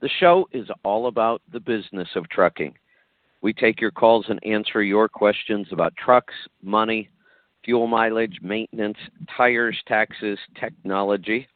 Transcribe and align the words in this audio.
The 0.00 0.08
show 0.18 0.48
is 0.52 0.68
all 0.82 1.08
about 1.08 1.42
the 1.52 1.60
business 1.60 2.08
of 2.16 2.28
trucking. 2.30 2.74
We 3.42 3.52
take 3.52 3.80
your 3.80 3.90
calls 3.90 4.26
and 4.28 4.44
answer 4.44 4.82
your 4.82 5.08
questions 5.08 5.68
about 5.72 5.96
trucks, 5.96 6.34
money, 6.62 7.10
fuel 7.64 7.86
mileage, 7.86 8.38
maintenance, 8.42 8.96
tires, 9.36 9.78
taxes, 9.86 10.38
technology, 10.58 11.46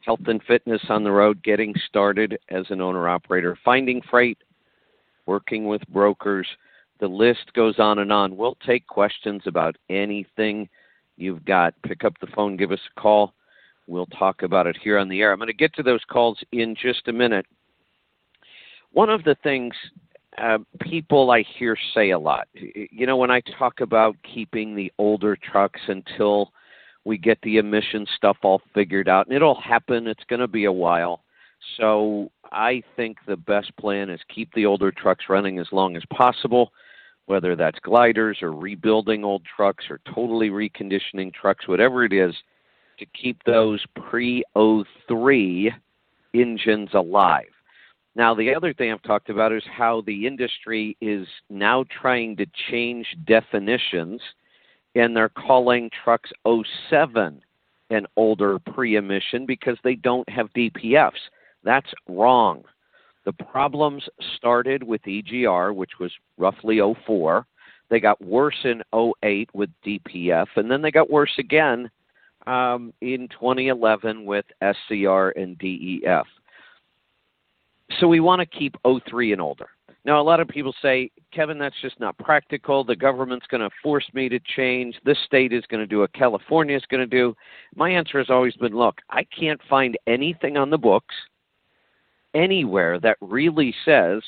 health 0.00 0.20
and 0.26 0.42
fitness 0.44 0.82
on 0.88 1.04
the 1.04 1.10
road, 1.10 1.42
getting 1.42 1.74
started 1.86 2.38
as 2.50 2.64
an 2.70 2.80
owner 2.80 3.08
operator, 3.08 3.58
finding 3.64 4.00
freight, 4.10 4.38
working 5.26 5.66
with 5.66 5.86
brokers. 5.88 6.46
The 7.00 7.08
list 7.08 7.52
goes 7.54 7.78
on 7.78 7.98
and 7.98 8.12
on. 8.12 8.36
We'll 8.36 8.56
take 8.66 8.86
questions 8.86 9.42
about 9.46 9.76
anything 9.90 10.68
you've 11.16 11.44
got. 11.44 11.74
Pick 11.82 12.04
up 12.04 12.14
the 12.20 12.28
phone, 12.28 12.56
give 12.56 12.72
us 12.72 12.80
a 12.96 13.00
call. 13.00 13.34
We'll 13.86 14.06
talk 14.06 14.42
about 14.42 14.66
it 14.66 14.78
here 14.82 14.98
on 14.98 15.08
the 15.08 15.20
air. 15.20 15.32
I'm 15.32 15.38
going 15.38 15.48
to 15.48 15.52
get 15.52 15.74
to 15.74 15.82
those 15.82 16.04
calls 16.10 16.38
in 16.52 16.74
just 16.80 17.08
a 17.08 17.12
minute. 17.12 17.46
One 18.94 19.10
of 19.10 19.24
the 19.24 19.36
things 19.42 19.74
uh, 20.38 20.58
people 20.80 21.30
I 21.30 21.44
hear 21.58 21.76
say 21.94 22.10
a 22.10 22.18
lot, 22.18 22.48
you 22.54 23.06
know, 23.06 23.16
when 23.16 23.30
I 23.30 23.40
talk 23.58 23.80
about 23.80 24.16
keeping 24.22 24.74
the 24.74 24.92
older 24.98 25.36
trucks 25.36 25.80
until 25.88 26.52
we 27.04 27.18
get 27.18 27.38
the 27.42 27.58
emission 27.58 28.06
stuff 28.16 28.38
all 28.42 28.62
figured 28.72 29.08
out, 29.08 29.26
and 29.26 29.36
it'll 29.36 29.60
happen, 29.60 30.06
it's 30.06 30.24
going 30.28 30.40
to 30.40 30.48
be 30.48 30.64
a 30.64 30.72
while. 30.72 31.22
So 31.76 32.30
I 32.52 32.82
think 32.96 33.18
the 33.26 33.36
best 33.36 33.76
plan 33.76 34.10
is 34.10 34.20
keep 34.32 34.52
the 34.54 34.66
older 34.66 34.90
trucks 34.90 35.26
running 35.28 35.58
as 35.58 35.66
long 35.70 35.96
as 35.96 36.02
possible 36.10 36.72
whether 37.26 37.56
that's 37.56 37.78
gliders 37.80 38.38
or 38.42 38.52
rebuilding 38.52 39.24
old 39.24 39.42
trucks 39.44 39.84
or 39.88 40.00
totally 40.14 40.50
reconditioning 40.50 41.32
trucks, 41.32 41.66
whatever 41.66 42.04
it 42.04 42.12
is, 42.12 42.34
to 42.98 43.06
keep 43.06 43.42
those 43.44 43.82
pre 43.96 44.44
03 44.54 45.72
engines 46.34 46.90
alive. 46.94 47.53
Now, 48.16 48.34
the 48.34 48.54
other 48.54 48.72
thing 48.72 48.92
I've 48.92 49.02
talked 49.02 49.28
about 49.28 49.52
is 49.52 49.64
how 49.70 50.02
the 50.02 50.26
industry 50.26 50.96
is 51.00 51.26
now 51.50 51.84
trying 52.00 52.36
to 52.36 52.46
change 52.70 53.06
definitions, 53.26 54.20
and 54.94 55.16
they're 55.16 55.28
calling 55.28 55.90
trucks 56.04 56.30
07 56.88 57.42
an 57.90 58.06
older 58.16 58.58
pre 58.58 58.96
emission 58.96 59.46
because 59.46 59.76
they 59.82 59.96
don't 59.96 60.28
have 60.28 60.52
DPFs. 60.52 61.12
That's 61.64 61.92
wrong. 62.08 62.64
The 63.24 63.32
problems 63.32 64.04
started 64.36 64.82
with 64.82 65.02
EGR, 65.02 65.74
which 65.74 65.92
was 65.98 66.12
roughly 66.38 66.80
04. 67.06 67.46
They 67.90 68.00
got 68.00 68.22
worse 68.22 68.64
in 68.64 68.82
08 68.94 69.50
with 69.54 69.70
DPF, 69.84 70.46
and 70.56 70.70
then 70.70 70.82
they 70.82 70.90
got 70.90 71.10
worse 71.10 71.32
again 71.38 71.90
um, 72.46 72.92
in 73.00 73.28
2011 73.28 74.24
with 74.24 74.44
SCR 74.60 75.30
and 75.30 75.58
DEF. 75.58 76.26
So 78.00 78.08
we 78.08 78.20
want 78.20 78.40
to 78.40 78.46
keep 78.46 78.76
03 78.84 79.32
and 79.32 79.40
older. 79.40 79.68
Now, 80.04 80.20
a 80.20 80.22
lot 80.22 80.40
of 80.40 80.48
people 80.48 80.74
say, 80.82 81.10
Kevin, 81.32 81.58
that's 81.58 81.80
just 81.80 81.98
not 81.98 82.18
practical. 82.18 82.84
The 82.84 82.94
government's 82.94 83.46
going 83.46 83.62
to 83.62 83.70
force 83.82 84.04
me 84.12 84.28
to 84.28 84.38
change. 84.54 84.96
This 85.04 85.16
state 85.24 85.52
is 85.52 85.64
going 85.70 85.80
to 85.80 85.86
do 85.86 86.00
what 86.00 86.12
California 86.12 86.76
is 86.76 86.84
going 86.90 87.00
to 87.00 87.06
do. 87.06 87.34
My 87.74 87.88
answer 87.90 88.18
has 88.18 88.28
always 88.28 88.54
been 88.56 88.76
look, 88.76 88.96
I 89.08 89.24
can't 89.24 89.60
find 89.68 89.96
anything 90.06 90.56
on 90.56 90.70
the 90.70 90.78
books– 90.78 91.14
anywhere 92.34 92.98
that 93.00 93.16
really 93.20 93.74
says 93.84 94.22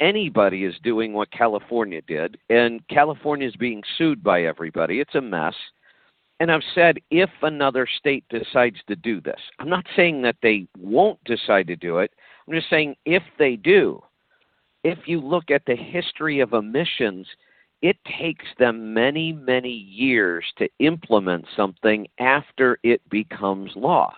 anybody 0.00 0.64
is 0.64 0.74
doing 0.82 1.12
what 1.12 1.30
California 1.30 2.02
did, 2.06 2.38
and 2.50 2.86
California 2.88 3.48
is 3.48 3.56
being 3.56 3.82
sued 3.96 4.22
by 4.22 4.44
everybody. 4.44 5.00
It's 5.00 5.14
a 5.14 5.20
mess. 5.20 5.54
And 6.40 6.50
I've 6.50 6.62
said 6.74 6.98
if 7.10 7.30
another 7.42 7.86
state 7.98 8.24
decides 8.28 8.76
to 8.88 8.96
do 8.96 9.20
this, 9.20 9.40
I'm 9.58 9.68
not 9.68 9.86
saying 9.96 10.22
that 10.22 10.36
they 10.42 10.66
won't 10.78 11.22
decide 11.24 11.68
to 11.68 11.76
do 11.76 11.98
it. 11.98 12.10
I'm 12.46 12.54
just 12.54 12.70
saying 12.70 12.96
if 13.04 13.22
they 13.38 13.56
do, 13.56 14.02
if 14.82 14.98
you 15.06 15.20
look 15.20 15.50
at 15.50 15.62
the 15.66 15.76
history 15.76 16.40
of 16.40 16.52
emissions, 16.52 17.26
it 17.82 17.96
takes 18.18 18.44
them 18.58 18.94
many, 18.94 19.32
many 19.32 19.70
years 19.70 20.44
to 20.58 20.68
implement 20.78 21.46
something 21.56 22.06
after 22.18 22.78
it 22.82 23.00
becomes 23.10 23.72
law. 23.76 24.14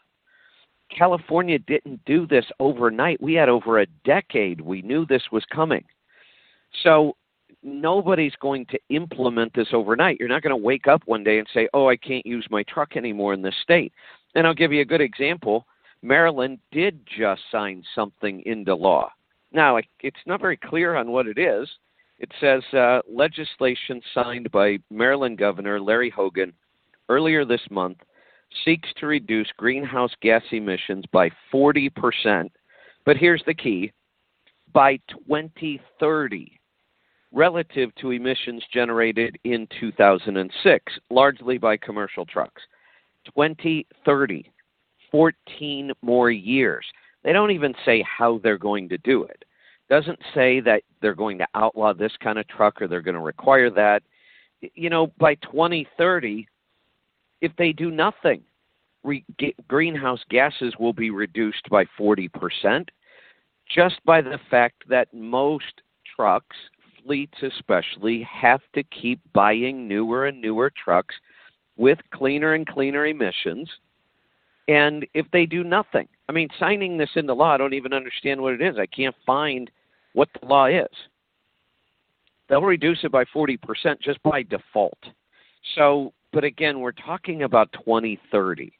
California 0.96 1.58
didn't 1.58 2.04
do 2.04 2.26
this 2.26 2.44
overnight. 2.60 3.20
We 3.20 3.34
had 3.34 3.48
over 3.48 3.80
a 3.80 3.86
decade. 4.04 4.60
We 4.60 4.82
knew 4.82 5.04
this 5.04 5.24
was 5.32 5.44
coming. 5.52 5.84
So 6.82 7.16
nobody's 7.62 8.36
going 8.40 8.66
to 8.66 8.78
implement 8.90 9.52
this 9.54 9.68
overnight. 9.72 10.18
You're 10.20 10.28
not 10.28 10.42
going 10.42 10.56
to 10.56 10.56
wake 10.56 10.86
up 10.86 11.02
one 11.06 11.24
day 11.24 11.38
and 11.38 11.48
say, 11.52 11.68
"Oh, 11.74 11.88
I 11.88 11.96
can't 11.96 12.24
use 12.24 12.46
my 12.50 12.62
truck 12.64 12.96
anymore 12.96 13.34
in 13.34 13.42
this 13.42 13.56
state." 13.62 13.92
And 14.34 14.46
I'll 14.46 14.54
give 14.54 14.72
you 14.72 14.82
a 14.82 14.84
good 14.84 15.00
example. 15.00 15.66
Maryland 16.06 16.60
did 16.70 17.00
just 17.18 17.42
sign 17.50 17.82
something 17.94 18.40
into 18.46 18.74
law. 18.74 19.10
Now, 19.52 19.78
it's 20.00 20.16
not 20.24 20.40
very 20.40 20.56
clear 20.56 20.94
on 20.94 21.10
what 21.10 21.26
it 21.26 21.36
is. 21.36 21.68
It 22.18 22.30
says 22.40 22.62
uh, 22.72 23.00
legislation 23.10 24.00
signed 24.14 24.50
by 24.52 24.78
Maryland 24.88 25.36
Governor 25.36 25.80
Larry 25.80 26.10
Hogan 26.10 26.52
earlier 27.08 27.44
this 27.44 27.66
month 27.70 27.98
seeks 28.64 28.88
to 29.00 29.06
reduce 29.06 29.48
greenhouse 29.56 30.12
gas 30.22 30.42
emissions 30.52 31.04
by 31.12 31.28
40%, 31.52 32.50
but 33.04 33.16
here's 33.16 33.42
the 33.44 33.54
key 33.54 33.92
by 34.72 34.98
2030 35.28 36.60
relative 37.32 37.92
to 37.96 38.12
emissions 38.12 38.62
generated 38.72 39.36
in 39.42 39.66
2006, 39.80 40.92
largely 41.10 41.58
by 41.58 41.76
commercial 41.76 42.24
trucks. 42.24 42.62
2030, 43.26 44.50
14 45.10 45.92
more 46.02 46.30
years. 46.30 46.84
They 47.22 47.32
don't 47.32 47.50
even 47.50 47.74
say 47.84 48.02
how 48.02 48.38
they're 48.42 48.58
going 48.58 48.88
to 48.90 48.98
do 48.98 49.24
it. 49.24 49.44
Doesn't 49.88 50.18
say 50.34 50.60
that 50.60 50.82
they're 51.00 51.14
going 51.14 51.38
to 51.38 51.46
outlaw 51.54 51.92
this 51.92 52.12
kind 52.22 52.38
of 52.38 52.48
truck 52.48 52.82
or 52.82 52.88
they're 52.88 53.00
going 53.00 53.14
to 53.14 53.20
require 53.20 53.70
that. 53.70 54.02
You 54.74 54.90
know, 54.90 55.08
by 55.18 55.36
2030, 55.36 56.46
if 57.40 57.52
they 57.56 57.72
do 57.72 57.90
nothing, 57.90 58.42
re- 59.04 59.24
greenhouse 59.68 60.20
gases 60.30 60.74
will 60.78 60.92
be 60.92 61.10
reduced 61.10 61.68
by 61.70 61.84
40% 61.98 62.88
just 63.68 63.96
by 64.04 64.20
the 64.20 64.38
fact 64.50 64.84
that 64.88 65.12
most 65.12 65.82
trucks, 66.14 66.56
fleets 67.04 67.38
especially, 67.42 68.22
have 68.22 68.60
to 68.74 68.82
keep 68.84 69.20
buying 69.32 69.88
newer 69.88 70.26
and 70.26 70.40
newer 70.40 70.70
trucks 70.70 71.14
with 71.76 71.98
cleaner 72.12 72.54
and 72.54 72.66
cleaner 72.66 73.06
emissions. 73.06 73.68
And 74.68 75.06
if 75.14 75.26
they 75.32 75.46
do 75.46 75.62
nothing, 75.62 76.08
I 76.28 76.32
mean, 76.32 76.48
signing 76.58 76.96
this 76.98 77.10
into 77.14 77.34
law, 77.34 77.54
I 77.54 77.56
don't 77.56 77.74
even 77.74 77.92
understand 77.92 78.40
what 78.40 78.54
it 78.54 78.62
is. 78.62 78.76
I 78.78 78.86
can't 78.86 79.14
find 79.24 79.70
what 80.12 80.28
the 80.40 80.46
law 80.46 80.66
is. 80.66 80.88
They'll 82.48 82.62
reduce 82.62 82.98
it 83.04 83.12
by 83.12 83.24
40% 83.24 83.58
just 84.00 84.22
by 84.22 84.42
default. 84.42 84.98
So 85.74 86.12
but 86.36 86.44
again, 86.44 86.80
we're 86.80 86.92
talking 86.92 87.44
about 87.44 87.72
2030. 87.72 88.70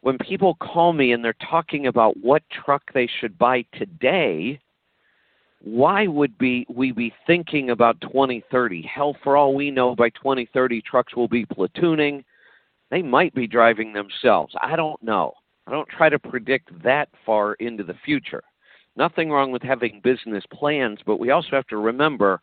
When 0.00 0.16
people 0.16 0.54
call 0.54 0.94
me 0.94 1.12
and 1.12 1.22
they're 1.22 1.36
talking 1.50 1.88
about 1.88 2.16
what 2.22 2.42
truck 2.48 2.82
they 2.94 3.06
should 3.20 3.36
buy 3.36 3.66
today, 3.74 4.58
why 5.62 6.06
would 6.06 6.38
be 6.38 6.66
we 6.74 6.92
be 6.92 7.12
thinking 7.26 7.68
about 7.68 8.00
2030? 8.00 8.80
Hell, 8.80 9.14
for 9.22 9.36
all 9.36 9.54
we 9.54 9.70
know, 9.70 9.94
by 9.94 10.08
2030 10.08 10.80
trucks 10.80 11.14
will 11.14 11.28
be 11.28 11.44
platooning. 11.44 12.24
They 12.90 13.02
might 13.02 13.34
be 13.34 13.46
driving 13.46 13.92
themselves. 13.92 14.54
I 14.60 14.76
don't 14.76 15.02
know. 15.02 15.34
I 15.66 15.72
don't 15.72 15.88
try 15.88 16.08
to 16.08 16.18
predict 16.18 16.70
that 16.82 17.08
far 17.24 17.54
into 17.54 17.82
the 17.82 17.96
future. 18.04 18.42
Nothing 18.96 19.30
wrong 19.30 19.50
with 19.50 19.62
having 19.62 20.00
business 20.02 20.44
plans, 20.52 21.00
but 21.04 21.18
we 21.18 21.30
also 21.30 21.50
have 21.52 21.66
to 21.68 21.76
remember 21.76 22.40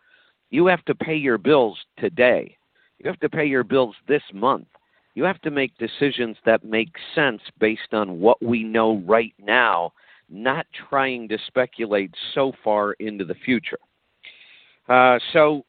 you 0.49 0.67
have 0.67 0.85
to 0.85 0.93
pay 0.93 1.15
your 1.15 1.37
bills 1.37 1.79
today. 1.97 2.55
You 2.99 3.09
have 3.09 3.19
to 3.21 3.29
pay 3.29 3.45
your 3.45 3.63
bills 3.63 3.95
this 4.07 4.21
month. 4.33 4.67
You 5.15 5.23
have 5.23 5.41
to 5.41 5.51
make 5.51 5.77
decisions 5.77 6.37
that 6.45 6.63
make 6.63 6.93
sense 7.15 7.41
based 7.59 7.93
on 7.93 8.19
what 8.19 8.41
we 8.41 8.63
know 8.63 8.97
right 9.05 9.33
now, 9.39 9.93
not 10.29 10.65
trying 10.89 11.27
to 11.29 11.37
speculate 11.47 12.13
so 12.33 12.51
far 12.63 12.93
into 12.93 13.25
the 13.25 13.35
future. 13.35 13.79
Uh, 14.89 15.17
so 15.31 15.65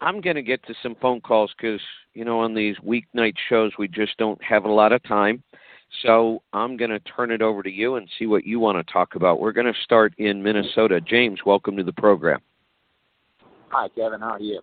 I'm 0.00 0.20
going 0.20 0.36
to 0.36 0.42
get 0.42 0.64
to 0.66 0.74
some 0.82 0.96
phone 1.00 1.20
calls 1.20 1.52
because, 1.56 1.80
you 2.14 2.24
know, 2.24 2.40
on 2.40 2.54
these 2.54 2.76
weeknight 2.78 3.34
shows, 3.48 3.72
we 3.78 3.88
just 3.88 4.16
don't 4.18 4.42
have 4.42 4.64
a 4.64 4.70
lot 4.70 4.92
of 4.92 5.02
time. 5.04 5.42
So 6.02 6.42
I'm 6.52 6.76
going 6.76 6.90
to 6.90 6.98
turn 7.00 7.30
it 7.30 7.40
over 7.40 7.62
to 7.62 7.70
you 7.70 7.96
and 7.96 8.08
see 8.18 8.26
what 8.26 8.44
you 8.44 8.58
want 8.58 8.84
to 8.84 8.92
talk 8.92 9.14
about. 9.14 9.40
We're 9.40 9.52
going 9.52 9.72
to 9.72 9.80
start 9.84 10.12
in 10.18 10.42
Minnesota. 10.42 11.00
James, 11.00 11.40
welcome 11.46 11.76
to 11.76 11.84
the 11.84 11.92
program. 11.92 12.40
Hi, 13.68 13.88
Kevin. 13.88 14.20
How 14.20 14.32
are 14.32 14.40
you? 14.40 14.60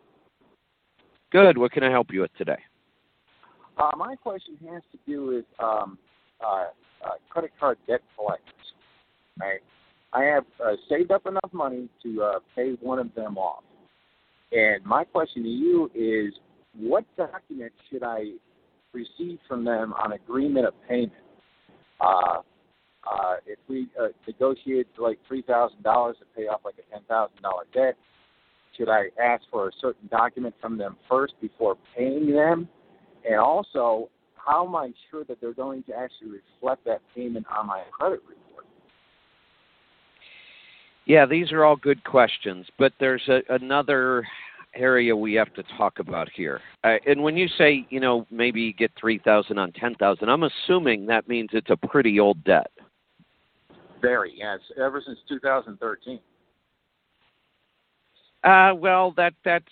Good. 1.31 1.57
What 1.57 1.71
can 1.71 1.83
I 1.83 1.89
help 1.89 2.07
you 2.11 2.21
with 2.21 2.35
today? 2.37 2.59
Uh, 3.77 3.91
my 3.97 4.15
question 4.15 4.57
has 4.69 4.81
to 4.91 4.99
do 5.07 5.25
with 5.27 5.45
um, 5.59 5.97
uh, 6.45 6.65
uh, 7.05 7.09
credit 7.29 7.51
card 7.59 7.77
debt 7.87 8.01
collectors. 8.17 8.53
Right? 9.39 9.61
I 10.13 10.23
have 10.23 10.45
uh, 10.63 10.73
saved 10.89 11.11
up 11.11 11.25
enough 11.25 11.49
money 11.53 11.87
to 12.03 12.21
uh, 12.21 12.39
pay 12.53 12.73
one 12.81 12.99
of 12.99 13.13
them 13.15 13.37
off. 13.37 13.63
And 14.51 14.83
my 14.85 15.03
question 15.03 15.43
to 15.43 15.49
you 15.49 15.89
is, 15.95 16.33
what 16.77 17.05
document 17.17 17.71
should 17.89 18.03
I 18.03 18.31
receive 18.93 19.39
from 19.47 19.63
them 19.63 19.93
on 19.93 20.13
agreement 20.13 20.67
of 20.67 20.73
payment? 20.87 21.13
Uh, 21.99 22.41
uh, 23.09 23.35
if 23.45 23.57
we 23.67 23.87
uh, 23.99 24.07
negotiate 24.27 24.87
like 24.97 25.19
three 25.27 25.41
thousand 25.41 25.81
dollars 25.83 26.15
to 26.19 26.25
pay 26.35 26.47
off 26.47 26.61
like 26.63 26.75
a 26.77 26.93
ten 26.93 27.03
thousand 27.07 27.41
dollar 27.41 27.63
debt, 27.73 27.95
should 28.77 28.89
I 28.89 29.05
ask 29.21 29.43
for 29.51 29.69
a 29.69 29.71
certain 29.81 30.07
document 30.09 30.55
from 30.61 30.77
them 30.77 30.97
first 31.09 31.33
before 31.41 31.77
paying 31.97 32.31
them? 32.31 32.67
And 33.27 33.39
also, 33.39 34.09
how 34.35 34.67
am 34.67 34.75
I 34.75 34.91
sure 35.09 35.23
that 35.25 35.39
they're 35.41 35.53
going 35.53 35.83
to 35.83 35.93
actually 35.95 36.39
reflect 36.39 36.85
that 36.85 37.01
payment 37.15 37.45
on 37.55 37.67
my 37.67 37.83
credit 37.91 38.21
report? 38.27 38.50
Yeah, 41.11 41.25
these 41.25 41.51
are 41.51 41.65
all 41.65 41.75
good 41.75 42.05
questions, 42.05 42.65
but 42.79 42.93
there's 43.01 43.27
a, 43.27 43.41
another 43.49 44.25
area 44.73 45.13
we 45.13 45.33
have 45.33 45.53
to 45.55 45.63
talk 45.77 45.99
about 45.99 46.29
here. 46.33 46.61
Uh, 46.85 46.99
and 47.05 47.21
when 47.21 47.35
you 47.35 47.49
say, 47.57 47.85
you 47.89 47.99
know, 47.99 48.25
maybe 48.31 48.61
you 48.61 48.71
get 48.71 48.91
3000 48.97 49.57
on 49.57 49.73
10000 49.73 50.29
I'm 50.29 50.43
assuming 50.43 51.05
that 51.07 51.27
means 51.27 51.49
it's 51.51 51.69
a 51.69 51.75
pretty 51.75 52.17
old 52.17 52.41
debt. 52.45 52.71
Very, 54.01 54.35
yes, 54.37 54.59
ever 54.81 55.03
since 55.05 55.19
2013. 55.27 56.17
Uh, 58.45 58.73
well, 58.73 59.13
that 59.17 59.33
that's 59.43 59.65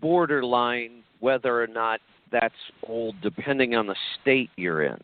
borderline 0.00 1.04
whether 1.20 1.62
or 1.62 1.68
not 1.68 2.00
that's 2.32 2.52
old, 2.88 3.14
depending 3.22 3.76
on 3.76 3.86
the 3.86 3.94
state 4.20 4.50
you're 4.56 4.82
in. 4.82 4.98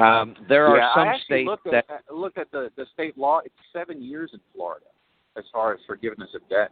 Um, 0.00 0.36
there 0.48 0.68
are 0.68 0.78
yeah, 0.78 0.94
some 0.94 1.08
I 1.08 1.18
states 1.24 1.48
looked 1.48 1.64
that 1.64 1.86
at, 1.90 2.14
looked 2.14 2.38
at 2.38 2.52
the 2.52 2.70
the 2.76 2.86
state 2.94 3.18
law. 3.18 3.40
It's 3.44 3.52
seven 3.72 4.00
years 4.00 4.30
in 4.32 4.38
Florida 4.54 4.86
as 5.40 5.46
far 5.52 5.72
as 5.74 5.80
forgiveness 5.86 6.30
of 6.34 6.42
debt. 6.48 6.70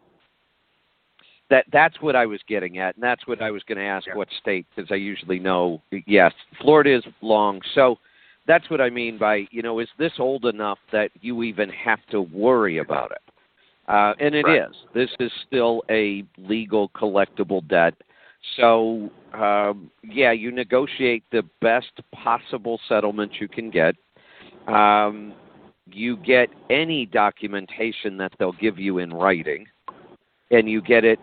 that 1.51 1.65
that's 1.73 2.01
what 2.03 2.15
I 2.15 2.27
was 2.27 2.41
getting 2.47 2.77
at, 2.79 2.95
and 2.97 3.03
that's 3.03 3.27
what 3.27 3.41
I 3.41 3.51
was 3.51 3.63
going 3.63 3.79
to 3.79 3.85
ask 3.85 4.07
Yeah. 4.07 4.17
what 4.17 4.29
state 4.39 4.67
because 4.69 4.93
I 4.93 4.97
usually 4.97 5.39
know. 5.39 5.81
Yes, 6.07 6.35
Florida 6.61 6.95
is 6.95 7.05
long, 7.23 7.63
so 7.75 7.99
that's 8.47 8.69
what 8.69 8.81
I 8.83 8.91
mean 8.91 9.17
by 9.17 9.47
you 9.51 9.63
know 9.63 9.79
is 9.79 9.89
this 9.99 10.13
old 10.19 10.45
enough 10.45 10.79
that 10.93 11.11
you 11.23 11.43
even 11.43 11.71
have 11.71 12.01
to 12.11 12.21
worry 12.21 12.79
about 12.79 13.13
it? 13.13 13.23
Uh, 13.89 14.13
and 14.21 14.35
it 14.35 14.41
is. 14.41 14.45
Right. 14.45 14.69
This 14.93 15.11
is 15.21 15.33
still 15.47 15.83
a 15.89 16.23
legal 16.37 16.91
collectible 16.91 17.67
debt. 17.67 17.95
So 18.59 19.09
um, 19.33 19.91
yeah, 20.05 20.33
you 20.33 20.51
negotiate 20.53 21.25
the 21.33 21.45
best 21.63 21.93
possible 22.13 22.79
settlement 22.91 23.33
you 23.41 23.49
can 23.49 23.71
get. 23.71 23.95
Um, 24.67 25.33
you 25.93 26.17
get 26.19 26.49
any 26.71 27.07
documentation 27.07 28.17
that 28.19 28.33
they'll 28.39 28.53
give 28.53 28.79
you 28.79 28.99
in 28.99 29.11
writing, 29.13 29.67
and 30.51 30.69
you 30.69 30.81
get 30.83 31.05
it 31.05 31.19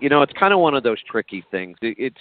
you 0.00 0.08
know 0.08 0.22
it's 0.22 0.32
kind 0.38 0.52
of 0.52 0.60
one 0.60 0.74
of 0.74 0.82
those 0.82 0.98
tricky 1.10 1.44
things 1.50 1.76
it, 1.82 1.96
it's 1.98 2.20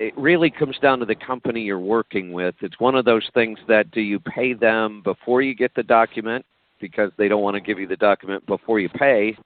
it 0.00 0.16
really 0.16 0.50
comes 0.50 0.76
down 0.80 0.98
to 0.98 1.04
the 1.04 1.14
company 1.14 1.60
you're 1.60 1.78
working 1.78 2.32
with 2.32 2.54
it's 2.62 2.80
one 2.80 2.94
of 2.94 3.04
those 3.04 3.28
things 3.34 3.58
that 3.68 3.90
do 3.90 4.00
you 4.00 4.18
pay 4.18 4.54
them 4.54 5.02
before 5.04 5.42
you 5.42 5.54
get 5.54 5.70
the 5.74 5.82
document 5.82 6.44
because 6.80 7.10
they 7.18 7.28
don't 7.28 7.42
want 7.42 7.54
to 7.54 7.60
give 7.60 7.78
you 7.78 7.86
the 7.86 7.96
document 7.96 8.44
before 8.46 8.80
you 8.80 8.88
pay 8.88 9.36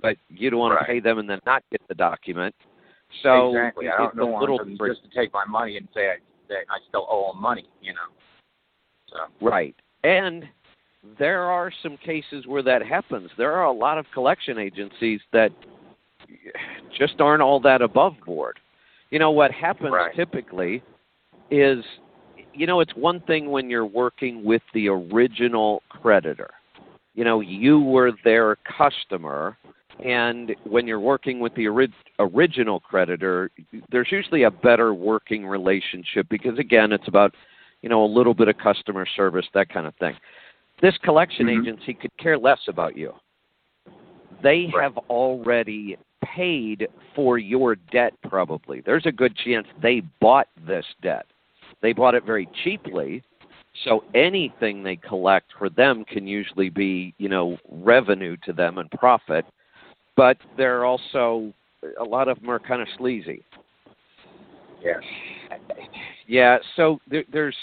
but 0.00 0.16
you 0.30 0.48
don't 0.48 0.58
want 0.58 0.74
Right. 0.74 0.80
to 0.80 0.86
pay 0.86 1.00
them 1.00 1.18
and 1.18 1.28
then 1.28 1.38
not 1.44 1.62
get 1.70 1.82
the 1.88 1.94
document 1.94 2.54
so 3.22 3.48
exactly. 3.48 3.88
I 3.88 4.04
it's 4.04 4.16
don't 4.16 4.32
a 4.32 4.38
little 4.38 4.58
just 4.58 5.02
to 5.02 5.10
take 5.14 5.32
my 5.32 5.44
money 5.44 5.76
and 5.76 5.88
say 5.94 6.08
I, 6.08 6.16
that 6.48 6.64
I 6.70 6.78
still 6.88 7.06
owe 7.10 7.32
them 7.32 7.42
money. 7.42 7.68
You 7.82 7.92
know. 7.94 8.08
So 9.10 9.18
Right. 9.40 9.74
And 10.04 10.48
there 11.18 11.42
are 11.42 11.72
some 11.82 11.96
cases 11.96 12.46
where 12.46 12.62
that 12.62 12.84
happens. 12.84 13.30
There 13.36 13.52
are 13.52 13.64
a 13.64 13.72
lot 13.72 13.98
of 13.98 14.06
collection 14.12 14.58
agencies 14.58 15.20
that 15.32 15.50
just 16.96 17.20
aren't 17.20 17.42
all 17.42 17.60
that 17.60 17.82
above 17.82 18.14
board. 18.24 18.58
You 19.10 19.18
know, 19.18 19.30
what 19.30 19.50
happens 19.50 19.92
Right. 19.92 20.14
typically 20.14 20.82
is, 21.50 21.84
you 22.54 22.66
know, 22.66 22.80
it's 22.80 22.94
one 22.94 23.20
thing 23.20 23.50
when 23.50 23.70
you're 23.70 23.86
working 23.86 24.44
with 24.44 24.62
the 24.72 24.88
original 24.88 25.82
creditor. 25.88 26.50
You 27.14 27.24
know, 27.24 27.40
you 27.40 27.80
were 27.80 28.12
their 28.24 28.56
customer, 28.56 29.56
and 30.04 30.54
when 30.64 30.86
you're 30.86 31.00
working 31.00 31.40
with 31.40 31.54
the 31.54 31.66
ori- 31.66 31.92
original 32.18 32.80
creditor, 32.80 33.50
there's 33.90 34.12
usually 34.12 34.44
a 34.44 34.50
better 34.50 34.94
working 34.94 35.46
relationship 35.46 36.28
because, 36.28 36.58
again, 36.58 36.92
it's 36.92 37.08
about 37.08 37.34
you 37.82 37.88
know, 37.88 38.04
a 38.04 38.06
little 38.06 38.34
bit 38.34 38.48
of 38.48 38.56
customer 38.58 39.06
service, 39.16 39.46
that 39.54 39.68
kind 39.68 39.86
of 39.86 39.94
thing. 39.96 40.16
This 40.80 40.96
collection 40.98 41.46
Mhm. 41.46 41.60
agency 41.60 41.94
could 41.94 42.16
care 42.16 42.38
less 42.38 42.66
about 42.68 42.96
you. 42.96 43.14
They 44.42 44.66
Right. 44.66 44.82
have 44.82 44.96
already 45.10 45.96
paid 46.22 46.88
for 47.14 47.38
your 47.38 47.74
debt, 47.74 48.14
probably. 48.22 48.80
There's 48.80 49.06
a 49.06 49.12
good 49.12 49.36
chance 49.36 49.66
they 49.80 50.00
bought 50.20 50.48
this 50.66 50.86
debt. 51.02 51.26
They 51.80 51.92
bought 51.92 52.14
it 52.14 52.24
very 52.24 52.46
cheaply, 52.62 53.22
so 53.84 54.04
anything 54.14 54.82
they 54.82 54.96
collect 54.96 55.52
for 55.52 55.68
them 55.68 56.04
can 56.04 56.26
usually 56.26 56.68
be, 56.68 57.14
you 57.18 57.28
know, 57.28 57.58
revenue 57.68 58.36
to 58.38 58.52
them 58.52 58.78
and 58.78 58.90
profit. 58.92 59.44
But 60.16 60.38
they're 60.56 60.84
also, 60.84 61.52
a 61.98 62.04
lot 62.04 62.28
of 62.28 62.40
them 62.40 62.50
are 62.50 62.58
kind 62.58 62.82
of 62.82 62.88
sleazy. 62.96 63.42
yes. 64.82 65.02
Yeah, 66.30 66.58
so 66.76 67.00
there, 67.10 67.24
there's 67.32 67.56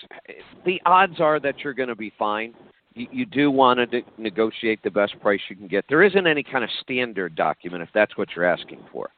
the 0.66 0.81
odds 0.86 1.22
are 1.22 1.40
that 1.40 1.60
you're 1.60 1.74
going 1.74 1.88
to 1.88 1.96
be 1.96 2.12
fine. 2.19 2.54
You, 2.96 3.08
you 3.14 3.25
do 3.25 3.50
want 3.50 3.80
to 3.80 4.02
negotiate 4.18 4.84
the 4.84 4.92
best 4.92 5.18
price 5.22 5.40
you 5.50 5.56
can 5.56 5.69
get. 5.69 5.86
There 5.88 6.04
isn't 6.04 6.28
any 6.28 6.44
kind 6.44 6.66
of 6.66 6.69
standard 6.81 7.34
document 7.36 7.81
if 7.81 7.88
that's 7.94 8.18
what 8.18 8.28
you're 8.36 8.44
asking 8.44 8.84
for. 8.92 9.10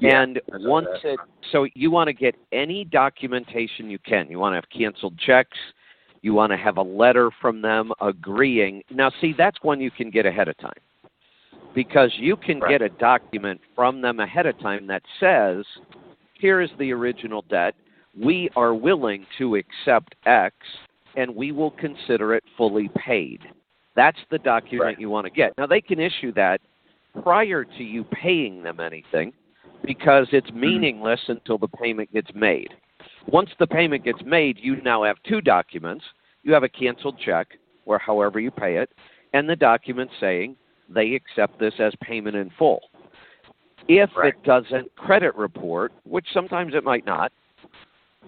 Yeah, 0.00 0.22
and 0.22 0.40
once 0.60 0.86
that- 1.02 1.12
it, 1.12 1.20
so 1.52 1.66
you 1.74 1.90
want 1.90 2.08
to 2.08 2.14
get 2.14 2.36
any 2.52 2.84
documentation 2.84 3.90
you 3.90 3.98
can. 3.98 4.30
You 4.30 4.38
want 4.38 4.52
to 4.52 4.56
have 4.56 4.70
canceled 4.70 5.18
checks. 5.18 5.58
You 6.22 6.32
want 6.32 6.52
to 6.52 6.56
have 6.56 6.78
a 6.78 6.82
letter 6.82 7.30
from 7.42 7.60
them 7.60 7.92
agreeing. 8.00 8.82
Now, 8.90 9.10
see, 9.20 9.34
that's 9.36 9.58
one 9.60 9.78
you 9.78 9.90
can 9.90 10.08
get 10.10 10.24
ahead 10.24 10.48
of 10.48 10.56
time 10.56 10.72
because 11.74 12.10
you 12.16 12.34
can 12.36 12.60
Right. 12.60 12.70
get 12.70 12.82
a 12.82 12.88
document 12.88 13.60
from 13.74 14.00
them 14.00 14.20
ahead 14.20 14.46
of 14.46 14.58
time 14.58 14.86
that 14.86 15.02
says, 15.20 15.66
here 16.32 16.62
is 16.62 16.70
the 16.78 16.94
original 16.94 17.42
debt. 17.50 17.74
We 18.20 18.48
are 18.56 18.74
willing 18.74 19.26
to 19.38 19.56
accept 19.56 20.14
X 20.24 20.54
and 21.16 21.34
we 21.34 21.52
will 21.52 21.70
consider 21.72 22.34
it 22.34 22.44
fully 22.56 22.90
paid. 22.96 23.40
That's 23.94 24.18
the 24.30 24.38
document 24.38 24.84
Right. 24.84 25.00
you 25.00 25.08
want 25.08 25.24
to 25.24 25.30
get. 25.30 25.56
Now, 25.56 25.66
they 25.66 25.80
can 25.80 25.98
issue 25.98 26.32
that 26.32 26.60
prior 27.22 27.64
to 27.64 27.82
you 27.82 28.04
paying 28.04 28.62
them 28.62 28.80
anything 28.80 29.32
because 29.84 30.28
it's 30.32 30.48
Mm-hmm. 30.50 30.60
meaningless 30.60 31.20
until 31.28 31.58
the 31.58 31.68
payment 31.68 32.12
gets 32.12 32.32
made. 32.34 32.74
Once 33.26 33.50
the 33.58 33.66
payment 33.66 34.04
gets 34.04 34.22
made, 34.24 34.58
you 34.60 34.76
now 34.82 35.02
have 35.04 35.16
two 35.22 35.40
documents. 35.40 36.04
You 36.42 36.52
have 36.52 36.62
a 36.62 36.68
canceled 36.68 37.18
check, 37.18 37.58
or 37.86 37.98
however 37.98 38.38
you 38.38 38.50
pay 38.50 38.76
it, 38.76 38.90
and 39.32 39.48
the 39.48 39.56
document 39.56 40.10
saying 40.20 40.56
they 40.88 41.14
accept 41.14 41.58
this 41.58 41.74
as 41.80 41.92
payment 42.00 42.36
in 42.36 42.50
full. 42.50 42.80
If 43.88 44.10
Right. 44.16 44.34
it 44.34 44.42
doesn't 44.44 44.94
credit 44.96 45.34
report, 45.34 45.92
which 46.04 46.26
sometimes 46.32 46.74
it 46.74 46.84
might 46.84 47.06
not, 47.06 47.32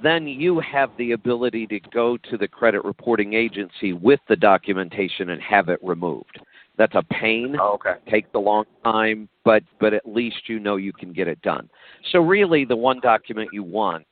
then 0.02 0.26
you 0.26 0.60
have 0.60 0.90
the 0.98 1.12
ability 1.12 1.66
to 1.68 1.80
go 1.92 2.16
to 2.30 2.36
the 2.36 2.48
credit 2.48 2.84
reporting 2.84 3.34
agency 3.34 3.92
with 3.92 4.20
the 4.28 4.36
documentation 4.36 5.30
and 5.30 5.42
have 5.42 5.68
it 5.68 5.78
removed. 5.82 6.40
That's 6.76 6.94
a 6.94 7.02
pain 7.02 7.56
Oh, 7.60 7.74
okay. 7.74 7.94
takes 8.08 8.28
a 8.34 8.38
long 8.38 8.64
time, 8.84 9.28
but 9.44 9.62
but 9.80 9.92
at 9.92 10.06
least 10.08 10.48
you 10.48 10.60
know 10.60 10.76
you 10.76 10.92
can 10.92 11.12
get 11.12 11.26
it 11.26 11.42
done. 11.42 11.68
So 12.12 12.20
really, 12.20 12.64
the 12.64 12.76
one 12.76 13.00
document 13.00 13.50
you 13.52 13.64
want 13.64 14.06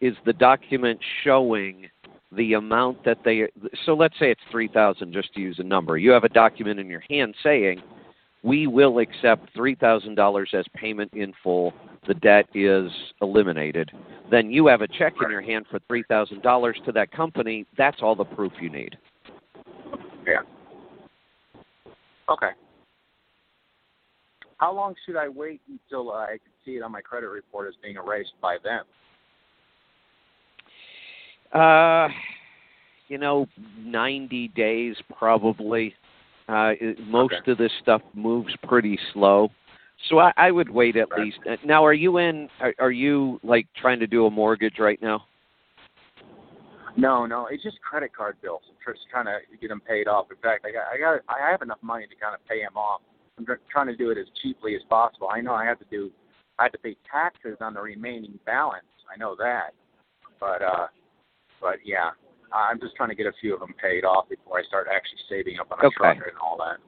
is 0.00 0.14
the 0.24 0.32
document 0.32 0.98
showing 1.22 1.88
the 2.32 2.54
amount 2.54 3.04
that 3.04 3.18
they. 3.24 3.48
So 3.84 3.94
let's 3.94 4.18
say 4.18 4.30
it's 4.30 4.40
three 4.50 4.68
thousand, 4.68 5.12
just 5.12 5.34
to 5.34 5.40
use 5.40 5.58
a 5.58 5.64
number. 5.64 5.98
You 5.98 6.10
have 6.12 6.24
a 6.24 6.30
document 6.30 6.80
in 6.80 6.86
your 6.86 7.02
hand 7.10 7.34
saying, 7.42 7.82
"We 8.42 8.66
will 8.66 8.98
accept 8.98 9.48
three 9.54 9.74
thousand 9.74 10.14
dollars 10.14 10.50
as 10.52 10.64
payment 10.74 11.12
in 11.14 11.32
full. 11.42 11.72
The 12.06 12.14
debt 12.14 12.46
is 12.54 12.90
eliminated." 13.20 13.90
Then 14.30 14.50
you 14.50 14.66
have 14.68 14.80
a 14.80 14.88
check 14.88 15.14
in 15.22 15.30
your 15.30 15.40
hand 15.40 15.66
for 15.70 15.80
three 15.88 16.04
thousand 16.08 16.42
dollars 16.42 16.78
to 16.86 16.92
that 16.92 17.10
company. 17.10 17.66
That's 17.76 17.98
all 18.02 18.14
the 18.14 18.24
proof 18.24 18.52
you 18.60 18.70
need. 18.70 18.96
Yeah. 20.26 20.40
Okay. 22.28 22.50
How 24.58 24.74
long 24.74 24.94
should 25.06 25.16
I 25.16 25.28
wait 25.28 25.60
until 25.68 26.12
I 26.12 26.32
can 26.32 26.52
see 26.64 26.72
it 26.72 26.82
on 26.82 26.92
my 26.92 27.00
credit 27.00 27.28
report 27.28 27.68
as 27.68 27.74
being 27.82 27.96
erased 27.96 28.34
by 28.42 28.58
them? 28.62 28.84
Uh, 31.52 32.08
you 33.08 33.18
know, 33.18 33.46
90 33.78 34.48
days 34.48 34.96
probably. 35.16 35.94
Uh, 36.50 36.72
it, 36.80 36.98
most 37.06 37.34
Okay. 37.34 37.52
of 37.52 37.58
this 37.58 37.70
stuff 37.80 38.02
moves 38.12 38.52
pretty 38.64 38.98
slow, 39.12 39.50
so 40.08 40.18
I, 40.18 40.32
I 40.36 40.50
would 40.50 40.68
wait 40.68 40.96
at 40.96 41.08
Right. 41.10 41.20
least. 41.20 41.38
uh, 41.48 41.56
Now, 41.64 41.84
are 41.84 41.92
you 41.92 42.18
in? 42.18 42.48
Are, 42.60 42.74
are 42.80 42.90
you 42.90 43.38
like 43.44 43.68
trying 43.76 44.00
to 44.00 44.08
do 44.08 44.26
a 44.26 44.30
mortgage 44.30 44.80
right 44.80 45.00
now? 45.00 45.24
No, 46.96 47.24
no, 47.24 47.46
it's 47.46 47.62
just 47.62 47.80
credit 47.82 48.12
card 48.12 48.36
bills. 48.42 48.62
I'm 48.68 48.94
just 48.94 49.06
trying 49.08 49.26
to 49.26 49.38
get 49.60 49.68
them 49.68 49.80
paid 49.80 50.08
off. 50.08 50.26
In 50.30 50.38
fact, 50.38 50.66
I 50.66 50.72
got, 50.72 50.86
I 50.92 50.98
got, 50.98 51.20
I 51.28 51.50
have 51.50 51.62
enough 51.62 51.78
money 51.82 52.06
to 52.08 52.16
kind 52.16 52.34
of 52.34 52.44
pay 52.48 52.62
them 52.62 52.76
off. 52.76 53.00
I'm 53.38 53.46
tr- 53.46 53.62
trying 53.70 53.86
to 53.86 53.96
do 53.96 54.10
it 54.10 54.18
as 54.18 54.26
cheaply 54.42 54.74
as 54.74 54.82
possible. 54.90 55.28
I 55.32 55.40
know 55.40 55.54
I 55.54 55.64
have 55.64 55.78
to 55.78 55.84
do, 55.88 56.10
I 56.58 56.64
have 56.64 56.72
to 56.72 56.78
pay 56.78 56.96
taxes 57.10 57.58
on 57.60 57.74
the 57.74 57.80
remaining 57.80 58.40
balance. 58.44 58.86
I 59.12 59.16
know 59.16 59.36
that, 59.38 59.70
but, 60.40 60.62
uh, 60.62 60.88
but 61.60 61.76
yeah, 61.84 62.10
I'm 62.52 62.80
just 62.80 62.94
trying 62.96 63.08
to 63.10 63.14
get 63.14 63.26
a 63.26 63.32
few 63.40 63.54
of 63.54 63.60
them 63.60 63.74
paid 63.80 64.04
off 64.04 64.28
before 64.28 64.58
I 64.58 64.62
start 64.64 64.88
actually 64.92 65.18
saving 65.28 65.58
up 65.58 65.70
on 65.72 65.80
a 65.80 65.86
Okay. 65.86 65.96
truck 65.96 66.16
and 66.16 66.36
all 66.42 66.56
that. 66.58 66.78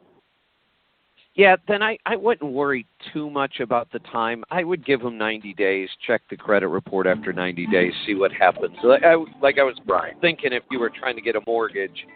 Yeah, 1.35 1.57
then 1.66 1.83
I, 1.83 1.97
I 2.04 2.14
wouldn't 2.14 2.52
worry 2.52 2.87
too 3.12 3.31
much 3.31 3.61
about 3.61 3.90
the 3.90 4.00
time. 4.00 4.45
I 4.50 4.64
would 4.64 4.85
give 4.85 5.00
them 5.00 5.16
90 5.16 5.54
days, 5.54 5.88
check 6.07 6.21
the 6.28 6.37
credit 6.37 6.69
report 6.69 7.07
after 7.07 7.33
90 7.33 7.66
days, 7.69 7.92
see 8.07 8.14
what 8.14 8.33
happens. 8.33 8.76
Like 8.83 9.02
I, 9.02 9.14
like 9.40 9.59
I 9.59 9.62
was 9.62 9.76
Right. 9.87 10.12
thinking 10.21 10.52
if 10.52 10.62
you 10.71 10.78
were 10.78 10.90
trying 10.90 11.16
to 11.16 11.23
get 11.23 11.35
a 11.35 11.40
mortgage, 11.47 12.07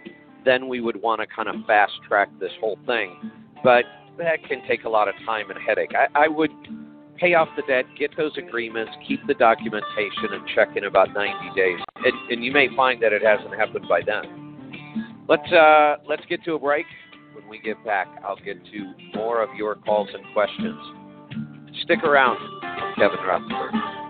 then 0.44 0.68
we 0.68 0.80
would 0.80 1.00
want 1.00 1.22
to 1.22 1.26
kind 1.26 1.48
of 1.48 1.54
fast 1.66 1.94
track 2.06 2.28
this 2.38 2.52
whole 2.60 2.78
thing. 2.84 3.16
But 3.64 3.84
that 4.18 4.44
can 4.44 4.60
take 4.68 4.84
a 4.84 4.88
lot 4.88 5.08
of 5.08 5.14
time 5.24 5.50
and 5.50 5.58
headache. 5.66 5.92
I, 5.94 6.24
I 6.24 6.28
would 6.28 6.50
pay 7.18 7.34
off 7.34 7.48
the 7.56 7.62
debt, 7.62 7.84
get 7.98 8.16
those 8.16 8.32
agreements, 8.36 8.92
keep 9.06 9.20
the 9.26 9.34
documentation, 9.34 10.32
and 10.32 10.46
check 10.54 10.76
in 10.76 10.84
about 10.84 11.12
90 11.14 11.32
days. 11.54 11.78
And, 11.96 12.30
and 12.30 12.44
you 12.44 12.52
may 12.52 12.68
find 12.76 13.02
that 13.02 13.12
it 13.12 13.22
hasn't 13.22 13.54
happened 13.54 13.86
by 13.88 14.00
then. 14.04 14.46
Let's 15.28 15.50
uh, 15.52 15.96
let's 16.08 16.22
get 16.28 16.44
to 16.44 16.54
a 16.54 16.58
break. 16.58 16.86
When 17.34 17.48
we 17.48 17.58
get 17.58 17.84
back, 17.84 18.06
I'll 18.24 18.36
get 18.36 18.64
to 18.64 18.92
more 19.14 19.42
of 19.42 19.54
your 19.56 19.74
calls 19.74 20.08
and 20.14 20.22
questions. 20.32 20.78
Stick 21.82 22.04
around. 22.04 22.38
I'm 22.62 22.94
Kevin 22.94 23.18
Rutherford. 23.26 24.05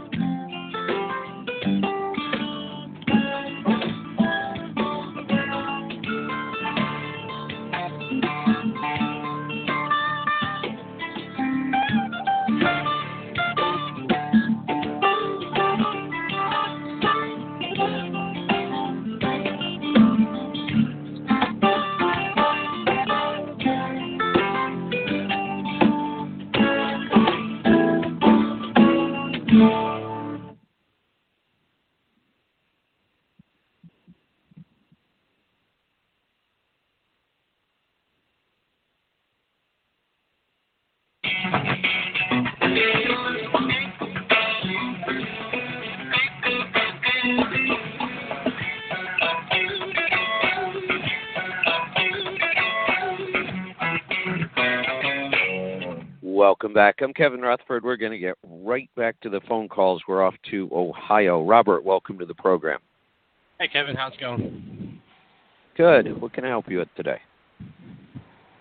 Welcome 56.22 56.74
back. 56.74 57.00
I'm 57.00 57.12
Kevin 57.12 57.40
Rutherford. 57.40 57.82
We're 57.82 57.96
going 57.96 58.12
to 58.12 58.18
get 58.18 58.36
right 58.44 58.88
back 58.96 59.18
to 59.20 59.30
the 59.30 59.40
phone 59.48 59.68
calls. 59.68 60.02
We're 60.06 60.22
off 60.22 60.34
to 60.50 60.68
Ohio. 60.72 61.42
Robert, 61.42 61.82
welcome 61.82 62.18
to 62.18 62.26
the 62.26 62.34
program. 62.34 62.78
Hey 63.58 63.68
Kevin, 63.68 63.96
how's 63.96 64.12
it 64.12 64.20
going? 64.20 65.00
Good. 65.76 66.20
What 66.20 66.32
can 66.32 66.44
I 66.44 66.48
help 66.48 66.68
you 66.68 66.78
with 66.78 66.88
today? 66.94 67.20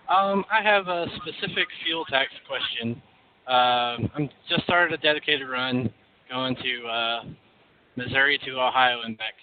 Um, 0.08 0.44
I 0.50 0.62
have 0.62 0.86
a 0.86 1.06
specific 1.16 1.66
fuel 1.84 2.04
tax 2.04 2.30
question. 2.46 3.02
Um, 3.48 4.10
I'm 4.14 4.30
just 4.48 4.64
started 4.64 4.92
a 4.92 5.02
dedicated 5.02 5.48
run 5.48 5.92
going 6.30 6.56
to 6.56 6.86
uh, 6.86 7.24
Missouri 7.96 8.38
to 8.44 8.52
Ohio 8.52 9.02
and 9.04 9.18
back. 9.18 9.34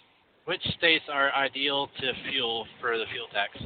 Which 0.45 0.61
states 0.77 1.05
are 1.11 1.33
ideal 1.33 1.87
to 1.99 2.11
fuel 2.29 2.65
for 2.81 2.97
the 2.97 3.05
fuel 3.11 3.27
tax? 3.33 3.57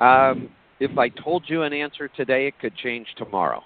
Um, 0.00 0.50
if 0.80 0.96
I 0.98 1.08
told 1.08 1.44
you 1.48 1.62
an 1.62 1.72
answer 1.72 2.08
today, 2.08 2.46
it 2.46 2.58
could 2.58 2.76
change 2.76 3.06
tomorrow 3.16 3.62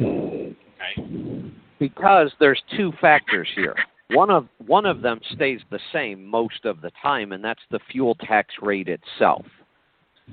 Okay. 0.00 1.50
because 1.78 2.32
there's 2.40 2.60
two 2.76 2.92
factors 3.00 3.48
here. 3.54 3.74
One 4.10 4.30
of 4.30 4.46
one 4.66 4.86
of 4.86 5.02
them 5.02 5.20
stays 5.34 5.60
the 5.70 5.80
same 5.92 6.24
most 6.24 6.64
of 6.64 6.80
the 6.80 6.90
time, 7.02 7.32
and 7.32 7.42
that's 7.42 7.60
the 7.70 7.80
fuel 7.90 8.14
tax 8.14 8.54
rate 8.62 8.88
itself. 8.88 9.44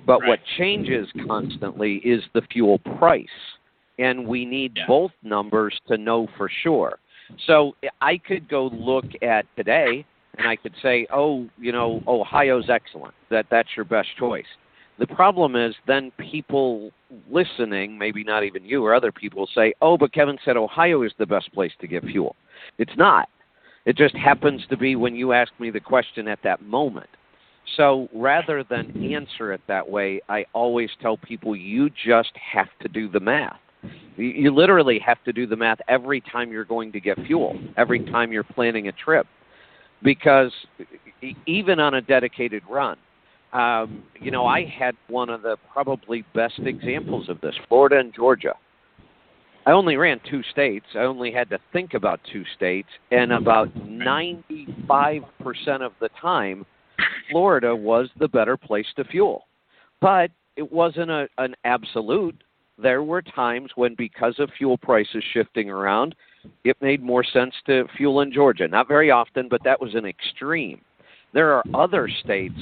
But 0.05 0.25
what 0.25 0.39
changes 0.57 1.07
constantly 1.27 1.95
is 1.97 2.23
the 2.33 2.41
fuel 2.51 2.79
price, 2.79 3.25
and 3.99 4.27
we 4.27 4.45
need 4.45 4.77
Yeah. 4.77 4.85
both 4.87 5.11
numbers 5.23 5.79
to 5.87 5.97
know 5.97 6.27
for 6.35 6.49
sure. 6.49 6.99
So 7.45 7.75
I 8.01 8.17
could 8.17 8.47
go 8.47 8.67
look 8.67 9.05
at 9.21 9.45
today, 9.55 10.05
and 10.37 10.47
I 10.47 10.55
could 10.55 10.75
say, 10.81 11.07
"Oh, 11.09 11.47
you 11.57 11.71
know, 11.71 12.03
Ohio's 12.07 12.69
excellent. 12.69 13.13
That 13.29 13.49
that's 13.49 13.75
your 13.75 13.85
best 13.85 14.15
choice." 14.17 14.47
The 14.97 15.07
problem 15.07 15.55
is 15.55 15.75
then 15.85 16.11
people 16.17 16.91
listening, 17.29 17.97
maybe 17.97 18.23
not 18.23 18.43
even 18.43 18.65
you 18.65 18.85
or 18.85 18.93
other 18.93 19.11
people, 19.11 19.47
say, 19.47 19.73
"Oh, 19.81 19.97
but 19.97 20.11
Kevin 20.11 20.37
said 20.43 20.57
Ohio 20.57 21.01
is 21.01 21.13
the 21.17 21.25
best 21.25 21.51
place 21.53 21.75
to 21.77 21.87
get 21.87 22.03
fuel." 22.03 22.35
It's 22.77 22.95
not. 22.97 23.29
It 23.85 23.95
just 23.95 24.15
happens 24.15 24.65
to 24.67 24.77
be 24.77 24.95
when 24.95 25.15
you 25.15 25.33
ask 25.33 25.51
me 25.59 25.69
the 25.69 25.79
question 25.79 26.27
at 26.27 26.41
that 26.43 26.61
moment. 26.61 27.09
So 27.77 28.09
rather 28.13 28.63
than 28.63 29.13
answer 29.13 29.53
it 29.53 29.61
that 29.67 29.87
way, 29.87 30.21
I 30.29 30.45
always 30.53 30.89
tell 31.01 31.17
people 31.17 31.55
you 31.55 31.89
just 32.05 32.31
have 32.35 32.67
to 32.81 32.87
do 32.87 33.09
the 33.09 33.19
math. 33.19 33.59
You- 34.15 34.53
literally 34.53 34.99
have 34.99 35.23
to 35.23 35.33
do 35.33 35.47
the 35.47 35.55
math 35.55 35.79
every 35.87 36.21
time 36.21 36.51
you're 36.51 36.65
going 36.65 36.91
to 36.91 36.99
get 36.99 37.17
fuel, 37.25 37.57
every 37.77 38.05
time 38.05 38.31
you're 38.31 38.43
planning 38.43 38.87
a 38.87 38.91
trip. 38.91 39.25
Because 40.03 40.51
even 41.45 41.79
on 41.79 41.95
a 41.95 42.01
dedicated 42.01 42.63
run, 42.69 42.97
um, 43.53 44.03
you 44.19 44.31
know, 44.31 44.45
I 44.45 44.65
had 44.65 44.95
one 45.07 45.29
of 45.29 45.41
the 45.41 45.57
probably 45.71 46.23
best 46.33 46.59
examples 46.59 47.29
of 47.29 47.39
this 47.41 47.55
Florida 47.67 47.99
and 47.99 48.13
Georgia. 48.13 48.55
I 49.65 49.71
only 49.71 49.95
ran 49.95 50.19
two 50.29 50.43
states. 50.51 50.85
I 50.95 50.99
only 50.99 51.31
had 51.31 51.49
to 51.51 51.59
think 51.71 51.93
about 51.93 52.19
two 52.31 52.43
states, 52.55 52.89
and 53.11 53.31
about 53.31 53.73
95% 53.75 55.23
of 55.81 55.93
the 56.01 56.09
time, 56.19 56.65
Florida 57.33 57.75
was 57.75 58.09
the 58.19 58.27
better 58.27 58.55
place 58.55 58.85
to 58.95 59.03
fuel. 59.03 59.45
But 59.99 60.31
it 60.55 60.71
wasn't 60.71 61.09
a, 61.11 61.27
an 61.37 61.55
absolute. 61.65 62.41
There 62.77 63.03
were 63.03 63.21
times 63.21 63.71
when, 63.75 63.95
because 63.95 64.35
of 64.39 64.49
fuel 64.57 64.77
prices 64.77 65.23
shifting 65.33 65.69
around, 65.69 66.15
it 66.63 66.77
made 66.81 67.01
more 67.01 67.23
sense 67.23 67.53
to 67.67 67.85
fuel 67.97 68.21
in 68.21 68.31
Georgia. 68.31 68.67
Not 68.67 68.87
very 68.87 69.11
often, 69.11 69.47
but 69.49 69.63
that 69.63 69.81
was 69.81 69.95
an 69.95 70.05
extreme. 70.05 70.81
There 71.33 71.53
are 71.53 71.63
other 71.73 72.07
states 72.23 72.55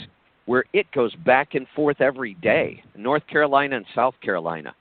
where 0.45 0.63
it 0.73 0.89
goes 0.91 1.13
back 1.25 1.55
and 1.55 1.67
forth 1.75 2.01
every 2.01 2.35
day 2.35 2.83
North 2.95 3.25
Carolina 3.27 3.75
and 3.77 3.85
South 3.93 4.15
Carolina. 4.21 4.73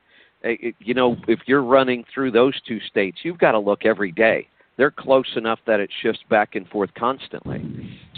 Uh, 0.44 0.50
it- 0.60 0.74
You 0.78 0.94
know, 0.94 1.16
if 1.28 1.40
you're 1.46 1.62
running 1.62 2.04
through 2.14 2.30
those 2.30 2.58
two 2.62 2.80
states, 2.80 3.18
you've 3.24 3.38
got 3.38 3.52
to 3.52 3.58
look 3.58 3.84
every 3.84 4.12
day. 4.12 4.46
They're 4.76 4.90
close 4.90 5.36
enough 5.36 5.58
that 5.66 5.80
it 5.80 5.90
shifts 6.00 6.22
back 6.30 6.54
and 6.54 6.66
forth 6.68 6.90
constantly. 6.94 7.60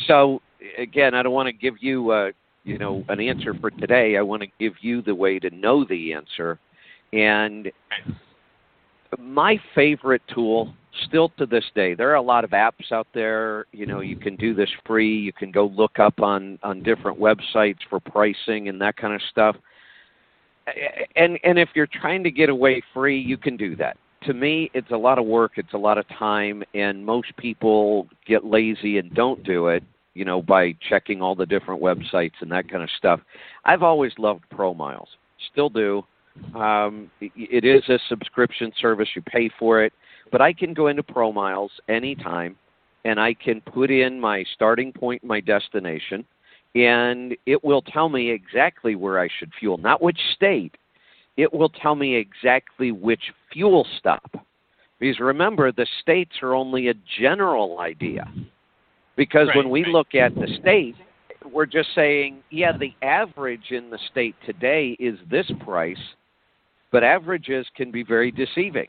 So, 0.07 0.41
again, 0.79 1.15
I 1.15 1.23
don't 1.23 1.33
want 1.33 1.47
to 1.47 1.53
give 1.53 1.75
you, 1.81 2.11
uh, 2.11 2.31
you 2.65 2.79
know, 2.79 3.05
an 3.09 3.21
answer 3.21 3.55
for 3.55 3.71
today. 3.71 4.17
I 4.17 4.23
want 4.23 4.43
to 4.43 4.49
give 4.59 4.75
you 4.81 5.03
the 5.03 5.15
way 5.15 5.39
to 5.39 5.51
know 5.51 5.85
the 5.85 6.13
answer. 6.13 6.59
And 7.13 7.71
my 9.19 9.61
favorite 9.75 10.23
tool 10.33 10.73
still 11.07 11.31
to 11.39 11.47
this 11.47 11.65
day 11.75 11.95
there 11.95 12.11
are 12.11 12.17
a 12.17 12.23
lot 12.23 12.45
of 12.45 12.51
apps 12.51 12.93
out 12.93 13.07
there 13.15 13.67
you 13.73 13.87
know 13.87 14.01
you 14.01 14.17
can 14.17 14.37
do 14.37 14.55
this 14.55 14.69
free 14.87 15.15
you 15.15 15.33
can 15.33 15.51
go 15.51 15.67
look 15.67 15.99
up 15.99 16.21
on 16.21 16.59
on 16.63 16.83
different 16.83 17.19
websites 17.19 17.79
for 17.89 17.99
pricing 17.99 18.69
and 18.69 18.81
that 18.81 18.97
kind 18.97 19.15
of 19.15 19.21
stuff 19.31 19.57
and 21.17 21.39
and 21.45 21.59
if 21.59 21.71
you're 21.75 21.89
trying 22.01 22.23
to 22.23 22.31
get 22.31 22.49
away 22.49 22.83
free 22.93 23.19
you 23.19 23.37
can 23.37 23.57
do 23.57 23.75
that 23.75 23.97
to 24.23 24.35
me 24.35 24.71
it's 24.75 24.91
a 24.91 24.97
lot 24.97 25.19
of 25.19 25.25
work 25.25 25.53
it's 25.57 25.73
a 25.73 25.79
lot 25.79 25.97
of 25.97 26.07
time 26.09 26.63
and 26.75 27.05
most 27.05 27.35
people 27.37 28.07
get 28.27 28.45
lazy 28.45 28.99
and 28.99 29.13
don't 29.15 29.43
do 29.45 29.69
it 29.69 29.83
you 30.15 30.25
know 30.25 30.43
by 30.43 30.75
checking 30.89 31.23
all 31.23 31.35
the 31.35 31.47
different 31.47 31.83
websites 31.83 32.35
and 32.41 32.51
that 32.51 32.69
kind 32.69 32.83
of 32.83 32.91
stuff 32.97 33.21
i've 33.65 33.83
always 33.83 34.13
loved 34.19 34.43
pro 34.51 34.75
miles 34.75 35.09
still 35.53 35.69
do 35.69 36.05
um, 36.55 37.11
it, 37.21 37.65
is 37.65 37.89
a 37.89 37.99
subscription 38.09 38.73
service. 38.81 39.09
You 39.15 39.23
pay 39.23 39.51
for 39.59 39.83
it, 39.83 39.93
but 40.31 40.41
I 40.41 40.53
can 40.53 40.75
go 40.75 40.89
into 40.89 41.03
Pro 41.03 41.33
Miles 41.33 41.73
anytime, 41.89 42.57
and 43.05 43.21
I 43.21 43.35
can 43.35 43.61
put 43.61 43.91
in 43.91 44.21
my 44.21 44.45
starting 44.55 44.93
point, 44.93 45.23
my 45.25 45.41
destination, 45.41 46.25
and 46.75 47.37
it 47.47 47.63
will 47.63 47.83
tell 47.83 48.09
me 48.09 48.31
exactly 48.31 48.95
where 48.95 49.19
I 49.19 49.29
should 49.39 49.53
fuel, 49.59 49.79
not 49.79 50.03
which 50.03 50.19
state. 50.35 50.75
It 51.37 51.53
will 51.53 51.69
tell 51.69 51.95
me 51.95 52.17
exactly 52.17 52.93
which 52.93 53.33
fuel 53.53 53.87
stop. 53.99 54.31
Because 54.99 55.19
remember, 55.19 55.73
the 55.73 55.87
states 56.01 56.33
are 56.43 56.55
only 56.55 56.89
a 56.89 56.95
general 57.19 57.81
idea. 57.81 58.31
Because 59.23 59.47
Right, 59.47 59.59
when 59.59 59.71
we 59.71 59.85
right. 59.85 59.93
look 59.93 60.17
at 60.17 60.35
the 60.35 60.49
state, 60.61 60.97
we're 61.49 61.65
just 61.65 61.91
saying, 61.95 62.43
yeah, 62.51 62.77
the 62.77 62.93
average 63.03 63.71
in 63.71 63.89
the 63.89 63.99
state 64.11 64.35
today 64.45 64.97
is 64.99 65.17
this 65.31 65.49
price, 65.61 66.03
but 66.91 67.05
averages 67.05 67.65
can 67.77 67.93
be 67.93 68.03
very 68.03 68.33
deceiving. 68.33 68.89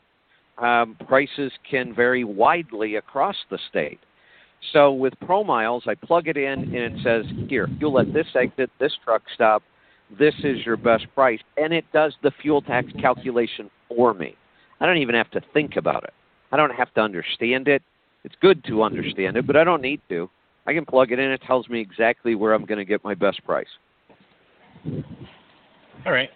Um, 0.58 0.96
prices 1.06 1.52
can 1.70 1.94
vary 1.94 2.24
widely 2.24 2.96
across 2.96 3.36
the 3.48 3.60
state. 3.68 4.00
So 4.72 4.92
with 4.92 5.14
ProMiles, 5.22 5.86
I 5.86 5.94
plug 5.94 6.26
it 6.26 6.36
in 6.36 6.74
and 6.74 6.74
it 6.74 7.04
says, 7.04 7.24
here, 7.48 7.68
fuel 7.78 8.00
at 8.00 8.12
this 8.12 8.26
exit, 8.34 8.70
this 8.80 8.92
truck 9.04 9.22
stop, 9.34 9.62
this 10.18 10.34
is 10.42 10.66
your 10.66 10.76
best 10.76 11.06
price. 11.14 11.38
And 11.56 11.72
it 11.72 11.84
does 11.92 12.12
the 12.24 12.32
fuel 12.42 12.60
tax 12.60 12.88
calculation 13.00 13.70
for 13.88 14.14
me. 14.14 14.34
I 14.80 14.86
don't 14.86 14.98
even 14.98 15.14
have 15.14 15.30
to 15.30 15.40
think 15.52 15.76
about 15.76 16.02
it. 16.02 16.14
I 16.50 16.56
don't 16.56 16.74
have 16.74 16.92
to 16.94 17.02
understand 17.02 17.68
it. 17.68 17.82
It's 18.24 18.34
good 18.40 18.64
to 18.64 18.82
understand 18.82 19.36
it, 19.36 19.46
but 19.46 19.56
I 19.56 19.64
don't 19.64 19.82
need 19.82 20.00
to. 20.08 20.28
I 20.66 20.72
can 20.72 20.86
plug 20.86 21.12
it 21.12 21.18
in. 21.18 21.30
It 21.30 21.42
tells 21.46 21.68
me 21.68 21.80
exactly 21.80 22.34
where 22.34 22.54
I'm 22.54 22.64
going 22.64 22.78
to 22.78 22.84
get 22.84 23.04
my 23.04 23.14
best 23.14 23.44
price. 23.44 23.66
All 26.06 26.12
right. 26.12 26.30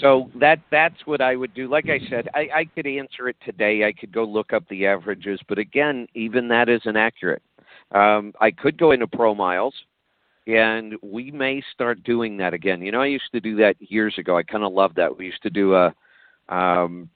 So 0.00 0.30
that 0.38 0.60
that's 0.70 1.06
what 1.06 1.20
I 1.20 1.36
would 1.36 1.54
do. 1.54 1.68
Like 1.68 1.86
I 1.88 1.98
said, 2.08 2.28
I, 2.34 2.48
I 2.54 2.64
could 2.64 2.86
answer 2.86 3.28
it 3.28 3.36
today. 3.44 3.84
I 3.84 3.92
could 3.92 4.12
go 4.12 4.24
look 4.24 4.52
up 4.52 4.64
the 4.68 4.86
averages, 4.86 5.40
but 5.48 5.58
again, 5.58 6.06
even 6.14 6.48
that 6.48 6.68
isn't 6.68 6.96
accurate. 6.96 7.42
Um, 7.92 8.32
I 8.40 8.50
could 8.50 8.78
go 8.78 8.92
into 8.92 9.06
Pro 9.06 9.34
Miles, 9.34 9.74
and 10.46 10.94
we 11.02 11.30
may 11.30 11.62
start 11.72 12.02
doing 12.04 12.36
that 12.36 12.54
again. 12.54 12.82
You 12.82 12.92
know, 12.92 13.02
I 13.02 13.06
used 13.06 13.32
to 13.32 13.40
do 13.40 13.56
that 13.56 13.76
years 13.80 14.14
ago. 14.18 14.36
I 14.36 14.42
kind 14.42 14.64
of 14.64 14.72
loved 14.72 14.96
that. 14.96 15.16
We 15.16 15.26
used 15.26 15.42
to 15.42 15.50
do 15.50 15.74
a 15.74 15.94
um, 16.48 17.08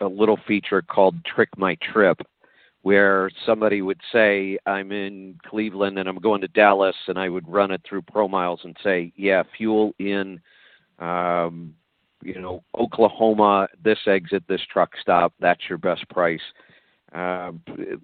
a 0.00 0.06
little 0.06 0.38
feature 0.46 0.82
called 0.82 1.16
Trick 1.24 1.50
My 1.56 1.76
Trip, 1.76 2.20
where 2.82 3.30
somebody 3.46 3.82
would 3.82 4.00
say, 4.12 4.58
"I'm 4.66 4.92
in 4.92 5.38
Cleveland 5.46 5.98
and 5.98 6.08
I'm 6.08 6.18
going 6.18 6.40
to 6.42 6.48
Dallas," 6.48 6.96
and 7.08 7.18
I 7.18 7.28
would 7.28 7.48
run 7.48 7.70
it 7.70 7.82
through 7.88 8.02
Pro 8.02 8.28
Miles 8.28 8.60
and 8.64 8.76
say, 8.82 9.12
"Yeah, 9.16 9.42
fuel 9.56 9.94
in." 9.98 10.40
um, 10.98 11.74
you 12.22 12.40
know, 12.40 12.62
Oklahoma, 12.78 13.68
this 13.82 13.98
exit, 14.06 14.44
this 14.48 14.60
truck 14.72 14.92
stop, 15.00 15.32
that's 15.40 15.60
your 15.68 15.78
best 15.78 16.08
price. 16.08 16.40
Uh, 17.14 17.52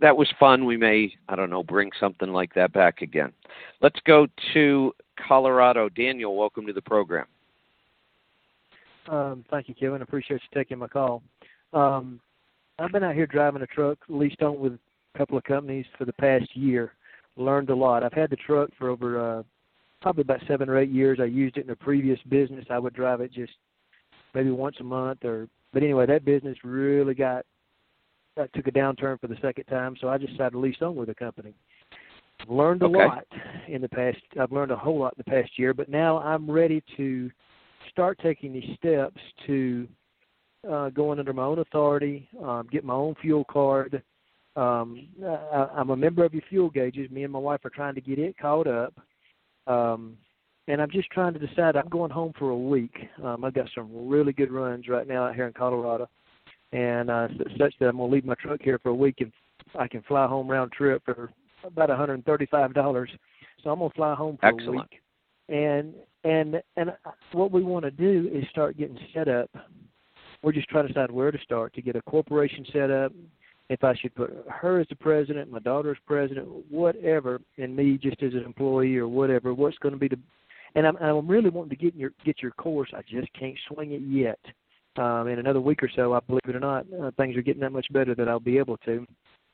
that 0.00 0.16
was 0.16 0.28
fun. 0.38 0.64
We 0.66 0.76
may, 0.76 1.12
I 1.28 1.34
don't 1.34 1.50
know, 1.50 1.64
bring 1.64 1.90
something 1.98 2.32
like 2.32 2.54
that 2.54 2.72
back 2.72 3.02
again. 3.02 3.32
Let's 3.80 3.98
go 4.06 4.28
to 4.52 4.92
Colorado. 5.26 5.88
Daniel, 5.88 6.36
welcome 6.36 6.66
to 6.66 6.72
the 6.72 6.82
program. 6.82 7.26
Um, 9.08 9.44
thank 9.50 9.68
you, 9.68 9.74
Kevin. 9.74 10.02
Appreciate 10.02 10.40
you 10.42 10.58
taking 10.58 10.78
my 10.78 10.86
call. 10.86 11.22
Um, 11.72 12.20
I've 12.78 12.92
been 12.92 13.04
out 13.04 13.14
here 13.14 13.26
driving 13.26 13.62
a 13.62 13.66
truck, 13.66 13.98
leased 14.08 14.42
on 14.42 14.58
with 14.58 14.72
a 15.14 15.18
couple 15.18 15.36
of 15.36 15.44
companies 15.44 15.86
for 15.98 16.04
the 16.04 16.12
past 16.14 16.56
year. 16.56 16.94
Learned 17.36 17.70
a 17.70 17.74
lot. 17.74 18.02
I've 18.02 18.12
had 18.12 18.30
the 18.30 18.36
truck 18.36 18.70
for 18.78 18.88
over 18.88 19.38
uh, 19.38 19.42
probably 20.00 20.22
about 20.22 20.42
seven 20.48 20.68
or 20.68 20.78
eight 20.78 20.90
years. 20.90 21.18
I 21.20 21.26
used 21.26 21.56
it 21.56 21.64
in 21.64 21.70
a 21.70 21.76
previous 21.76 22.18
business. 22.28 22.64
I 22.70 22.78
would 22.78 22.94
drive 22.94 23.20
it 23.20 23.32
just 23.32 23.52
maybe 24.34 24.50
once 24.50 24.76
a 24.80 24.84
month, 24.84 25.24
or 25.24 25.48
but 25.72 25.82
anyway, 25.82 26.06
that 26.06 26.24
business 26.24 26.56
really 26.64 27.14
got 27.14 27.44
uh, 28.36 28.46
took 28.54 28.66
a 28.66 28.72
downturn 28.72 29.20
for 29.20 29.26
the 29.26 29.36
second 29.40 29.64
time. 29.64 29.96
So 30.00 30.08
I 30.08 30.18
just 30.18 30.32
decided 30.32 30.52
to 30.52 30.58
lease 30.58 30.80
on 30.80 30.96
with 30.96 31.10
a 31.10 31.14
company. 31.14 31.54
I've 32.40 32.50
learned 32.50 32.82
a 32.82 32.86
Okay. 32.86 32.98
lot 32.98 33.26
in 33.68 33.82
the 33.82 33.88
past. 33.88 34.18
I've 34.40 34.52
learned 34.52 34.72
a 34.72 34.76
whole 34.76 34.98
lot 34.98 35.14
in 35.16 35.22
the 35.24 35.30
past 35.30 35.58
year, 35.58 35.74
but 35.74 35.88
now 35.88 36.18
I'm 36.18 36.50
ready 36.50 36.82
to 36.96 37.30
start 37.90 38.18
taking 38.22 38.52
these 38.52 38.76
steps 38.76 39.20
to 39.46 39.86
uh, 40.68 40.90
going 40.90 41.18
under 41.18 41.32
my 41.32 41.44
own 41.44 41.58
authority, 41.58 42.28
um, 42.42 42.68
get 42.70 42.84
my 42.84 42.94
own 42.94 43.14
fuel 43.20 43.44
card. 43.50 44.02
Um, 44.56 45.08
I, 45.24 45.68
I'm 45.76 45.90
a 45.90 45.96
member 45.96 46.24
of 46.24 46.34
your 46.34 46.42
fuel 46.48 46.70
gauges. 46.70 47.10
Me 47.10 47.24
and 47.24 47.32
my 47.32 47.38
wife 47.38 47.64
are 47.64 47.70
trying 47.70 47.94
to 47.94 48.00
get 48.00 48.18
it 48.18 48.36
caught 48.38 48.66
up. 48.66 48.94
Um, 49.66 50.16
and 50.68 50.80
I'm 50.80 50.90
just 50.90 51.10
trying 51.10 51.32
to 51.34 51.38
decide. 51.38 51.76
I'm 51.76 51.88
going 51.88 52.10
home 52.10 52.32
for 52.38 52.50
a 52.50 52.56
week. 52.56 52.94
Um, 53.22 53.44
I've 53.44 53.54
got 53.54 53.68
some 53.74 54.08
really 54.08 54.32
good 54.32 54.52
runs 54.52 54.88
right 54.88 55.06
now 55.06 55.26
out 55.26 55.34
here 55.34 55.46
in 55.46 55.52
Colorado, 55.52 56.08
and 56.72 57.10
uh, 57.10 57.28
such 57.58 57.74
that 57.80 57.88
I'm 57.88 57.96
going 57.96 58.10
to 58.10 58.14
leave 58.14 58.24
my 58.24 58.34
truck 58.34 58.60
here 58.62 58.78
for 58.78 58.90
a 58.90 58.94
week, 58.94 59.16
and 59.20 59.32
I 59.78 59.88
can 59.88 60.02
fly 60.02 60.26
home 60.26 60.48
round 60.48 60.72
trip 60.72 61.02
for 61.04 61.30
about 61.64 61.88
$135. 61.88 63.08
So 63.62 63.70
I'm 63.70 63.78
going 63.78 63.90
to 63.90 63.96
fly 63.96 64.14
home 64.14 64.38
for 64.40 64.48
a 64.48 64.54
Excellent. 64.54 64.90
week. 64.90 65.00
And 65.48 65.94
and 66.22 66.62
and 66.76 66.92
what 67.32 67.50
we 67.50 67.62
want 67.62 67.84
to 67.84 67.90
do 67.90 68.30
is 68.32 68.44
start 68.50 68.76
getting 68.76 68.98
set 69.12 69.28
up. 69.28 69.50
We're 70.42 70.52
just 70.52 70.68
trying 70.68 70.86
to 70.86 70.92
decide 70.92 71.10
where 71.10 71.30
to 71.30 71.38
start 71.38 71.74
to 71.74 71.82
get 71.82 71.96
a 71.96 72.02
corporation 72.02 72.64
set 72.72 72.90
up. 72.90 73.12
If 73.68 73.84
I 73.84 73.94
should 73.94 74.14
put 74.16 74.44
her 74.48 74.80
as 74.80 74.88
the 74.88 74.96
president, 74.96 75.50
my 75.50 75.60
daughter 75.60 75.92
as 75.92 75.96
president, 76.04 76.48
whatever, 76.70 77.40
and 77.56 77.76
me 77.76 77.98
just 78.02 78.20
as 78.22 78.32
an 78.34 78.42
employee 78.44 78.96
or 78.96 79.06
whatever. 79.06 79.54
What's 79.54 79.78
going 79.78 79.94
to 79.94 79.98
be 79.98 80.08
the 80.08 80.18
and 80.74 80.86
I'm 80.86 80.96
I'm 80.96 81.28
really 81.28 81.50
wanting 81.50 81.70
to 81.70 81.76
get 81.76 81.94
in 81.94 82.00
your 82.00 82.12
get 82.24 82.42
your 82.42 82.52
course. 82.52 82.90
I 82.94 83.02
just 83.02 83.32
can't 83.32 83.56
swing 83.68 83.92
it 83.92 84.02
yet. 84.02 84.38
Um, 84.96 85.28
in 85.28 85.38
another 85.38 85.60
week 85.60 85.82
or 85.82 85.90
so, 85.94 86.14
I 86.14 86.20
believe 86.20 86.40
it 86.48 86.56
or 86.56 86.60
not, 86.60 86.84
uh, 87.00 87.12
things 87.16 87.36
are 87.36 87.42
getting 87.42 87.60
that 87.60 87.70
much 87.70 87.86
better 87.92 88.14
that 88.16 88.28
I'll 88.28 88.40
be 88.40 88.58
able 88.58 88.76
to. 88.78 89.06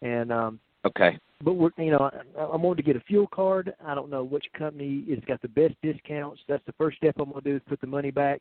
And 0.03 0.33
um, 0.33 0.61
Okay. 0.87 1.18
but 1.42 1.55
we're 1.55 1.70
you 1.79 1.90
know 1.90 2.11
I, 2.11 2.40
I'm 2.40 2.62
wanting 2.62 2.85
to 2.85 2.92
get 2.92 2.96
a 2.96 3.05
fuel 3.05 3.27
card. 3.27 3.75
I 3.85 3.94
don't 3.94 4.11
know 4.11 4.25
which 4.25 4.46
company 4.57 5.05
has 5.11 5.18
got 5.27 5.42
the 5.42 5.49
best 5.49 5.75
discounts. 5.83 6.40
That's 6.49 6.64
the 6.66 6.72
first 6.75 6.99
step 6.99 7.16
I'm 7.18 7.31
going 7.31 7.42
to 7.42 7.51
do 7.51 7.57
is 7.57 7.62
put 7.68 7.81
the 7.81 7.87
money 7.87 8.11
back. 8.11 8.40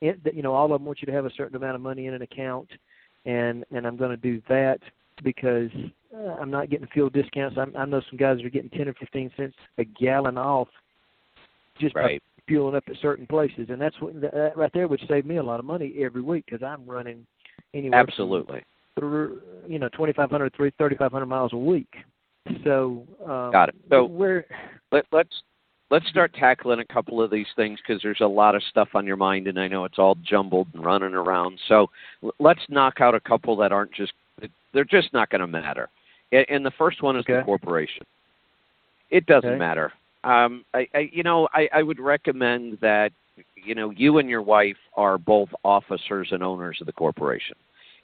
It, 0.00 0.20
you 0.34 0.42
know, 0.42 0.52
all 0.52 0.66
of 0.66 0.72
them 0.72 0.84
want 0.84 1.00
you 1.00 1.06
to 1.06 1.12
have 1.12 1.24
a 1.24 1.30
certain 1.36 1.56
amount 1.56 1.74
of 1.74 1.80
money 1.80 2.06
in 2.06 2.14
an 2.14 2.22
account, 2.22 2.68
and 3.24 3.64
and 3.74 3.86
I'm 3.86 3.96
going 3.96 4.10
to 4.10 4.16
do 4.16 4.42
that 4.48 4.80
because 5.24 5.70
uh, 6.14 6.36
I'm 6.40 6.50
not 6.50 6.68
getting 6.68 6.86
fuel 6.88 7.08
discounts. 7.08 7.56
I'm, 7.58 7.74
I 7.76 7.84
know 7.86 8.02
some 8.10 8.18
guys 8.18 8.42
are 8.42 8.50
getting 8.50 8.70
ten 8.70 8.88
or 8.88 8.94
fifteen 8.94 9.30
cents 9.36 9.56
a 9.78 9.84
gallon 9.84 10.36
off 10.36 10.68
just 11.80 11.94
Right. 11.94 12.22
by 12.22 12.42
fueling 12.46 12.74
up 12.76 12.84
at 12.88 12.96
certain 13.00 13.26
places, 13.26 13.68
and 13.70 13.80
that's 13.80 13.98
what 14.00 14.20
that 14.20 14.52
right 14.56 14.70
there 14.74 14.86
would 14.88 15.00
save 15.08 15.24
me 15.24 15.36
a 15.36 15.42
lot 15.42 15.60
of 15.60 15.66
money 15.66 15.94
every 16.00 16.22
week 16.22 16.44
because 16.46 16.62
I'm 16.62 16.84
running 16.86 17.26
anywhere 17.74 18.00
Absolutely. 18.00 18.62
through, 18.98 19.40
you 19.66 19.78
know, 19.78 19.88
2,500, 19.90 20.54
3,500 20.54 21.26
miles 21.26 21.52
a 21.52 21.56
week. 21.56 21.92
So, 22.64 23.04
um, 23.22 23.52
Got 23.52 23.70
it. 23.70 23.74
So- 23.90 24.04
where, 24.04 24.46
Let, 24.92 25.04
let's 25.10 25.42
let's 25.90 26.08
start 26.08 26.34
tackling 26.34 26.80
a 26.80 26.92
couple 26.92 27.22
of 27.22 27.30
these 27.30 27.46
things 27.54 27.78
because 27.86 28.02
there's 28.02 28.20
a 28.20 28.26
lot 28.26 28.54
of 28.54 28.62
stuff 28.70 28.88
on 28.94 29.06
your 29.06 29.16
mind, 29.16 29.46
and 29.46 29.58
I 29.58 29.68
know 29.68 29.84
it's 29.84 29.98
all 29.98 30.16
jumbled 30.22 30.68
and 30.74 30.84
running 30.84 31.14
around. 31.14 31.58
So 31.68 31.88
let's 32.38 32.60
knock 32.68 33.00
out 33.00 33.14
a 33.14 33.20
couple 33.20 33.56
that 33.56 33.72
aren't 33.72 33.92
just 33.92 34.12
they're 34.72 34.84
just 34.84 35.12
not 35.12 35.30
going 35.30 35.40
to 35.40 35.46
matter. 35.46 35.88
And 36.32 36.66
the 36.66 36.72
first 36.76 37.02
one 37.02 37.16
is 37.16 37.24
the 37.24 37.42
corporation. 37.44 38.04
It 39.10 39.26
doesn't 39.26 39.48
Okay. 39.48 39.58
matter. 39.58 39.92
Um, 40.24 40.64
I, 40.74 40.88
I, 40.92 41.08
you 41.12 41.22
know, 41.22 41.48
I, 41.54 41.68
I 41.72 41.82
would 41.82 42.00
recommend 42.00 42.78
that 42.80 43.12
you 43.54 43.74
know 43.74 43.90
you 43.90 44.18
and 44.18 44.28
your 44.28 44.42
wife 44.42 44.76
are 44.96 45.18
both 45.18 45.48
officers 45.64 46.28
and 46.32 46.42
owners 46.42 46.78
of 46.80 46.86
the 46.86 46.92
corporation. 46.92 47.54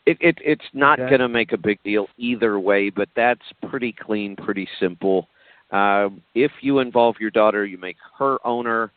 It, 0.07 0.19
it 0.21 0.39
it's 0.41 0.65
not 0.73 1.01
Okay. 1.01 1.11
going 1.11 1.21
to 1.21 1.29
make 1.29 1.53
a 1.53 1.57
big 1.59 1.83
deal 1.83 2.07
either 2.17 2.61
way, 2.61 2.91
but 2.91 3.09
that's 3.17 3.43
pretty 3.69 3.93
clean, 3.93 4.37
pretty 4.37 4.69
simple. 4.79 5.29
Um, 5.73 6.23
if 6.35 6.53
you 6.61 6.79
involve 6.81 7.17
your 7.19 7.31
daughter, 7.31 7.65
you 7.65 7.79
make 7.79 7.97
her 8.19 8.39
owner. 8.47 8.91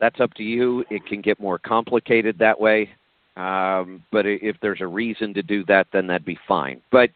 That's 0.00 0.20
up 0.20 0.32
to 0.34 0.42
you. 0.42 0.84
It 0.90 1.04
can 1.06 1.20
get 1.20 1.40
more 1.40 1.58
complicated 1.58 2.38
that 2.38 2.58
way. 2.60 2.90
Um, 3.36 4.02
but 4.12 4.24
if 4.26 4.56
there's 4.62 4.80
a 4.80 4.86
reason 4.86 5.34
to 5.34 5.42
do 5.42 5.64
that, 5.66 5.88
then 5.92 6.06
that'd 6.06 6.24
be 6.24 6.38
fine. 6.48 6.80
But 6.90 7.10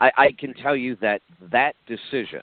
I, 0.00 0.10
I 0.18 0.32
can 0.38 0.52
tell 0.54 0.76
you 0.76 0.96
that 1.00 1.22
that 1.50 1.74
decision, 1.86 2.40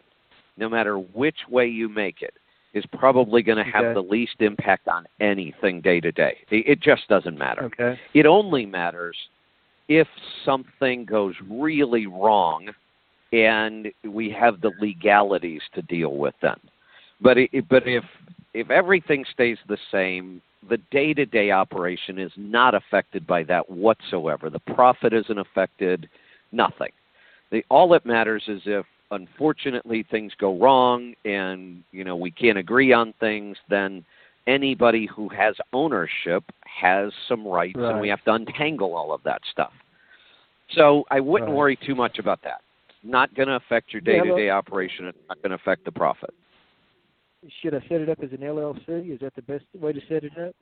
no 0.57 0.69
matter 0.69 0.97
which 0.97 1.37
way 1.49 1.67
you 1.67 1.89
make 1.89 2.21
it, 2.21 2.33
is 2.73 2.83
probably 2.97 3.41
going 3.41 3.57
to 3.63 3.69
have 3.71 3.83
Okay. 3.85 3.93
the 3.95 4.01
least 4.01 4.35
impact 4.39 4.87
on 4.87 5.05
anything 5.19 5.81
day 5.81 5.99
to 5.99 6.11
day. 6.11 6.37
It 6.49 6.67
it 6.67 6.79
just 6.81 7.07
doesn't 7.07 7.37
matter. 7.37 7.63
okay, 7.65 7.99
It 8.13 8.25
only 8.25 8.65
matters 8.65 9.17
if 9.87 10.07
something 10.45 11.03
goes 11.05 11.33
really 11.49 12.05
wrong 12.05 12.69
and 13.31 13.91
we 14.03 14.29
have 14.31 14.61
the 14.61 14.71
legalities 14.79 15.61
to 15.73 15.81
deal 15.83 16.15
with 16.15 16.35
them. 16.41 16.59
But 17.21 17.37
it, 17.37 17.67
but 17.69 17.87
if 17.87 18.03
if 18.53 18.69
everything 18.71 19.25
stays 19.31 19.57
the 19.67 19.77
same, 19.91 20.41
the 20.69 20.77
day-to-day 20.91 21.51
operation 21.51 22.17
is 22.17 22.31
not 22.35 22.73
affected 22.73 23.27
by 23.27 23.43
that 23.43 23.69
whatsoever. 23.69 24.49
The 24.49 24.59
profit 24.59 25.13
isn't 25.13 25.37
affected, 25.37 26.09
nothing. 26.51 26.91
The, 27.51 27.63
all 27.69 27.87
that 27.89 28.05
matters 28.05 28.43
is 28.47 28.61
if 28.65 28.85
unfortunately 29.11 30.03
things 30.09 30.33
go 30.39 30.57
wrong 30.57 31.13
and 31.25 31.83
you 31.91 32.03
know 32.03 32.15
we 32.15 32.31
can't 32.31 32.57
agree 32.57 32.93
on 32.93 33.13
things, 33.19 33.57
then 33.69 34.05
anybody 34.47 35.05
who 35.05 35.29
has 35.29 35.55
ownership 35.73 36.43
has 36.65 37.11
some 37.27 37.47
rights, 37.47 37.77
and 37.79 37.99
we 37.99 38.09
have 38.09 38.23
to 38.23 38.33
untangle 38.33 38.95
all 38.95 39.13
of 39.13 39.21
that 39.23 39.41
stuff. 39.51 39.73
So 40.71 41.05
I 41.11 41.19
wouldn't 41.19 41.49
Right. 41.49 41.57
worry 41.57 41.75
too 41.75 41.95
much 41.95 42.19
about 42.19 42.41
that. 42.43 42.61
Not 43.03 43.33
going 43.35 43.47
to 43.47 43.55
affect 43.55 43.93
your 43.93 44.01
day 44.01 44.19
to 44.19 44.35
day 44.35 44.49
operation. 44.49 45.05
It's 45.05 45.17
not 45.27 45.41
going 45.41 45.51
to 45.51 45.55
affect 45.55 45.85
the 45.85 45.91
profit. 45.91 46.33
Should 47.61 47.73
I 47.73 47.79
set 47.87 48.01
it 48.01 48.09
up 48.09 48.19
as 48.21 48.31
an 48.31 48.39
LLC? 48.39 49.13
Is 49.13 49.19
that 49.21 49.33
the 49.35 49.41
best 49.41 49.63
way 49.73 49.93
to 49.93 50.01
set 50.09 50.23
it 50.23 50.33
up? 50.37 50.55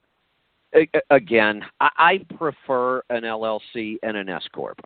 Again, 1.09 1.63
I 1.79 2.19
prefer 2.37 3.01
an 3.09 3.23
LLC 3.23 3.95
and 4.03 4.17
an 4.17 4.29
S 4.29 4.43
corp, 4.53 4.79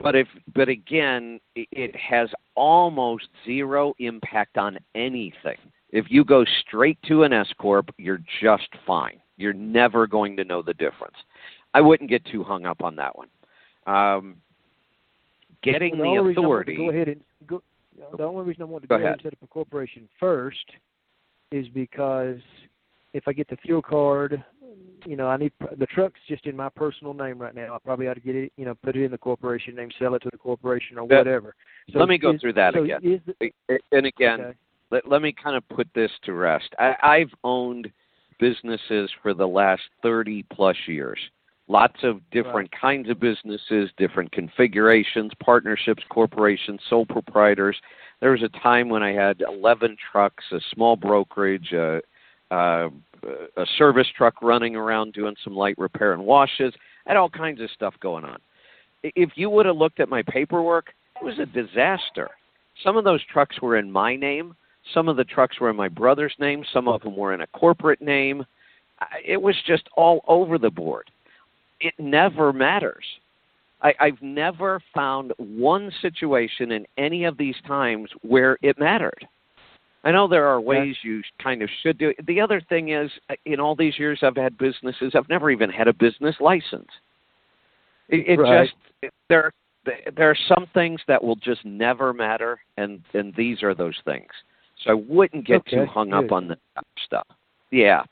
but 0.00 0.16
if 0.16 0.26
but 0.54 0.68
again, 0.68 1.38
it 1.54 1.94
has 1.94 2.30
almost 2.54 3.28
zero 3.44 3.94
impact 3.98 4.56
on 4.56 4.78
anything. 4.94 5.58
If 5.90 6.06
you 6.08 6.24
go 6.24 6.44
straight 6.66 6.98
to 7.06 7.22
an 7.24 7.32
S 7.32 7.48
corp, 7.58 7.90
you're 7.98 8.22
just 8.42 8.68
fine. 8.86 9.20
You're 9.36 9.52
never 9.52 10.06
going 10.06 10.36
to 10.38 10.44
know 10.44 10.62
the 10.62 10.74
difference. 10.74 11.16
I 11.74 11.82
wouldn't 11.82 12.10
get 12.10 12.24
too 12.24 12.42
hung 12.42 12.64
up 12.64 12.82
on 12.82 12.96
that 12.96 13.16
one. 13.16 13.28
Um, 13.86 14.36
getting 15.62 15.98
the, 15.98 16.04
the 16.04 16.40
authority. 16.40 16.76
Go 16.76 16.90
ahead 16.90 17.08
and 17.08 17.20
go, 17.46 17.62
the 18.16 18.24
only 18.24 18.44
reason 18.44 18.62
I 18.62 18.66
want 18.66 18.82
to 18.84 18.88
go, 18.88 18.98
go 18.98 19.02
ahead 19.02 19.12
and 19.14 19.22
set 19.22 19.32
up 19.32 19.38
a 19.42 19.46
corporation 19.46 20.08
first 20.18 20.64
is 21.52 21.66
because 21.68 22.38
if 23.12 23.26
I 23.26 23.32
get 23.32 23.48
the 23.48 23.56
fuel 23.56 23.82
card, 23.82 24.44
you 25.04 25.16
know, 25.16 25.28
I 25.28 25.36
need 25.36 25.52
the 25.78 25.86
truck's 25.86 26.20
just 26.28 26.46
in 26.46 26.56
my 26.56 26.68
personal 26.68 27.14
name 27.14 27.38
right 27.38 27.54
now. 27.54 27.74
I 27.74 27.78
probably 27.78 28.08
ought 28.08 28.14
to 28.14 28.20
get 28.20 28.34
it, 28.34 28.52
you 28.56 28.64
know, 28.64 28.74
put 28.74 28.96
it 28.96 29.04
in 29.04 29.10
the 29.10 29.18
corporation 29.18 29.74
name, 29.74 29.90
sell 29.98 30.14
it 30.14 30.22
to 30.22 30.30
the 30.30 30.38
corporation 30.38 30.98
or 30.98 31.04
whatever. 31.04 31.54
So 31.92 31.98
let 31.98 32.08
me 32.08 32.18
go 32.18 32.32
is, 32.32 32.40
through 32.40 32.54
that 32.54 32.74
so 32.74 32.84
again. 32.84 33.22
The, 33.40 33.78
and 33.92 34.06
again, 34.06 34.40
okay. 34.40 34.58
let, 34.90 35.08
let 35.08 35.22
me 35.22 35.32
kind 35.32 35.56
of 35.56 35.66
put 35.68 35.88
this 35.94 36.10
to 36.24 36.32
rest. 36.32 36.68
I, 36.78 36.94
I've 37.02 37.30
owned 37.44 37.90
businesses 38.38 39.10
for 39.22 39.32
the 39.32 39.46
last 39.46 39.82
30 40.02 40.44
plus 40.52 40.76
years. 40.86 41.18
Lots 41.68 41.96
of 42.04 42.20
different 42.30 42.70
right. 42.72 42.80
kinds 42.80 43.10
of 43.10 43.18
businesses, 43.18 43.90
different 43.96 44.30
configurations, 44.30 45.32
partnerships, 45.42 46.02
corporations, 46.08 46.80
sole 46.88 47.04
proprietors. 47.04 47.76
There 48.20 48.30
was 48.30 48.42
a 48.42 48.60
time 48.60 48.88
when 48.88 49.02
I 49.02 49.12
had 49.12 49.42
11 49.46 49.96
trucks, 50.12 50.44
a 50.52 50.60
small 50.72 50.94
brokerage, 50.94 51.72
a, 51.72 52.00
a, 52.52 52.88
a 53.56 53.66
service 53.78 54.06
truck 54.16 54.42
running 54.42 54.76
around 54.76 55.12
doing 55.12 55.34
some 55.42 55.56
light 55.56 55.76
repair 55.76 56.12
and 56.12 56.24
washes. 56.24 56.72
I 57.04 57.10
had 57.10 57.16
all 57.16 57.28
kinds 57.28 57.60
of 57.60 57.68
stuff 57.72 57.94
going 58.00 58.24
on. 58.24 58.38
If 59.02 59.30
you 59.34 59.50
would 59.50 59.66
have 59.66 59.76
looked 59.76 59.98
at 59.98 60.08
my 60.08 60.22
paperwork, 60.22 60.92
it 61.20 61.24
was 61.24 61.38
a 61.40 61.46
disaster. 61.46 62.30
Some 62.84 62.96
of 62.96 63.02
those 63.02 63.20
trucks 63.32 63.60
were 63.60 63.76
in 63.76 63.90
my 63.90 64.14
name. 64.14 64.54
Some 64.94 65.08
of 65.08 65.16
the 65.16 65.24
trucks 65.24 65.58
were 65.58 65.70
in 65.70 65.76
my 65.76 65.88
brother's 65.88 66.34
name. 66.38 66.64
Some 66.72 66.86
of 66.86 67.02
them 67.02 67.16
were 67.16 67.34
in 67.34 67.40
a 67.40 67.46
corporate 67.48 68.00
name. 68.00 68.44
It 69.24 69.42
was 69.42 69.56
just 69.66 69.88
all 69.96 70.24
over 70.28 70.58
the 70.58 70.70
board 70.70 71.10
it 71.80 71.94
never 71.98 72.52
matters. 72.52 73.04
I, 73.82 73.94
I've 74.00 74.22
never 74.22 74.80
found 74.94 75.32
one 75.38 75.90
situation 76.00 76.72
in 76.72 76.86
any 76.96 77.24
of 77.24 77.36
these 77.36 77.56
times 77.66 78.08
where 78.22 78.58
it 78.62 78.78
mattered. 78.78 79.26
I 80.02 80.12
know 80.12 80.28
there 80.28 80.46
are 80.46 80.60
ways 80.60 80.96
you 81.02 81.20
kind 81.42 81.62
of 81.62 81.68
should 81.82 81.98
do 81.98 82.10
it. 82.10 82.26
The 82.26 82.40
other 82.40 82.60
thing 82.68 82.90
is, 82.90 83.10
uh, 83.28 83.34
in 83.44 83.58
all 83.58 83.74
these 83.74 83.98
years 83.98 84.20
I've 84.22 84.36
had 84.36 84.56
businesses, 84.56 85.12
I've 85.14 85.28
never 85.28 85.50
even 85.50 85.68
had 85.68 85.88
a 85.88 85.92
business 85.92 86.36
license. 86.40 86.88
It, 88.08 88.28
it 88.28 88.40
right. 88.40 88.68
just 89.02 89.12
there 89.28 89.52
there 90.16 90.30
are 90.30 90.36
some 90.48 90.66
things 90.74 91.00
that 91.08 91.22
will 91.22 91.36
just 91.36 91.64
never 91.64 92.12
matter, 92.12 92.60
and 92.76 93.02
and 93.14 93.34
these 93.36 93.64
are 93.64 93.74
those 93.74 93.96
things. 94.04 94.28
So 94.84 94.92
I 94.92 94.94
wouldn't 94.94 95.44
get 95.44 95.62
okay, 95.62 95.76
too 95.76 95.86
hung 95.86 96.10
good. 96.10 96.26
up 96.26 96.32
on 96.32 96.48
the 96.48 96.56
stuff. 97.04 97.26
Yeah. 97.72 98.04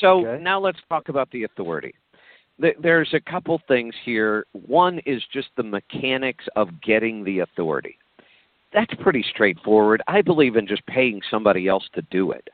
So 0.00 0.26
okay. 0.26 0.42
now 0.42 0.58
let's 0.58 0.78
talk 0.88 1.08
about 1.10 1.30
the 1.30 1.44
authority 1.44 1.94
there's 2.58 3.12
a 3.12 3.20
couple 3.20 3.60
things 3.68 3.94
here. 4.04 4.46
One 4.52 5.00
is 5.00 5.22
just 5.32 5.48
the 5.56 5.62
mechanics 5.62 6.44
of 6.56 6.80
getting 6.80 7.22
the 7.24 7.40
authority. 7.40 7.98
That's 8.72 8.92
pretty 9.00 9.24
straightforward. 9.30 10.02
I 10.08 10.22
believe 10.22 10.56
in 10.56 10.66
just 10.66 10.84
paying 10.86 11.20
somebody 11.30 11.68
else 11.68 11.84
to 11.94 12.02
do 12.10 12.32
it. 12.32 12.48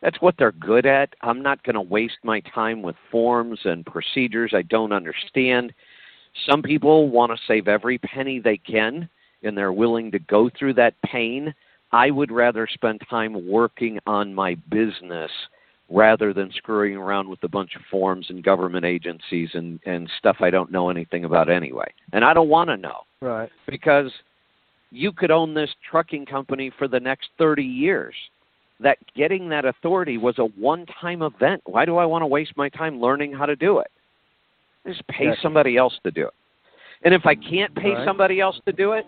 That's 0.00 0.20
what 0.20 0.34
they're 0.36 0.52
good 0.52 0.84
at. 0.84 1.14
I'm 1.22 1.42
not 1.42 1.62
going 1.62 1.74
to 1.74 1.80
waste 1.80 2.18
my 2.24 2.40
time 2.54 2.82
with 2.82 2.96
forms 3.10 3.60
and 3.64 3.86
procedures 3.86 4.52
I 4.54 4.62
don't 4.62 4.92
understand. 4.92 5.72
Some 6.48 6.62
people 6.62 7.08
want 7.08 7.30
to 7.30 7.38
save 7.46 7.68
every 7.68 7.98
penny 7.98 8.40
they 8.40 8.56
can, 8.56 9.08
and 9.44 9.56
they're 9.56 9.72
willing 9.72 10.10
to 10.10 10.18
go 10.18 10.50
through 10.58 10.74
that 10.74 10.94
pain. 11.04 11.54
I 11.92 12.10
would 12.10 12.32
rather 12.32 12.66
spend 12.66 13.02
time 13.08 13.48
working 13.48 14.00
on 14.06 14.34
my 14.34 14.56
business 14.70 15.30
rather 15.90 16.32
than 16.32 16.50
screwing 16.56 16.96
around 16.96 17.28
with 17.28 17.42
a 17.44 17.48
bunch 17.48 17.76
of 17.76 17.82
forms 17.90 18.26
and 18.30 18.42
government 18.42 18.84
agencies 18.84 19.50
and, 19.54 19.78
and 19.84 20.08
stuff 20.18 20.36
I 20.40 20.50
don't 20.50 20.72
know 20.72 20.88
anything 20.88 21.24
about 21.24 21.50
anyway. 21.50 21.92
And 22.12 22.24
I 22.24 22.32
don't 22.32 22.48
want 22.48 22.70
to 22.70 22.76
know. 22.76 23.00
Right. 23.20 23.50
Because 23.66 24.10
you 24.90 25.12
could 25.12 25.30
own 25.30 25.54
this 25.54 25.70
trucking 25.90 26.26
company 26.26 26.70
for 26.78 26.88
the 26.88 27.00
next 27.00 27.28
30 27.38 27.62
years. 27.62 28.14
That 28.80 28.98
getting 29.14 29.48
that 29.50 29.64
authority 29.64 30.18
was 30.18 30.38
a 30.38 30.44
one 30.44 30.86
time 31.00 31.22
event. 31.22 31.62
Why 31.66 31.84
do 31.84 31.98
I 31.98 32.04
want 32.04 32.22
to 32.22 32.26
waste 32.26 32.56
my 32.56 32.68
time 32.68 33.00
learning 33.00 33.32
how 33.32 33.46
to 33.46 33.54
do 33.54 33.78
it? 33.78 33.86
Just 34.86 35.06
pay 35.06 35.26
somebody 35.40 35.76
else 35.76 35.96
to 36.04 36.10
do 36.10 36.26
it. 36.26 36.34
And 37.04 37.14
if 37.14 37.24
I 37.24 37.34
can't 37.34 37.72
pay 37.76 37.90
Right. 37.92 38.04
somebody 38.04 38.40
else 38.40 38.60
to 38.66 38.72
do 38.72 38.92
it, 38.92 39.06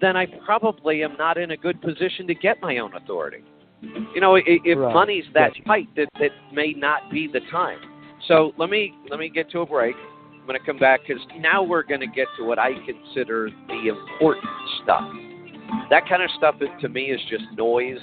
then 0.00 0.16
I 0.16 0.26
probably 0.44 1.04
am 1.04 1.16
not 1.18 1.38
in 1.38 1.52
a 1.52 1.56
good 1.56 1.80
position 1.80 2.26
to 2.26 2.34
get 2.34 2.60
my 2.60 2.78
own 2.78 2.94
authority. 2.94 3.44
You 3.82 4.20
know, 4.20 4.34
if 4.36 4.78
Right. 4.78 4.92
money's 4.92 5.24
that 5.32 5.52
tight, 5.64 5.88
that 5.96 6.08
that 6.18 6.32
may 6.52 6.72
not 6.72 7.10
be 7.10 7.26
the 7.26 7.40
time. 7.50 7.78
So 8.26 8.52
let 8.58 8.70
me 8.70 8.94
let 9.08 9.18
me 9.18 9.28
get 9.28 9.50
to 9.50 9.60
a 9.60 9.66
break. 9.66 9.96
I'm 10.40 10.46
going 10.46 10.58
to 10.58 10.66
come 10.66 10.78
back 10.78 11.00
because 11.06 11.22
now 11.38 11.62
we're 11.62 11.82
going 11.82 12.00
to 12.00 12.06
get 12.06 12.26
to 12.38 12.44
what 12.44 12.58
I 12.58 12.72
consider 12.84 13.50
the 13.68 13.88
important 13.88 14.44
stuff. 14.82 15.04
That 15.90 16.08
kind 16.08 16.22
of 16.22 16.30
stuff 16.36 16.56
to 16.80 16.88
me 16.88 17.10
is 17.10 17.20
just 17.28 17.44
noise. 17.56 18.00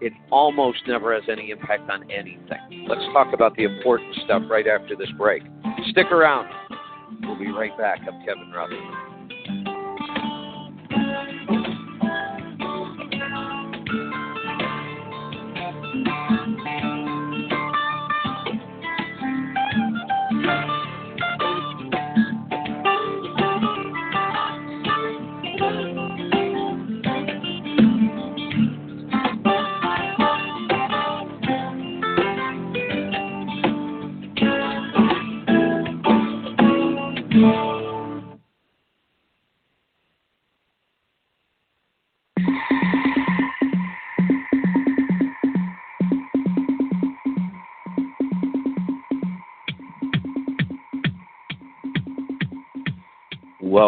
It 0.00 0.12
almost 0.30 0.78
never 0.86 1.14
has 1.14 1.22
any 1.30 1.50
impact 1.50 1.90
on 1.90 2.10
anything. 2.10 2.86
Let's 2.88 3.04
talk 3.12 3.32
about 3.34 3.56
the 3.56 3.64
important 3.64 4.14
stuff 4.24 4.42
right 4.48 4.66
after 4.66 4.96
this 4.96 5.10
break. 5.18 5.42
Stick 5.90 6.10
around. 6.10 6.48
We'll 7.22 7.38
be 7.38 7.50
right 7.50 7.76
back. 7.76 8.00
I'm 8.00 8.24
Kevin 8.24 8.50
Rutherford. 8.50 9.09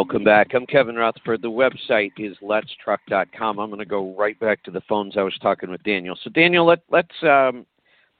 Welcome 0.02 0.24
back. 0.24 0.48
I'm 0.52 0.66
Kevin 0.66 0.96
Rutherford. 0.96 1.42
The 1.42 1.48
website 1.48 2.10
is 2.18 2.36
letstruck.com. 2.42 3.60
I'm 3.60 3.70
going 3.70 3.78
to 3.78 3.84
go 3.84 4.16
right 4.18 4.38
back 4.40 4.60
to 4.64 4.72
the 4.72 4.80
phones 4.88 5.16
I 5.16 5.22
was 5.22 5.38
talking 5.40 5.70
with 5.70 5.80
Daniel. 5.84 6.18
So 6.24 6.28
Daniel, 6.28 6.66
let, 6.66 6.80
let's 6.90 7.14
um, 7.22 7.64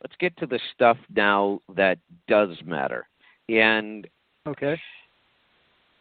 let's 0.01 0.15
get 0.21 0.37
to 0.37 0.47
the 0.47 0.61
stuff 0.73 0.97
now 1.13 1.59
that 1.75 1.99
does 2.29 2.51
matter. 2.65 3.09
And 3.49 4.07
Okay. 4.47 4.81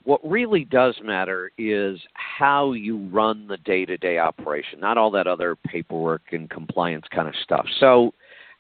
what 0.03 0.21
really 0.23 0.65
does 0.65 0.95
matter 1.03 1.51
is 1.57 1.99
how 2.13 2.73
you 2.73 3.07
run 3.07 3.47
the 3.47 3.57
day-to-day 3.57 4.19
operation, 4.19 4.79
not 4.79 4.99
all 4.99 5.09
that 5.09 5.25
other 5.25 5.55
paperwork 5.55 6.21
and 6.31 6.47
compliance 6.47 7.07
kind 7.09 7.27
of 7.27 7.33
stuff. 7.41 7.65
So, 7.79 8.13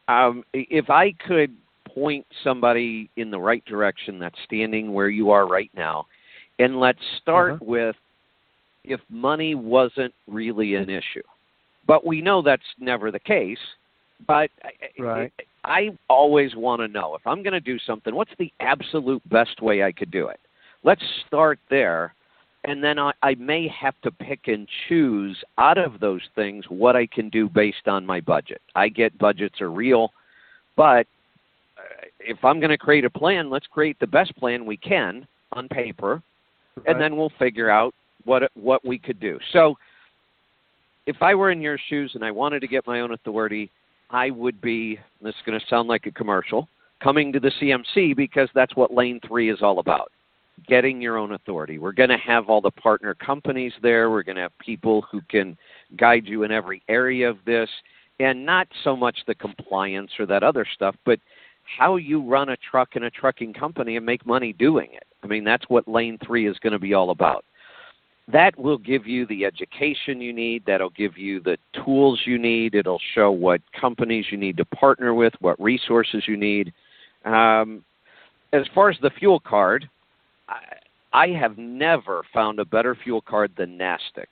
um, 0.07 0.43
if 0.53 0.89
I 0.89 1.11
could 1.27 1.55
point 1.85 2.25
somebody 2.43 3.11
in 3.15 3.29
the 3.29 3.39
right 3.39 3.63
direction 3.65 4.17
that's 4.17 4.39
standing 4.43 4.91
where 4.91 5.09
you 5.09 5.29
are 5.29 5.47
right 5.47 5.69
now, 5.75 6.07
and 6.61 6.79
let's 6.79 6.99
start 7.21 7.53
Uh-huh. 7.53 7.65
with 7.65 7.95
if 8.83 8.99
money 9.09 9.53
wasn't 9.55 10.13
really 10.27 10.75
an 10.75 10.89
issue, 10.89 11.21
but 11.85 12.05
we 12.05 12.21
know 12.21 12.41
that's 12.41 12.63
never 12.79 13.11
the 13.11 13.19
case. 13.19 13.59
But 14.25 14.49
I- 14.63 15.01
Right. 15.01 15.33
I 15.63 15.95
always 16.07 16.55
want 16.55 16.81
to 16.81 16.87
know 16.87 17.15
if 17.15 17.25
I'm 17.27 17.43
going 17.43 17.53
to 17.53 17.59
do 17.59 17.77
something, 17.79 18.15
what's 18.15 18.35
the 18.37 18.51
absolute 18.59 19.21
best 19.29 19.61
way 19.61 19.83
I 19.83 19.91
could 19.91 20.09
do 20.11 20.27
it? 20.27 20.39
Let's 20.83 21.03
start 21.27 21.59
there, 21.69 22.15
and 22.63 22.83
then 22.83 22.97
I, 22.97 23.11
I 23.21 23.35
may 23.35 23.67
have 23.67 23.93
to 24.01 24.11
pick 24.11 24.47
and 24.47 24.67
choose 24.87 25.43
out 25.59 25.77
of 25.77 25.99
those 25.99 26.27
things 26.33 26.65
what 26.69 26.95
I 26.95 27.05
can 27.05 27.29
do 27.29 27.47
based 27.47 27.87
on 27.87 28.05
my 28.05 28.19
budget. 28.19 28.61
I 28.75 28.89
get 28.89 29.17
budgets 29.19 29.61
are 29.61 29.69
real, 29.69 30.11
but 30.75 31.05
uh, 31.77 32.05
if 32.19 32.43
I'm 32.43 32.59
going 32.59 32.71
to 32.71 32.77
create 32.77 33.05
a 33.05 33.09
plan, 33.09 33.49
let's 33.51 33.67
create 33.67 33.99
the 33.99 34.07
best 34.07 34.35
plan 34.37 34.65
we 34.65 34.77
can 34.77 35.27
on 35.51 35.67
paper. 35.67 36.21
And 36.85 36.99
then 36.99 37.17
we'll 37.17 37.31
figure 37.39 37.69
out 37.69 37.93
what 38.25 38.51
what 38.55 38.85
we 38.85 38.97
could 38.97 39.19
do. 39.19 39.39
So 39.53 39.75
if 41.05 41.17
I 41.21 41.35
were 41.35 41.51
in 41.51 41.61
your 41.61 41.77
shoes 41.89 42.11
and 42.15 42.23
I 42.23 42.31
wanted 42.31 42.59
to 42.61 42.67
get 42.67 42.85
my 42.85 43.01
own 43.01 43.11
authority, 43.11 43.69
I 44.09 44.29
would 44.29 44.61
be. 44.61 44.99
This 45.21 45.35
is 45.35 45.41
going 45.45 45.59
to 45.59 45.65
sound 45.67 45.87
like 45.87 46.05
a 46.05 46.11
commercial. 46.11 46.67
Coming 47.01 47.33
to 47.33 47.39
the 47.39 47.51
CMC 47.59 48.15
because 48.15 48.49
that's 48.53 48.75
what 48.75 48.93
Lane 48.93 49.19
Three 49.27 49.51
is 49.51 49.59
all 49.61 49.79
about. 49.79 50.11
Getting 50.67 51.01
your 51.01 51.17
own 51.17 51.31
authority. 51.31 51.79
We're 51.79 51.93
going 51.93 52.09
to 52.09 52.17
have 52.17 52.47
all 52.47 52.61
the 52.61 52.71
partner 52.71 53.15
companies 53.15 53.73
there. 53.81 54.11
We're 54.11 54.21
going 54.21 54.35
to 54.35 54.43
have 54.43 54.57
people 54.59 55.03
who 55.11 55.21
can 55.21 55.57
guide 55.97 56.27
you 56.27 56.43
in 56.43 56.51
every 56.51 56.83
area 56.87 57.27
of 57.27 57.37
this, 57.45 57.69
and 58.19 58.45
not 58.45 58.67
so 58.83 58.95
much 58.95 59.17
the 59.25 59.33
compliance 59.33 60.11
or 60.19 60.27
that 60.27 60.43
other 60.43 60.65
stuff, 60.75 60.95
but 61.05 61.19
how 61.63 61.95
you 61.95 62.21
run 62.21 62.49
a 62.49 62.57
truck 62.57 62.95
in 62.95 63.03
a 63.03 63.09
trucking 63.09 63.53
company 63.53 63.97
and 63.97 64.05
make 64.05 64.25
money 64.25 64.53
doing 64.53 64.89
it. 64.93 65.03
I 65.23 65.27
mean, 65.27 65.43
that's 65.43 65.65
what 65.69 65.87
Lane 65.87 66.17
3 66.25 66.47
is 66.47 66.57
going 66.59 66.73
to 66.73 66.79
be 66.79 66.93
all 66.93 67.11
about. 67.11 67.45
That 68.31 68.57
will 68.57 68.77
give 68.77 69.07
you 69.07 69.25
the 69.27 69.45
education 69.45 70.21
you 70.21 70.31
need. 70.31 70.63
That'll 70.65 70.91
give 70.91 71.17
you 71.17 71.41
the 71.41 71.57
tools 71.83 72.21
you 72.25 72.37
need. 72.37 72.75
It'll 72.75 73.01
show 73.13 73.31
what 73.31 73.61
companies 73.79 74.25
you 74.31 74.37
need 74.37 74.57
to 74.57 74.65
partner 74.65 75.13
with, 75.13 75.33
what 75.39 75.61
resources 75.61 76.23
you 76.27 76.37
need. 76.37 76.71
Um, 77.25 77.83
as 78.53 78.63
far 78.73 78.89
as 78.89 78.97
the 79.01 79.11
fuel 79.19 79.39
card, 79.39 79.89
I, 80.47 80.59
I 81.13 81.27
have 81.29 81.57
never 81.57 82.23
found 82.33 82.59
a 82.59 82.65
better 82.65 82.95
fuel 82.95 83.21
card 83.21 83.51
than 83.57 83.77
NASTC. 83.77 84.25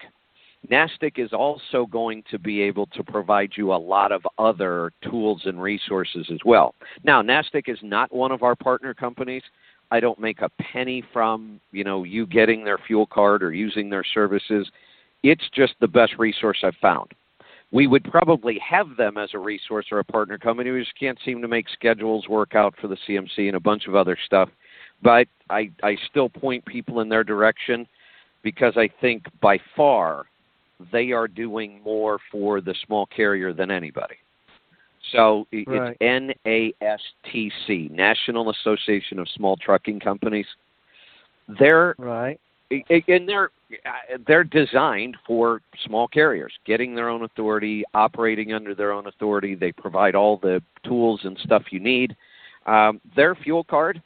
NASTC 0.68 1.18
is 1.18 1.34
also 1.34 1.86
going 1.86 2.24
to 2.30 2.38
be 2.38 2.62
able 2.62 2.86
to 2.88 3.04
provide 3.04 3.52
you 3.56 3.74
a 3.74 3.76
lot 3.76 4.12
of 4.12 4.22
other 4.38 4.92
tools 5.10 5.42
and 5.46 5.62
resources 5.62 6.28
as 6.32 6.40
well. 6.46 6.76
Now, 7.04 7.22
NASTC 7.22 7.70
is 7.70 7.80
not 7.82 8.14
one 8.14 8.32
of 8.32 8.44
our 8.44 8.56
partner 8.56 8.94
companies. 8.94 9.44
I 9.92 10.00
don't 10.00 10.20
make 10.20 10.42
a 10.42 10.50
penny 10.62 11.04
from, 11.14 11.60
you 11.72 11.84
know, 11.84 12.04
you 12.04 12.28
getting 12.28 12.64
their 12.64 12.78
fuel 12.78 13.08
card 13.08 13.42
or 13.42 13.54
using 13.54 13.90
their 13.90 14.04
services. 14.04 14.70
It's 15.24 15.50
just 15.56 15.74
the 15.80 15.88
best 15.88 16.14
resource 16.20 16.60
I've 16.64 16.76
found. 16.82 17.12
We 17.72 17.88
would 17.88 18.04
probably 18.04 18.60
have 18.68 18.98
them 18.98 19.18
as 19.18 19.30
a 19.34 19.40
resource 19.40 19.88
or 19.92 20.00
a 20.00 20.04
partner 20.04 20.38
company. 20.38 20.72
We 20.72 20.82
just 20.82 21.00
can't 21.00 21.20
seem 21.24 21.42
to 21.42 21.48
make 21.48 21.68
schedules 21.70 22.28
work 22.28 22.56
out 22.56 22.76
for 22.80 22.88
the 22.88 22.98
CMC 23.08 23.48
and 23.48 23.56
a 23.56 23.60
bunch 23.60 23.88
of 23.88 23.96
other 23.96 24.18
stuff. 24.26 24.50
But 25.02 25.28
I, 25.50 25.72
I 25.82 25.96
still 26.10 26.30
point 26.30 26.66
people 26.66 27.00
in 27.00 27.10
their 27.10 27.24
direction 27.24 27.88
because 28.44 28.74
I 28.76 28.90
think 29.02 29.24
by 29.42 29.60
far 29.76 30.26
they 30.92 31.12
are 31.12 31.28
doing 31.28 31.82
more 31.84 32.20
for 32.32 32.62
the 32.62 32.76
small 32.86 33.06
carrier 33.08 33.54
than 33.54 33.72
anybody. 33.72 34.16
So 35.12 35.48
right. 35.52 35.98
it's 36.00 36.42
NASTC, 36.46 37.90
National 37.92 38.52
Association 38.52 39.20
of 39.20 39.28
Small 39.36 39.58
Trucking 39.58 40.00
Companies. 40.00 40.46
They're 41.60 41.96
right, 41.98 42.40
and 42.70 43.28
they're 43.28 43.50
they're 44.28 44.44
designed 44.44 45.18
for 45.26 45.62
small 45.86 46.08
carriers, 46.08 46.54
getting 46.66 46.96
their 46.96 47.10
own 47.10 47.24
authority, 47.24 47.84
operating 47.94 48.54
under 48.54 48.76
their 48.76 48.92
own 48.92 49.08
authority. 49.08 49.56
They 49.56 49.72
provide 49.72 50.16
all 50.16 50.38
the 50.38 50.62
tools 50.84 51.22
and 51.24 51.38
stuff 51.44 51.64
you 51.72 51.80
need. 51.80 52.16
Um, 52.66 53.02
their 53.16 53.36
fuel 53.36 53.64
card, 53.64 54.02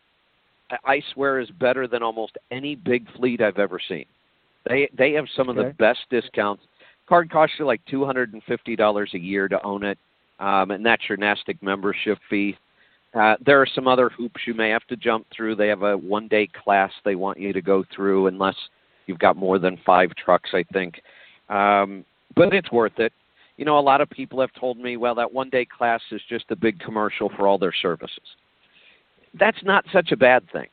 I 0.85 1.01
swear, 1.13 1.39
is 1.39 1.49
better 1.59 1.87
than 1.87 2.03
almost 2.03 2.37
any 2.51 2.75
big 2.75 3.11
fleet 3.15 3.41
I've 3.41 3.59
ever 3.59 3.79
seen. 3.85 4.05
They 4.67 4.89
they 4.97 5.13
have 5.13 5.25
some 5.35 5.49
okay. 5.49 5.59
of 5.59 5.65
the 5.65 5.73
best 5.73 5.99
discounts. 6.09 6.63
Card 7.07 7.29
costs 7.31 7.55
you 7.59 7.65
like 7.65 7.81
two 7.85 8.05
hundred 8.05 8.33
and 8.33 8.43
fifty 8.43 8.75
dollars 8.75 9.11
a 9.13 9.19
year 9.19 9.47
to 9.47 9.61
own 9.63 9.83
it 9.83 9.97
um, 10.39 10.71
and 10.71 10.85
that's 10.85 11.07
your 11.07 11.17
Nastic 11.17 11.61
membership 11.61 12.17
fee. 12.29 12.57
Uh, 13.13 13.35
there 13.45 13.61
are 13.61 13.67
some 13.67 13.87
other 13.87 14.09
hoops 14.09 14.41
you 14.47 14.53
may 14.53 14.69
have 14.69 14.85
to 14.87 14.95
jump 14.95 15.25
through. 15.35 15.55
They 15.55 15.67
have 15.67 15.83
a 15.83 15.95
one 15.95 16.27
day 16.27 16.47
class 16.63 16.91
they 17.05 17.15
want 17.15 17.39
you 17.39 17.53
to 17.53 17.61
go 17.61 17.83
through, 17.95 18.27
unless 18.27 18.55
you've 19.05 19.19
got 19.19 19.37
more 19.37 19.59
than 19.59 19.77
five 19.85 20.09
trucks, 20.15 20.49
I 20.53 20.63
think. 20.73 21.01
Um, 21.49 22.03
but 22.35 22.53
it's 22.53 22.71
worth 22.71 22.97
it. 22.97 23.13
You 23.57 23.65
know, 23.65 23.77
a 23.77 23.81
lot 23.81 24.01
of 24.01 24.09
people 24.09 24.41
have 24.41 24.49
told 24.59 24.79
me, 24.79 24.97
well, 24.97 25.13
that 25.15 25.31
one 25.31 25.49
day 25.49 25.65
class 25.65 26.01
is 26.11 26.21
just 26.27 26.45
a 26.49 26.55
big 26.55 26.79
commercial 26.79 27.29
for 27.37 27.47
all 27.47 27.59
their 27.59 27.73
services. 27.73 28.19
That's 29.39 29.63
not 29.63 29.85
such 29.93 30.11
a 30.11 30.17
bad 30.17 30.43
thing 30.51 30.67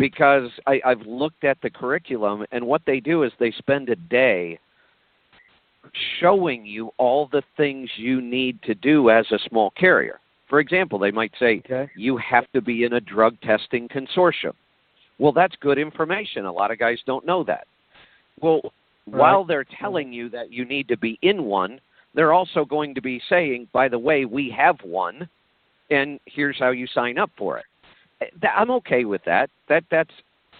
because 0.00 0.50
I, 0.66 0.80
I've 0.84 1.02
looked 1.02 1.44
at 1.44 1.58
the 1.62 1.70
curriculum, 1.70 2.44
and 2.52 2.66
what 2.66 2.82
they 2.86 3.00
do 3.00 3.22
is 3.22 3.32
they 3.38 3.52
spend 3.52 3.88
a 3.90 3.96
day 3.96 4.58
showing 6.20 6.64
you 6.64 6.90
all 6.96 7.28
the 7.30 7.42
things 7.56 7.90
you 7.96 8.20
need 8.20 8.62
to 8.62 8.74
do 8.74 9.10
as 9.10 9.26
a 9.30 9.38
small 9.48 9.70
carrier. 9.72 10.20
For 10.48 10.58
example, 10.58 10.98
they 10.98 11.10
might 11.10 11.32
say 11.38 11.62
okay. 11.64 11.90
you 11.96 12.16
have 12.16 12.50
to 12.52 12.60
be 12.60 12.84
in 12.84 12.94
a 12.94 13.00
drug 13.00 13.40
testing 13.42 13.88
consortium. 13.88 14.54
Well, 15.18 15.32
that's 15.32 15.54
good 15.60 15.78
information. 15.78 16.46
A 16.46 16.52
lot 16.52 16.70
of 16.70 16.78
guys 16.78 16.98
don't 17.06 17.26
know 17.26 17.44
that. 17.44 17.66
Well, 18.40 18.60
right. 19.06 19.20
while 19.20 19.44
they're 19.44 19.66
telling 19.78 20.12
you 20.12 20.30
that 20.30 20.50
you 20.50 20.64
need 20.64 20.88
to 20.88 20.96
be 20.96 21.18
in 21.22 21.44
one, 21.44 21.78
they're 22.14 22.32
also 22.32 22.64
going 22.64 22.94
to 22.94 23.02
be 23.02 23.20
saying, 23.28 23.68
by 23.72 23.88
the 23.88 23.98
way, 23.98 24.24
we 24.24 24.52
have 24.56 24.76
one, 24.82 25.28
and 25.90 26.18
here's 26.24 26.58
how 26.58 26.70
you 26.70 26.86
sign 26.86 27.18
up 27.18 27.30
for 27.36 27.58
it. 27.58 27.64
I'm 28.42 28.70
okay 28.70 29.04
with 29.04 29.22
that. 29.24 29.50
That 29.68 29.84
that's 29.90 30.14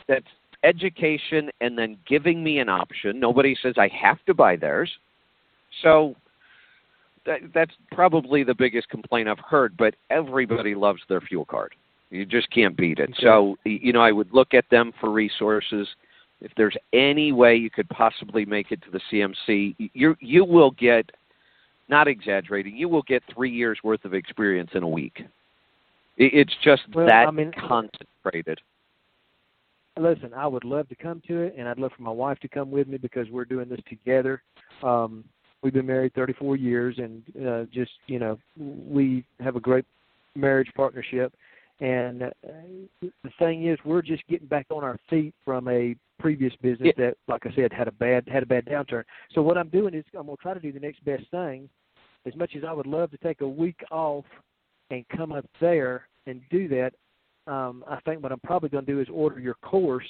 that's 0.08 0.26
education 0.62 1.50
and 1.60 1.78
then 1.78 1.96
giving 2.06 2.42
me 2.42 2.58
an 2.58 2.68
option. 2.68 3.18
Nobody 3.18 3.56
says 3.62 3.74
I 3.76 3.88
have 3.88 4.18
to 4.26 4.34
buy 4.34 4.56
theirs. 4.56 4.90
So 5.82 6.14
that, 7.26 7.40
that's 7.54 7.72
probably 7.92 8.44
the 8.44 8.54
biggest 8.54 8.88
complaint 8.88 9.28
I've 9.28 9.38
heard, 9.38 9.76
but 9.76 9.94
everybody 10.10 10.74
loves 10.74 11.00
their 11.08 11.20
fuel 11.20 11.44
card. 11.44 11.74
You 12.10 12.26
just 12.26 12.50
can't 12.50 12.76
beat 12.76 12.98
it. 12.98 13.10
Okay. 13.10 13.22
So, 13.22 13.56
you 13.64 13.92
know, 13.92 14.00
I 14.00 14.10
would 14.10 14.32
look 14.32 14.52
at 14.52 14.64
them 14.70 14.92
for 15.00 15.10
resources. 15.10 15.86
If 16.40 16.52
there's 16.56 16.76
any 16.92 17.32
way 17.32 17.54
you 17.54 17.70
could 17.70 17.88
possibly 17.88 18.44
make 18.44 18.72
it 18.72 18.82
to 18.82 18.90
the 18.90 19.00
CMC, 19.12 19.76
you 19.94 20.16
you 20.20 20.44
will 20.44 20.72
get 20.72 21.10
not 21.88 22.08
exaggerating, 22.08 22.76
you 22.76 22.88
will 22.88 23.02
get 23.02 23.22
3 23.34 23.50
years 23.50 23.78
worth 23.82 24.04
of 24.04 24.14
experience 24.14 24.70
in 24.74 24.82
a 24.82 24.88
week. 24.88 25.22
It's 26.22 26.52
just 26.62 26.82
well, 26.94 27.06
that 27.06 27.28
I 27.28 27.30
mean, 27.30 27.50
concentrated. 27.52 28.60
Listen, 29.98 30.32
I 30.34 30.46
would 30.46 30.64
love 30.64 30.88
to 30.90 30.94
come 30.94 31.22
to 31.28 31.40
it, 31.40 31.54
and 31.56 31.68
I'd 31.68 31.78
love 31.78 31.92
for 31.96 32.02
my 32.02 32.10
wife 32.10 32.38
to 32.40 32.48
come 32.48 32.70
with 32.70 32.88
me 32.88 32.98
because 32.98 33.26
we're 33.30 33.44
doing 33.44 33.68
this 33.68 33.80
together. 33.88 34.42
Um, 34.82 35.24
We've 35.62 35.74
been 35.74 35.86
married 35.86 36.14
34 36.14 36.56
years, 36.56 36.98
and 36.98 37.22
uh, 37.46 37.64
just 37.72 37.90
you 38.06 38.18
know, 38.18 38.38
we 38.56 39.24
have 39.40 39.56
a 39.56 39.60
great 39.60 39.84
marriage 40.34 40.70
partnership. 40.74 41.34
And 41.80 42.22
uh, 42.22 42.28
the 43.02 43.30
thing 43.38 43.66
is, 43.66 43.78
we're 43.84 44.02
just 44.02 44.26
getting 44.26 44.46
back 44.46 44.66
on 44.70 44.84
our 44.84 44.98
feet 45.08 45.34
from 45.44 45.68
a 45.68 45.96
previous 46.18 46.54
business 46.62 46.92
yeah. 46.96 47.04
that, 47.06 47.16
like 47.28 47.44
I 47.46 47.54
said, 47.54 47.72
had 47.72 47.88
a 47.88 47.92
bad 47.92 48.26
had 48.28 48.42
a 48.42 48.46
bad 48.46 48.64
downturn. 48.66 49.04
So 49.34 49.42
what 49.42 49.58
I'm 49.58 49.68
doing 49.68 49.94
is 49.94 50.04
I'm 50.18 50.26
gonna 50.26 50.36
try 50.40 50.54
to 50.54 50.60
do 50.60 50.72
the 50.72 50.80
next 50.80 51.04
best 51.04 51.24
thing. 51.30 51.68
As 52.26 52.34
much 52.36 52.52
as 52.56 52.64
I 52.66 52.72
would 52.72 52.86
love 52.86 53.10
to 53.10 53.18
take 53.18 53.40
a 53.40 53.48
week 53.48 53.82
off 53.90 54.24
and 54.90 55.04
come 55.16 55.32
up 55.32 55.46
there 55.60 56.08
and 56.26 56.40
do 56.50 56.68
that, 56.68 56.92
um, 57.50 57.84
I 57.88 57.98
think 58.00 58.22
what 58.22 58.32
I'm 58.32 58.40
probably 58.40 58.68
going 58.68 58.84
to 58.86 58.92
do 58.92 59.00
is 59.00 59.08
order 59.12 59.40
your 59.40 59.54
course 59.54 60.04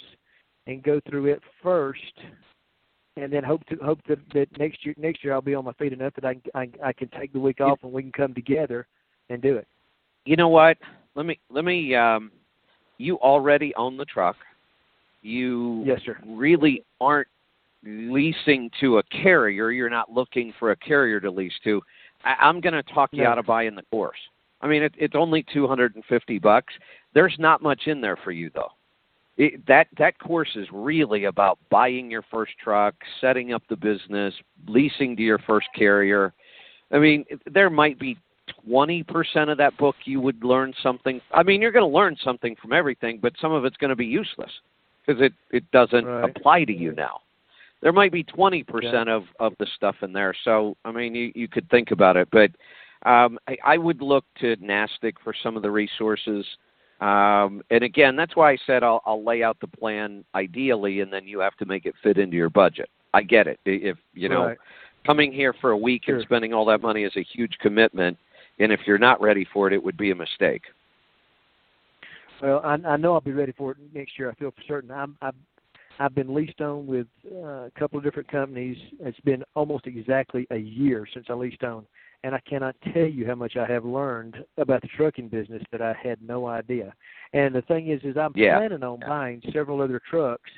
and 0.67 0.83
go 0.83 1.01
through 1.09 1.27
it 1.27 1.41
first 1.63 2.01
and 3.17 3.33
then 3.33 3.45
hope 3.45 3.65
to 3.67 3.77
hope 3.77 4.01
that, 4.09 4.19
that 4.35 4.47
next 4.59 4.85
year 4.85 4.95
next 4.97 5.25
year 5.25 5.33
I'll 5.33 5.41
be 5.41 5.55
on 5.55 5.65
my 5.65 5.73
feet 5.75 5.93
enough 5.93 6.15
that 6.15 6.25
I 6.25 6.37
I, 6.55 6.69
I 6.85 6.93
can 6.93 7.09
take 7.09 7.33
the 7.33 7.41
week 7.41 7.61
off 7.61 7.81
and 7.83 7.93
we 7.93 8.03
can 8.03 8.13
come 8.13 8.35
together 8.35 8.87
and 9.29 9.43
do 9.43 9.57
it. 9.57 9.67
You 10.25 10.37
know 10.37 10.49
what? 10.49 10.77
Let 11.15 11.27
me 11.27 11.39
let 11.51 11.65
me. 11.65 11.95
Um, 11.95 12.31
you 12.99 13.17
already 13.17 13.75
own 13.77 13.97
the 13.97 14.05
truck. 14.05 14.37
You 15.23 15.83
yes, 15.87 16.01
sir. 16.05 16.19
really 16.27 16.85
aren't 17.01 17.29
leasing 17.83 18.71
to 18.81 18.99
a 18.99 19.03
carrier. 19.05 19.71
You're 19.71 19.91
not 19.91 20.13
looking 20.13 20.53
for 20.59 20.73
a 20.73 20.77
carrier 20.77 21.19
to 21.21 21.31
lease 21.31 21.53
to. 21.65 21.81
I, 22.25 22.35
I'm 22.41 22.61
going 22.61 22.75
to 22.75 22.83
talk 22.83 23.11
you 23.13 23.25
no. 23.25 23.31
out 23.31 23.39
of 23.39 23.47
buying 23.47 23.75
the 23.75 23.83
course. 23.91 24.19
I 24.63 24.69
mean, 24.69 24.83
it, 24.83 24.95
it's 24.99 25.15
only 25.15 25.45
250 25.53 26.39
bucks. 26.39 26.75
There's 27.15 27.37
not 27.39 27.63
much 27.63 27.83
in 27.87 28.01
there 28.01 28.17
for 28.17 28.33
you 28.33 28.51
though 28.55 28.73
it, 29.41 29.67
that 29.67 29.87
that 29.97 30.19
course 30.19 30.51
is 30.55 30.67
really 30.71 31.25
about 31.25 31.59
buying 31.71 32.11
your 32.11 32.23
first 32.31 32.53
truck, 32.63 32.95
setting 33.23 33.55
up 33.55 33.63
the 33.71 33.77
business, 33.77 34.35
leasing 34.69 35.17
to 35.17 35.23
your 35.23 35.39
first 35.39 35.67
carrier. 35.75 36.35
I 36.93 36.99
mean, 36.99 37.25
there 37.51 37.71
might 37.71 37.99
be 37.99 38.19
20% 38.69 39.51
of 39.51 39.57
that 39.57 39.79
book 39.79 39.97
you 40.05 40.21
would 40.21 40.45
learn 40.45 40.75
something. 40.83 41.23
I 41.33 41.43
mean, 41.43 41.63
you're 41.63 41.73
going 41.73 41.91
to 41.91 41.97
learn 41.97 42.17
something 42.23 42.55
from 42.61 42.75
everything, 42.75 43.19
but 43.23 43.33
some 43.41 43.53
of 43.53 43.65
it's 43.65 43.79
going 43.79 43.89
to 43.89 43.97
be 43.97 44.05
useless 44.05 44.51
because 45.07 45.23
it 45.23 45.33
it 45.51 45.65
doesn't 45.71 46.05
right. 46.05 46.29
apply 46.29 46.65
to 46.65 46.77
you 46.77 46.93
now. 46.93 47.21
There 47.81 47.93
might 47.93 48.13
be 48.13 48.23
20% 48.23 48.65
yeah. 48.83 49.05
of 49.07 49.23
of 49.39 49.55
the 49.59 49.67
stuff 49.75 49.97
in 50.03 50.13
there. 50.13 50.35
So, 50.45 50.77
I 50.85 50.93
mean, 50.93 51.15
you 51.15 51.33
you 51.35 51.49
could 51.49 51.69
think 51.71 51.93
about 51.93 52.19
it, 52.19 52.29
but 52.31 52.51
um, 53.07 53.39
I, 53.49 53.57
I 53.65 53.79
would 53.79 54.03
look 54.03 54.25
to 54.41 54.57
NASTC 54.57 55.15
for 55.23 55.35
some 55.43 55.57
of 55.57 55.63
the 55.63 55.71
resources. 55.71 56.45
Um, 57.01 57.63
and 57.71 57.83
again, 57.83 58.15
that's 58.15 58.37
why 58.37 58.53
I 58.53 58.59
said 58.67 58.83
I'll, 58.83 59.03
I'll 59.07 59.25
lay 59.25 59.43
out 59.43 59.57
the 59.61 59.67
plan 59.67 60.25
ideally, 60.35 61.01
and 61.01 61.13
then 61.13 61.27
you 61.27 61.41
have 61.41 61.57
to 61.57 61.67
make 61.67 61.87
it 61.87 61.95
fit 62.03 62.19
into 62.19 62.37
your 62.37 62.51
budget. 62.51 62.91
I 63.15 63.23
get 63.23 63.47
it. 63.47 63.59
If 63.65 63.97
you 64.13 64.29
know, 64.29 64.47
right. 64.47 64.59
coming 65.07 65.33
here 65.33 65.55
for 65.61 65.71
a 65.71 65.79
week 65.79 66.03
sure. 66.05 66.17
and 66.17 66.25
spending 66.25 66.53
all 66.53 66.67
that 66.67 66.83
money 66.83 67.05
is 67.05 67.13
a 67.17 67.25
huge 67.33 67.57
commitment, 67.61 68.19
and 68.59 68.71
if 68.71 68.81
you're 68.87 68.99
not 68.99 69.21
ready 69.21 69.47
for 69.53 69.67
it, 69.67 69.73
it 69.73 69.83
would 69.83 69.97
be 69.97 70.11
a 70.11 70.15
mistake. 70.15 70.63
Well, 72.43 72.61
I, 72.65 72.75
I 72.87 72.97
know 72.97 73.15
I'll 73.15 73.21
be 73.21 73.33
ready 73.33 73.53
for 73.53 73.73
it 73.73 73.79
next 73.95 74.19
year. 74.19 74.31
I 74.31 74.35
feel 74.35 74.51
for 74.51 74.63
certain. 74.69 74.91
I'm, 74.91 75.17
I, 75.21 75.31
I've 75.99 76.15
been 76.15 76.35
leased 76.35 76.61
on 76.61 76.87
with 76.87 77.07
uh, 77.31 77.67
a 77.67 77.71
couple 77.79 77.99
of 77.99 78.05
different 78.05 78.31
companies. 78.31 78.77
It's 79.01 79.21
been 79.21 79.45
almost 79.55 79.87
exactly 79.87 80.47
a 80.51 80.57
year 80.57 81.07
since 81.13 81.27
I 81.29 81.35
leased 81.35 81.63
on, 81.63 81.85
and 82.25 82.35
I 82.35 82.41
cannot 82.41 82.77
tell 82.93 83.07
you 83.07 83.27
how 83.27 83.35
much 83.35 83.57
I 83.57 83.67
have 83.67 83.85
learned 83.85 84.37
about 84.59 84.83
the 84.83 84.89
trucking 84.89 85.29
business 85.29 85.63
that 85.73 85.81
I 85.81 85.95
had 86.03 86.19
no 86.23 86.47
idea. 86.47 86.93
And 87.33 87.55
the 87.55 87.63
thing 87.63 87.89
is, 87.89 88.01
is 88.03 88.17
I'm 88.17 88.33
yeah. 88.35 88.59
planning 88.59 88.83
on 88.83 89.01
buying 89.07 89.43
several 89.53 89.81
other 89.81 90.01
trucks 90.11 90.51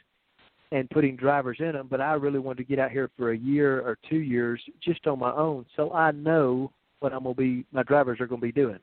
and 0.72 0.88
putting 0.90 1.16
drivers 1.16 1.58
in 1.60 1.72
them, 1.72 1.86
but 1.90 2.00
I 2.00 2.14
really 2.14 2.38
wanted 2.38 2.58
to 2.58 2.64
get 2.64 2.78
out 2.78 2.90
here 2.90 3.10
for 3.16 3.32
a 3.32 3.36
year 3.36 3.80
or 3.80 3.98
two 4.08 4.18
years 4.18 4.60
just 4.82 5.06
on 5.06 5.18
my 5.18 5.32
own, 5.32 5.66
so 5.76 5.92
I 5.92 6.12
know 6.12 6.72
what 7.00 7.12
I'm 7.12 7.24
gonna 7.24 7.34
be. 7.34 7.66
My 7.72 7.82
drivers 7.82 8.20
are 8.20 8.26
gonna 8.26 8.40
be 8.40 8.52
doing, 8.52 8.78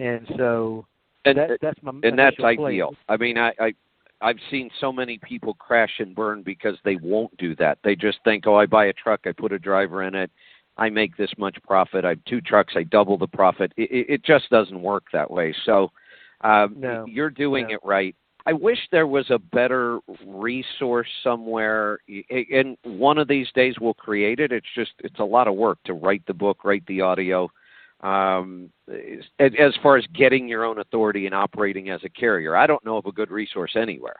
and 0.00 0.26
so 0.36 0.86
and 1.24 1.38
that, 1.38 1.50
uh, 1.52 1.56
that's 1.62 1.80
my 1.82 1.92
and 2.02 2.18
that's 2.18 2.40
ideal. 2.40 2.94
I 3.08 3.16
mean, 3.16 3.38
I, 3.38 3.52
I 3.60 3.72
I've 4.20 4.38
seen 4.50 4.70
so 4.80 4.92
many 4.92 5.18
people 5.18 5.54
crash 5.54 5.92
and 6.00 6.16
burn 6.16 6.42
because 6.42 6.76
they 6.84 6.96
won't 6.96 7.36
do 7.36 7.54
that. 7.56 7.78
They 7.84 7.94
just 7.94 8.18
think, 8.24 8.46
oh, 8.46 8.56
I 8.56 8.66
buy 8.66 8.86
a 8.86 8.92
truck, 8.92 9.20
I 9.26 9.32
put 9.32 9.52
a 9.52 9.58
driver 9.58 10.02
in 10.02 10.14
it, 10.14 10.30
I 10.76 10.90
make 10.90 11.16
this 11.16 11.30
much 11.38 11.56
profit. 11.62 12.04
I 12.04 12.10
have 12.10 12.24
two 12.26 12.40
trucks, 12.40 12.74
I 12.76 12.82
double 12.84 13.16
the 13.16 13.28
profit. 13.28 13.72
It, 13.76 14.06
it 14.08 14.24
just 14.24 14.50
doesn't 14.50 14.80
work 14.80 15.04
that 15.12 15.30
way. 15.30 15.54
So 15.64 15.90
um, 16.40 16.76
no, 16.78 17.06
you're 17.06 17.30
doing 17.30 17.68
no. 17.68 17.74
it 17.74 17.80
right. 17.84 18.14
I 18.46 18.52
wish 18.52 18.78
there 18.92 19.06
was 19.06 19.30
a 19.30 19.38
better 19.38 20.00
resource 20.26 21.08
somewhere, 21.22 21.98
and 22.30 22.76
one 22.82 23.16
of 23.16 23.26
these 23.26 23.48
days 23.54 23.76
we'll 23.80 23.94
create 23.94 24.38
it. 24.38 24.52
It's 24.52 24.66
just 24.74 24.92
it's 24.98 25.18
a 25.18 25.24
lot 25.24 25.48
of 25.48 25.54
work 25.54 25.78
to 25.86 25.94
write 25.94 26.26
the 26.26 26.34
book, 26.34 26.62
write 26.62 26.84
the 26.86 27.00
audio. 27.00 27.50
Um, 28.02 28.70
as 29.38 29.74
far 29.82 29.96
as 29.96 30.04
getting 30.14 30.46
your 30.46 30.64
own 30.64 30.78
authority 30.78 31.24
and 31.24 31.34
operating 31.34 31.88
as 31.88 32.04
a 32.04 32.10
carrier, 32.10 32.54
I 32.54 32.66
don't 32.66 32.84
know 32.84 32.98
of 32.98 33.06
a 33.06 33.12
good 33.12 33.30
resource 33.30 33.76
anywhere. 33.76 34.16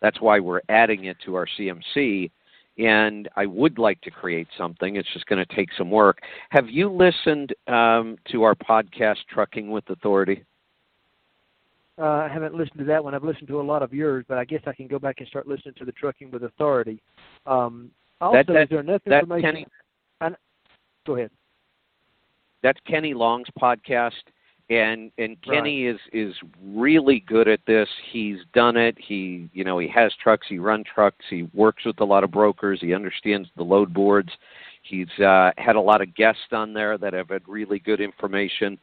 That's 0.00 0.22
why 0.22 0.40
we're 0.40 0.62
adding 0.70 1.04
it 1.04 1.18
to 1.26 1.34
our 1.34 1.46
CMC, 1.58 2.30
and 2.78 3.28
I 3.36 3.46
would 3.46 3.78
like 3.78 4.00
to 4.02 4.10
create 4.10 4.48
something. 4.56 4.96
It's 4.96 5.12
just 5.12 5.26
going 5.26 5.44
to 5.44 5.54
take 5.54 5.68
some 5.76 5.90
work. 5.90 6.18
Have 6.50 6.68
you 6.68 6.90
listened 6.90 7.54
um, 7.66 8.16
to 8.30 8.42
our 8.42 8.54
podcast, 8.54 9.16
Trucking 9.32 9.70
with 9.70 9.88
Authority? 9.90 10.44
Uh, 11.98 12.04
I 12.04 12.28
haven't 12.30 12.54
listened 12.54 12.78
to 12.78 12.84
that 12.84 13.02
one. 13.02 13.14
I've 13.14 13.24
listened 13.24 13.48
to 13.48 13.60
a 13.60 13.62
lot 13.62 13.82
of 13.82 13.94
yours, 13.94 14.24
but 14.28 14.36
I 14.36 14.44
guess 14.44 14.60
I 14.66 14.74
can 14.74 14.86
go 14.86 14.98
back 14.98 15.16
and 15.18 15.28
start 15.28 15.48
listening 15.48 15.74
to 15.78 15.86
the 15.86 15.92
Trucking 15.92 16.30
with 16.30 16.44
Authority. 16.44 17.00
Um, 17.46 17.90
also, 18.20 18.36
that, 18.36 18.46
that, 18.48 18.62
is 18.64 18.68
there 18.68 18.80
enough 18.80 19.00
that 19.06 19.22
information? 19.22 19.50
Kenny, 19.50 19.66
I, 20.20 20.28
go 21.06 21.16
ahead. 21.16 21.30
That's 22.62 22.78
Kenny 22.86 23.14
Long's 23.14 23.48
podcast, 23.60 24.12
and 24.68 25.12
and 25.18 25.40
Kenny 25.42 25.86
Right. 25.86 25.94
is 25.94 26.00
is 26.12 26.34
really 26.64 27.20
good 27.20 27.48
at 27.48 27.60
this. 27.66 27.88
He's 28.10 28.38
done 28.52 28.76
it. 28.76 28.96
He 28.98 29.48
you 29.52 29.64
know 29.64 29.78
he 29.78 29.88
has 29.88 30.12
trucks. 30.22 30.46
He 30.48 30.58
runs 30.58 30.86
trucks. 30.92 31.24
He 31.30 31.48
works 31.54 31.84
with 31.84 32.00
a 32.00 32.04
lot 32.04 32.24
of 32.24 32.30
brokers. 32.30 32.80
He 32.80 32.94
understands 32.94 33.48
the 33.56 33.62
load 33.62 33.94
boards. 33.94 34.30
He's 34.82 35.08
uh, 35.18 35.50
had 35.58 35.76
a 35.76 35.80
lot 35.80 36.00
of 36.00 36.14
guests 36.14 36.52
on 36.52 36.72
there 36.72 36.96
that 36.98 37.12
have 37.12 37.30
had 37.30 37.42
really 37.48 37.78
good 37.78 38.00
information. 38.00 38.78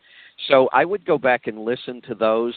So 0.47 0.69
I 0.73 0.83
would 0.83 1.05
go 1.05 1.17
back 1.17 1.47
and 1.47 1.63
listen 1.63 2.01
to 2.07 2.15
those 2.15 2.53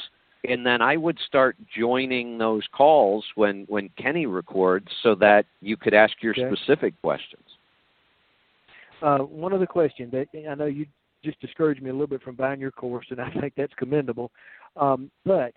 and 0.48 0.64
then 0.64 0.80
I 0.82 0.96
would 0.96 1.18
start 1.26 1.56
joining 1.76 2.38
those 2.38 2.62
calls 2.72 3.24
when 3.34 3.64
when 3.68 3.88
Kenny 3.98 4.26
records, 4.26 4.88
so 5.02 5.14
that 5.16 5.46
you 5.60 5.76
could 5.76 5.94
ask 5.94 6.22
your 6.22 6.34
Okay. 6.38 6.54
specific 6.54 6.94
questions. 7.02 7.42
Uh, 9.02 9.18
one 9.18 9.52
other 9.52 9.66
question 9.66 10.10
that 10.10 10.28
I 10.48 10.54
know 10.54 10.66
you 10.66 10.86
just 11.24 11.40
discouraged 11.40 11.82
me 11.82 11.90
a 11.90 11.92
little 11.92 12.06
bit 12.06 12.22
from 12.22 12.36
buying 12.36 12.60
your 12.60 12.70
course, 12.70 13.06
and 13.10 13.20
I 13.20 13.30
think 13.40 13.54
that's 13.56 13.72
commendable. 13.74 14.30
Um, 14.76 15.10
but 15.24 15.52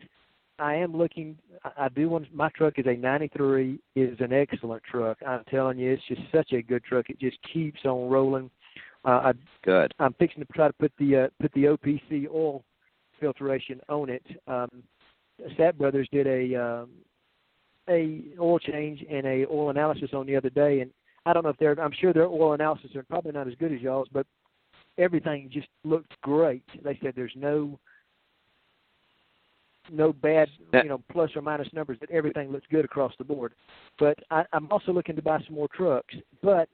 I 0.60 0.76
am 0.76 0.96
looking. 0.96 1.38
I 1.78 1.90
do 1.90 2.10
want. 2.10 2.34
My 2.34 2.50
truck 2.50 2.78
is 2.78 2.86
a 2.86 2.96
'93. 2.96 3.80
It 3.96 4.02
is 4.02 4.20
an 4.20 4.34
excellent 4.34 4.84
truck. 4.84 5.18
I'm 5.26 5.44
telling 5.50 5.78
you, 5.78 5.92
it's 5.92 6.04
just 6.08 6.22
such 6.34 6.54
a 6.54 6.62
good 6.62 6.84
truck. 6.84 7.10
It 7.10 7.20
just 7.20 7.38
keeps 7.54 7.80
on 7.86 8.10
rolling. 8.10 8.50
Uh, 9.06 9.10
I 9.10 9.34
Good. 9.64 9.94
I'm 10.00 10.14
fixing 10.14 10.44
to 10.46 10.54
try 10.54 10.68
to 10.68 10.74
put 10.74 10.92
the 11.00 11.16
uh, 11.16 11.28
put 11.42 11.52
the 11.54 11.66
OPC 11.66 12.28
oil 12.30 12.64
filtration 13.20 13.80
on 13.90 14.10
it. 14.10 14.24
Um, 14.48 14.84
Sat 15.58 15.78
Brothers 15.78 16.08
did 16.12 16.28
a 16.28 16.56
um, 16.56 16.90
a 17.90 18.22
oil 18.40 18.60
change 18.60 19.04
and 19.10 19.26
a 19.26 19.46
oil 19.48 19.70
analysis 19.70 20.10
on 20.14 20.26
the 20.26 20.36
other 20.36 20.50
day, 20.50 20.82
and 20.82 20.92
I 21.26 21.34
don't 21.34 21.44
know 21.44 21.50
if 21.50 21.58
their 21.58 21.80
I'm 21.80 21.94
sure 22.00 22.14
their 22.14 22.28
oil 22.28 22.54
analysis 22.54 22.96
are 22.96 23.04
probably 23.04 23.32
not 23.32 23.48
as 23.48 23.56
good 23.56 23.72
as 23.72 23.82
y'all's, 23.82 24.08
but 24.12 24.28
everything 25.00 25.50
just 25.52 25.68
looked 25.84 26.20
great. 26.22 26.64
They 26.84 27.00
said 27.02 27.14
there's 27.16 27.34
no 27.36 27.80
no 29.92 30.14
bad 30.14 30.50
That- 30.72 30.84
you 30.84 30.90
know 30.90 31.02
plus 31.12 31.36
or 31.36 31.42
minus 31.42 31.72
numbers, 31.74 31.98
but 32.00 32.12
everything 32.12 32.52
looks 32.52 32.68
good 32.70 32.86
across 32.86 33.14
the 33.18 33.24
board. 33.24 33.54
But 33.98 34.20
I, 34.30 34.46
I'm 34.54 34.68
also 34.72 34.92
looking 34.92 35.16
to 35.16 35.22
buy 35.22 35.40
some 35.46 35.56
more 35.56 35.70
trucks, 35.74 36.14
but 36.44 36.70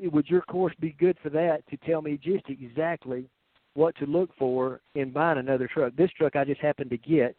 would 0.00 0.28
your 0.28 0.42
course 0.42 0.74
be 0.80 0.96
good 0.98 1.16
for 1.22 1.30
that 1.30 1.66
to 1.68 1.76
tell 1.78 2.02
me 2.02 2.18
just 2.20 2.48
exactly 2.48 3.28
what 3.74 3.96
to 3.96 4.06
look 4.06 4.30
for 4.38 4.80
in 4.94 5.10
buying 5.10 5.38
another 5.38 5.68
truck? 5.68 5.94
This 5.96 6.10
truck 6.12 6.36
I 6.36 6.44
just 6.44 6.60
happened 6.60 6.90
to 6.90 6.96
get, 6.96 7.38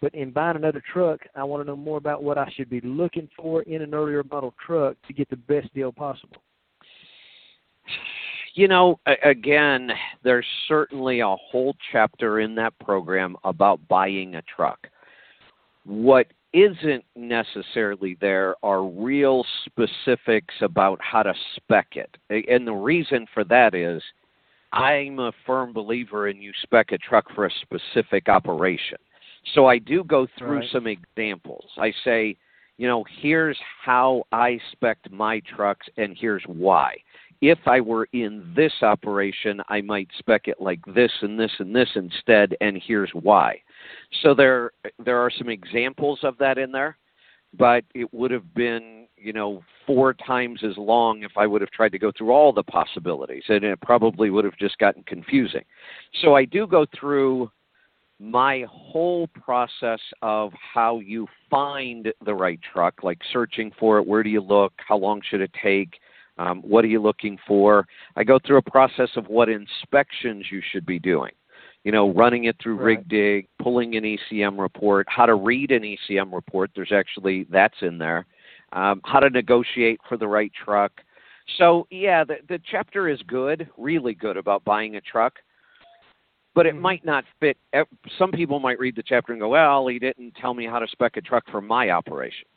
but 0.00 0.14
in 0.14 0.30
buying 0.30 0.56
another 0.56 0.82
truck, 0.92 1.20
I 1.34 1.44
want 1.44 1.62
to 1.62 1.66
know 1.66 1.76
more 1.76 1.98
about 1.98 2.22
what 2.22 2.38
I 2.38 2.50
should 2.56 2.70
be 2.70 2.80
looking 2.80 3.28
for 3.36 3.62
in 3.62 3.82
an 3.82 3.94
earlier 3.94 4.22
model 4.24 4.54
truck 4.64 4.96
to 5.06 5.12
get 5.12 5.28
the 5.28 5.36
best 5.36 5.72
deal 5.74 5.92
possible. 5.92 6.42
You 8.54 8.68
know, 8.68 8.98
again, 9.22 9.90
there's 10.24 10.46
certainly 10.66 11.20
a 11.20 11.36
whole 11.36 11.74
chapter 11.92 12.40
in 12.40 12.54
that 12.56 12.76
program 12.80 13.36
about 13.44 13.86
buying 13.88 14.34
a 14.34 14.42
truck. 14.42 14.88
What 15.84 16.26
isn't 16.52 17.04
necessarily 17.14 18.16
there 18.20 18.56
are 18.62 18.84
real 18.84 19.44
specifics 19.64 20.54
about 20.62 20.98
how 21.00 21.22
to 21.22 21.32
spec 21.56 21.96
it. 21.96 22.16
And 22.48 22.66
the 22.66 22.72
reason 22.72 23.26
for 23.32 23.44
that 23.44 23.74
is 23.74 24.02
I'm 24.72 25.20
a 25.20 25.32
firm 25.46 25.72
believer 25.72 26.28
in 26.28 26.42
you 26.42 26.52
spec 26.62 26.92
a 26.92 26.98
truck 26.98 27.26
for 27.34 27.46
a 27.46 27.50
specific 27.62 28.28
operation. 28.28 28.98
So 29.54 29.66
I 29.66 29.78
do 29.78 30.04
go 30.04 30.26
through 30.38 30.58
Right. 30.60 30.70
some 30.70 30.86
examples. 30.86 31.66
I 31.78 31.92
say, 32.04 32.36
you 32.78 32.86
know, 32.88 33.04
here's 33.20 33.58
how 33.82 34.24
I 34.32 34.58
spec 34.72 34.98
my 35.10 35.40
trucks 35.40 35.88
and 35.96 36.16
here's 36.16 36.42
why. 36.46 36.96
If 37.40 37.58
I 37.66 37.80
were 37.80 38.06
in 38.12 38.52
this 38.54 38.72
operation, 38.82 39.62
I 39.68 39.80
might 39.80 40.08
spec 40.18 40.46
it 40.46 40.60
like 40.60 40.80
this 40.94 41.12
and 41.22 41.40
this 41.40 41.52
and 41.58 41.74
this 41.74 41.88
instead, 41.94 42.54
and 42.60 42.80
here's 42.86 43.10
why. 43.14 43.62
So 44.22 44.34
there 44.34 44.72
there 45.02 45.18
are 45.18 45.30
some 45.30 45.48
examples 45.48 46.20
of 46.22 46.36
that 46.38 46.58
in 46.58 46.70
there, 46.70 46.98
but 47.58 47.84
it 47.94 48.12
would 48.12 48.30
have 48.30 48.54
been, 48.54 49.06
you 49.16 49.32
know, 49.32 49.62
four 49.86 50.12
times 50.12 50.60
as 50.62 50.76
long 50.76 51.22
if 51.22 51.32
I 51.36 51.46
would 51.46 51.62
have 51.62 51.70
tried 51.70 51.92
to 51.92 51.98
go 51.98 52.12
through 52.16 52.30
all 52.30 52.52
the 52.52 52.62
possibilities, 52.62 53.44
and 53.48 53.64
it 53.64 53.80
probably 53.80 54.28
would 54.30 54.44
have 54.44 54.56
just 54.58 54.78
gotten 54.78 55.02
confusing. 55.04 55.64
So 56.22 56.34
I 56.34 56.44
do 56.44 56.66
go 56.66 56.84
through 56.98 57.50
my 58.18 58.66
whole 58.70 59.28
process 59.28 60.00
of 60.20 60.52
how 60.74 60.98
you 60.98 61.26
find 61.48 62.12
the 62.26 62.34
right 62.34 62.60
truck, 62.70 63.02
like 63.02 63.18
searching 63.32 63.72
for 63.80 63.96
it, 63.96 64.06
where 64.06 64.22
do 64.22 64.28
you 64.28 64.42
look, 64.42 64.74
how 64.76 64.98
long 64.98 65.22
should 65.28 65.40
it 65.40 65.50
take, 65.62 65.94
um, 66.40 66.62
what 66.62 66.84
are 66.84 66.88
you 66.88 67.02
looking 67.02 67.38
for. 67.46 67.86
I 68.16 68.24
go 68.24 68.38
through 68.38 68.56
a 68.56 68.70
process 68.70 69.10
of 69.16 69.26
what 69.28 69.48
inspections 69.50 70.46
you 70.50 70.62
should 70.72 70.86
be 70.86 70.98
doing. 70.98 71.32
You 71.84 71.92
know, 71.92 72.12
running 72.12 72.44
it 72.44 72.56
through 72.62 72.76
Right. 72.76 73.06
RigDig, 73.06 73.46
pulling 73.58 73.96
an 73.96 74.04
ECM 74.04 74.58
report, 74.58 75.06
how 75.08 75.26
to 75.26 75.34
read 75.34 75.70
an 75.70 75.82
ECM 75.82 76.32
report. 76.32 76.70
There's 76.74 76.92
actually 76.92 77.44
that's 77.44 77.82
in 77.82 77.98
there. 77.98 78.26
Um, 78.72 79.00
how 79.04 79.20
to 79.20 79.28
negotiate 79.28 80.00
for 80.08 80.16
the 80.16 80.28
right 80.28 80.52
truck. 80.64 80.92
So 81.58 81.86
yeah, 81.90 82.24
the 82.24 82.38
the 82.48 82.60
chapter 82.70 83.08
is 83.08 83.20
good, 83.26 83.68
really 83.76 84.14
good 84.14 84.36
about 84.36 84.64
buying 84.64 84.96
a 84.96 85.00
truck 85.00 85.38
but 86.52 86.66
it 86.66 86.74
Mhm. 86.74 86.80
might 86.80 87.04
not 87.04 87.24
fit. 87.38 87.56
Some 88.18 88.32
people 88.32 88.58
might 88.58 88.80
read 88.80 88.96
the 88.96 89.04
chapter 89.04 89.32
and 89.32 89.40
go, 89.40 89.50
"Well, 89.50 89.86
he 89.86 90.00
didn't 90.00 90.34
tell 90.34 90.52
me 90.52 90.66
how 90.66 90.80
to 90.80 90.88
spec 90.88 91.16
a 91.16 91.20
truck 91.20 91.48
for 91.48 91.60
my 91.60 91.90
operation." 91.90 92.48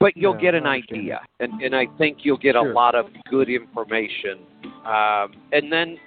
But 0.00 0.16
you'll 0.16 0.34
No, 0.34 0.40
get 0.40 0.54
an 0.54 0.66
idea, 0.66 1.20
and 1.40 1.60
and 1.62 1.76
I 1.76 1.86
think 1.98 2.18
you'll 2.24 2.38
get 2.38 2.54
Sure. 2.54 2.70
a 2.70 2.74
lot 2.74 2.94
of 2.94 3.06
good 3.28 3.50
information. 3.50 4.38
Um, 4.84 5.34
and 5.52 5.70
then 5.70 5.98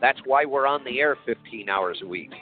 that's 0.00 0.18
why 0.26 0.44
we're 0.44 0.66
on 0.66 0.82
the 0.84 1.00
air 1.00 1.16
15 1.26 1.68
hours 1.68 2.00
a 2.02 2.06
week. 2.06 2.32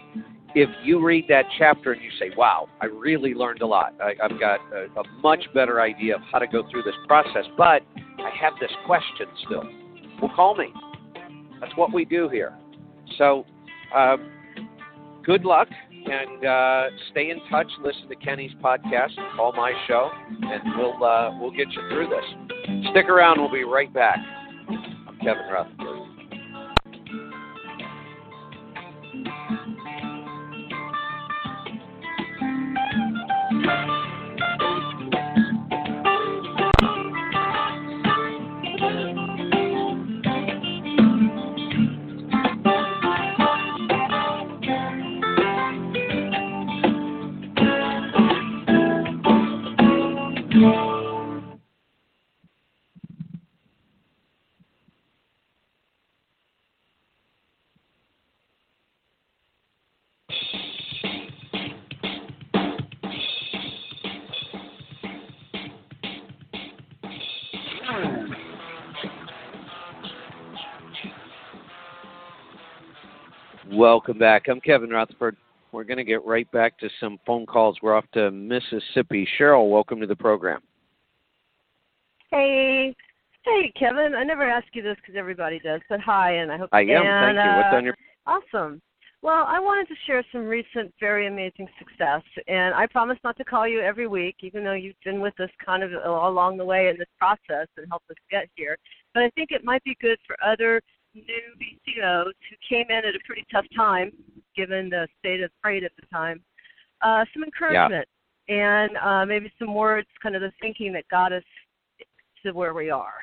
If 0.54 0.70
you 0.82 1.04
read 1.04 1.26
that 1.28 1.44
chapter 1.58 1.92
and 1.92 2.02
you 2.02 2.10
say, 2.18 2.30
"Wow, 2.36 2.70
I 2.80 2.86
really 2.86 3.34
learned 3.34 3.60
a 3.60 3.66
lot. 3.66 3.94
I, 4.00 4.14
I've 4.22 4.40
got 4.40 4.60
a, 4.72 4.86
a 4.98 5.04
much 5.22 5.44
better 5.52 5.82
idea 5.82 6.16
of 6.16 6.22
how 6.32 6.38
to 6.38 6.46
go 6.46 6.62
through 6.70 6.84
this 6.84 6.96
process," 7.06 7.44
but 7.58 7.82
I 8.18 8.30
have 8.40 8.54
this 8.58 8.72
question 8.86 9.26
still. 9.44 9.64
Well, 10.22 10.32
call 10.34 10.56
me. 10.56 10.72
That's 11.60 11.76
what 11.76 11.92
we 11.92 12.06
do 12.06 12.30
here. 12.30 12.54
So 13.18 13.44
um, 13.94 14.30
good 15.22 15.44
luck 15.44 15.68
and 16.06 16.44
uh, 16.44 16.84
stay 17.10 17.30
in 17.30 17.40
touch. 17.50 17.68
Listen 17.82 18.08
to 18.08 18.16
Kenny's 18.16 18.52
podcast, 18.62 19.14
call 19.36 19.52
my 19.52 19.72
show, 19.86 20.10
and 20.28 20.62
we'll 20.76 21.04
uh, 21.04 21.38
we'll 21.38 21.50
get 21.50 21.68
you 21.70 21.82
through 21.90 22.08
this. 22.08 22.86
Stick 22.90 23.08
around. 23.08 23.40
We'll 23.40 23.52
be 23.52 23.64
right 23.64 23.92
back. 23.92 24.18
I'm 24.68 25.18
Kevin 25.22 25.44
Rutherford. 25.50 26.07
Welcome 73.78 74.18
back. 74.18 74.48
I'm 74.48 74.60
Kevin 74.60 74.90
Rutherford. 74.90 75.36
We're 75.70 75.84
going 75.84 75.98
to 75.98 76.04
get 76.04 76.26
right 76.26 76.50
back 76.50 76.76
to 76.80 76.90
some 76.98 77.16
phone 77.24 77.46
calls. 77.46 77.78
We're 77.80 77.94
off 77.94 78.06
to 78.14 78.32
Mississippi. 78.32 79.24
Cheryl, 79.38 79.70
welcome 79.70 80.00
to 80.00 80.06
the 80.08 80.16
program. 80.16 80.62
Hey, 82.32 82.92
hey, 83.44 83.72
Kevin. 83.78 84.16
I 84.16 84.24
never 84.24 84.42
ask 84.42 84.66
you 84.72 84.82
this 84.82 84.96
because 84.96 85.14
everybody 85.16 85.60
does, 85.60 85.80
but 85.88 86.00
hi, 86.00 86.38
and 86.38 86.50
I 86.50 86.58
hope 86.58 86.70
I 86.72 86.80
am. 86.80 87.06
And, 87.06 87.36
Thank 87.36 87.46
you. 87.46 87.56
What's 87.56 87.74
on 87.76 87.84
your? 87.84 87.94
Uh, 88.26 88.40
awesome. 88.56 88.82
Well, 89.22 89.44
I 89.46 89.60
wanted 89.60 89.86
to 89.86 89.94
share 90.08 90.24
some 90.32 90.46
recent 90.46 90.92
very 90.98 91.28
amazing 91.28 91.68
success, 91.78 92.22
and 92.48 92.74
I 92.74 92.88
promise 92.88 93.18
not 93.22 93.36
to 93.36 93.44
call 93.44 93.68
you 93.68 93.78
every 93.80 94.08
week, 94.08 94.38
even 94.40 94.64
though 94.64 94.72
you've 94.72 94.96
been 95.04 95.20
with 95.20 95.38
us 95.38 95.50
kind 95.64 95.84
of 95.84 95.92
along 96.04 96.56
the 96.56 96.64
way 96.64 96.88
in 96.88 96.98
this 96.98 97.06
process 97.16 97.68
and 97.76 97.86
helped 97.88 98.10
us 98.10 98.16
get 98.28 98.48
here. 98.56 98.76
But 99.14 99.22
I 99.22 99.30
think 99.36 99.50
it 99.52 99.64
might 99.64 99.84
be 99.84 99.96
good 100.00 100.18
for 100.26 100.36
other 100.44 100.80
new 101.26 101.54
BCOs 101.60 102.24
who 102.24 102.56
came 102.68 102.86
in 102.90 103.04
at 103.04 103.14
a 103.14 103.18
pretty 103.26 103.44
tough 103.50 103.66
time, 103.76 104.12
given 104.56 104.90
the 104.90 105.08
state 105.18 105.42
of 105.42 105.50
trade 105.62 105.84
at 105.84 105.92
the 106.00 106.06
time, 106.12 106.40
uh, 107.02 107.24
some 107.32 107.44
encouragement 107.44 108.06
yeah. 108.48 108.84
and 108.86 108.96
uh, 108.98 109.26
maybe 109.26 109.52
some 109.58 109.74
words, 109.74 110.08
kind 110.22 110.34
of 110.34 110.42
the 110.42 110.52
thinking 110.60 110.92
that 110.92 111.04
got 111.10 111.32
us 111.32 111.42
to 112.44 112.52
where 112.52 112.74
we 112.74 112.90
are. 112.90 113.20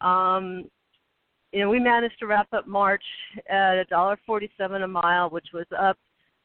Um, 0.00 0.64
you 1.52 1.60
know, 1.60 1.70
we 1.70 1.78
managed 1.78 2.18
to 2.18 2.26
wrap 2.26 2.48
up 2.52 2.66
March 2.66 3.04
at 3.48 3.76
a 3.78 3.84
dollar 3.84 4.18
forty-seven 4.26 4.82
a 4.82 4.88
mile, 4.88 5.30
which 5.30 5.46
was 5.54 5.66
up 5.78 5.96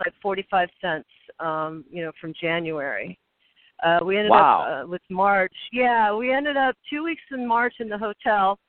like 0.03 0.13
forty-five 0.21 0.69
cents, 0.79 1.09
um, 1.39 1.83
you 1.89 2.03
know, 2.03 2.11
from 2.21 2.33
January. 2.39 3.19
Uh, 3.83 3.99
we 4.05 4.15
ended 4.15 4.29
wow. 4.29 4.61
up 4.61 4.85
uh, 4.85 4.87
with 4.87 5.01
March. 5.09 5.53
Yeah, 5.71 6.15
we 6.15 6.31
ended 6.31 6.55
up 6.55 6.75
two 6.89 7.03
weeks 7.03 7.23
in 7.31 7.47
March 7.47 7.73
in 7.79 7.89
the 7.89 7.97
hotel, 7.97 8.59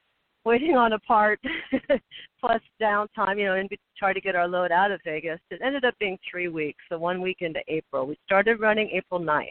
waiting 0.44 0.76
on 0.76 0.92
a 0.94 0.98
part 0.98 1.40
plus 2.40 2.60
downtime, 2.80 3.38
you 3.38 3.46
know, 3.46 3.54
and 3.54 3.68
try 3.98 4.12
to 4.12 4.20
get 4.20 4.34
our 4.34 4.48
load 4.48 4.72
out 4.72 4.90
of 4.90 5.00
Vegas. 5.04 5.38
It 5.50 5.60
ended 5.64 5.84
up 5.84 5.94
being 5.98 6.18
three 6.28 6.48
weeks, 6.48 6.82
so 6.88 6.98
one 6.98 7.20
week 7.20 7.38
into 7.40 7.60
April. 7.68 8.06
We 8.06 8.18
started 8.24 8.60
running 8.60 8.90
April 8.92 9.20
9th. 9.20 9.48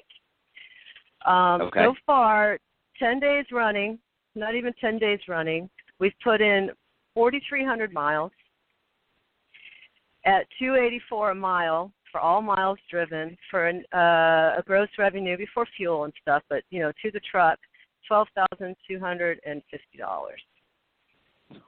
Um, 1.26 1.62
okay. 1.62 1.84
So 1.84 1.96
far, 2.06 2.58
10 3.00 3.20
days 3.20 3.46
running, 3.52 4.00
not 4.36 4.56
even 4.56 4.74
10 4.82 4.98
days 4.98 5.20
running, 5.28 5.70
we've 6.00 6.14
put 6.24 6.42
in 6.42 6.72
4,300 7.14 7.94
miles 7.94 8.32
at 10.26 10.46
284 10.60 11.32
a 11.32 11.36
mile 11.36 11.92
for 12.12 12.20
all 12.20 12.42
miles 12.42 12.78
driven 12.90 13.38
for 13.50 13.68
an, 13.68 13.84
uh, 13.94 14.60
a 14.60 14.64
gross 14.66 14.90
revenue 14.98 15.38
before 15.38 15.66
fuel 15.78 16.04
and 16.04 16.14
stuff, 16.22 16.44
but 16.50 16.64
you 16.70 16.80
know, 16.80 16.92
to 17.02 17.12
the 17.12 17.22
truck, 17.32 17.58
twelve 18.08 18.28
thousand 18.36 18.76
two 18.88 19.00
hundred 19.00 19.40
and 19.46 19.62
fifty 19.72 19.98
dollars. 19.98 20.42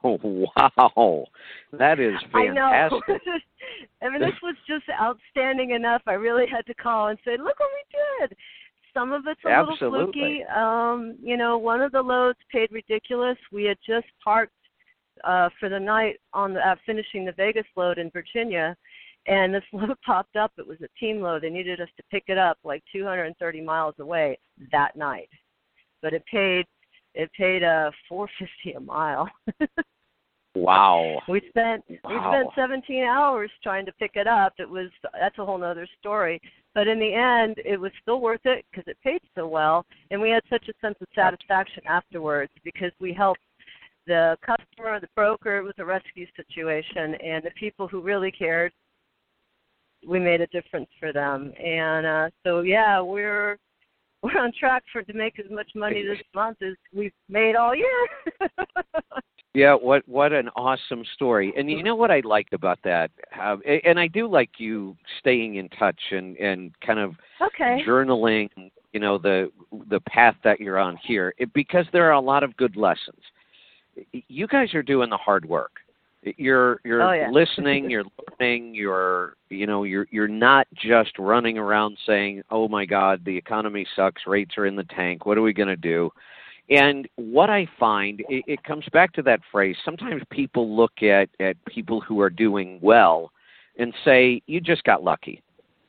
Oh 0.04 0.20
wow, 0.58 1.26
that 1.72 2.00
is 2.00 2.14
fantastic! 2.32 3.02
I 3.10 3.14
know. 3.14 3.40
I 4.02 4.10
mean, 4.10 4.22
this 4.22 4.40
was 4.42 4.56
just 4.68 4.84
outstanding 5.02 5.72
enough. 5.72 6.02
I 6.08 6.14
really 6.14 6.46
had 6.48 6.66
to 6.68 6.74
call 6.74 7.08
and 7.08 7.18
say, 7.24 7.32
"Look 7.32 7.60
what 7.60 7.70
we 7.74 8.28
did." 8.28 8.38
Some 8.94 9.12
of 9.12 9.24
it's 9.26 9.40
a 9.46 9.50
Absolutely. 9.50 10.00
little 10.00 10.14
fluky. 10.14 10.44
Um, 10.44 11.16
you 11.22 11.36
know, 11.36 11.58
one 11.58 11.82
of 11.82 11.92
the 11.92 12.02
loads 12.02 12.38
paid 12.52 12.72
ridiculous. 12.72 13.38
We 13.52 13.64
had 13.64 13.78
just 13.86 14.06
parked 14.24 14.54
uh, 15.24 15.50
for 15.60 15.70
the 15.70 15.80
night 15.80 16.20
on 16.34 16.54
the, 16.54 16.60
uh, 16.60 16.76
finishing 16.86 17.26
the 17.26 17.32
Vegas 17.32 17.66
load 17.76 17.98
in 17.98 18.12
Virginia, 18.12 18.76
and 19.28 19.54
this 19.54 19.64
load 19.74 19.98
popped 20.06 20.36
up. 20.36 20.52
It 20.58 20.68
was 20.68 20.78
a 20.82 21.00
team 21.00 21.22
load. 21.22 21.44
They 21.44 21.50
needed 21.50 21.82
us 21.82 21.90
to 21.98 22.04
pick 22.12 22.26
it 22.28 22.38
up 22.38 22.58
like 22.64 22.84
230 22.92 23.62
miles 23.62 23.96
away 24.00 24.38
that 24.72 24.96
night, 24.96 25.30
but 26.02 26.14
it 26.14 26.24
paid 26.32 26.66
it 27.16 27.32
paid 27.38 27.64
uh 27.64 27.92
450 28.10 28.78
a 28.78 28.80
mile. 28.80 29.30
wow. 30.56 31.20
We 31.28 31.42
spent 31.50 31.84
wow. 32.04 32.10
we 32.10 32.18
spent 32.18 32.50
17 32.56 33.04
hours 33.04 33.52
trying 33.62 33.86
to 33.86 33.92
pick 33.94 34.12
it 34.16 34.28
up. 34.28 34.54
It 34.58 34.70
was 34.70 34.90
that's 35.20 35.38
a 35.38 35.46
whole 35.46 35.64
other 35.64 35.88
story. 36.00 36.42
But 36.74 36.88
in 36.88 37.00
the 37.00 37.14
end, 37.14 37.58
it 37.64 37.80
was 37.80 37.92
still 38.02 38.20
worth 38.20 38.46
it 38.46 38.66
because 38.72 38.86
it 38.88 38.98
paid 39.04 39.22
so 39.36 39.48
well, 39.48 39.86
and 40.10 40.20
we 40.20 40.32
had 40.32 40.44
such 40.50 40.68
a 40.70 40.74
sense 40.82 40.96
of 41.02 41.08
satisfaction 41.14 41.84
afterwards 41.88 42.52
because 42.64 42.92
we 43.00 43.14
helped 43.14 43.42
the 44.08 44.38
customer, 44.42 45.00
the 45.00 45.08
broker. 45.16 45.58
It 45.58 45.64
was 45.64 45.76
a 45.78 45.86
rescue 45.86 46.26
situation, 46.36 47.16
and 47.16 47.44
the 47.44 47.52
people 47.60 47.88
who 47.88 48.02
really 48.02 48.32
cared. 48.32 48.72
We 50.06 50.20
made 50.20 50.42
a 50.42 50.48
difference 50.48 50.90
for 51.00 51.14
them, 51.14 51.54
and 51.64 52.06
uh, 52.06 52.30
so 52.44 52.62
yeah, 52.62 53.00
we're 53.00 53.58
we're 54.24 54.40
on 54.40 54.52
track 54.58 54.84
for 54.92 55.04
to 55.04 55.14
make 55.14 55.38
as 55.38 55.52
much 55.52 55.70
money 55.76 56.04
this 56.04 56.24
month 56.34 56.58
as 56.62 56.74
we've 56.96 57.12
made 57.28 57.56
all 57.56 57.76
year. 57.76 58.08
yeah, 59.54 59.76
what 59.76 60.08
what 60.08 60.32
an 60.32 60.50
awesome 60.56 61.04
story! 61.14 61.54
And 61.58 61.70
you 61.70 61.84
know 61.84 61.96
what 61.96 62.10
I 62.10 62.22
liked 62.24 62.54
about 62.54 62.80
that, 62.86 63.12
uh, 63.40 63.58
and 63.86 64.00
I 64.00 64.08
do 64.08 64.28
like 64.28 64.52
you 64.58 64.96
staying 65.20 65.56
in 65.56 65.68
touch 65.70 66.00
and 66.12 66.38
and 66.38 66.72
kind 66.86 67.00
of 67.00 67.16
okay. 67.42 67.84
journaling. 67.86 68.50
You 68.94 69.00
know 69.00 69.18
the 69.18 69.52
the 69.90 70.00
path 70.02 70.36
that 70.44 70.60
you're 70.60 70.80
on 70.80 70.98
here, 71.04 71.34
it, 71.38 71.52
because 71.54 71.86
there 71.92 72.08
are 72.08 72.14
a 72.14 72.22
lot 72.22 72.44
of 72.44 72.56
good 72.56 72.78
lessons. 72.78 73.22
You 74.28 74.48
guys 74.48 74.74
are 74.74 74.84
doing 74.84 75.10
the 75.10 75.18
hard 75.18 75.46
work 75.46 75.83
you're 76.38 76.80
you're 76.84 77.02
oh, 77.02 77.12
yeah. 77.12 77.30
listening 77.32 77.90
you're 77.90 78.04
learning 78.40 78.74
you're 78.74 79.36
you 79.50 79.66
know 79.66 79.84
you're 79.84 80.08
you're 80.12 80.28
not 80.28 80.68
just 80.76 81.18
running 81.20 81.58
around 81.58 81.98
saying 82.06 82.42
oh 82.52 82.68
my 82.68 82.86
god 82.86 83.24
the 83.26 83.36
economy 83.36 83.86
sucks 83.96 84.24
rates 84.28 84.58
are 84.58 84.66
in 84.66 84.76
the 84.76 84.84
tank 84.86 85.26
what 85.26 85.38
are 85.38 85.42
we 85.42 85.54
going 85.54 85.68
to 85.68 85.76
do? 85.76 86.10
And 86.70 87.08
what 87.16 87.50
i 87.50 87.68
find 87.80 88.22
it, 88.30 88.44
it 88.48 88.64
comes 88.64 88.86
back 88.94 89.12
to 89.14 89.22
that 89.24 89.42
phrase 89.52 89.76
sometimes 89.84 90.22
people 90.30 90.76
look 90.76 91.04
at 91.04 91.30
at 91.40 91.58
people 91.66 92.00
who 92.02 92.22
are 92.22 92.30
doing 92.30 92.80
well 92.82 93.32
and 93.78 93.94
say 94.06 94.42
you 94.46 94.62
just 94.62 94.84
got 94.84 95.04
lucky. 95.04 95.42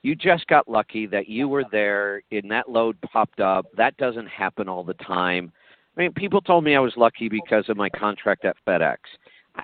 You 0.02 0.14
just 0.14 0.46
got 0.48 0.68
lucky 0.68 1.06
that 1.06 1.28
you 1.28 1.48
were 1.48 1.64
there 1.70 2.22
and 2.30 2.50
that 2.50 2.68
load 2.68 2.98
popped 3.02 3.40
up. 3.40 3.66
That 3.76 3.96
doesn't 3.96 4.26
happen 4.26 4.68
all 4.68 4.84
the 4.84 4.94
time. 4.94 5.52
I 5.96 6.00
mean 6.00 6.12
people 6.12 6.40
told 6.40 6.64
me 6.64 6.74
i 6.74 6.80
was 6.80 6.94
lucky 6.96 7.28
because 7.28 7.68
of 7.68 7.76
my 7.76 7.88
contract 7.90 8.44
at 8.44 8.56
fedex 8.66 8.96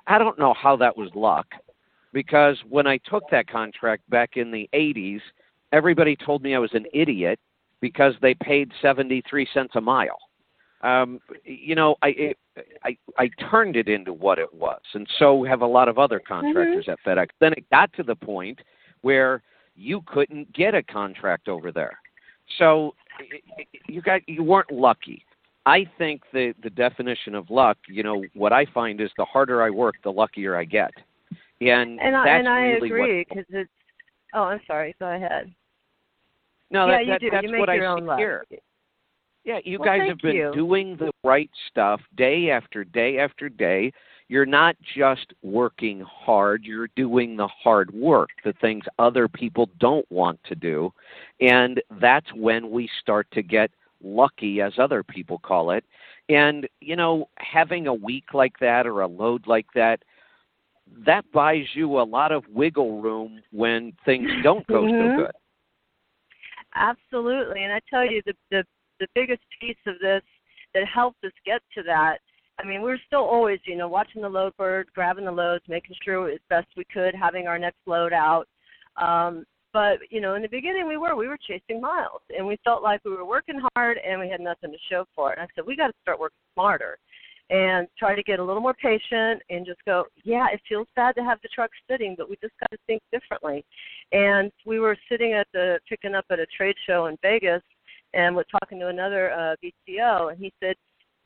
I 0.07 0.17
don't 0.17 0.39
know 0.39 0.53
how 0.53 0.75
that 0.77 0.95
was 0.95 1.09
luck 1.15 1.47
because 2.13 2.57
when 2.69 2.87
I 2.87 2.97
took 2.97 3.23
that 3.31 3.47
contract 3.47 4.09
back 4.09 4.37
in 4.37 4.51
the 4.51 4.69
80s, 4.73 5.21
everybody 5.71 6.15
told 6.15 6.43
me 6.43 6.55
I 6.55 6.59
was 6.59 6.73
an 6.73 6.85
idiot 6.93 7.39
because 7.79 8.13
they 8.21 8.33
paid 8.33 8.71
73 8.81 9.47
cents 9.53 9.73
a 9.75 9.81
mile. 9.81 10.19
Um, 10.83 11.19
you 11.43 11.75
know, 11.75 11.95
I, 12.01 12.07
it, 12.09 12.37
I 12.83 12.97
I 13.19 13.29
turned 13.51 13.75
it 13.75 13.87
into 13.87 14.13
what 14.13 14.39
it 14.39 14.51
was, 14.51 14.81
and 14.95 15.07
so 15.19 15.43
have 15.43 15.61
a 15.61 15.67
lot 15.67 15.87
of 15.87 15.99
other 15.99 16.19
contractors 16.19 16.85
mm-hmm. 16.87 17.07
at 17.07 17.17
FedEx. 17.17 17.27
Then 17.39 17.53
it 17.53 17.69
got 17.69 17.93
to 17.93 18.03
the 18.03 18.15
point 18.15 18.59
where 19.01 19.43
you 19.75 20.01
couldn't 20.07 20.51
get 20.53 20.73
a 20.73 20.81
contract 20.81 21.47
over 21.47 21.71
there, 21.71 21.99
so 22.57 22.95
you 23.87 24.01
got 24.01 24.27
you 24.27 24.41
weren't 24.41 24.71
lucky. 24.71 25.23
I 25.65 25.85
think 25.97 26.21
the 26.33 26.53
the 26.63 26.69
definition 26.69 27.35
of 27.35 27.49
luck, 27.49 27.77
you 27.87 28.03
know, 28.03 28.23
what 28.33 28.51
I 28.51 28.65
find 28.73 28.99
is 28.99 29.09
the 29.17 29.25
harder 29.25 29.61
I 29.61 29.69
work, 29.69 29.95
the 30.03 30.11
luckier 30.11 30.55
I 30.55 30.65
get, 30.65 30.91
and, 31.59 31.99
and 31.99 32.15
I, 32.15 32.27
and 32.27 32.47
I 32.47 32.59
really 32.61 32.87
agree 32.87 33.25
because 33.27 33.45
it's. 33.49 33.69
Oh, 34.33 34.43
I'm 34.43 34.61
sorry. 34.65 34.95
Go 34.99 35.13
ahead. 35.13 35.53
No, 36.71 36.87
yeah, 36.87 36.91
that, 36.91 37.05
you 37.05 37.11
that, 37.11 37.21
do. 37.21 37.29
that's 37.31 37.43
you 37.43 37.51
make 37.51 37.59
what 37.59 37.69
your 37.69 37.85
I 37.85 37.91
own 37.91 37.99
see 37.99 38.05
luck. 38.05 38.19
here. 38.19 38.45
Yeah, 39.43 39.59
you 39.63 39.79
well, 39.79 39.85
guys 39.87 40.07
have 40.07 40.19
been 40.19 40.35
you. 40.35 40.51
doing 40.53 40.95
the 40.97 41.11
right 41.23 41.49
stuff 41.69 41.99
day 42.15 42.49
after 42.49 42.83
day 42.83 43.19
after 43.19 43.49
day. 43.49 43.91
You're 44.27 44.45
not 44.45 44.77
just 44.95 45.33
working 45.41 46.05
hard, 46.09 46.63
you're 46.63 46.89
doing 46.95 47.35
the 47.35 47.47
hard 47.47 47.93
work, 47.93 48.29
the 48.45 48.53
things 48.61 48.85
other 48.97 49.27
people 49.27 49.69
don't 49.79 50.09
want 50.09 50.39
to 50.45 50.55
do. 50.55 50.93
And 51.41 51.81
that's 51.99 52.31
when 52.33 52.71
we 52.71 52.89
start 53.01 53.27
to 53.33 53.43
get 53.43 53.71
lucky, 54.03 54.61
as 54.61 54.73
other 54.77 55.03
people 55.03 55.39
call 55.39 55.71
it. 55.71 55.83
And, 56.29 56.67
you 56.79 56.95
know, 56.95 57.29
having 57.37 57.87
a 57.87 57.93
week 57.93 58.33
like 58.33 58.53
that 58.59 58.87
or 58.87 59.01
a 59.01 59.07
load 59.07 59.47
like 59.47 59.67
that, 59.75 60.03
that 61.05 61.29
buys 61.31 61.65
you 61.73 61.99
a 61.99 62.03
lot 62.03 62.31
of 62.31 62.43
wiggle 62.49 63.01
room 63.01 63.41
when 63.51 63.93
things 64.05 64.29
don't 64.43 64.65
go 64.67 64.83
mm-hmm. 64.83 65.19
so 65.19 65.25
good. 65.25 65.35
Absolutely. 66.75 67.63
And 67.63 67.73
I 67.73 67.79
tell 67.89 68.09
you, 68.09 68.21
the, 68.25 68.33
the, 68.49 68.63
the 68.99 69.07
biggest 69.13 69.41
piece 69.59 69.77
of 69.87 69.95
this 70.01 70.23
that 70.73 70.85
helped 70.87 71.23
us 71.25 71.33
get 71.45 71.61
to 71.75 71.83
that 71.83 72.19
I 72.61 72.65
mean, 72.65 72.81
we 72.81 72.91
are 72.91 72.99
still 73.07 73.23
always, 73.23 73.59
you 73.65 73.75
know, 73.75 73.87
watching 73.87 74.21
the 74.21 74.29
load 74.29 74.55
board, 74.57 74.87
grabbing 74.93 75.25
the 75.25 75.31
loads, 75.31 75.63
making 75.67 75.95
sure 76.03 76.29
as 76.29 76.39
best 76.49 76.67
we 76.77 76.83
could, 76.93 77.15
having 77.15 77.47
our 77.47 77.57
next 77.57 77.79
load 77.87 78.13
out. 78.13 78.47
Um, 78.97 79.45
but 79.73 79.99
you 80.09 80.21
know, 80.21 80.35
in 80.35 80.41
the 80.41 80.49
beginning, 80.49 80.87
we 80.87 80.97
were 80.97 81.15
we 81.15 81.27
were 81.27 81.37
chasing 81.37 81.81
miles, 81.81 82.21
and 82.35 82.45
we 82.45 82.57
felt 82.63 82.83
like 82.83 83.03
we 83.05 83.11
were 83.11 83.25
working 83.25 83.61
hard, 83.75 83.97
and 83.97 84.19
we 84.19 84.29
had 84.29 84.41
nothing 84.41 84.71
to 84.71 84.77
show 84.89 85.05
for 85.15 85.31
it. 85.31 85.39
And 85.39 85.43
I 85.43 85.47
said, 85.55 85.65
we 85.65 85.75
got 85.75 85.87
to 85.87 85.93
start 86.01 86.19
working 86.19 86.37
smarter, 86.53 86.97
and 87.49 87.87
try 87.97 88.15
to 88.15 88.23
get 88.23 88.39
a 88.39 88.43
little 88.43 88.61
more 88.61 88.73
patient, 88.73 89.41
and 89.49 89.65
just 89.65 89.83
go, 89.85 90.05
yeah, 90.23 90.47
it 90.51 90.61
feels 90.67 90.87
bad 90.95 91.15
to 91.15 91.23
have 91.23 91.39
the 91.43 91.49
truck 91.53 91.71
sitting, 91.89 92.15
but 92.17 92.29
we 92.29 92.35
just 92.41 92.53
got 92.59 92.71
to 92.71 92.77
think 92.87 93.01
differently. 93.11 93.63
And 94.11 94.51
we 94.65 94.79
were 94.79 94.97
sitting 95.09 95.33
at 95.33 95.47
the 95.53 95.79
picking 95.87 96.15
up 96.15 96.25
at 96.29 96.39
a 96.39 96.45
trade 96.45 96.75
show 96.87 97.07
in 97.07 97.17
Vegas, 97.21 97.61
and 98.13 98.35
we're 98.35 98.43
talking 98.43 98.79
to 98.79 98.87
another 98.87 99.31
uh, 99.31 99.55
BCO, 99.63 100.31
and 100.31 100.39
he 100.39 100.51
said, 100.61 100.75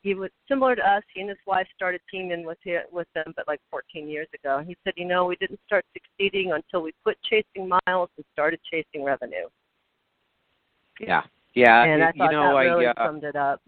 he 0.02 0.14
was 0.14 0.30
similar 0.48 0.76
to 0.76 0.82
us. 0.82 1.02
He 1.14 1.20
and 1.20 1.28
his 1.28 1.38
wife 1.46 1.66
started 1.74 2.00
teaming 2.10 2.44
with 2.44 2.58
him, 2.62 2.82
with 2.92 3.08
them, 3.14 3.32
but 3.36 3.48
like 3.48 3.60
14 3.70 4.08
years 4.08 4.28
ago. 4.34 4.62
He 4.66 4.76
said, 4.84 4.94
you 4.96 5.04
know, 5.04 5.24
we 5.24 5.36
didn't 5.36 5.60
start 5.66 5.84
succeeding 5.92 6.52
until 6.52 6.82
we 6.82 6.92
quit 7.02 7.18
chasing 7.28 7.68
miles 7.68 8.10
and 8.16 8.24
started 8.32 8.60
chasing 8.70 9.04
revenue. 9.04 9.48
Yeah, 11.00 11.22
yeah. 11.54 11.84
And 11.84 12.02
I 12.02 12.12
thought 12.12 12.30
you 12.30 12.36
know, 12.36 12.54
that 12.54 12.60
really 12.60 12.86
I, 12.86 12.90
uh, 12.92 13.06
summed 13.06 13.24
it 13.24 13.36
up. 13.36 13.60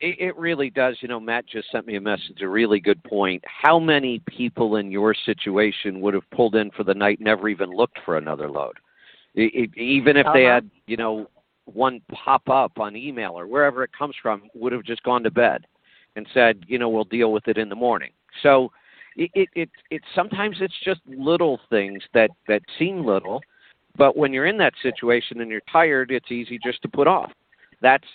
It, 0.00 0.16
it 0.20 0.36
really 0.36 0.70
does. 0.70 0.96
You 1.00 1.08
know, 1.08 1.20
Matt 1.20 1.46
just 1.46 1.70
sent 1.70 1.86
me 1.86 1.96
a 1.96 2.00
message, 2.00 2.40
a 2.40 2.48
really 2.48 2.80
good 2.80 3.02
point. 3.04 3.42
How 3.46 3.78
many 3.78 4.20
people 4.28 4.76
in 4.76 4.90
your 4.90 5.14
situation 5.26 6.00
would 6.00 6.14
have 6.14 6.28
pulled 6.34 6.54
in 6.54 6.70
for 6.72 6.84
the 6.84 6.94
night, 6.94 7.20
never 7.20 7.48
even 7.48 7.70
looked 7.70 7.98
for 8.04 8.16
another 8.16 8.50
load? 8.50 8.76
It, 9.34 9.70
it, 9.74 9.78
even 9.80 10.16
if 10.16 10.26
they 10.34 10.46
Uh-huh. 10.46 10.54
had, 10.54 10.70
you 10.86 10.96
know, 10.96 11.28
one 11.72 12.00
pop 12.12 12.48
up 12.48 12.78
on 12.78 12.96
email 12.96 13.38
or 13.38 13.46
wherever 13.46 13.82
it 13.84 13.90
comes 13.96 14.14
from, 14.20 14.42
would 14.54 14.72
have 14.72 14.84
just 14.84 15.02
gone 15.02 15.22
to 15.22 15.30
bed 15.30 15.66
and 16.16 16.26
said, 16.32 16.64
you 16.66 16.78
know, 16.78 16.88
we'll 16.88 17.04
deal 17.04 17.32
with 17.32 17.48
it 17.48 17.58
in 17.58 17.68
the 17.68 17.74
morning. 17.74 18.10
So 18.42 18.70
it 19.16 19.30
it 19.34 19.48
it, 19.54 19.70
it 19.90 20.02
sometimes 20.14 20.56
it's 20.60 20.74
just 20.84 21.00
little 21.06 21.60
things 21.70 22.02
that 22.14 22.30
that 22.46 22.62
seem 22.78 23.04
little, 23.04 23.40
but 23.96 24.16
when 24.16 24.32
you're 24.32 24.46
in 24.46 24.58
that 24.58 24.74
situation 24.82 25.40
and 25.40 25.50
you're 25.50 25.60
tired, 25.70 26.10
it's 26.10 26.30
easy 26.30 26.58
just 26.62 26.82
to 26.82 26.88
put 26.88 27.06
off. 27.06 27.32
That's 27.80 28.06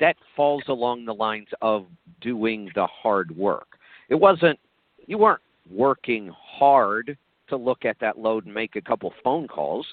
that 0.00 0.16
falls 0.34 0.64
along 0.68 1.04
the 1.04 1.14
lines 1.14 1.48
of 1.62 1.86
doing 2.20 2.70
the 2.74 2.86
hard 2.86 3.36
work. 3.36 3.78
It 4.08 4.14
wasn't 4.14 4.58
you 5.06 5.18
weren't 5.18 5.42
working 5.70 6.30
hard 6.36 7.16
to 7.48 7.56
look 7.56 7.84
at 7.84 7.98
that 8.00 8.18
load 8.18 8.44
and 8.44 8.54
make 8.54 8.76
a 8.76 8.80
couple 8.80 9.12
phone 9.22 9.46
calls, 9.46 9.86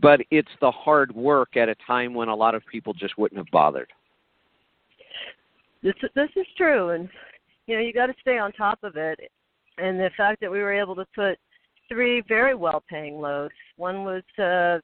but 0.00 0.20
it's 0.30 0.48
the 0.60 0.70
hard 0.70 1.14
work 1.14 1.56
at 1.56 1.68
a 1.68 1.74
time 1.86 2.14
when 2.14 2.28
a 2.28 2.34
lot 2.34 2.54
of 2.54 2.62
people 2.70 2.92
just 2.92 3.16
wouldn't 3.18 3.38
have 3.38 3.50
bothered. 3.52 3.92
This 5.82 5.94
this 6.14 6.30
is 6.36 6.46
true, 6.56 6.90
and 6.90 7.08
you 7.66 7.76
know 7.76 7.82
you 7.82 7.92
got 7.92 8.06
to 8.06 8.14
stay 8.20 8.38
on 8.38 8.52
top 8.52 8.78
of 8.82 8.96
it. 8.96 9.18
And 9.76 9.98
the 9.98 10.10
fact 10.16 10.40
that 10.40 10.50
we 10.50 10.60
were 10.60 10.72
able 10.72 10.94
to 10.94 11.06
put 11.14 11.38
three 11.88 12.22
very 12.28 12.54
well-paying 12.54 13.20
loads. 13.20 13.54
One 13.76 14.04
was 14.04 14.22
uh, 14.38 14.80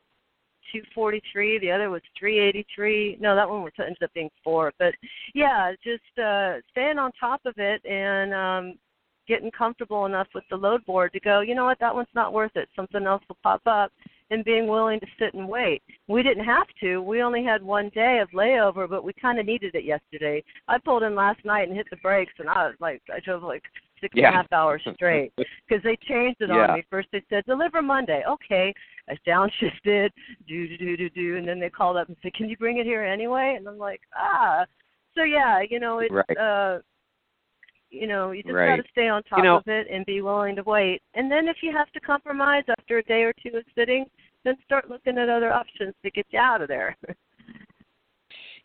243, 0.73 1.59
the 1.59 1.71
other 1.71 1.91
was 1.91 2.03
383. 2.19 3.19
No, 3.21 3.35
that 3.35 3.49
one 3.49 3.63
was 3.63 3.73
ended 3.79 4.03
up 4.03 4.13
being 4.15 4.31
four. 4.43 4.73
But 4.79 4.95
yeah, 5.35 5.73
just 5.83 6.19
uh, 6.19 6.57
staying 6.71 6.99
on 6.99 7.13
top 7.19 7.41
of 7.45 7.55
it 7.57 7.85
and 7.85 8.35
um, 8.35 8.79
getting 9.27 9.51
comfortable 9.51 10.07
enough 10.07 10.29
with 10.35 10.45
the 10.51 10.57
load 10.57 10.85
board 10.87 11.13
to 11.13 11.21
go. 11.21 11.41
You 11.41 11.55
know 11.55 11.65
what? 11.65 11.79
That 11.81 11.95
one's 11.95 12.09
not 12.15 12.33
worth 12.33 12.57
it. 12.57 12.69
Something 12.77 13.07
else 13.07 13.23
will 13.29 13.39
pop 13.43 13.63
up. 13.67 13.93
And 14.33 14.45
being 14.45 14.69
willing 14.69 15.01
to 15.01 15.07
sit 15.19 15.35
and 15.35 15.49
wait. 15.49 15.83
We 16.07 16.23
didn't 16.23 16.45
have 16.45 16.69
to. 16.81 17.03
We 17.03 17.21
only 17.23 17.43
had 17.43 17.63
one 17.63 17.89
day 17.91 18.21
of 18.21 18.31
layover, 18.31 18.89
but 18.89 19.03
we 19.03 19.13
kind 19.21 19.41
of 19.41 19.47
needed 19.47 19.75
it 19.75 19.85
yesterday. 19.85 20.45
I 20.69 20.79
pulled 20.79 21.03
in 21.03 21.17
last 21.17 21.45
night 21.45 21.67
and 21.67 21.77
hit 21.77 21.87
the 21.91 21.97
brakes, 21.97 22.33
and 22.39 22.49
I 22.49 22.67
was 22.67 22.77
like, 22.79 23.03
I 23.13 23.19
drove 23.19 23.43
like 23.43 23.65
six 24.01 24.15
and 24.17 24.25
a 24.25 24.31
half 24.31 24.53
hours 24.53 24.83
straight 24.95 25.33
because 25.69 25.83
they 25.83 25.97
changed 26.09 26.41
it 26.41 26.49
Yeah. 26.49 26.69
on 26.69 26.75
me. 26.75 26.85
First 26.91 27.09
they 27.13 27.23
said 27.29 27.45
deliver 27.45 27.83
Monday. 27.83 28.23
Okay, 28.29 28.73
I 29.09 29.17
downshifted, 29.27 30.11
do 30.47 30.69
do 30.69 30.77
do 30.79 30.97
do 30.97 31.11
do, 31.11 31.37
and 31.37 31.47
then 31.47 31.59
they 31.59 31.69
called 31.69 31.97
up 31.97 32.07
and 32.09 32.17
said, 32.23 32.33
"Can 32.35 32.49
you 32.49 32.57
bring 32.57 32.79
it 32.79 32.87
here 32.87 33.03
anyway?" 33.03 33.55
And 33.59 33.67
I'm 33.69 33.79
like, 33.79 34.01
ah. 34.17 34.65
So 35.17 35.25
yeah, 35.25 35.61
you 35.69 35.81
know 35.81 35.99
it's 35.99 36.13
Right. 36.15 36.39
uh, 36.39 36.79
you 37.91 38.07
know 38.07 38.31
you 38.31 38.43
just 38.43 38.55
Right. 38.55 38.77
got 38.77 38.83
to 38.85 38.91
stay 38.91 39.09
on 39.09 39.23
top 39.25 39.39
You 39.39 39.45
know- 39.45 39.57
of 39.57 39.69
it 39.69 39.87
and 39.91 40.05
be 40.07 40.21
willing 40.23 40.57
to 40.57 40.63
wait. 40.63 41.03
And 41.15 41.31
then 41.31 41.49
if 41.49 41.63
you 41.63 41.73
have 41.73 41.91
to 41.93 42.01
compromise 42.01 42.65
after 42.69 42.99
a 42.99 43.03
day 43.03 43.23
or 43.23 43.33
two 43.33 43.57
of 43.57 43.65
sitting, 43.75 44.07
then 44.45 44.57
start 44.65 44.89
looking 44.89 45.19
at 45.19 45.29
other 45.29 45.53
options 45.53 45.95
to 46.03 46.11
get 46.11 46.27
you 46.31 46.39
out 46.39 46.63
of 46.63 46.69
there. 46.69 46.97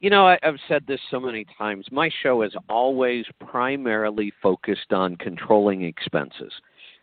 You 0.01 0.09
know, 0.09 0.27
I, 0.27 0.37
I've 0.43 0.59
said 0.67 0.83
this 0.85 0.99
so 1.09 1.19
many 1.19 1.45
times. 1.57 1.87
My 1.91 2.09
show 2.21 2.41
is 2.41 2.53
always 2.69 3.25
primarily 3.39 4.31
focused 4.41 4.91
on 4.91 5.15
controlling 5.15 5.83
expenses. 5.83 6.51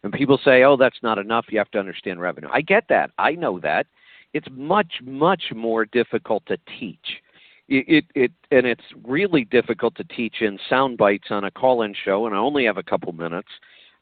And 0.03 0.13
people 0.13 0.39
say, 0.45 0.63
oh, 0.65 0.77
that's 0.77 1.03
not 1.03 1.19
enough. 1.19 1.47
You 1.49 1.59
have 1.59 1.71
to 1.71 1.79
understand 1.79 2.21
revenue. 2.21 2.49
I 2.53 2.61
get 2.61 2.85
that. 2.91 3.11
I 3.19 3.33
know 3.33 3.59
that. 3.61 3.87
It's 4.35 4.47
much, 4.53 4.93
much 5.03 5.43
more 5.55 5.85
difficult 5.87 6.45
to 6.47 6.59
teach. 6.79 7.23
It, 7.73 7.87
it, 7.89 8.05
it 8.15 8.33
and 8.51 8.67
it's 8.67 8.85
really 9.03 9.45
difficult 9.45 9.95
to 9.95 10.05
teach 10.05 10.43
in 10.43 10.59
sound 10.69 10.99
bites 10.99 11.29
on 11.31 11.45
a 11.45 11.51
call-in 11.51 11.95
show, 12.05 12.27
and 12.27 12.35
I 12.35 12.39
only 12.39 12.67
have 12.67 12.77
a 12.77 12.83
couple 12.83 13.11
minutes. 13.13 13.49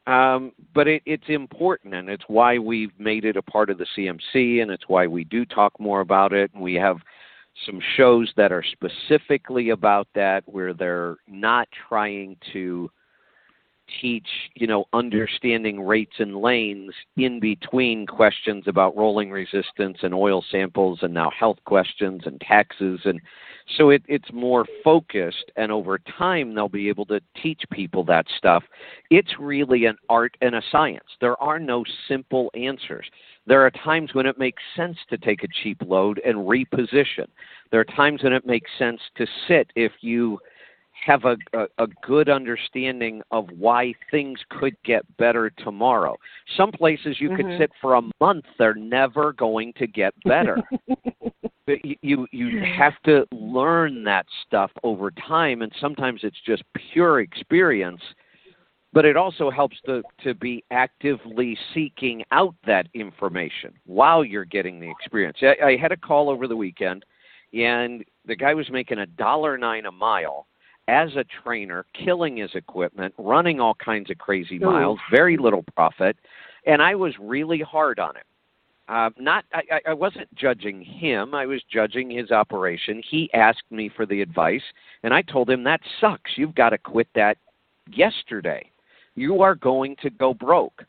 Um, 0.07 0.51
but 0.73 0.89
it, 0.89 1.01
it's 1.05 1.29
important, 1.29 1.93
and 1.93 2.09
it's 2.09 2.25
why 2.27 2.57
we've 2.57 2.91
made 2.99 3.23
it 3.23 3.37
a 3.37 3.41
part 3.41 3.69
of 3.69 3.77
the 3.77 3.85
CMC, 3.95 4.61
and 4.61 4.69
it's 4.71 4.89
why 4.89 5.07
we 5.07 5.23
do 5.23 5.45
talk 5.45 5.79
more 5.79 6.01
about 6.01 6.33
it. 6.33 6.51
And 6.53 6.61
we 6.61 6.73
have 6.73 6.97
some 7.65 7.79
shows 7.95 8.33
that 8.35 8.51
are 8.51 8.63
specifically 8.63 9.69
about 9.69 10.09
that, 10.15 10.43
where 10.47 10.73
they're 10.73 11.15
not 11.27 11.69
trying 11.87 12.35
to 12.51 12.91
teach, 14.01 14.27
you 14.55 14.67
know, 14.67 14.85
understanding 14.93 15.81
rates 15.81 16.15
and 16.19 16.37
lanes 16.37 16.93
in 17.17 17.39
between 17.39 18.05
questions 18.05 18.63
about 18.67 18.95
rolling 18.95 19.31
resistance 19.31 19.97
and 20.01 20.13
oil 20.13 20.43
samples 20.51 20.99
and 21.01 21.13
now 21.13 21.31
health 21.37 21.57
questions 21.65 22.21
and 22.25 22.39
taxes 22.41 22.99
and 23.05 23.19
so 23.77 23.89
it, 23.89 24.03
it's 24.07 24.31
more 24.33 24.65
focused 24.83 25.51
and 25.55 25.71
over 25.71 25.99
time 26.17 26.53
they'll 26.53 26.67
be 26.67 26.89
able 26.89 27.05
to 27.05 27.21
teach 27.41 27.61
people 27.71 28.03
that 28.05 28.25
stuff. 28.37 28.63
It's 29.09 29.39
really 29.39 29.85
an 29.85 29.97
art 30.09 30.35
and 30.41 30.55
a 30.55 30.61
science. 30.71 31.05
There 31.19 31.41
are 31.41 31.59
no 31.59 31.83
simple 32.07 32.51
answers. 32.53 33.05
There 33.47 33.65
are 33.65 33.71
times 33.71 34.13
when 34.13 34.25
it 34.25 34.37
makes 34.37 34.61
sense 34.75 34.97
to 35.09 35.17
take 35.17 35.43
a 35.43 35.47
cheap 35.63 35.81
load 35.85 36.21
and 36.25 36.37
reposition. 36.37 37.27
There 37.71 37.79
are 37.79 37.85
times 37.85 38.23
when 38.23 38.33
it 38.33 38.45
makes 38.45 38.69
sense 38.77 38.99
to 39.17 39.25
sit 39.47 39.71
if 39.75 39.91
you 40.01 40.39
have 41.01 41.25
a, 41.25 41.35
a, 41.53 41.67
a 41.79 41.87
good 42.03 42.29
understanding 42.29 43.21
of 43.31 43.49
why 43.57 43.93
things 44.11 44.39
could 44.49 44.75
get 44.83 45.05
better 45.17 45.49
tomorrow. 45.49 46.15
Some 46.55 46.71
places 46.71 47.19
you 47.19 47.29
could 47.29 47.45
Mhm. 47.47 47.57
sit 47.57 47.71
for 47.81 47.95
a 47.95 48.01
month, 48.19 48.45
they're 48.57 48.75
never 48.75 49.33
going 49.33 49.73
to 49.73 49.87
get 49.87 50.13
better. 50.23 50.57
But 51.67 51.85
you, 51.85 51.95
you 52.01 52.27
you 52.31 52.59
have 52.65 52.99
to 53.03 53.27
learn 53.31 54.03
that 54.05 54.25
stuff 54.45 54.71
over 54.81 55.11
time, 55.11 55.61
and 55.61 55.71
sometimes 55.79 56.21
it's 56.23 56.41
just 56.41 56.63
pure 56.91 57.21
experience. 57.21 58.01
But 58.93 59.05
it 59.05 59.15
also 59.15 59.51
helps 59.51 59.79
to 59.85 60.01
to 60.23 60.33
be 60.33 60.63
actively 60.71 61.55
seeking 61.73 62.23
out 62.31 62.55
that 62.65 62.87
information 62.95 63.73
while 63.85 64.25
you're 64.25 64.43
getting 64.43 64.79
the 64.79 64.89
experience. 64.89 65.37
I, 65.43 65.55
I 65.63 65.77
had 65.77 65.91
a 65.91 65.97
call 65.97 66.29
over 66.29 66.47
the 66.47 66.57
weekend, 66.57 67.05
and 67.53 68.03
the 68.25 68.35
guy 68.35 68.55
was 68.55 68.69
making 68.71 68.97
a 68.97 69.05
dollar 69.05 69.55
nine 69.55 69.85
a 69.85 69.91
mile 69.91 70.47
as 70.87 71.15
a 71.15 71.23
trainer, 71.43 71.85
killing 71.93 72.37
his 72.37 72.51
equipment, 72.55 73.13
running 73.17 73.59
all 73.59 73.75
kinds 73.75 74.09
of 74.09 74.17
crazy 74.17 74.57
miles, 74.59 74.99
very 75.11 75.37
little 75.37 75.63
profit, 75.75 76.17
and 76.65 76.81
I 76.81 76.95
was 76.95 77.13
really 77.19 77.59
hard 77.61 77.99
on 77.99 78.15
him. 78.15 78.23
Uh, 78.89 79.09
not, 79.17 79.45
I, 79.53 79.61
I- 79.71 79.89
I 79.91 79.93
wasn't 79.93 80.33
judging 80.35 80.81
him. 80.81 81.33
I 81.33 81.45
was 81.45 81.61
judging 81.71 82.09
his 82.09 82.31
operation. 82.31 83.01
He 83.09 83.31
asked 83.33 83.63
me 83.69 83.89
for 83.95 84.05
the 84.05 84.21
advice, 84.21 84.63
and 85.03 85.13
I 85.13 85.21
told 85.21 85.49
him 85.49 85.63
that 85.63 85.79
sucks. 86.01 86.31
You've 86.35 86.55
got 86.55 86.71
to 86.71 86.77
quit 86.77 87.07
that 87.15 87.37
yesterday. 87.93 88.69
You 89.15 89.41
are 89.41 89.55
going 89.55 89.95
to 90.01 90.09
go 90.09 90.33
broke. 90.33 90.83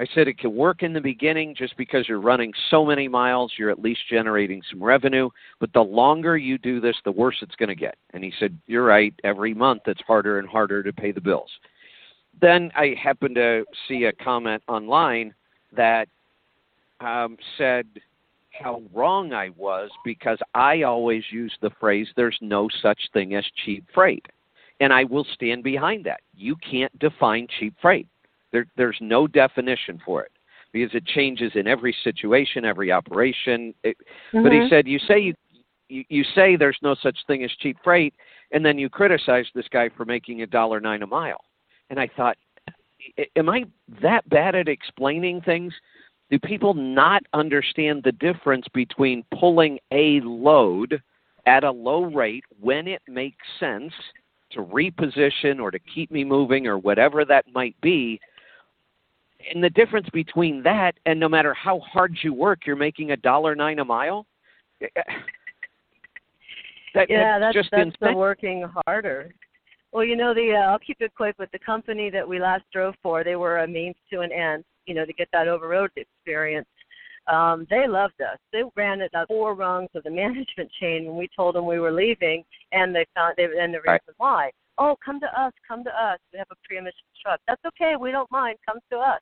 I 0.00 0.06
said 0.14 0.28
it 0.28 0.38
can 0.38 0.54
work 0.54 0.84
in 0.84 0.92
the 0.92 1.00
beginning 1.00 1.56
just 1.56 1.76
because 1.76 2.08
you're 2.08 2.20
running 2.20 2.52
so 2.70 2.86
many 2.86 3.08
miles, 3.08 3.52
you're 3.58 3.70
at 3.70 3.82
least 3.82 4.00
generating 4.08 4.62
some 4.70 4.82
revenue. 4.82 5.28
But 5.58 5.72
the 5.72 5.82
longer 5.82 6.36
you 6.36 6.56
do 6.56 6.80
this, 6.80 6.96
the 7.04 7.10
worse 7.10 7.36
it's 7.42 7.56
going 7.56 7.68
to 7.68 7.74
get. 7.74 7.96
And 8.14 8.22
he 8.22 8.32
said, 8.38 8.56
You're 8.66 8.84
right. 8.84 9.12
Every 9.24 9.54
month 9.54 9.82
it's 9.86 10.00
harder 10.06 10.38
and 10.38 10.48
harder 10.48 10.84
to 10.84 10.92
pay 10.92 11.10
the 11.10 11.20
bills. 11.20 11.50
Then 12.40 12.70
I 12.76 12.94
happened 13.02 13.34
to 13.34 13.64
see 13.88 14.04
a 14.04 14.12
comment 14.12 14.62
online 14.68 15.34
that 15.76 16.08
um, 17.00 17.36
said 17.56 17.86
how 18.52 18.82
wrong 18.94 19.32
I 19.32 19.50
was 19.50 19.90
because 20.04 20.38
I 20.54 20.82
always 20.82 21.24
use 21.30 21.54
the 21.60 21.70
phrase, 21.80 22.08
There's 22.16 22.38
no 22.40 22.68
such 22.82 23.00
thing 23.12 23.34
as 23.34 23.44
cheap 23.64 23.84
freight. 23.92 24.26
And 24.80 24.92
I 24.92 25.02
will 25.02 25.26
stand 25.34 25.64
behind 25.64 26.06
that. 26.06 26.20
You 26.36 26.54
can't 26.56 26.96
define 27.00 27.48
cheap 27.58 27.74
freight. 27.82 28.06
There, 28.52 28.66
there's 28.76 28.98
no 29.00 29.26
definition 29.26 30.00
for 30.04 30.22
it 30.22 30.32
because 30.72 30.94
it 30.94 31.06
changes 31.06 31.52
in 31.54 31.66
every 31.66 31.94
situation, 32.04 32.64
every 32.64 32.92
operation. 32.92 33.74
It, 33.82 33.96
But 34.32 34.52
he 34.52 34.60
Mhm. 34.60 34.68
said, 34.68 34.88
you 34.88 34.98
say 34.98 35.18
you, 35.18 35.34
you 35.88 36.04
you 36.08 36.24
say 36.24 36.56
there's 36.56 36.78
no 36.82 36.94
such 36.94 37.18
thing 37.26 37.44
as 37.44 37.50
cheap 37.56 37.78
freight, 37.82 38.14
and 38.52 38.64
then 38.64 38.78
you 38.78 38.88
criticize 38.88 39.46
this 39.54 39.68
guy 39.68 39.88
for 39.88 40.04
making 40.04 40.42
a 40.42 40.46
dollar 40.46 40.80
nine 40.80 41.02
a 41.02 41.06
mile. 41.06 41.40
And 41.90 41.98
I 41.98 42.06
thought, 42.08 42.36
am 43.36 43.48
I 43.48 43.64
that 44.02 44.28
bad 44.28 44.54
at 44.54 44.68
explaining 44.68 45.40
things? 45.40 45.72
Do 46.30 46.38
people 46.38 46.74
not 46.74 47.22
understand 47.32 48.02
the 48.02 48.12
difference 48.12 48.66
between 48.74 49.24
pulling 49.38 49.78
a 49.92 50.20
load 50.20 51.00
at 51.46 51.64
a 51.64 51.70
low 51.70 52.04
rate 52.04 52.44
when 52.60 52.86
it 52.86 53.00
makes 53.08 53.46
sense 53.58 53.94
to 54.50 54.60
reposition 54.62 55.60
or 55.60 55.70
to 55.70 55.78
keep 55.78 56.10
me 56.10 56.24
moving 56.24 56.66
or 56.66 56.76
whatever 56.76 57.24
that 57.24 57.46
might 57.54 57.78
be? 57.80 58.20
And 59.52 59.62
the 59.62 59.70
difference 59.70 60.08
between 60.12 60.62
that 60.64 60.92
and 61.06 61.18
no 61.18 61.28
matter 61.28 61.54
how 61.54 61.78
hard 61.80 62.16
you 62.22 62.34
work, 62.34 62.66
you're 62.66 62.76
making 62.76 63.12
a 63.12 63.16
dollar 63.16 63.54
nine 63.54 63.78
a 63.78 63.84
mile. 63.84 64.26
That, 66.94 67.10
yeah, 67.10 67.38
that's 67.38 67.54
just 67.54 67.68
that's 67.70 67.90
the 68.00 68.14
working 68.14 68.64
harder. 68.86 69.32
Well, 69.92 70.04
you 70.04 70.16
know, 70.16 70.34
the 70.34 70.54
uh, 70.54 70.70
I'll 70.70 70.78
keep 70.78 70.96
it 71.00 71.14
quick. 71.14 71.36
But 71.38 71.50
the 71.52 71.58
company 71.58 72.10
that 72.10 72.26
we 72.26 72.40
last 72.40 72.64
drove 72.72 72.94
for, 73.02 73.22
they 73.22 73.36
were 73.36 73.58
a 73.58 73.68
means 73.68 73.96
to 74.10 74.20
an 74.20 74.32
end. 74.32 74.64
You 74.86 74.94
know, 74.94 75.04
to 75.04 75.12
get 75.12 75.28
that 75.32 75.48
over 75.48 75.68
road 75.68 75.90
experience. 75.96 76.66
Um, 77.26 77.66
they 77.68 77.86
loved 77.86 78.20
us. 78.22 78.38
They 78.52 78.62
ran 78.74 79.02
it 79.02 79.14
up 79.14 79.28
four 79.28 79.54
rungs 79.54 79.90
of 79.94 80.02
the 80.02 80.10
management 80.24 80.70
chain 80.80 81.04
when 81.04 81.16
we 81.16 81.28
told 81.36 81.54
them 81.54 81.66
we 81.66 81.78
were 81.78 81.92
leaving, 81.92 82.42
and 82.72 82.94
they 82.94 83.06
found 83.14 83.34
they, 83.36 83.44
and 83.44 83.74
the 83.74 83.80
reason 83.80 83.84
Right. 83.86 84.00
why. 84.16 84.50
Oh, 84.78 84.96
come 85.04 85.20
to 85.20 85.40
us, 85.40 85.52
come 85.66 85.82
to 85.84 85.90
us. 85.90 86.18
We 86.32 86.38
have 86.38 86.48
a 86.50 86.56
pre-emission 86.66 86.94
truck. 87.22 87.40
That's 87.48 87.62
okay. 87.66 87.94
We 88.00 88.10
don't 88.10 88.30
mind. 88.30 88.58
Come 88.68 88.78
to 88.92 88.98
us. 88.98 89.20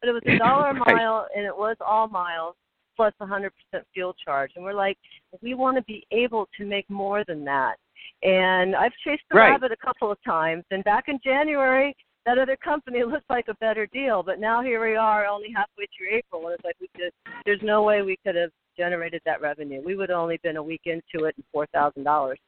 But 0.00 0.08
it 0.08 0.12
was 0.12 0.22
a 0.26 0.38
dollar 0.38 0.70
a 0.70 0.74
mile, 0.74 1.26
and 1.34 1.44
it 1.44 1.56
was 1.56 1.76
all 1.84 2.08
miles 2.08 2.54
plus 2.96 3.12
100% 3.20 3.50
fuel 3.94 4.14
charge. 4.24 4.52
And 4.56 4.64
we're 4.64 4.74
like, 4.74 4.98
we 5.42 5.54
want 5.54 5.76
to 5.76 5.82
be 5.84 6.04
able 6.10 6.48
to 6.58 6.64
make 6.66 6.88
more 6.90 7.24
than 7.26 7.44
that. 7.44 7.76
And 8.22 8.76
I've 8.76 8.92
chased 9.04 9.22
the 9.30 9.38
Right. 9.38 9.50
rabbit 9.50 9.72
a 9.72 9.76
couple 9.84 10.10
of 10.10 10.18
times. 10.24 10.64
And 10.70 10.84
back 10.84 11.04
in 11.08 11.18
January, 11.24 11.96
that 12.26 12.38
other 12.38 12.56
company 12.56 13.02
looked 13.04 13.28
like 13.30 13.48
a 13.48 13.54
better 13.54 13.86
deal. 13.86 14.22
But 14.22 14.38
now 14.38 14.62
here 14.62 14.84
we 14.86 14.96
are, 14.96 15.26
only 15.26 15.48
halfway 15.54 15.86
through 15.96 16.16
April, 16.18 16.46
and 16.46 16.54
it's 16.54 16.64
like 16.64 16.76
we 16.80 16.88
could. 16.96 17.12
There's 17.44 17.62
no 17.62 17.82
way 17.82 18.02
we 18.02 18.16
could 18.24 18.36
have 18.36 18.50
generated 18.76 19.20
that 19.24 19.40
revenue. 19.40 19.82
We 19.84 19.96
would 19.96 20.08
have 20.10 20.18
only 20.18 20.38
been 20.42 20.56
a 20.56 20.62
week 20.62 20.82
into 20.84 21.24
it 21.26 21.34
and 21.36 21.44
four 21.52 21.66
thousand 21.74 22.04
dollars. 22.04 22.38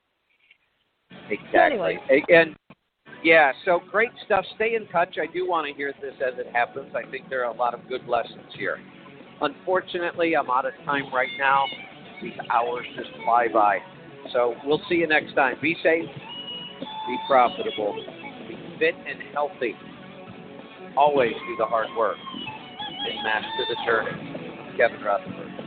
Exactly. 1.30 1.98
And 2.28 2.56
yeah, 3.22 3.52
so 3.64 3.80
great 3.90 4.10
stuff. 4.26 4.44
Stay 4.56 4.74
in 4.74 4.86
touch. 4.88 5.16
I 5.20 5.32
do 5.32 5.48
want 5.48 5.66
to 5.66 5.72
hear 5.74 5.92
this 6.00 6.14
as 6.16 6.38
it 6.38 6.46
happens. 6.52 6.92
I 6.94 7.08
think 7.10 7.28
there 7.30 7.44
are 7.44 7.52
a 7.52 7.56
lot 7.56 7.72
of 7.72 7.88
good 7.88 8.06
lessons 8.06 8.52
here. 8.56 8.78
Unfortunately, 9.40 10.36
I'm 10.36 10.50
out 10.50 10.66
of 10.66 10.72
time 10.84 11.12
right 11.12 11.28
now. 11.38 11.64
These 12.22 12.34
hours 12.50 12.84
just 12.96 13.10
fly 13.24 13.48
by. 13.52 13.78
So 14.32 14.54
we'll 14.64 14.82
see 14.88 14.96
you 14.96 15.06
next 15.06 15.34
time. 15.34 15.56
Be 15.60 15.74
safe, 15.82 16.04
be 16.04 17.16
profitable, 17.26 17.94
be 18.48 18.56
fit 18.78 18.94
and 18.94 19.20
healthy. 19.32 19.74
Always 20.96 21.32
do 21.32 21.56
the 21.58 21.66
hard 21.66 21.88
work 21.96 22.16
and 22.18 23.22
master 23.24 23.64
the 23.68 23.76
journey. 23.84 24.76
Kevin 24.76 25.02
Rutherford. 25.02 25.63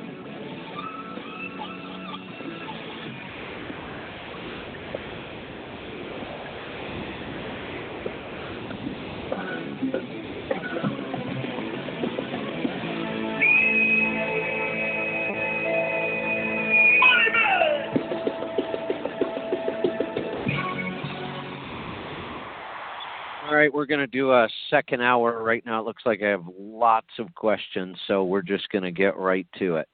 Right, 23.68 23.74
we're 23.74 23.86
going 23.86 23.99
to 23.99 24.07
do 24.07 24.32
a 24.32 24.47
second 24.70 25.01
hour 25.01 25.43
right 25.43 25.65
now. 25.65 25.82
It 25.82 25.86
looks 25.86 26.03
like 26.05 26.22
I 26.24 26.30
have 26.30 26.45
lots 26.57 27.09
of 27.20 27.34
questions, 27.36 27.97
so 28.07 28.24
we're 28.24 28.41
just 28.41 28.70
going 28.70 28.84
to 28.84 28.91
get 28.91 29.18
right 29.18 29.47
to 29.59 29.76
it. 29.78 29.88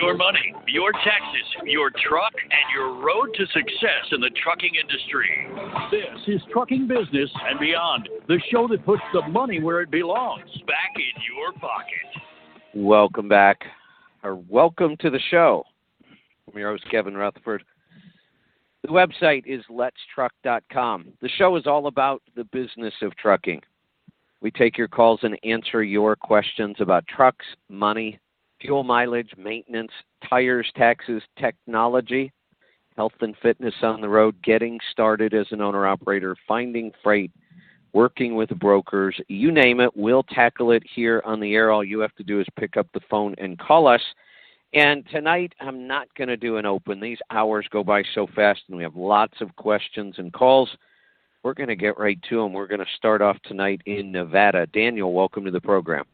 Your 0.00 0.16
money, 0.16 0.54
your 0.68 0.92
taxes, 0.92 1.64
your 1.64 1.90
truck, 1.90 2.32
and 2.42 2.74
your 2.74 3.02
road 3.04 3.34
to 3.34 3.46
success 3.46 4.12
in 4.12 4.20
the 4.20 4.30
trucking 4.42 4.72
industry. 4.80 5.48
This 5.90 6.36
is 6.36 6.40
Trucking 6.52 6.86
Business 6.86 7.30
and 7.50 7.58
Beyond, 7.58 8.08
the 8.26 8.40
show 8.50 8.68
that 8.68 8.86
puts 8.86 9.02
the 9.12 9.22
money 9.28 9.60
where 9.60 9.82
it 9.82 9.90
belongs, 9.90 10.50
back 10.66 10.94
in 10.96 11.22
your 11.36 11.52
pocket. 11.54 12.22
Welcome 12.74 13.28
back, 13.28 13.64
or 14.22 14.34
welcome 14.34 14.96
to 15.00 15.10
the 15.10 15.20
show. 15.30 15.64
I'm 16.46 16.58
your 16.58 16.70
host, 16.70 16.84
Kevin 16.90 17.16
Rutherford. 17.16 17.62
The 18.82 18.88
website 18.88 19.44
is 19.46 19.64
letstruck.com. 19.70 21.12
The 21.20 21.28
show 21.28 21.56
is 21.56 21.66
all 21.66 21.86
about 21.86 22.22
the 22.34 22.44
business 22.44 22.94
of 23.02 23.16
trucking. 23.16 23.62
We 24.40 24.50
take 24.50 24.78
your 24.78 24.88
calls 24.88 25.20
and 25.22 25.38
answer 25.44 25.82
your 25.82 26.16
questions 26.16 26.76
about 26.80 27.06
trucks, 27.06 27.44
money, 27.68 28.18
fuel 28.60 28.84
mileage, 28.84 29.32
maintenance, 29.36 29.92
tires, 30.28 30.70
taxes, 30.76 31.22
technology, 31.38 32.32
health 32.96 33.12
and 33.20 33.36
fitness 33.40 33.74
on 33.82 34.00
the 34.00 34.08
road, 34.08 34.36
getting 34.42 34.78
started 34.90 35.34
as 35.34 35.46
an 35.50 35.60
owner 35.60 35.86
operator, 35.86 36.36
finding 36.46 36.90
freight, 37.02 37.30
working 37.92 38.34
with 38.34 38.50
brokers, 38.58 39.18
you 39.28 39.50
name 39.50 39.80
it, 39.80 39.96
we'll 39.96 40.22
tackle 40.22 40.72
it 40.72 40.82
here 40.94 41.22
on 41.24 41.40
the 41.40 41.54
air. 41.54 41.70
All 41.70 41.84
you 41.84 42.00
have 42.00 42.14
to 42.16 42.22
do 42.22 42.40
is 42.40 42.46
pick 42.58 42.76
up 42.76 42.86
the 42.92 43.00
phone 43.10 43.34
and 43.38 43.58
call 43.58 43.86
us. 43.86 44.02
And 44.74 45.04
tonight, 45.10 45.54
I'm 45.60 45.86
not 45.86 46.08
going 46.16 46.28
to 46.28 46.36
do 46.36 46.58
an 46.58 46.66
open. 46.66 47.00
These 47.00 47.18
hours 47.30 47.66
go 47.70 47.82
by 47.82 48.02
so 48.14 48.26
fast, 48.34 48.60
and 48.68 48.76
we 48.76 48.82
have 48.82 48.96
lots 48.96 49.40
of 49.40 49.54
questions 49.56 50.16
and 50.18 50.32
calls. 50.32 50.68
We're 51.42 51.54
going 51.54 51.70
to 51.70 51.76
get 51.76 51.98
right 51.98 52.18
to 52.28 52.42
them. 52.42 52.52
We're 52.52 52.66
going 52.66 52.80
to 52.80 52.86
start 52.96 53.22
off 53.22 53.38
tonight 53.44 53.80
in 53.86 54.12
Nevada. 54.12 54.66
Daniel, 54.66 55.14
welcome 55.14 55.44
to 55.46 55.50
the 55.50 55.60
program. 55.60 56.04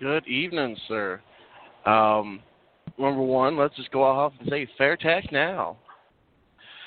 Good 0.00 0.26
evening, 0.26 0.76
sir. 0.88 1.20
Um, 1.86 2.40
number 2.98 3.22
one, 3.22 3.56
let's 3.56 3.76
just 3.76 3.92
go 3.92 4.02
off 4.02 4.32
and 4.40 4.48
say 4.48 4.66
fair 4.76 4.96
tax 4.96 5.26
now. 5.30 5.76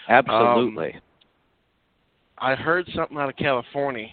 Absolutely. 0.09 0.99
I 2.37 2.55
heard 2.55 2.89
something 2.95 3.17
out 3.17 3.29
of 3.29 3.35
California. 3.37 4.07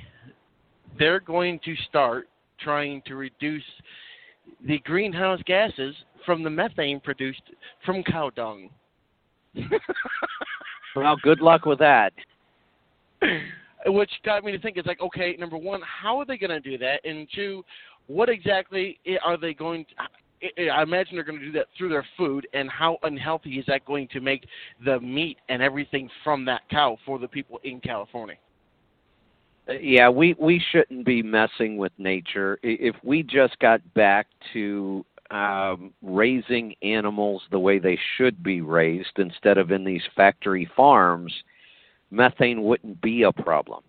They're 0.98 1.20
going 1.20 1.58
to 1.64 1.74
start 1.88 2.28
trying 2.60 3.02
to 3.06 3.16
reduce 3.16 3.64
the 4.66 4.78
greenhouse 4.80 5.40
gases 5.46 5.94
from 6.24 6.42
the 6.42 6.50
methane 6.50 7.00
produced 7.00 7.42
from 7.84 8.02
cow 8.04 8.30
dung. 8.30 8.70
well, 10.96 11.16
good 11.22 11.40
luck 11.40 11.66
with 11.66 11.78
that. 11.80 12.12
Which 13.86 14.10
got 14.24 14.44
me 14.44 14.52
to 14.52 14.60
think, 14.60 14.76
it's 14.76 14.86
like, 14.86 15.00
okay, 15.00 15.36
number 15.38 15.56
one, 15.56 15.80
how 15.82 16.18
are 16.18 16.24
they 16.24 16.38
going 16.38 16.50
to 16.50 16.60
do 16.60 16.78
that? 16.78 17.04
And 17.04 17.26
two, 17.34 17.64
what 18.06 18.28
exactly 18.28 18.98
are 19.24 19.36
they 19.36 19.54
going 19.54 19.84
to. 19.86 19.94
I- 20.58 20.82
imagine 20.82 21.14
they're 21.14 21.24
going 21.24 21.38
to 21.38 21.44
do 21.44 21.52
that 21.52 21.66
through 21.76 21.90
their 21.90 22.06
food, 22.16 22.46
and 22.52 22.68
how 22.70 22.98
unhealthy 23.02 23.58
is 23.58 23.66
that 23.66 23.84
going 23.84 24.08
to 24.08 24.20
make 24.20 24.46
the 24.84 25.00
meat 25.00 25.38
and 25.48 25.62
everything 25.62 26.10
from 26.24 26.44
that 26.46 26.62
cow 26.70 26.96
for 27.06 27.18
the 27.18 27.28
people 27.28 27.60
in 27.64 27.80
California? 27.80 28.36
Uh, 29.68 29.74
Yeah, 29.74 30.08
we 30.08 30.34
we 30.38 30.62
shouldn't 30.70 31.04
be 31.04 31.22
messing 31.22 31.76
with 31.76 31.92
nature. 31.98 32.58
If 32.62 32.96
we 33.02 33.22
just 33.22 33.58
got 33.58 33.80
back 33.94 34.26
to 34.52 35.04
um, 35.30 35.92
raising 36.02 36.74
animals 36.82 37.42
the 37.50 37.58
way 37.58 37.78
they 37.78 37.98
should 38.16 38.42
be 38.42 38.60
raised 38.60 39.18
instead 39.18 39.58
of 39.58 39.70
in 39.70 39.84
these 39.84 40.02
factory 40.14 40.68
farms, 40.76 41.32
methane 42.10 42.62
wouldn't 42.62 43.00
be 43.00 43.22
a 43.22 43.32
problem. 43.32 43.82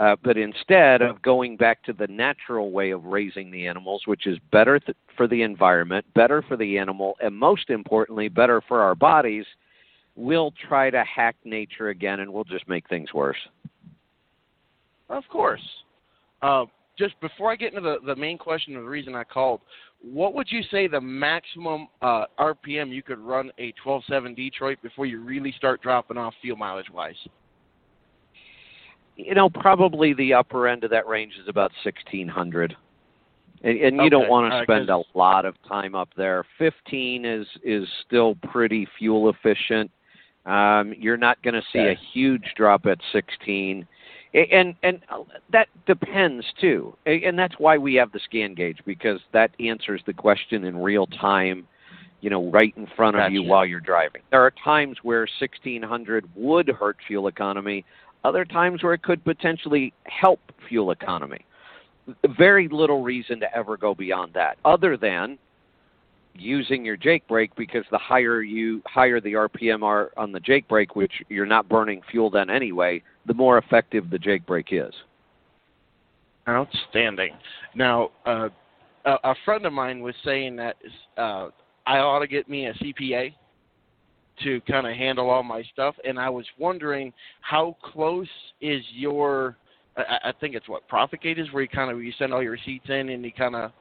Uh, 0.00 0.16
but 0.24 0.38
instead 0.38 1.02
of 1.02 1.20
going 1.20 1.58
back 1.58 1.82
to 1.82 1.92
the 1.92 2.06
natural 2.06 2.70
way 2.70 2.90
of 2.90 3.04
raising 3.04 3.50
the 3.50 3.66
animals, 3.66 4.02
which 4.06 4.26
is 4.26 4.38
better 4.50 4.78
th- 4.78 4.96
for 5.14 5.28
the 5.28 5.42
environment, 5.42 6.06
better 6.14 6.40
for 6.40 6.56
the 6.56 6.78
animal, 6.78 7.16
and 7.22 7.36
most 7.36 7.68
importantly, 7.68 8.26
better 8.26 8.62
for 8.66 8.80
our 8.80 8.94
bodies, 8.94 9.44
we'll 10.16 10.54
try 10.66 10.88
to 10.88 11.04
hack 11.04 11.36
nature 11.44 11.90
again 11.90 12.20
and 12.20 12.32
we'll 12.32 12.44
just 12.44 12.66
make 12.66 12.88
things 12.88 13.12
worse. 13.12 13.36
Of 15.10 15.24
course. 15.30 15.60
Uh, 16.40 16.64
just 16.98 17.20
before 17.20 17.52
I 17.52 17.56
get 17.56 17.74
into 17.74 17.82
the, 17.82 17.98
the 18.06 18.16
main 18.16 18.38
question 18.38 18.76
of 18.76 18.84
the 18.84 18.88
reason 18.88 19.14
I 19.14 19.24
called, 19.24 19.60
what 20.00 20.32
would 20.32 20.46
you 20.50 20.62
say 20.70 20.88
the 20.88 21.00
maximum 21.00 21.88
uh, 22.00 22.24
RPM 22.38 22.90
you 22.90 23.02
could 23.02 23.18
run 23.18 23.50
a 23.58 23.74
12.7 23.84 24.34
Detroit 24.34 24.78
before 24.82 25.04
you 25.04 25.20
really 25.20 25.52
start 25.58 25.82
dropping 25.82 26.16
off 26.16 26.32
fuel 26.40 26.56
mileage 26.56 26.88
wise? 26.90 27.16
You 29.26 29.34
know, 29.34 29.48
probably 29.48 30.12
the 30.14 30.34
upper 30.34 30.68
end 30.68 30.84
of 30.84 30.90
that 30.90 31.06
range 31.06 31.34
is 31.40 31.48
about 31.48 31.72
sixteen 31.84 32.28
hundred, 32.28 32.76
and, 33.62 33.78
and 33.78 33.96
you 33.98 34.10
don't 34.10 34.28
want 34.28 34.50
to 34.52 34.56
right, 34.58 34.64
spend 34.66 34.88
'cause- 34.88 35.04
a 35.14 35.18
lot 35.18 35.44
of 35.44 35.54
time 35.68 35.94
up 35.94 36.08
there. 36.16 36.44
Fifteen 36.58 37.24
is 37.24 37.46
is 37.62 37.88
still 38.06 38.36
pretty 38.50 38.86
fuel 38.98 39.28
efficient. 39.30 39.90
Um, 40.46 40.94
you're 40.98 41.18
not 41.18 41.40
going 41.42 41.54
to 41.54 41.62
see 41.72 41.78
a 41.80 41.94
huge 42.12 42.54
drop 42.56 42.86
at 42.86 42.98
sixteen, 43.12 43.86
and 44.34 44.74
and 44.82 45.00
uh, 45.10 45.22
that 45.52 45.68
depends 45.86 46.46
too, 46.60 46.96
and 47.06 47.38
that's 47.38 47.54
why 47.58 47.76
we 47.76 47.94
have 47.94 48.10
the 48.12 48.20
scan 48.20 48.54
gauge 48.54 48.78
because 48.86 49.20
that 49.32 49.50
answers 49.60 50.00
the 50.06 50.14
question 50.14 50.64
in 50.64 50.76
real 50.78 51.06
time. 51.06 51.66
You 52.22 52.28
know, 52.28 52.50
right 52.50 52.74
in 52.76 52.86
front 52.96 53.16
of 53.16 53.32
you 53.32 53.42
while 53.42 53.64
you're 53.64 53.80
driving. 53.80 54.20
There 54.30 54.42
are 54.42 54.52
times 54.62 54.98
where 55.02 55.26
1600 55.38 56.28
would 56.36 56.68
hurt 56.68 56.98
fuel 57.06 57.28
economy 57.28 57.82
other 58.24 58.44
times 58.44 58.82
where 58.82 58.94
it 58.94 59.02
could 59.02 59.24
potentially 59.24 59.92
help 60.04 60.40
fuel 60.68 60.90
economy. 60.90 61.44
Very 62.36 62.68
little 62.68 63.02
reason 63.02 63.40
to 63.40 63.56
ever 63.56 63.76
go 63.76 63.94
beyond 63.94 64.32
that, 64.34 64.58
other 64.64 64.96
than 64.96 65.38
using 66.34 66.84
your 66.84 66.96
Jake 66.96 67.26
brake 67.28 67.50
because 67.56 67.84
the 67.90 67.98
higher 67.98 68.42
you 68.42 68.82
higher 68.86 69.20
the 69.20 69.32
RPM 69.34 69.82
are 69.82 70.10
on 70.16 70.32
the 70.32 70.40
Jake 70.40 70.66
brake, 70.68 70.96
which 70.96 71.12
you're 71.28 71.46
not 71.46 71.68
burning 71.68 72.00
fuel 72.10 72.30
then 72.30 72.50
anyway, 72.50 73.02
the 73.26 73.34
more 73.34 73.58
effective 73.58 74.10
the 74.10 74.18
Jake 74.18 74.46
brake 74.46 74.68
is. 74.70 74.92
Outstanding. 76.48 77.32
Now, 77.74 78.10
uh, 78.26 78.48
a, 79.04 79.16
a 79.24 79.34
friend 79.44 79.66
of 79.66 79.72
mine 79.72 80.00
was 80.00 80.14
saying 80.24 80.56
that 80.56 80.76
uh, 81.16 81.48
I 81.86 81.98
ought 81.98 82.20
to 82.20 82.26
get 82.26 82.48
me 82.48 82.66
a 82.66 82.74
CPA 82.74 83.34
to 84.44 84.60
kind 84.62 84.86
of 84.86 84.94
handle 84.94 85.30
all 85.30 85.42
my 85.42 85.62
stuff, 85.72 85.94
and 86.04 86.18
I 86.18 86.28
was 86.28 86.46
wondering 86.58 87.12
how 87.40 87.76
close 87.82 88.28
is 88.60 88.82
your 88.92 89.56
I, 89.96 90.28
I 90.28 90.32
think 90.40 90.54
it's 90.54 90.68
what 90.68 90.88
Profitgate 90.88 91.38
is, 91.38 91.52
where 91.52 91.62
you 91.62 91.68
kind 91.68 91.90
of 91.90 92.02
you 92.02 92.12
send 92.18 92.32
all 92.32 92.42
your 92.42 92.52
receipts 92.52 92.88
in 92.88 93.08
and 93.10 93.24
you 93.24 93.32
kind 93.32 93.54
of 93.54 93.72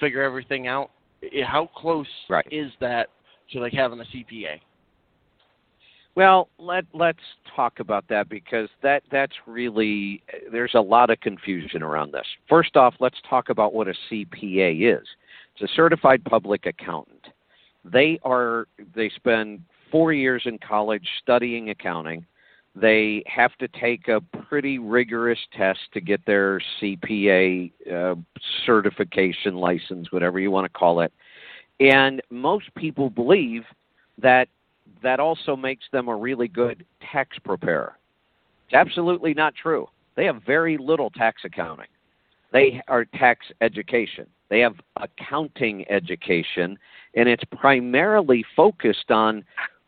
figure 0.00 0.22
everything 0.22 0.66
out. 0.66 0.90
How 1.46 1.70
close 1.76 2.06
right. 2.28 2.46
is 2.50 2.72
that 2.80 3.08
to 3.52 3.60
like 3.60 3.72
having 3.72 4.00
a 4.00 4.04
CPA? 4.04 4.60
Well, 6.14 6.48
let 6.58 6.84
let's 6.92 7.18
talk 7.56 7.80
about 7.80 8.06
that 8.08 8.28
because 8.28 8.68
that 8.82 9.02
that's 9.10 9.32
really 9.46 10.22
there's 10.50 10.74
a 10.74 10.80
lot 10.80 11.10
of 11.10 11.20
confusion 11.20 11.82
around 11.82 12.12
this. 12.12 12.26
First 12.48 12.76
off, 12.76 12.94
let's 13.00 13.16
talk 13.28 13.48
about 13.48 13.72
what 13.72 13.88
a 13.88 13.94
CPA 14.10 14.98
is. 14.98 15.06
It's 15.54 15.70
a 15.70 15.74
certified 15.74 16.22
public 16.24 16.66
accountant. 16.66 17.26
They 17.84 18.18
are 18.24 18.66
they 18.94 19.10
spend 19.16 19.62
4 19.92 20.12
years 20.12 20.42
in 20.46 20.58
college 20.58 21.06
studying 21.22 21.70
accounting. 21.70 22.26
They 22.74 23.22
have 23.26 23.54
to 23.58 23.68
take 23.68 24.08
a 24.08 24.20
pretty 24.48 24.78
rigorous 24.78 25.38
test 25.56 25.80
to 25.92 26.00
get 26.00 26.24
their 26.26 26.60
CPA 26.80 27.70
uh, 27.92 28.14
certification 28.64 29.56
license, 29.56 30.10
whatever 30.10 30.40
you 30.40 30.50
want 30.50 30.64
to 30.64 30.70
call 30.70 31.00
it. 31.00 31.12
And 31.80 32.22
most 32.30 32.74
people 32.74 33.10
believe 33.10 33.64
that 34.18 34.48
that 35.02 35.20
also 35.20 35.54
makes 35.54 35.84
them 35.92 36.08
a 36.08 36.16
really 36.16 36.48
good 36.48 36.86
tax 37.12 37.38
preparer. 37.38 37.98
It's 38.66 38.74
absolutely 38.74 39.34
not 39.34 39.54
true. 39.54 39.88
They 40.16 40.24
have 40.24 40.42
very 40.46 40.78
little 40.78 41.10
tax 41.10 41.42
accounting. 41.44 41.86
They 42.52 42.80
are 42.88 43.04
tax 43.04 43.46
education. 43.60 44.26
They 44.48 44.60
have 44.60 44.74
accounting 44.96 45.90
education, 45.90 46.78
and 47.14 47.28
it's 47.28 47.44
primarily 47.44 48.44
focused 48.54 49.10
on 49.10 49.44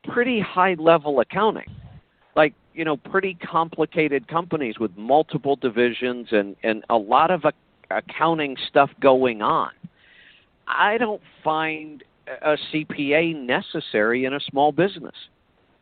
pretty 0.09 0.41
high 0.41 0.75
level 0.79 1.21
accounting. 1.21 1.71
Like, 2.37 2.55
you 2.75 2.85
know, 2.85 2.97
pretty 2.97 3.35
complicated 3.35 4.27
companies 4.29 4.79
with 4.79 4.97
multiple 4.97 5.57
divisions 5.57 6.29
and, 6.33 6.57
and 6.63 6.85
a 6.91 6.97
lot 6.97 7.31
of 7.31 7.45
accounting 7.91 8.57
stuff 8.69 8.91
going 9.01 9.43
on. 9.43 9.71
I 10.67 10.99
don't 10.99 11.23
find 11.43 12.03
a 12.43 12.57
CPA 12.73 13.37
necessary 13.37 14.25
in 14.25 14.35
a 14.35 14.41
small 14.41 14.73
business. 14.73 15.15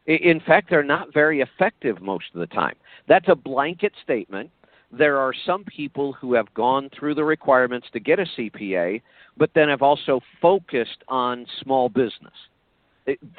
In 0.07 0.41
fact, 0.41 0.69
they're 0.69 0.83
not 0.83 1.15
very 1.15 1.41
effective 1.41 2.03
most 2.03 2.27
of 2.35 2.41
the 2.41 2.49
time. 2.49 2.75
That's 3.09 3.29
a 3.29 3.37
blanket 3.37 3.93
statement. 4.03 4.51
There 4.91 5.19
are 5.19 5.33
some 5.47 5.65
people 5.65 6.13
who 6.13 6.35
have 6.35 6.53
gone 6.55 6.91
through 6.91 7.15
the 7.15 7.25
requirements 7.25 7.87
to 7.93 8.01
get 8.01 8.19
a 8.19 8.27
CPA, 8.37 9.01
but 9.37 9.51
then 9.55 9.69
have 9.69 9.81
also 9.81 10.21
focused 10.41 11.05
on 11.09 11.47
small 11.63 11.89
business. 11.89 12.35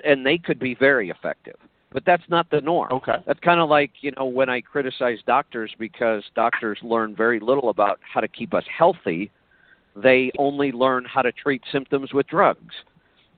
And 0.03 0.25
they 0.25 0.37
could 0.37 0.59
be 0.59 0.75
very 0.75 1.09
effective. 1.09 1.55
But 1.91 2.05
that's 2.05 2.23
not 2.27 2.49
the 2.49 2.59
norm. 2.59 2.91
Okay. 2.91 3.17
That's 3.27 3.39
kind 3.41 3.59
of 3.59 3.69
like, 3.69 3.91
you 4.01 4.11
know, 4.17 4.25
when 4.25 4.49
I 4.49 4.61
criticize 4.61 5.19
doctors 5.27 5.71
because 5.77 6.23
doctors 6.35 6.79
learn 6.81 7.15
very 7.15 7.39
little 7.39 7.69
about 7.69 7.99
how 8.01 8.19
to 8.19 8.27
keep 8.27 8.53
us 8.53 8.63
healthy, 8.75 9.29
they 9.95 10.31
only 10.39 10.71
learn 10.71 11.05
how 11.05 11.21
to 11.21 11.31
treat 11.31 11.61
symptoms 11.71 12.11
with 12.11 12.25
drugs 12.27 12.73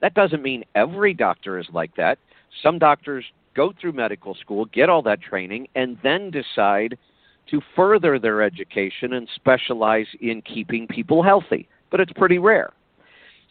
that 0.01 0.13
doesn't 0.13 0.43
mean 0.43 0.63
every 0.75 1.13
doctor 1.13 1.57
is 1.57 1.67
like 1.73 1.95
that. 1.95 2.19
Some 2.61 2.79
doctors 2.79 3.25
go 3.55 3.73
through 3.79 3.93
medical 3.93 4.35
school, 4.35 4.65
get 4.65 4.89
all 4.89 5.01
that 5.03 5.21
training, 5.21 5.67
and 5.75 5.97
then 6.03 6.31
decide 6.31 6.97
to 7.49 7.61
further 7.75 8.19
their 8.19 8.41
education 8.41 9.13
and 9.13 9.27
specialize 9.33 10.07
in 10.21 10.41
keeping 10.41 10.87
people 10.87 11.23
healthy. 11.23 11.67
But 11.91 12.01
it's 12.01 12.11
pretty 12.13 12.37
rare. 12.37 12.71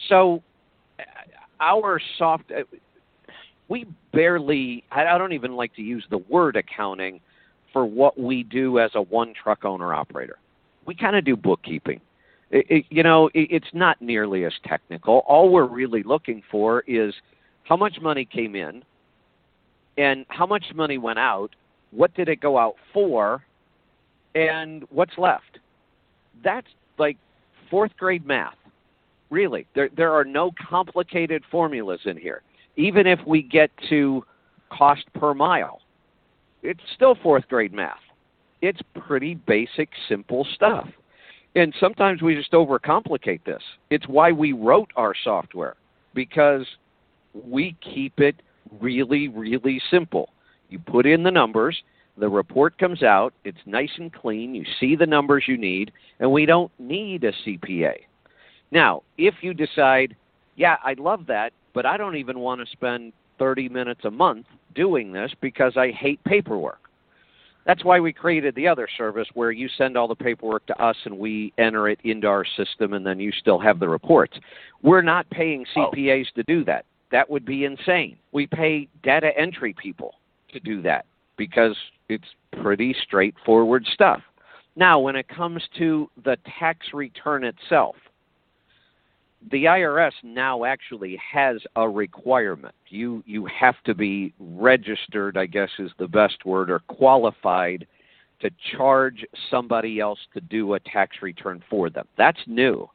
So, 0.09 0.43
our 1.61 2.01
soft, 2.19 2.51
uh, 2.51 2.63
we 3.69 3.87
barely, 4.13 4.85
I 4.91 5.19
don't 5.19 5.33
even 5.33 5.55
like 5.55 5.75
to 5.77 5.83
use 5.83 6.05
the 6.11 6.19
word 6.19 6.57
accounting 6.57 7.21
for 7.73 7.85
what 7.85 8.19
we 8.19 8.43
do 8.43 8.79
as 8.79 8.91
a 8.95 9.03
one 9.03 9.33
truck 9.35 9.65
owner 9.65 9.95
operator. 9.95 10.39
We 10.87 10.95
kind 10.95 11.17
of 11.17 11.25
do 11.25 11.37
bookkeeping. 11.37 12.01
It, 12.51 12.67
it, 12.69 12.85
you 12.91 13.03
know, 13.03 13.29
it, 13.29 13.49
it's 13.51 13.67
not 13.73 14.01
nearly 14.01 14.45
as 14.45 14.53
technical. 14.65 15.25
All 15.27 15.51
we're 15.51 15.67
really 15.67 16.03
looking 16.03 16.43
for 16.51 16.85
is 16.87 17.15
how 17.65 17.77
much 17.77 17.99
money 18.01 18.25
came 18.25 18.55
in 18.55 18.85
and 19.97 20.27
how 20.29 20.47
much 20.47 20.65
money 20.75 20.99
went 20.99 21.19
out, 21.19 21.51
what 21.91 22.15
did 22.15 22.29
it 22.29 22.41
go 22.41 22.59
out 22.59 22.75
for, 22.93 23.43
and 24.35 24.85
what's 24.91 25.17
left. 25.17 25.59
That's 26.43 26.67
like 26.99 27.17
fourth 27.71 27.93
grade 27.97 28.27
math. 28.27 28.57
Really, 29.35 29.67
there 29.75 29.89
there 29.97 30.13
are 30.13 30.25
no 30.25 30.53
complicated 30.71 31.43
formulas 31.51 31.99
in 32.05 32.17
here. 32.17 32.43
Even 32.77 33.05
if 33.05 33.19
we 33.27 33.43
get 33.43 33.69
to 33.89 34.25
cost 34.71 35.03
per 35.13 35.35
mile, 35.35 35.81
it's 36.63 36.79
still 36.95 37.17
fourth 37.21 37.49
grade 37.49 37.73
math. 37.73 37.99
It's 38.63 38.79
pretty 38.95 39.35
basic, 39.35 39.89
simple 40.09 40.47
stuff. 40.55 40.87
And 41.57 41.75
sometimes 41.81 42.23
we 42.23 42.37
just 42.37 42.53
overcomplicate 42.53 43.43
this. 43.45 43.63
It's 43.91 44.07
why 44.07 44.31
we 44.31 44.53
wrote 44.53 44.93
our 44.95 45.15
software 45.25 45.75
because 46.15 46.65
we 47.35 47.75
keep 47.81 48.21
it 48.21 48.37
really, 48.81 49.27
really 49.27 49.83
simple. 49.91 50.29
You 50.69 50.79
put 50.79 51.07
in 51.07 51.25
the 51.25 51.33
numbers, 51.33 51.83
the 52.19 52.29
report 52.29 52.79
comes 52.79 53.03
out, 53.03 53.35
it's 53.45 53.59
nice 53.67 53.91
and 53.99 54.13
clean, 54.13 54.55
you 54.55 54.65
see 54.79 54.95
the 54.95 55.07
numbers 55.07 55.43
you 55.49 55.59
need, 55.59 55.91
and 56.21 56.31
we 56.31 56.47
don't 56.47 56.71
need 56.79 57.25
a 57.25 57.33
CPA. 57.45 57.95
Now, 58.75 59.05
if 59.17 59.35
you 59.41 59.55
decide, 59.55 60.17
yeah, 60.57 60.77
I 60.83 60.95
love 60.99 61.27
that, 61.29 61.53
but 61.73 61.87
I 61.87 61.97
don't 61.97 62.17
even 62.17 62.41
want 62.41 62.61
to 62.61 62.67
spend 62.73 63.13
30 63.39 63.69
minutes 63.69 64.05
a 64.05 64.11
month 64.11 64.47
doing 64.75 65.13
this 65.13 65.33
because 65.41 65.77
I 65.77 65.93
hate 65.93 66.23
paperwork. 66.25 66.81
That's 67.67 67.85
why 67.85 68.01
we 68.01 68.13
created 68.13 68.55
the 68.57 68.69
other 68.69 68.89
service 68.99 69.29
where 69.33 69.53
you 69.53 69.69
send 69.79 69.97
all 69.97 70.09
the 70.09 70.15
paperwork 70.15 70.67
to 70.67 70.83
us 70.83 70.97
and 71.05 71.17
we 71.17 71.53
enter 71.57 71.89
it 71.89 72.01
into 72.05 72.27
our 72.27 72.45
system 72.45 72.93
and 72.93 73.07
then 73.07 73.19
you 73.21 73.33
still 73.33 73.59
have 73.59 73.79
the 73.79 73.89
reports. 73.89 74.37
We're 74.83 75.03
not 75.03 75.31
paying 75.31 75.65
CPAs 75.75 76.27
oh. 76.33 76.37
to 76.37 76.43
do 76.43 76.65
that. 76.65 76.85
That 77.11 77.31
would 77.31 77.47
be 77.47 77.65
insane. 77.65 78.19
We 78.33 78.47
pay 78.49 78.89
data 79.03 79.31
entry 79.39 79.73
people 79.73 80.17
to 80.53 80.59
do 80.59 80.83
that 80.83 81.07
because 81.37 81.77
it's 82.09 82.29
pretty 82.61 82.95
straightforward 83.05 83.87
stuff. 83.95 84.21
Now, 84.77 84.99
when 84.99 85.15
it 85.15 85.29
comes 85.29 85.63
to 85.79 86.11
the 86.25 86.37
tax 86.59 86.89
return 86.93 87.45
itself, 87.45 87.95
the 89.51 89.65
IRS 89.65 90.13
now 90.23 90.65
actually 90.65 91.21
has 91.33 91.59
a 91.77 91.89
requirement. 91.89 92.75
You 92.89 93.23
you 93.27 93.47
have 93.47 93.77
to 93.85 93.95
be 93.95 94.33
registered, 94.39 95.37
I 95.37 95.47
guess 95.47 95.71
is 95.79 95.91
the 95.99 96.09
best 96.09 96.45
word, 96.45 96.71
or 96.71 96.81
qualified 96.81 97.87
to 98.41 98.51
charge 98.77 99.25
somebody 99.51 100.01
else 100.01 100.19
to 100.35 100.41
do 100.41 100.75
a 100.75 100.81
tax 100.81 101.17
return 101.23 101.63
for 101.69 101.91
them. 101.91 102.07
That's 102.17 102.41
new. 102.47 102.89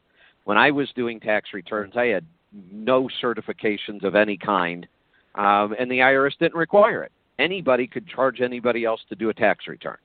When 0.45 0.57
I 0.57 0.71
was 0.71 0.89
doing 0.95 1.19
tax 1.19 1.49
returns, 1.53 1.93
I 1.95 2.05
had 2.07 2.25
no 2.71 3.09
certifications 3.21 4.03
of 4.03 4.15
any 4.15 4.37
kind, 4.37 4.87
um, 5.35 5.75
and 5.79 5.89
the 5.89 5.99
IRS 5.99 6.37
didn't 6.39 6.55
require 6.55 7.03
it. 7.03 7.11
Anybody 7.37 7.87
could 7.87 8.07
charge 8.07 8.41
anybody 8.41 8.85
else 8.85 9.01
to 9.09 9.15
do 9.15 9.29
a 9.29 9.33
tax 9.33 9.67
return. 9.67 9.97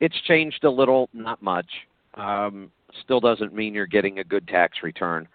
It's 0.00 0.20
changed 0.26 0.64
a 0.64 0.70
little, 0.70 1.08
not 1.12 1.40
much. 1.42 1.68
Um, 2.14 2.70
still 3.04 3.20
doesn't 3.20 3.54
mean 3.54 3.74
you're 3.74 3.86
getting 3.86 4.18
a 4.18 4.24
good 4.24 4.48
tax 4.48 4.78
return. 4.82 5.28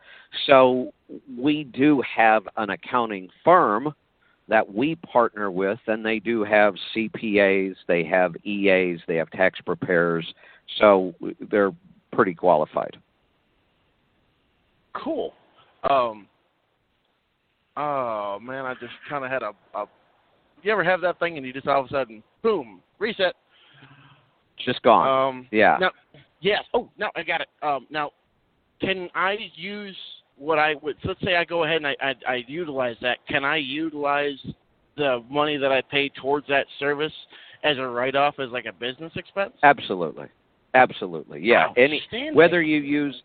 So 0.46 0.94
we 1.38 1.64
do 1.64 2.02
have 2.16 2.44
an 2.58 2.70
accounting 2.70 3.30
firm 3.44 3.94
that 4.50 4.74
we 4.74 4.96
partner 4.96 5.52
with, 5.52 5.80
and 5.88 6.06
they 6.06 6.20
do 6.20 6.44
have 6.44 6.76
CPAs, 6.96 7.76
they 7.88 8.04
have 8.06 8.36
EAs, 8.46 9.00
they 9.08 9.16
have 9.16 9.30
tax 9.32 9.60
preparers, 9.62 10.26
so 10.80 11.14
they're 11.52 11.72
pretty 12.14 12.34
qualified. 12.34 12.96
Cool. 14.94 15.34
Um, 15.90 16.28
oh 17.76 18.40
man, 18.42 18.66
I 18.66 18.74
just 18.76 18.94
kind 19.10 19.26
of 19.26 19.32
had 19.32 19.44
a, 19.44 19.52
a. 19.78 19.86
You 20.64 20.72
ever 20.72 20.84
have 20.84 21.02
that 21.02 21.20
thing 21.20 21.38
and 21.38 21.46
you 21.46 21.54
just 21.54 21.68
all 21.68 21.82
of 21.82 21.88
a 21.88 21.90
sudden, 21.90 22.24
boom, 22.42 22.82
reset? 23.00 23.36
Just 24.66 24.82
gone. 24.82 25.08
Um, 25.08 25.48
yeah. 25.52 25.78
Now, 25.80 25.92
yes. 26.42 26.64
Oh, 26.74 26.90
no, 26.98 27.10
I 27.16 27.24
got 27.24 27.42
it. 27.42 27.48
Um, 27.62 27.86
now, 27.92 28.12
can 28.82 29.10
I 29.14 29.38
use 29.56 29.96
what 30.38 30.60
I 30.60 30.76
would? 30.82 30.96
Let's 31.04 31.20
say 31.24 31.36
I 31.36 31.46
go 31.46 31.64
ahead 31.64 31.78
and 31.78 31.88
I, 31.88 31.96
I 32.02 32.14
I 32.28 32.44
utilize 32.48 32.96
that. 33.02 33.18
Can 33.28 33.44
I 33.44 33.58
utilize 33.58 34.38
the 34.96 35.24
money 35.30 35.58
that 35.58 35.72
I 35.72 35.82
pay 35.82 36.10
towards 36.10 36.48
that 36.48 36.66
service 36.80 37.14
as 37.64 37.78
a 37.78 37.88
write 37.88 38.16
off 38.16 38.36
as 38.40 38.50
like 38.52 38.66
a 38.66 38.74
business 38.74 39.12
expense? 39.16 39.54
Absolutely, 39.64 40.28
absolutely. 40.74 41.42
Yeah. 41.42 41.74
Any 41.78 42.02
whether 42.34 42.62
you 42.62 42.80
use 42.80 43.22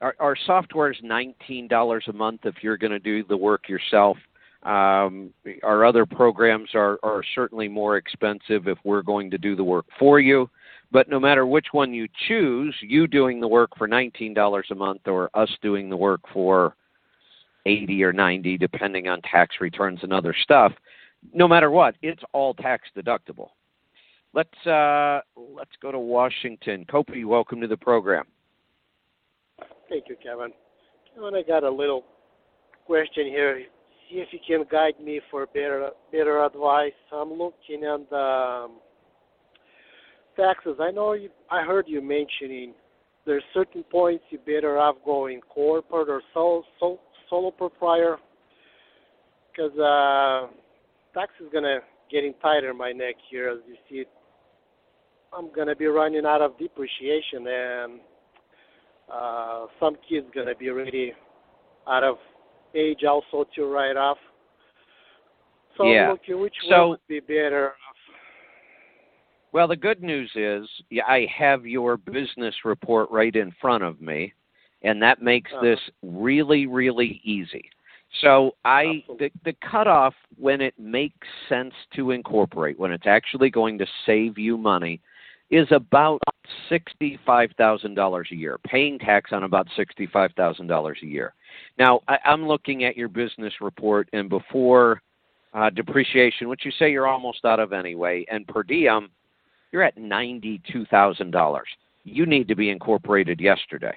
our, 0.00 0.14
our 0.18 0.36
software 0.46 0.90
is 0.90 0.98
nineteen 1.02 1.68
dollars 1.68 2.04
a 2.08 2.12
month 2.12 2.40
if 2.44 2.56
you're 2.62 2.78
going 2.78 2.92
to 2.92 2.98
do 2.98 3.24
the 3.24 3.36
work 3.36 3.68
yourself. 3.68 4.16
Um, 4.62 5.32
our 5.62 5.86
other 5.86 6.04
programs 6.04 6.68
are, 6.74 6.98
are 7.02 7.22
certainly 7.34 7.66
more 7.66 7.96
expensive 7.96 8.68
if 8.68 8.76
we're 8.84 9.00
going 9.00 9.30
to 9.30 9.38
do 9.38 9.56
the 9.56 9.64
work 9.64 9.86
for 9.98 10.20
you 10.20 10.50
But 10.92 11.08
no 11.08 11.20
matter 11.20 11.46
which 11.46 11.68
one 11.72 11.94
you 11.94 12.08
choose, 12.26 12.74
you 12.80 13.06
doing 13.06 13.40
the 13.40 13.48
work 13.48 13.70
for 13.78 13.88
$19 13.88 14.62
a 14.70 14.74
month 14.74 15.02
or 15.06 15.30
us 15.34 15.50
doing 15.62 15.88
the 15.88 15.96
work 15.96 16.20
for 16.32 16.74
80 17.66 18.02
or 18.02 18.12
90 18.12 18.58
depending 18.58 19.08
on 19.08 19.20
tax 19.22 19.56
returns 19.60 20.00
and 20.02 20.12
other 20.12 20.34
stuff, 20.42 20.72
no 21.32 21.46
matter 21.46 21.70
what, 21.70 21.94
it's 22.02 22.22
all 22.32 22.54
tax 22.54 22.88
deductible. 22.96 23.50
Let's 24.32 24.66
uh, 24.66 25.20
let's 25.36 25.72
go 25.82 25.90
to 25.90 25.98
Washington. 25.98 26.84
Kopi, 26.88 27.24
welcome 27.24 27.60
to 27.60 27.66
the 27.66 27.76
program. 27.76 28.24
Thank 29.88 30.04
you, 30.08 30.16
Kevin. 30.22 30.52
Kevin, 31.14 31.34
I 31.34 31.42
got 31.42 31.64
a 31.64 31.70
little 31.70 32.04
question 32.86 33.26
here. 33.26 33.62
If 34.12 34.28
you 34.32 34.38
can 34.46 34.64
guide 34.70 35.00
me 35.02 35.20
for 35.30 35.46
better 35.46 35.90
better 36.12 36.44
advice. 36.44 36.92
I'm 37.12 37.32
looking 37.32 37.84
at 37.84 38.08
the 38.08 38.16
um, 38.16 38.70
taxes. 40.36 40.76
I 40.80 40.90
know 40.90 41.12
you, 41.12 41.30
I 41.50 41.62
heard 41.62 41.86
you 41.88 42.00
mentioning 42.00 42.74
there's 43.26 43.42
certain 43.52 43.82
points 43.84 44.24
you 44.30 44.38
better 44.38 44.78
off 44.78 44.96
going 45.04 45.40
corporate 45.42 46.08
or 46.08 46.22
solo, 46.32 46.64
solo, 46.78 46.98
solo 47.28 47.50
proprietor 47.50 48.18
because 49.50 49.76
uh, 49.78 50.48
tax 51.18 51.32
is 51.40 51.46
gonna 51.52 51.78
getting 52.10 52.34
tighter 52.42 52.70
in 52.70 52.78
my 52.78 52.92
next 52.92 53.22
year 53.30 53.52
as 53.52 53.58
you 53.68 53.76
see 53.88 53.96
it. 53.96 54.08
I'm 55.36 55.52
gonna 55.54 55.76
be 55.76 55.86
running 55.86 56.26
out 56.26 56.40
of 56.42 56.58
depreciation 56.58 57.46
and 57.46 58.00
uh, 59.12 59.66
some 59.78 59.96
kids 60.08 60.26
gonna 60.34 60.54
be 60.54 60.70
ready 60.70 61.12
out 61.88 62.04
of 62.04 62.16
age 62.74 63.04
also 63.08 63.48
to 63.54 63.64
write 63.66 63.96
off. 63.96 64.18
So 65.76 65.84
yeah. 65.84 66.06
I'm 66.06 66.10
looking 66.12 66.40
which 66.40 66.54
so, 66.68 66.78
one 66.78 66.88
would 66.90 67.06
be 67.08 67.20
better 67.20 67.72
well, 69.52 69.68
the 69.68 69.76
good 69.76 70.02
news 70.02 70.30
is 70.34 70.68
I 71.06 71.26
have 71.36 71.66
your 71.66 71.96
business 71.96 72.54
report 72.64 73.10
right 73.10 73.34
in 73.34 73.52
front 73.60 73.84
of 73.84 74.00
me, 74.00 74.32
and 74.82 75.02
that 75.02 75.22
makes 75.22 75.50
uh-huh. 75.52 75.62
this 75.62 75.80
really, 76.02 76.66
really 76.66 77.20
easy. 77.24 77.64
So 78.22 78.56
I 78.64 79.04
the, 79.18 79.30
the 79.44 79.54
cutoff 79.70 80.14
when 80.36 80.60
it 80.60 80.74
makes 80.78 81.26
sense 81.48 81.74
to 81.94 82.10
incorporate, 82.10 82.78
when 82.78 82.90
it's 82.90 83.06
actually 83.06 83.50
going 83.50 83.78
to 83.78 83.86
save 84.04 84.36
you 84.36 84.56
money, 84.56 85.00
is 85.50 85.68
about 85.70 86.20
sixty-five 86.68 87.50
thousand 87.56 87.94
dollars 87.94 88.28
a 88.32 88.36
year. 88.36 88.58
Paying 88.64 88.98
tax 88.98 89.30
on 89.32 89.44
about 89.44 89.68
sixty-five 89.76 90.32
thousand 90.36 90.66
dollars 90.66 90.98
a 91.02 91.06
year. 91.06 91.34
Now 91.78 92.00
I, 92.08 92.18
I'm 92.24 92.46
looking 92.48 92.84
at 92.84 92.96
your 92.96 93.08
business 93.08 93.54
report, 93.60 94.08
and 94.12 94.28
before 94.28 95.02
uh, 95.54 95.70
depreciation, 95.70 96.48
which 96.48 96.64
you 96.64 96.72
say 96.78 96.90
you're 96.90 97.06
almost 97.06 97.44
out 97.44 97.60
of 97.60 97.72
anyway, 97.72 98.24
and 98.30 98.46
per 98.46 98.62
diem, 98.64 99.08
you're 99.72 99.82
at 99.82 99.96
$92,000. 99.96 101.60
You 102.04 102.26
need 102.26 102.48
to 102.48 102.54
be 102.54 102.70
incorporated 102.70 103.40
yesterday. 103.40 103.94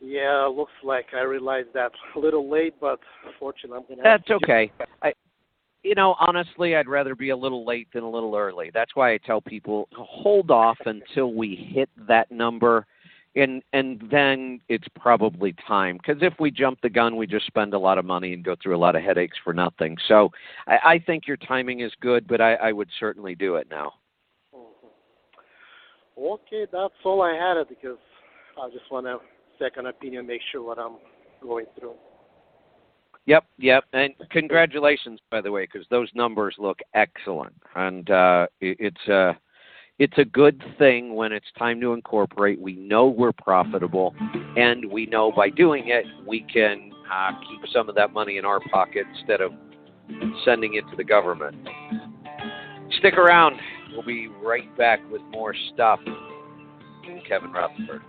Yeah, 0.00 0.50
looks 0.54 0.72
like 0.82 1.06
I 1.14 1.22
realized 1.22 1.68
that 1.74 1.92
a 2.16 2.18
little 2.18 2.50
late, 2.50 2.74
but 2.80 3.00
fortunately, 3.38 3.78
I'm 3.78 3.96
gonna. 3.96 4.02
That's 4.02 4.30
okay. 4.30 4.70
I, 5.02 5.14
you 5.82 5.94
know, 5.94 6.14
honestly, 6.20 6.76
I'd 6.76 6.88
rather 6.88 7.14
be 7.14 7.30
a 7.30 7.36
little 7.36 7.64
late 7.64 7.88
than 7.94 8.02
a 8.02 8.10
little 8.10 8.36
early. 8.36 8.70
That's 8.72 8.94
why 8.94 9.12
I 9.12 9.18
tell 9.18 9.40
people 9.40 9.88
to 9.92 10.02
hold 10.02 10.50
off 10.50 10.78
until 10.84 11.32
we 11.32 11.70
hit 11.74 11.88
that 12.06 12.30
number 12.30 12.86
and 13.36 13.62
and 13.72 14.02
then 14.10 14.60
it's 14.68 14.86
probably 14.98 15.54
time 15.66 15.96
because 15.96 16.22
if 16.22 16.34
we 16.38 16.50
jump 16.50 16.80
the 16.82 16.90
gun 16.90 17.16
we 17.16 17.26
just 17.26 17.46
spend 17.46 17.74
a 17.74 17.78
lot 17.78 17.98
of 17.98 18.04
money 18.04 18.32
and 18.32 18.44
go 18.44 18.54
through 18.62 18.76
a 18.76 18.78
lot 18.78 18.96
of 18.96 19.02
headaches 19.02 19.36
for 19.42 19.52
nothing. 19.52 19.96
So 20.08 20.30
i, 20.66 20.78
I 20.84 20.98
think 20.98 21.26
your 21.26 21.36
timing 21.36 21.80
is 21.80 21.92
good 22.00 22.26
but 22.26 22.40
I, 22.40 22.54
I 22.54 22.72
would 22.72 22.88
certainly 22.98 23.34
do 23.34 23.56
it 23.56 23.66
now. 23.70 23.92
Mm-hmm. 24.54 26.22
okay 26.22 26.66
that's 26.72 26.94
all 27.04 27.22
i 27.22 27.34
had 27.34 27.62
because 27.68 27.98
i 28.60 28.68
just 28.70 28.90
want 28.90 29.06
a 29.06 29.18
second 29.58 29.86
opinion 29.86 30.26
make 30.26 30.40
sure 30.52 30.62
what 30.62 30.78
i'm 30.78 30.96
going 31.42 31.66
through. 31.78 31.94
Yep, 33.26 33.44
yep, 33.58 33.84
and 33.94 34.12
congratulations, 34.30 35.18
by 35.30 35.40
the 35.40 35.50
way, 35.50 35.64
because 35.64 35.86
those 35.90 36.10
numbers 36.14 36.56
look 36.58 36.80
excellent, 36.92 37.54
and 37.74 38.10
uh, 38.10 38.46
it, 38.60 38.76
it's 38.78 39.08
uh, 39.08 39.32
it's 39.98 40.18
a 40.18 40.24
good 40.24 40.62
thing 40.78 41.14
when 41.14 41.32
it's 41.32 41.46
time 41.58 41.80
to 41.80 41.92
incorporate. 41.92 42.60
We 42.60 42.74
know 42.74 43.06
we're 43.06 43.32
profitable, 43.32 44.14
and 44.56 44.90
we 44.90 45.06
know 45.06 45.30
by 45.30 45.50
doing 45.50 45.88
it, 45.88 46.04
we 46.26 46.40
can 46.52 46.90
uh, 47.12 47.32
keep 47.48 47.60
some 47.72 47.88
of 47.88 47.94
that 47.94 48.12
money 48.12 48.38
in 48.38 48.44
our 48.44 48.60
pocket 48.72 49.06
instead 49.16 49.40
of 49.40 49.52
sending 50.44 50.74
it 50.74 50.84
to 50.90 50.96
the 50.96 51.04
government. 51.04 51.56
Stick 52.98 53.14
around. 53.14 53.56
We'll 53.92 54.02
be 54.02 54.28
right 54.28 54.76
back 54.76 55.00
with 55.10 55.22
more 55.30 55.54
stuff. 55.72 56.00
Kevin 57.28 57.52
Rutherford. 57.52 58.02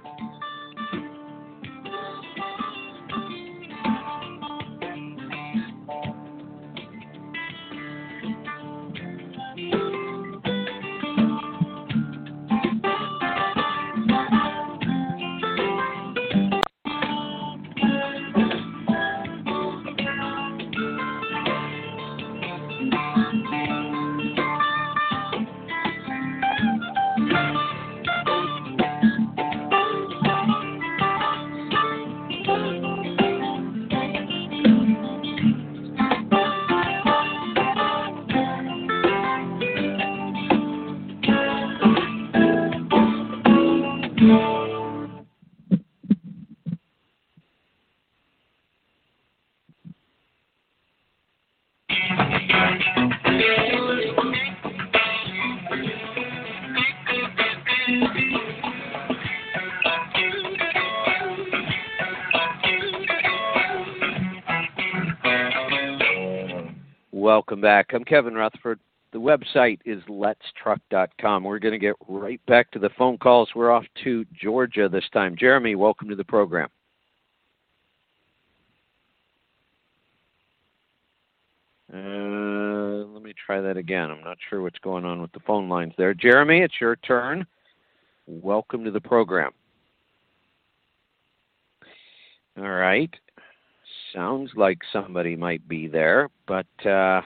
Welcome 67.55 67.61
back. 67.61 67.93
I'm 67.93 68.03
Kevin 68.03 68.33
Rutherford. 68.33 68.81
The 69.13 69.17
website 69.17 69.79
is 69.85 70.03
letstruck.com. 70.09 71.45
We're 71.45 71.59
going 71.59 71.71
to 71.71 71.79
get 71.79 71.95
right 72.05 72.45
back 72.47 72.69
to 72.71 72.79
the 72.79 72.89
phone 72.97 73.17
calls. 73.17 73.47
We're 73.55 73.71
off 73.71 73.85
to 74.03 74.25
Georgia 74.33 74.89
this 74.89 75.05
time. 75.13 75.37
Jeremy, 75.39 75.75
welcome 75.75 76.09
to 76.09 76.17
the 76.17 76.23
program. 76.25 76.67
Uh, 81.93 83.07
let 83.13 83.23
me 83.23 83.33
try 83.45 83.61
that 83.61 83.77
again. 83.77 84.11
I'm 84.11 84.21
not 84.21 84.37
sure 84.49 84.61
what's 84.61 84.79
going 84.79 85.05
on 85.05 85.21
with 85.21 85.31
the 85.31 85.39
phone 85.47 85.69
lines 85.69 85.93
there. 85.97 86.13
Jeremy, 86.13 86.59
it's 86.59 86.81
your 86.81 86.97
turn. 86.97 87.47
Welcome 88.27 88.83
to 88.83 88.91
the 88.91 88.99
program. 88.99 89.53
All 92.57 92.67
right. 92.67 93.13
Sounds 94.13 94.51
like 94.57 94.79
somebody 94.91 95.37
might 95.37 95.65
be 95.69 95.87
there, 95.87 96.29
but 96.47 96.85
uh, 96.85 97.21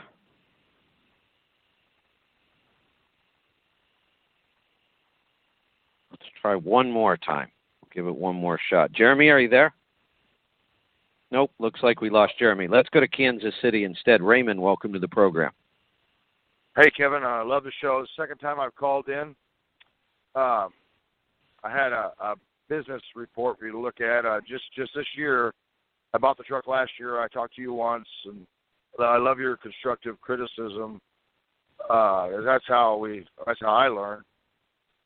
try 6.41 6.55
one 6.55 6.91
more 6.91 7.17
time. 7.17 7.49
Give 7.93 8.07
it 8.07 8.15
one 8.15 8.35
more 8.35 8.59
shot. 8.69 8.91
Jeremy, 8.91 9.29
are 9.29 9.39
you 9.39 9.49
there? 9.49 9.73
Nope, 11.31 11.51
looks 11.59 11.81
like 11.83 12.01
we 12.01 12.09
lost 12.09 12.33
Jeremy. 12.39 12.67
Let's 12.67 12.89
go 12.89 12.99
to 12.99 13.07
Kansas 13.07 13.53
City 13.61 13.83
instead. 13.83 14.21
Raymond, 14.21 14.59
welcome 14.61 14.93
to 14.93 14.99
the 14.99 15.07
program. 15.07 15.51
Hey, 16.75 16.89
Kevin, 16.91 17.23
I 17.23 17.41
love 17.41 17.63
the 17.63 17.71
show. 17.81 18.05
Second 18.15 18.37
time 18.37 18.59
I've 18.59 18.75
called 18.75 19.09
in. 19.09 19.35
Uh, 20.35 20.67
I 21.63 21.69
had 21.69 21.91
a, 21.91 22.13
a 22.19 22.35
business 22.67 23.01
report 23.15 23.59
for 23.59 23.65
you 23.65 23.71
to 23.73 23.79
look 23.79 24.01
at. 24.01 24.25
Uh, 24.25 24.39
just 24.47 24.63
just 24.75 24.91
this 24.95 25.05
year, 25.15 25.53
I 26.13 26.17
bought 26.17 26.37
the 26.37 26.43
truck 26.43 26.67
last 26.67 26.91
year. 26.99 27.19
I 27.19 27.27
talked 27.27 27.55
to 27.55 27.61
you 27.61 27.73
once, 27.73 28.07
and 28.25 28.45
I 28.99 29.17
love 29.17 29.39
your 29.39 29.57
constructive 29.57 30.19
criticism. 30.21 31.01
Uh, 31.89 32.41
that's 32.43 32.65
how 32.67 32.97
we. 32.97 33.25
That's 33.45 33.59
how 33.61 33.73
I 33.73 33.87
learn. 33.87 34.23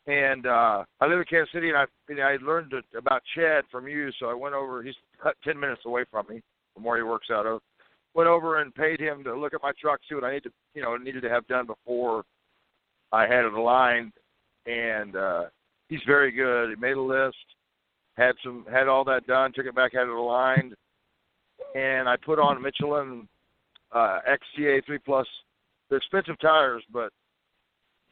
And 0.06 0.46
uh, 0.46 0.84
I 1.00 1.06
live 1.06 1.20
in 1.20 1.26
Kansas 1.30 1.54
City, 1.54 1.70
and 1.70 1.78
I 1.78 1.86
you 2.10 2.16
know, 2.16 2.24
I 2.24 2.38
learned 2.42 2.74
about 2.98 3.22
Chad 3.36 3.64
from 3.72 3.88
you, 3.88 4.10
so 4.20 4.26
I 4.26 4.34
went 4.34 4.54
over. 4.54 4.84
He's 4.84 4.96
ten 5.46 5.58
minutes 5.58 5.84
away 5.86 6.04
from 6.12 6.26
me, 6.30 6.42
from 6.74 6.84
where 6.84 6.98
he 6.98 7.04
works 7.04 7.28
out 7.32 7.46
of. 7.46 7.62
Went 8.14 8.28
over 8.30 8.62
and 8.62 8.76
paid 8.76 9.00
him 9.00 9.24
to 9.24 9.36
look 9.36 9.54
at 9.54 9.64
my 9.64 9.72
truck, 9.82 10.00
see 10.08 10.16
what 10.16 10.26
I 10.26 10.34
need 10.34 10.44
to, 10.44 10.52
you 10.76 10.82
know, 10.82 10.98
needed 10.98 11.22
to 11.24 11.30
have 11.30 11.48
done 11.48 11.66
before 11.66 12.24
I 13.12 13.22
had 13.24 13.46
it 13.46 13.54
aligned. 13.54 14.12
and 14.66 15.16
uh, 15.16 15.44
he's 15.90 16.02
very 16.06 16.32
good. 16.32 16.70
He 16.70 16.76
made 16.76 16.98
a 16.98 17.02
list, 17.02 17.36
had 18.16 18.36
some, 18.44 18.66
had 18.72 18.88
all 18.88 19.04
that 19.06 19.28
done, 19.28 19.52
took 19.54 19.66
it 19.66 19.76
back, 19.76 19.94
had 19.94 20.04
it 20.04 20.10
aligned, 20.10 20.76
and 21.76 22.08
I 22.08 22.16
put 22.18 22.40
on 22.40 22.62
Michelin 22.62 23.28
uh, 23.92 24.20
XZA 24.28 24.86
three 24.86 25.00
plus. 25.00 25.28
They're 25.90 25.98
expensive 25.98 26.40
tires, 26.40 26.84
but 26.92 27.12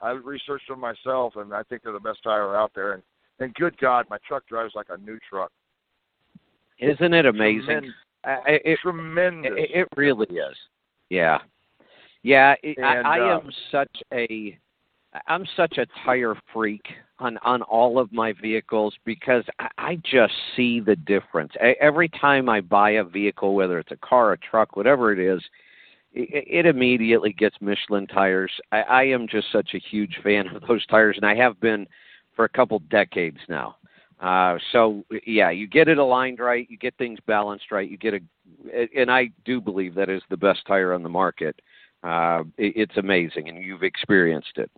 I 0.01 0.11
researched 0.11 0.67
them 0.67 0.79
myself, 0.79 1.35
and 1.35 1.53
I 1.53 1.63
think 1.63 1.83
they're 1.83 1.93
the 1.93 1.99
best 1.99 2.23
tire 2.23 2.55
out 2.55 2.71
there. 2.73 2.93
And 2.93 3.03
and 3.39 3.53
good 3.55 3.77
God, 3.79 4.05
my 4.09 4.17
truck 4.27 4.47
drives 4.47 4.73
like 4.75 4.87
a 4.89 4.97
new 4.97 5.17
truck. 5.29 5.51
Isn't 6.79 7.13
it 7.13 7.25
amazing? 7.25 7.65
Tremendous. 7.65 7.93
I, 8.23 8.37
it, 8.47 8.79
Tremendous. 8.81 9.51
It, 9.55 9.71
it 9.73 9.87
really 9.97 10.27
is. 10.27 10.55
Yeah, 11.09 11.39
yeah. 12.23 12.55
It, 12.61 12.77
And, 12.77 13.07
I, 13.07 13.17
I 13.17 13.33
uh, 13.33 13.39
am 13.39 13.49
such 13.71 14.01
a, 14.13 14.57
I'm 15.27 15.45
such 15.55 15.77
a 15.77 15.87
tire 16.05 16.35
freak 16.53 16.83
on 17.19 17.37
on 17.39 17.61
all 17.63 17.99
of 17.99 18.11
my 18.11 18.33
vehicles 18.33 18.95
because 19.05 19.43
I, 19.59 19.67
I 19.77 19.95
just 20.03 20.33
see 20.55 20.79
the 20.79 20.95
difference 20.95 21.51
E- 21.55 21.75
every 21.79 22.09
time 22.09 22.47
I 22.47 22.61
buy 22.61 22.91
a 22.91 23.03
vehicle, 23.03 23.55
whether 23.55 23.79
it's 23.79 23.91
a 23.91 23.97
car, 23.97 24.33
a 24.33 24.37
truck, 24.37 24.75
whatever 24.75 25.11
it 25.11 25.19
is. 25.19 25.41
It, 26.13 26.45
it 26.47 26.65
immediately 26.65 27.33
gets 27.33 27.55
Michelin 27.61 28.07
tires. 28.07 28.51
I, 28.71 28.81
I 28.81 29.03
am 29.03 29.27
just 29.27 29.51
such 29.51 29.71
a 29.73 29.79
huge 29.79 30.19
fan 30.23 30.47
of 30.47 30.61
those 30.67 30.85
tires, 30.87 31.17
and 31.17 31.25
I 31.25 31.35
have 31.35 31.59
been 31.59 31.87
for 32.35 32.45
a 32.45 32.49
couple 32.49 32.79
decades 32.89 33.39
now. 33.49 33.75
Uh, 34.19 34.57
so 34.71 35.03
yeah, 35.25 35.49
you 35.49 35.67
get 35.67 35.87
it 35.87 35.97
aligned 35.97 36.39
right, 36.39 36.67
you 36.69 36.77
get 36.77 36.95
things 36.97 37.17
balanced 37.25 37.71
right, 37.71 37.89
you 37.89 37.97
get 37.97 38.13
a, 38.13 38.19
and 38.95 39.09
I 39.09 39.31
do 39.45 39.59
believe 39.59 39.95
that 39.95 40.09
is 40.09 40.21
the 40.29 40.37
best 40.37 40.59
tire 40.67 40.93
on 40.93 41.01
the 41.01 41.09
market. 41.09 41.59
Uh, 42.03 42.43
it, 42.57 42.73
it's 42.75 42.97
amazing, 42.97 43.49
and 43.49 43.63
you've 43.63 43.83
experienced 43.83 44.57
it. 44.57 44.69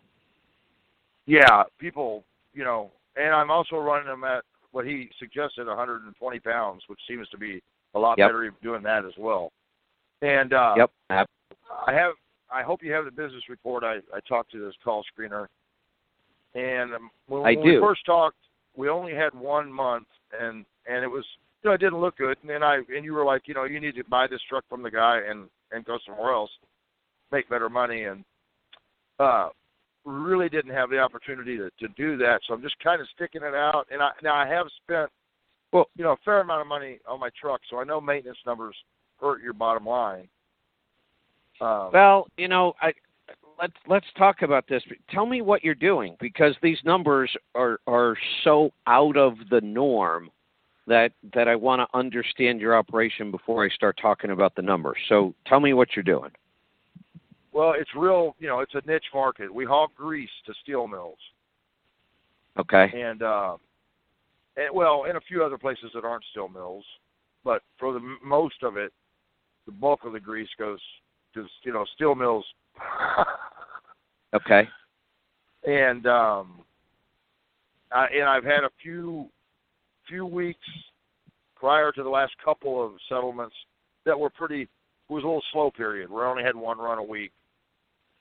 Yeah, 1.25 1.63
people, 1.77 2.23
you 2.53 2.63
know, 2.63 2.91
and 3.17 3.33
I'm 3.33 3.51
also 3.51 3.77
running 3.77 4.07
them 4.07 4.23
at 4.23 4.43
what 4.71 4.85
he 4.85 5.09
suggested, 5.19 5.67
120 5.67 6.39
pounds, 6.39 6.83
which 6.87 6.99
seems 7.07 7.27
to 7.29 7.37
be 7.37 7.61
a 7.95 7.99
lot 7.99 8.17
Yep. 8.17 8.29
better 8.29 8.53
doing 8.61 8.83
that 8.83 9.05
as 9.05 9.13
well. 9.17 9.51
And 10.23 10.53
uh, 10.53 10.75
Yep. 10.77 10.91
I 11.09 11.93
have. 11.93 12.13
I 12.51 12.61
hope 12.61 12.81
you 12.81 12.93
have 12.93 13.05
the 13.05 13.11
business 13.11 13.43
report. 13.49 13.83
I, 13.83 13.95
I 14.15 14.19
talked 14.27 14.51
to 14.51 14.63
this 14.63 14.75
call 14.83 15.03
screener, 15.03 15.47
and 16.55 16.93
um, 16.93 17.09
when, 17.27 17.41
when 17.41 17.61
we 17.61 17.79
first 17.79 18.05
talked, 18.05 18.37
we 18.75 18.89
only 18.89 19.13
had 19.13 19.33
one 19.33 19.71
month, 19.71 20.07
and 20.39 20.65
and 20.87 21.03
it 21.03 21.07
was 21.07 21.25
you 21.61 21.69
know 21.69 21.73
it 21.73 21.79
didn't 21.79 21.99
look 21.99 22.17
good. 22.17 22.37
And 22.41 22.49
then 22.49 22.63
I 22.63 22.81
and 22.95 23.03
you 23.03 23.13
were 23.13 23.25
like, 23.25 23.47
you 23.47 23.53
know, 23.53 23.65
you 23.65 23.81
need 23.81 23.95
to 23.95 24.03
buy 24.05 24.27
this 24.27 24.39
truck 24.47 24.63
from 24.69 24.81
the 24.81 24.91
guy 24.91 25.19
and 25.29 25.49
and 25.71 25.83
go 25.83 25.97
somewhere 26.05 26.31
else, 26.31 26.51
make 27.31 27.49
better 27.49 27.69
money, 27.69 28.03
and 28.03 28.23
uh, 29.19 29.49
really 30.05 30.47
didn't 30.47 30.73
have 30.73 30.89
the 30.89 30.99
opportunity 30.99 31.57
to 31.57 31.69
to 31.79 31.87
do 31.97 32.15
that. 32.17 32.39
So 32.47 32.53
I'm 32.53 32.61
just 32.61 32.79
kind 32.81 33.01
of 33.01 33.07
sticking 33.13 33.41
it 33.41 33.55
out. 33.55 33.87
And 33.91 34.01
I 34.01 34.11
now 34.21 34.35
I 34.35 34.47
have 34.47 34.67
spent 34.83 35.09
well, 35.73 35.89
you 35.97 36.03
know, 36.05 36.11
a 36.11 36.17
fair 36.23 36.39
amount 36.39 36.61
of 36.61 36.67
money 36.67 36.99
on 37.09 37.19
my 37.19 37.29
truck, 37.39 37.59
so 37.69 37.79
I 37.79 37.83
know 37.83 37.99
maintenance 37.99 38.37
numbers 38.45 38.75
hurt 39.23 39.41
your 39.41 39.53
bottom 39.53 39.85
line. 39.85 40.27
Um, 41.61 41.89
Well, 41.93 42.27
you 42.37 42.47
know, 42.47 42.73
I 42.81 42.93
let's 43.59 43.73
let's 43.87 44.05
talk 44.17 44.41
about 44.41 44.67
this. 44.67 44.83
Tell 45.09 45.25
me 45.25 45.41
what 45.41 45.63
you're 45.63 45.75
doing 45.75 46.15
because 46.19 46.55
these 46.61 46.77
numbers 46.83 47.31
are 47.55 47.79
are 47.87 48.15
so 48.43 48.71
out 48.87 49.15
of 49.17 49.35
the 49.49 49.61
norm 49.61 50.29
that 50.87 51.13
that 51.33 51.47
I 51.47 51.55
want 51.55 51.79
to 51.81 51.97
understand 51.97 52.59
your 52.59 52.75
operation 52.75 53.31
before 53.31 53.63
I 53.65 53.69
start 53.69 53.97
talking 54.01 54.31
about 54.31 54.55
the 54.55 54.61
numbers. 54.61 54.97
So 55.07 55.33
tell 55.47 55.59
me 55.61 55.73
what 55.73 55.89
you're 55.95 56.03
doing. 56.03 56.31
well, 57.53 57.73
it's 57.77 57.91
real. 57.95 58.35
You 58.39 58.47
know, 58.47 58.59
it's 58.59 58.75
a 58.75 58.81
niche 58.85 59.05
market. 59.13 59.53
We 59.53 59.63
haul 59.65 59.87
grease 59.95 60.29
to 60.47 60.53
steel 60.63 60.87
mills, 60.87 61.19
Okay. 62.59 62.91
and 62.93 63.21
uh, 63.23 63.55
and 64.57 64.75
well, 64.75 65.05
in 65.09 65.15
a 65.15 65.21
few 65.21 65.43
other 65.43 65.57
places 65.57 65.91
that 65.93 66.03
aren't 66.03 66.25
steel 66.31 66.49
mills, 66.49 66.83
but 67.45 67.61
for 67.79 67.93
the 67.93 68.01
most 68.23 68.61
of 68.63 68.75
it, 68.75 68.91
the 69.65 69.71
bulk 69.71 70.01
of 70.05 70.13
the 70.13 70.19
grease 70.19 70.49
goes 70.57 70.79
to 71.33 71.45
you 71.63 71.73
know 71.73 71.85
steel 71.95 72.15
mills. 72.15 72.45
Okay. 74.35 74.67
and 75.63 76.07
um, 76.07 76.61
I, 77.91 78.07
and 78.07 78.23
I've 78.23 78.43
had 78.43 78.63
a 78.63 78.71
few 78.81 79.27
few 80.07 80.25
weeks 80.25 80.65
prior 81.55 81.91
to 81.91 82.01
the 82.01 82.09
last 82.09 82.33
couple 82.43 82.83
of 82.83 82.93
settlements 83.07 83.55
that 84.05 84.19
were 84.19 84.31
pretty. 84.31 84.63
It 84.63 85.13
was 85.13 85.23
a 85.23 85.27
little 85.27 85.43
slow 85.51 85.69
period 85.69 86.09
where 86.09 86.25
I 86.25 86.31
only 86.31 86.43
had 86.43 86.55
one 86.55 86.79
run 86.79 86.97
a 86.97 87.03
week, 87.03 87.31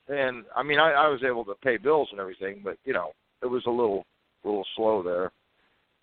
and 0.07 0.45
I 0.55 0.61
mean 0.61 0.77
I, 0.77 0.91
I 0.91 1.07
was 1.07 1.23
able 1.23 1.45
to 1.45 1.55
pay 1.63 1.77
bills 1.77 2.09
and 2.11 2.19
everything, 2.19 2.61
but 2.63 2.77
you 2.85 2.93
know 2.93 3.13
it 3.41 3.47
was 3.47 3.63
a 3.65 3.71
little 3.71 4.05
a 4.43 4.47
little 4.47 4.65
slow 4.75 5.01
there. 5.01 5.31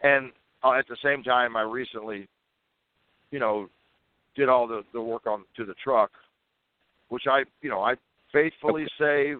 And 0.02 0.32
uh, 0.62 0.72
at 0.72 0.88
the 0.88 0.96
same 1.02 1.22
time, 1.22 1.56
I 1.56 1.62
recently, 1.62 2.28
you 3.30 3.38
know, 3.38 3.68
did 4.36 4.48
all 4.48 4.66
the 4.66 4.82
the 4.92 5.00
work 5.00 5.26
on 5.26 5.44
to 5.56 5.64
the 5.64 5.74
truck, 5.82 6.10
which 7.08 7.24
I 7.28 7.44
you 7.62 7.70
know 7.70 7.80
I 7.80 7.94
faithfully 8.32 8.86
save 8.98 9.38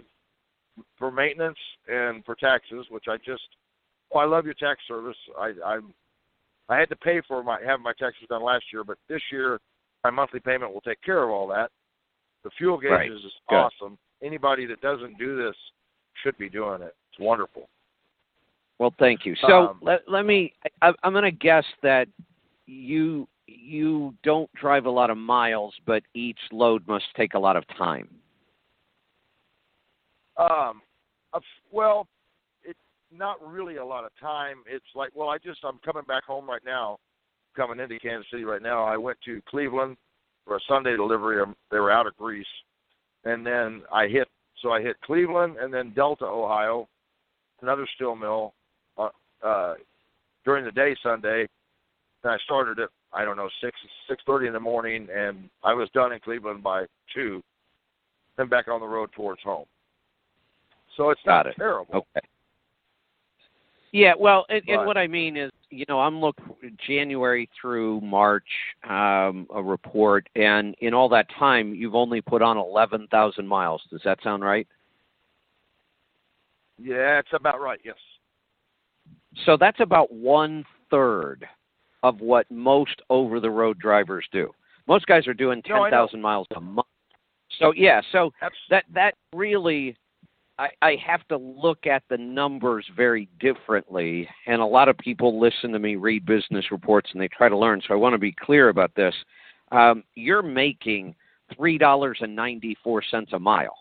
for 0.99 1.11
maintenance 1.11 1.59
and 1.88 2.24
for 2.24 2.34
taxes, 2.34 2.86
which 2.91 3.05
I 3.09 3.16
just 3.18 3.43
well, 4.12 4.24
I 4.24 4.26
love 4.26 4.45
your 4.45 4.55
tax 4.55 4.80
service. 4.88 5.16
I 5.38 5.53
I'm 5.64 5.95
I 6.68 6.78
had 6.78 6.88
to 6.91 6.97
pay 6.97 7.20
for 7.26 7.43
my 7.43 7.59
have 7.66 7.80
my 7.80 7.93
taxes 7.99 8.26
done 8.28 8.43
last 8.43 8.64
year, 8.72 8.84
but 8.84 8.99
this 9.09 9.22
year 9.32 9.61
my 10.05 10.11
monthly 10.11 10.41
payment 10.41 10.72
will 10.72 10.80
take 10.80 11.03
care 11.03 11.22
of 11.22 11.30
all 11.30 11.47
that. 11.49 11.70
The 12.45 12.51
fuel 12.57 12.78
gauges 12.78 12.91
Right. 12.91 13.11
is 13.11 13.32
Good. 13.49 13.57
awesome. 13.57 13.99
Anybody 14.22 14.66
that 14.66 14.80
doesn't 14.80 15.18
do 15.18 15.36
this 15.36 15.57
should 16.22 16.36
be 16.38 16.49
doing 16.49 16.82
it. 16.82 16.95
It's 17.11 17.18
wonderful. 17.18 17.68
Well, 18.78 18.95
thank 18.99 19.26
you. 19.26 19.34
So 19.36 19.68
Um, 19.68 19.78
let 19.82 20.09
let 20.09 20.24
me. 20.24 20.55
I, 20.80 20.95
I'm 21.03 21.12
going 21.12 21.24
to 21.24 21.30
guess 21.30 21.66
that 21.82 22.09
you 22.66 23.28
you 23.51 24.14
don't 24.22 24.53
drive 24.55 24.86
a 24.86 24.90
lot 24.90 25.11
of 25.11 25.16
miles, 25.16 25.74
but 25.86 26.03
each 26.14 26.38
load 26.53 26.86
must 26.86 27.05
take 27.16 27.34
a 27.34 27.38
lot 27.38 27.57
of 27.57 27.64
time. 27.76 28.09
Um, 30.36 30.80
well, 31.70 32.07
it's 32.64 32.78
not 33.12 33.36
really 33.46 33.76
a 33.76 33.84
lot 33.84 34.05
of 34.05 34.11
time. 34.20 34.59
It's 34.66 34.84
like, 34.94 35.11
well, 35.14 35.28
I 35.28 35.38
just 35.38 35.61
I'm 35.64 35.78
coming 35.84 36.05
back 36.07 36.24
home 36.24 36.48
right 36.48 36.62
now, 36.64 36.98
coming 37.57 37.80
into 37.80 37.98
Kansas 37.98 38.26
City 38.30 38.44
right 38.44 38.62
now. 38.62 38.84
I 38.84 38.96
went 38.96 39.18
to 39.26 39.42
Cleveland 39.48 39.96
for 40.46 40.57
a 40.57 40.61
Sunday 40.68 40.96
delivery. 40.96 41.42
Um, 41.42 41.55
They 41.70 41.78
were 41.78 41.90
out 41.90 42.07
of 42.07 42.16
grease, 42.16 42.46
and 43.24 43.46
then 43.46 43.82
I 43.92 44.07
hit 44.07 44.28
so 44.62 44.72
I 44.72 44.82
hit 44.82 45.01
Cleveland 45.03 45.57
and 45.59 45.72
then 45.72 45.92
Delta, 45.94 46.24
Ohio, 46.24 46.86
another 47.62 47.88
steel 47.94 48.14
mill, 48.14 48.53
uh, 48.98 49.09
uh, 49.42 49.74
during 50.44 50.66
the 50.66 50.72
day 50.72 50.94
Sunday. 51.03 51.46
And 52.22 52.32
I 52.32 52.36
started 52.44 52.78
at 52.78 52.90
I 53.12 53.24
don't 53.24 53.36
know 53.36 53.48
six 53.62 53.76
six 54.08 54.22
thirty 54.26 54.46
in 54.46 54.52
the 54.52 54.61
morning, 54.61 55.08
and 55.14 55.48
I 55.64 55.74
was 55.74 55.88
done 55.94 56.12
in 56.12 56.20
Cleveland 56.20 56.62
by 56.62 56.86
two. 57.14 57.42
Then 58.36 58.48
back 58.48 58.68
on 58.68 58.80
the 58.80 58.86
road 58.86 59.11
towards 59.14 59.42
home. 59.42 59.66
So 60.96 61.11
it's 61.11 61.20
Got 61.24 61.44
not 61.44 61.46
it. 61.46 61.54
terrible. 61.56 61.94
Okay. 61.94 62.26
Yeah, 63.92 64.12
well, 64.18 64.46
and, 64.48 64.62
and 64.68 64.86
what 64.86 64.96
I 64.96 65.08
mean 65.08 65.36
is, 65.36 65.50
you 65.70 65.84
know, 65.88 65.98
I'm 65.98 66.20
looking 66.20 66.76
January 66.86 67.48
through 67.61 68.00
March 68.02 68.46
um, 68.88 69.48
a 69.52 69.61
report, 69.61 70.28
and 70.36 70.76
in 70.80 70.94
all 70.94 71.08
that 71.08 71.26
time, 71.38 71.74
you've 71.74 71.96
only 71.96 72.20
put 72.20 72.40
on 72.40 72.56
11,000 72.56 73.46
miles. 73.46 73.82
Does 73.90 74.00
that 74.04 74.18
sound 74.22 74.44
right? 74.44 74.66
Yeah, 76.78 77.18
it's 77.18 77.28
about 77.32 77.61
right. 77.61 77.80
Yes. 77.84 77.96
So 79.44 79.56
that's 79.58 79.80
about 79.80 80.12
one 80.12 80.64
third 80.90 81.46
of 82.03 82.20
what 82.20 82.51
most 82.51 83.01
over-the-road 83.11 83.78
drivers 83.78 84.26
do. 84.32 84.51
Most 84.86 85.07
guys 85.07 85.26
are 85.26 85.34
doing 85.34 85.62
No, 85.68 85.84
10,000 85.84 86.20
miles 86.20 86.46
a 86.57 86.61
month. 86.61 86.86
So 87.59 87.72
yeah, 87.76 88.01
so 88.12 88.32
That's 88.40 88.55
that 88.70 88.84
that 88.94 89.14
really 89.34 89.96
I, 90.61 90.68
I 90.82 90.96
have 91.05 91.26
to 91.28 91.38
look 91.38 91.86
at 91.86 92.03
the 92.11 92.18
numbers 92.18 92.84
very 92.94 93.28
differently 93.40 94.28
and 94.46 94.61
a 94.61 94.66
lot 94.66 94.88
of 94.88 94.98
people 94.98 95.40
listen 95.40 95.72
to 95.72 95.78
me 95.78 95.96
read 95.96 96.26
business 96.26 96.70
reports 96.70 97.11
and 97.12 97.20
they 97.20 97.28
try 97.28 97.48
to 97.48 97.57
learn 97.57 97.80
so 97.86 97.94
i 97.94 97.96
want 97.96 98.12
to 98.12 98.18
be 98.18 98.32
clear 98.32 98.68
about 98.68 98.94
this 98.94 99.14
um, 99.72 100.05
you're 100.14 100.42
making 100.42 101.14
three 101.57 101.78
dollars 101.78 102.18
and 102.20 102.36
ninety 102.36 102.76
four 102.84 103.03
cents 103.11 103.32
a 103.32 103.38
mile 103.38 103.76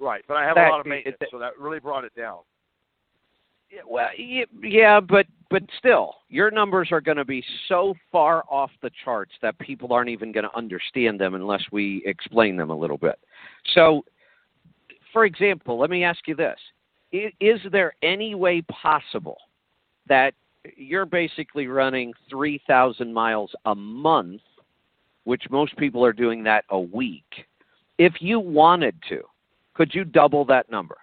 right, 0.00 0.24
but 0.26 0.36
I 0.36 0.44
have 0.44 0.56
That- 0.56 0.68
a 0.68 0.70
lot 0.70 0.80
of 0.80 0.86
maintenance, 0.86 1.18
it- 1.20 1.28
so 1.30 1.38
that 1.38 1.56
really 1.58 1.78
brought 1.78 2.04
it 2.04 2.14
down. 2.16 2.40
Yeah, 3.70 3.82
well 3.86 4.08
yeah 4.18 5.00
but 5.00 5.26
but 5.52 5.62
still 5.78 6.14
your 6.30 6.50
numbers 6.50 6.88
are 6.90 7.00
going 7.00 7.18
to 7.18 7.24
be 7.24 7.44
so 7.68 7.94
far 8.10 8.42
off 8.50 8.70
the 8.82 8.90
charts 9.04 9.32
that 9.42 9.56
people 9.58 9.92
aren't 9.92 10.08
even 10.08 10.32
going 10.32 10.44
to 10.44 10.56
understand 10.56 11.20
them 11.20 11.34
unless 11.34 11.62
we 11.70 12.02
explain 12.06 12.56
them 12.56 12.70
a 12.70 12.74
little 12.76 12.96
bit. 12.96 13.18
So 13.74 14.04
for 15.12 15.26
example 15.26 15.78
let 15.78 15.90
me 15.90 16.02
ask 16.02 16.26
you 16.26 16.34
this. 16.34 16.58
Is 17.12 17.60
there 17.70 17.92
any 18.02 18.34
way 18.34 18.62
possible 18.62 19.36
that 20.08 20.32
you're 20.76 21.04
basically 21.04 21.66
running 21.66 22.14
3000 22.30 23.12
miles 23.12 23.50
a 23.66 23.74
month 23.74 24.40
which 25.24 25.42
most 25.50 25.76
people 25.76 26.04
are 26.04 26.14
doing 26.14 26.42
that 26.44 26.64
a 26.70 26.80
week 26.80 27.46
if 27.98 28.14
you 28.20 28.40
wanted 28.40 28.96
to 29.10 29.20
could 29.74 29.94
you 29.94 30.04
double 30.04 30.44
that 30.46 30.70
number? 30.70 30.96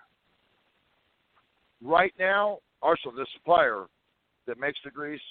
Right 1.81 2.13
now, 2.19 2.59
also 2.81 3.11
the 3.15 3.25
supplier 3.33 3.85
that 4.49 4.59
makes 4.59 4.79
the 4.83 4.91
grease 4.91 5.21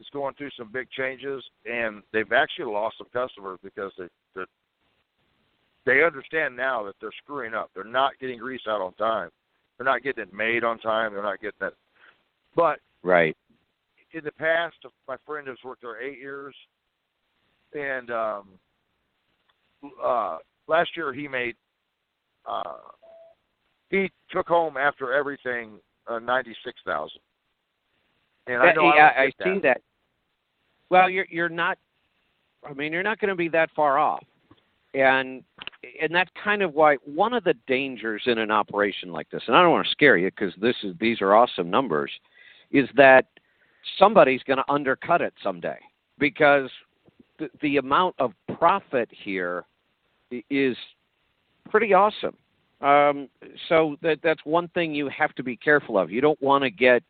is 0.00 0.06
going 0.12 0.34
through 0.34 0.50
some 0.56 0.70
big 0.70 0.90
changes, 0.90 1.42
and 1.64 2.02
they've 2.12 2.32
actually 2.32 2.66
lost 2.66 2.98
some 2.98 3.06
customers 3.12 3.58
because 3.62 3.92
they 3.96 4.08
they 4.34 4.42
they 5.86 6.04
understand 6.04 6.56
now 6.56 6.84
that 6.84 6.94
they're 7.00 7.10
screwing 7.22 7.54
up. 7.54 7.70
They're 7.74 7.84
not 7.84 8.18
getting 8.20 8.38
grease 8.38 8.60
out 8.68 8.82
on 8.82 8.92
time. 8.94 9.30
They're 9.76 9.86
not 9.86 10.02
getting 10.02 10.24
it 10.24 10.34
made 10.34 10.64
on 10.64 10.78
time. 10.80 11.14
They're 11.14 11.22
not 11.22 11.40
getting 11.40 11.66
it. 11.66 11.74
But 12.54 12.80
right 13.02 13.36
in 14.12 14.24
the 14.24 14.32
past, 14.32 14.76
my 15.06 15.16
friend 15.26 15.46
has 15.48 15.56
worked 15.64 15.82
there 15.82 16.02
eight 16.02 16.18
years, 16.18 16.54
and 17.74 18.10
um, 18.10 18.44
uh, 20.02 20.38
last 20.66 20.90
year 20.96 21.12
he 21.12 21.28
made 21.28 21.54
uh, 22.46 22.78
he 23.90 24.10
took 24.30 24.46
home 24.46 24.76
after 24.76 25.12
everything 25.12 25.78
uh, 26.06 26.18
ninety 26.18 26.54
six 26.64 26.78
thousand. 26.84 27.20
And 28.48 28.62
I 28.62 28.72
know 28.72 28.94
yeah, 28.94 29.10
I, 29.16 29.24
I 29.24 29.30
see 29.44 29.60
that. 29.62 29.82
Well, 30.90 31.10
you're 31.10 31.26
you're 31.30 31.48
not. 31.48 31.78
I 32.68 32.72
mean, 32.72 32.92
you're 32.92 33.02
not 33.02 33.20
going 33.20 33.28
to 33.28 33.36
be 33.36 33.48
that 33.50 33.70
far 33.76 33.98
off, 33.98 34.24
and 34.94 35.44
and 36.00 36.14
that's 36.14 36.30
kind 36.42 36.62
of 36.62 36.74
why 36.74 36.96
one 37.04 37.34
of 37.34 37.44
the 37.44 37.54
dangers 37.66 38.22
in 38.26 38.38
an 38.38 38.50
operation 38.50 39.12
like 39.12 39.28
this, 39.30 39.42
and 39.46 39.56
I 39.56 39.62
don't 39.62 39.70
want 39.70 39.86
to 39.86 39.92
scare 39.92 40.16
you 40.16 40.30
because 40.30 40.54
this 40.60 40.74
is 40.82 40.94
these 40.98 41.20
are 41.20 41.34
awesome 41.34 41.70
numbers, 41.70 42.10
is 42.70 42.88
that 42.96 43.26
somebody's 43.98 44.42
going 44.42 44.56
to 44.56 44.72
undercut 44.72 45.20
it 45.20 45.34
someday 45.42 45.78
because 46.18 46.70
the, 47.38 47.50
the 47.60 47.76
amount 47.76 48.14
of 48.18 48.32
profit 48.58 49.08
here 49.12 49.64
is 50.50 50.76
pretty 51.70 51.92
awesome. 51.92 52.36
Um, 52.80 53.28
so 53.68 53.96
that 54.02 54.18
that's 54.22 54.40
one 54.44 54.68
thing 54.68 54.94
you 54.94 55.08
have 55.08 55.34
to 55.34 55.42
be 55.42 55.56
careful 55.56 55.98
of. 55.98 56.10
You 56.10 56.20
don't 56.20 56.40
want 56.40 56.64
to 56.64 56.70
get 56.70 57.02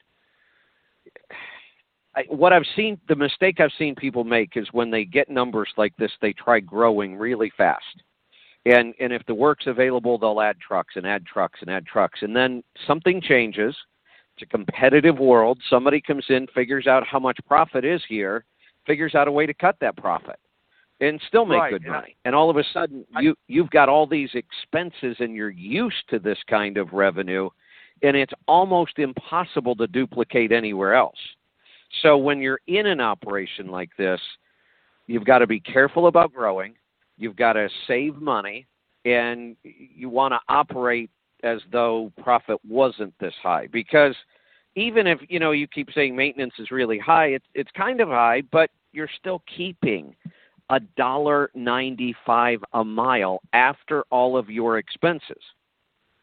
I, 2.17 2.25
what 2.29 2.53
I've 2.53 2.67
seen. 2.75 2.99
The 3.09 3.15
mistake 3.17 3.61
I've 3.61 3.71
seen 3.79 3.95
people 3.95 4.25
make 4.25 4.57
is 4.57 4.67
when 4.73 4.91
they 4.91 5.05
get 5.05 5.29
numbers 5.29 5.69
like 5.77 5.95
this, 5.97 6.11
they 6.21 6.33
try 6.33 6.61
growing 6.61 7.17
really 7.17 7.53
fast. 7.57 8.03
And 8.67 8.95
and 8.99 9.13
if 9.13 9.25
the 9.27 9.35
work's 9.35 9.67
available, 9.67 10.19
they'll 10.19 10.41
add 10.41 10.59
trucks 10.61 10.95
and 10.97 11.07
add 11.07 11.25
trucks 11.27 11.61
and 11.61 11.71
add 11.71 11.87
trucks, 11.87 12.21
and 12.23 12.35
then 12.35 12.63
something 12.87 13.21
changes. 13.21 13.77
It's 14.35 14.43
a 14.43 14.47
competitive 14.47 15.19
world. 15.19 15.59
Somebody 15.69 16.01
comes 16.01 16.25
in, 16.29 16.47
figures 16.55 16.87
out 16.87 17.07
how 17.07 17.19
much 17.19 17.39
profit 17.47 17.85
is 17.85 18.03
here, 18.09 18.45
figures 18.87 19.15
out 19.15 19.29
a 19.29 19.33
way 19.33 19.47
to 19.47 19.55
cut 19.55 19.77
that 19.81 19.97
profit 19.97 20.39
and 21.01 21.21
still 21.29 21.45
make 21.45 21.61
Right, 21.61 21.73
good 21.73 21.85
and 21.85 21.93
I- 21.95 22.01
money. 22.01 22.17
and 22.25 22.35
all 22.35 22.51
of 22.51 22.57
a 22.57 22.65
sudden, 22.73 23.05
you 23.21 23.37
you've 23.47 23.71
got 23.71 23.89
all 23.89 24.07
these 24.07 24.31
expenses, 24.35 25.17
and 25.21 25.35
you're 25.35 25.51
used 25.51 26.09
to 26.09 26.19
this 26.19 26.39
kind 26.49 26.77
of 26.77 26.93
revenue, 26.93 27.49
and 28.03 28.17
it's 28.17 28.33
almost 28.47 28.99
impossible 28.99 29.75
to 29.77 29.87
duplicate 29.87 30.53
anywhere 30.53 30.95
else. 30.95 31.19
So 32.03 32.17
when 32.17 32.41
you're 32.41 32.61
in 32.67 32.87
an 32.87 33.01
operation 33.01 33.69
like 33.69 33.91
this, 33.97 34.21
you've 35.07 35.25
got 35.25 35.39
to 35.39 35.47
be 35.47 35.61
careful 35.61 36.07
about 36.07 36.33
growing. 36.33 36.75
You've 37.17 37.37
got 37.37 37.55
to 37.55 37.69
save 37.87 38.17
money, 38.17 38.67
and 39.05 39.57
you 39.63 40.09
want 40.09 40.33
to 40.33 40.41
operate 40.49 41.11
as 41.43 41.61
though 41.73 42.13
profit 42.23 42.59
wasn't 42.69 43.15
this 43.21 43.35
high 43.43 43.69
because 43.73 44.15
even 44.75 45.07
if 45.07 45.19
you 45.29 45.39
know 45.39 45.53
you 45.53 45.67
keep 45.67 45.89
saying 45.95 46.15
maintenance 46.15 46.55
is 46.59 46.71
really 46.71 46.99
high, 46.99 47.27
it's 47.27 47.47
it's 47.55 47.71
kind 47.77 48.01
of 48.01 48.09
high, 48.09 48.43
but 48.53 48.71
you're 48.93 49.11
still 49.19 49.43
keeping 49.57 50.15
a 50.71 50.81
dollar 50.97 51.51
ninety 51.55 52.15
five 52.27 52.61
a 52.73 52.85
mile 52.85 53.41
after 53.53 54.05
all 54.11 54.37
of 54.37 54.51
your 54.51 54.79
expenses. 54.79 55.43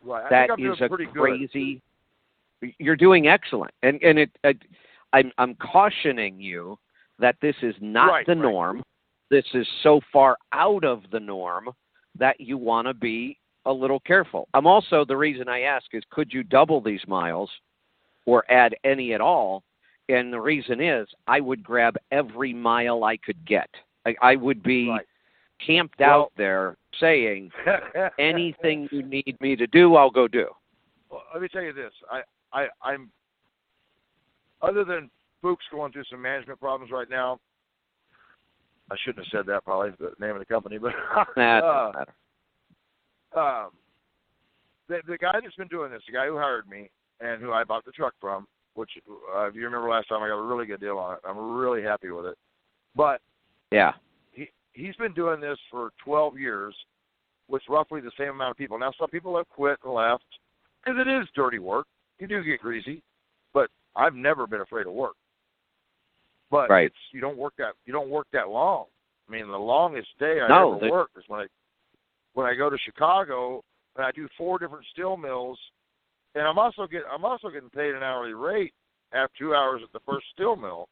Right. 0.05 0.29
That 0.29 0.49
is 0.59 0.79
a 0.81 0.87
pretty 0.87 1.05
good. 1.05 1.13
crazy. 1.15 1.81
You're 2.79 2.95
doing 2.95 3.27
excellent, 3.27 3.73
and 3.83 4.01
and 4.01 4.19
it. 4.19 4.31
it 4.43 4.57
I'm 5.13 5.31
I'm 5.37 5.55
cautioning 5.55 6.39
you 6.39 6.77
that 7.19 7.35
this 7.41 7.55
is 7.61 7.75
not 7.79 8.07
Right, 8.09 8.25
the 8.25 8.33
right. 8.35 8.41
norm. 8.41 8.83
This 9.31 9.45
is 9.53 9.67
so 9.81 10.01
far 10.11 10.35
out 10.51 10.83
of 10.83 11.03
the 11.11 11.19
norm 11.19 11.69
that 12.17 12.39
you 12.39 12.57
want 12.57 12.87
to 12.87 12.93
be 12.93 13.37
a 13.65 13.71
little 13.71 13.99
careful. 14.01 14.47
I'm 14.53 14.67
also 14.67 15.05
the 15.05 15.15
reason 15.17 15.47
I 15.47 15.61
ask 15.61 15.85
is 15.93 16.03
could 16.11 16.33
you 16.33 16.43
double 16.43 16.81
these 16.81 17.01
miles 17.07 17.49
or 18.25 18.43
add 18.51 18.75
any 18.83 19.13
at 19.13 19.21
all? 19.21 19.63
And 20.09 20.31
the 20.31 20.39
reason 20.39 20.81
is 20.81 21.07
I 21.27 21.39
would 21.39 21.63
grab 21.63 21.95
every 22.11 22.53
mile 22.53 23.03
I 23.05 23.17
could 23.17 23.43
get. 23.45 23.69
I, 24.05 24.15
I 24.21 24.35
would 24.35 24.61
be 24.61 24.89
Right. 24.89 25.05
camped 25.65 25.99
Well- 25.99 26.09
out 26.09 26.31
there 26.37 26.77
saying 26.99 27.51
anything 28.19 28.87
you 28.91 29.03
need 29.03 29.37
me 29.39 29.55
to 29.55 29.67
do, 29.67 29.95
I'll 29.95 30.11
go 30.11 30.27
do. 30.27 30.47
Well, 31.09 31.23
let 31.33 31.41
me 31.41 31.47
tell 31.47 31.61
you 31.61 31.73
this. 31.73 31.91
I, 32.11 32.21
I, 32.53 32.67
I'm 32.83 33.11
other 34.61 34.83
than 34.83 35.09
Fuchs 35.41 35.65
going 35.71 35.91
through 35.91 36.05
some 36.09 36.21
management 36.21 36.59
problems 36.59 36.91
right 36.91 37.09
now. 37.09 37.39
I 38.91 38.95
shouldn't 39.03 39.25
have 39.25 39.31
said 39.31 39.45
that. 39.47 39.63
Probably 39.63 39.91
the 39.99 40.13
name 40.19 40.35
of 40.35 40.39
the 40.39 40.45
company, 40.45 40.77
but 40.77 40.93
Nah, 41.37 41.91
uh, 43.33 43.39
um, 43.39 43.69
the 44.87 44.99
the 45.07 45.17
guy 45.17 45.39
that's 45.41 45.55
been 45.55 45.67
doing 45.67 45.91
this, 45.91 46.03
the 46.07 46.13
guy 46.13 46.27
who 46.27 46.37
hired 46.37 46.67
me 46.69 46.89
and 47.19 47.41
who 47.41 47.51
I 47.51 47.63
bought 47.63 47.85
the 47.85 47.91
truck 47.91 48.13
from, 48.21 48.47
which 48.75 48.91
uh, 49.35 49.45
if 49.45 49.55
you 49.55 49.63
remember 49.63 49.89
last 49.89 50.09
time, 50.09 50.21
I 50.21 50.27
got 50.27 50.37
a 50.37 50.41
really 50.41 50.65
good 50.65 50.79
deal 50.79 50.97
on 50.97 51.15
it. 51.15 51.19
I'm 51.27 51.55
really 51.55 51.81
happy 51.81 52.11
with 52.11 52.25
it. 52.25 52.37
But 52.95 53.21
Yeah. 53.71 53.93
He 54.75 54.85
he's 54.85 54.95
been 54.97 55.13
doing 55.13 55.39
this 55.39 55.57
for 55.71 55.91
12 56.03 56.37
years 56.37 56.75
with 57.47 57.61
roughly 57.69 58.01
the 58.01 58.11
same 58.17 58.29
amount 58.29 58.51
of 58.51 58.57
people. 58.57 58.77
Now 58.77 58.91
some 58.99 59.09
people 59.09 59.35
have 59.37 59.47
quit 59.49 59.77
and 59.83 59.93
left 59.93 60.23
because 60.83 60.99
it 60.99 61.07
is 61.07 61.27
dirty 61.35 61.59
work. 61.59 61.87
You 62.19 62.27
do 62.27 62.43
get 62.43 62.61
greasy, 62.61 63.01
but 63.53 63.69
I've 63.95 64.15
never 64.15 64.47
been 64.47 64.61
afraid 64.61 64.87
of 64.87 64.93
work. 64.93 65.15
But 66.49 66.69
Right. 66.69 66.85
it's 66.87 66.95
you 67.11 67.21
don't 67.21 67.37
work 67.37 67.53
that 67.57 67.73
you 67.85 67.93
don't 67.93 68.09
work 68.09 68.27
that 68.31 68.49
long. 68.49 68.85
I 69.27 69.31
mean, 69.31 69.47
the 69.47 69.57
longest 69.59 70.09
day 70.19 70.39
I 70.41 70.47
No, 70.47 70.73
ever 70.73 70.79
they- 70.79 70.89
work 70.89 71.11
is 71.17 71.27
when 71.27 71.41
I 71.41 71.47
when 72.33 72.45
I 72.45 72.53
go 72.53 72.69
to 72.69 72.77
Chicago 72.79 73.63
and 73.95 74.05
I 74.05 74.11
do 74.11 74.27
four 74.37 74.59
different 74.59 74.85
steel 74.87 75.15
mills, 75.17 75.59
and 76.35 76.45
I'm 76.47 76.59
also 76.59 76.85
get 76.85 77.03
I'm 77.09 77.25
also 77.25 77.49
getting 77.49 77.69
paid 77.69 77.95
an 77.95 78.03
hourly 78.03 78.33
rate 78.33 78.73
after 79.13 79.37
two 79.37 79.55
hours 79.55 79.81
at 79.83 79.91
the 79.91 79.99
first 80.01 80.29
steel 80.31 80.55
mill, 80.55 80.87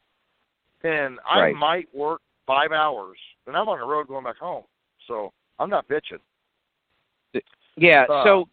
and 0.83 1.19
I 1.25 1.39
Right. 1.41 1.55
might 1.55 1.93
work 1.93 2.21
five 2.45 2.71
hours, 2.71 3.17
and 3.47 3.55
I'm 3.55 3.67
on 3.69 3.79
the 3.79 3.85
road 3.85 4.07
going 4.07 4.23
back 4.23 4.37
home. 4.37 4.63
So 5.07 5.31
I'm 5.59 5.69
not 5.69 5.87
bitching. 5.87 6.19
Yeah. 7.75 8.05
Uh, 8.09 8.23
so, 8.23 8.49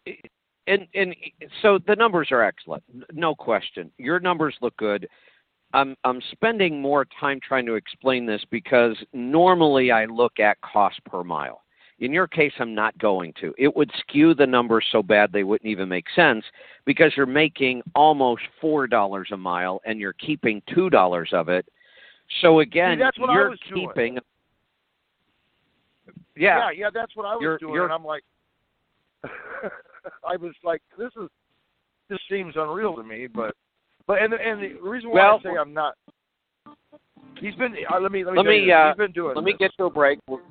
and 0.67 0.87
and 0.93 1.15
so 1.61 1.79
the 1.87 1.95
numbers 1.95 2.29
are 2.31 2.43
excellent, 2.43 2.83
no 3.13 3.35
question. 3.35 3.91
Your 3.97 4.19
numbers 4.19 4.55
look 4.61 4.75
good. 4.77 5.07
I'm 5.73 5.95
I'm 6.03 6.21
spending 6.31 6.81
more 6.81 7.05
time 7.19 7.39
trying 7.45 7.65
to 7.67 7.75
explain 7.75 8.25
this 8.25 8.43
because 8.49 8.97
normally 9.13 9.91
I 9.91 10.05
look 10.05 10.39
at 10.39 10.59
cost 10.61 11.03
per 11.05 11.23
mile. 11.23 11.61
In 11.99 12.11
your 12.11 12.27
case, 12.27 12.53
I'm 12.59 12.73
not 12.73 12.97
going 12.97 13.31
to. 13.41 13.53
It 13.59 13.75
would 13.75 13.91
skew 13.99 14.33
the 14.33 14.47
numbers 14.47 14.85
so 14.91 15.03
bad 15.03 15.31
they 15.31 15.43
wouldn't 15.43 15.69
even 15.69 15.87
make 15.87 16.07
sense 16.15 16.43
because 16.83 17.13
you're 17.15 17.27
making 17.27 17.83
almost 17.93 18.41
four 18.59 18.87
dollars 18.87 19.29
a 19.31 19.37
mile 19.37 19.81
and 19.85 19.99
you're 19.99 20.13
keeping 20.13 20.63
two 20.73 20.89
dollars 20.89 21.29
of 21.31 21.47
it. 21.47 21.65
So 22.41 22.61
again, 22.61 22.97
that's 22.97 23.19
what 23.19 23.29
I 23.29 23.33
you're 23.33 23.49
was 23.49 23.59
doing. 23.69 23.87
keeping. 23.89 24.17
yeah, 26.37 26.57
Yeah, 26.57 26.71
yeah, 26.71 26.89
that's 26.93 27.15
what 27.15 27.25
I 27.25 27.33
was 27.35 27.41
You're- 27.41 27.57
doing, 27.59 27.73
you're- 27.73 27.85
and 27.85 27.93
I'm 27.93 28.05
like, 28.05 28.23
I 29.23 30.37
was 30.37 30.53
like, 30.63 30.81
this 30.97 31.11
is 31.21 31.29
this 32.09 32.19
seems 32.29 32.55
unreal 32.57 32.95
to 32.95 33.03
me, 33.03 33.27
but 33.27 33.55
but 34.07 34.21
and 34.21 34.33
the, 34.33 34.37
and 34.37 34.61
the 34.61 34.81
reason 34.81 35.09
why 35.11 35.15
Well- 35.17 35.39
I 35.39 35.43
say 35.43 35.57
I'm 35.59 35.73
not. 35.73 35.95
He's 37.39 37.55
been. 37.55 37.75
Uh, 37.91 37.99
let 37.99 38.11
me 38.11 38.23
let 38.23 38.33
me. 38.33 38.37
Let 38.37 38.45
me, 38.45 38.71
uh, 38.71 38.87
he's 38.89 38.97
been 38.97 39.11
doing. 39.13 39.35
Let 39.35 39.43
me 39.43 39.53
this. 39.53 39.59
get 39.59 39.71
to 39.77 39.85
a 39.85 39.89
break. 39.89 40.19
We'll, 40.27 40.41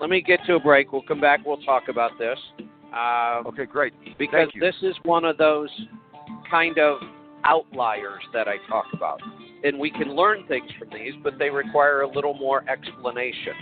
let 0.00 0.10
me 0.10 0.20
get 0.20 0.40
to 0.46 0.54
a 0.56 0.60
break. 0.60 0.92
We'll 0.92 1.02
come 1.02 1.20
back. 1.20 1.40
We'll 1.46 1.58
talk 1.62 1.84
about 1.88 2.12
this. 2.18 2.38
Uh, 2.92 3.42
Okay, 3.46 3.64
great. 3.64 3.92
because 4.18 4.48
this 4.58 4.74
is 4.82 4.96
one 5.04 5.24
of 5.24 5.36
those 5.38 5.68
kind 6.50 6.78
of 6.78 6.98
outliers 7.44 8.22
that 8.32 8.48
I 8.48 8.56
talk 8.68 8.86
about. 8.92 9.20
And 9.64 9.78
we 9.78 9.90
can 9.90 10.14
learn 10.14 10.44
things 10.46 10.70
from 10.78 10.88
these, 10.90 11.14
but 11.22 11.38
they 11.38 11.50
require 11.50 12.02
a 12.02 12.08
little 12.08 12.34
more 12.34 12.68
explanation. 12.68 13.54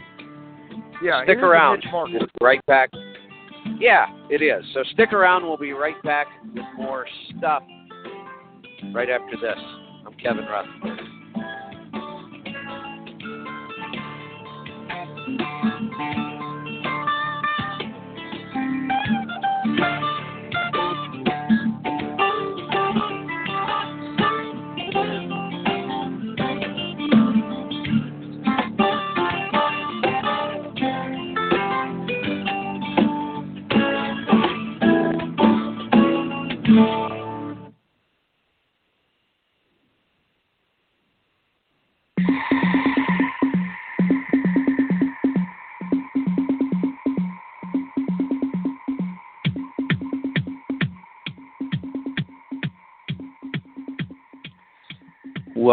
Yeah, 1.03 1.23
stick 1.25 1.37
it 1.37 1.39
is 1.39 1.45
a 1.45 1.47
around. 1.47 1.83
We'll 1.93 2.09
be 2.21 2.27
right 2.41 2.65
back. 2.67 2.91
Yeah, 3.79 4.07
it 4.31 4.43
is. 4.43 4.65
So 4.75 4.83
stick 4.93 5.13
around. 5.13 5.45
We'll 5.45 5.57
be 5.57 5.73
right 5.73 6.01
back 6.03 6.27
with 6.55 6.65
more 6.77 7.07
stuff 7.37 7.63
right 8.93 9.09
after 9.09 9.37
this. 9.41 9.59
I'm 10.07 10.15
Kevin 10.15 10.45
Rutherford. 10.45 11.14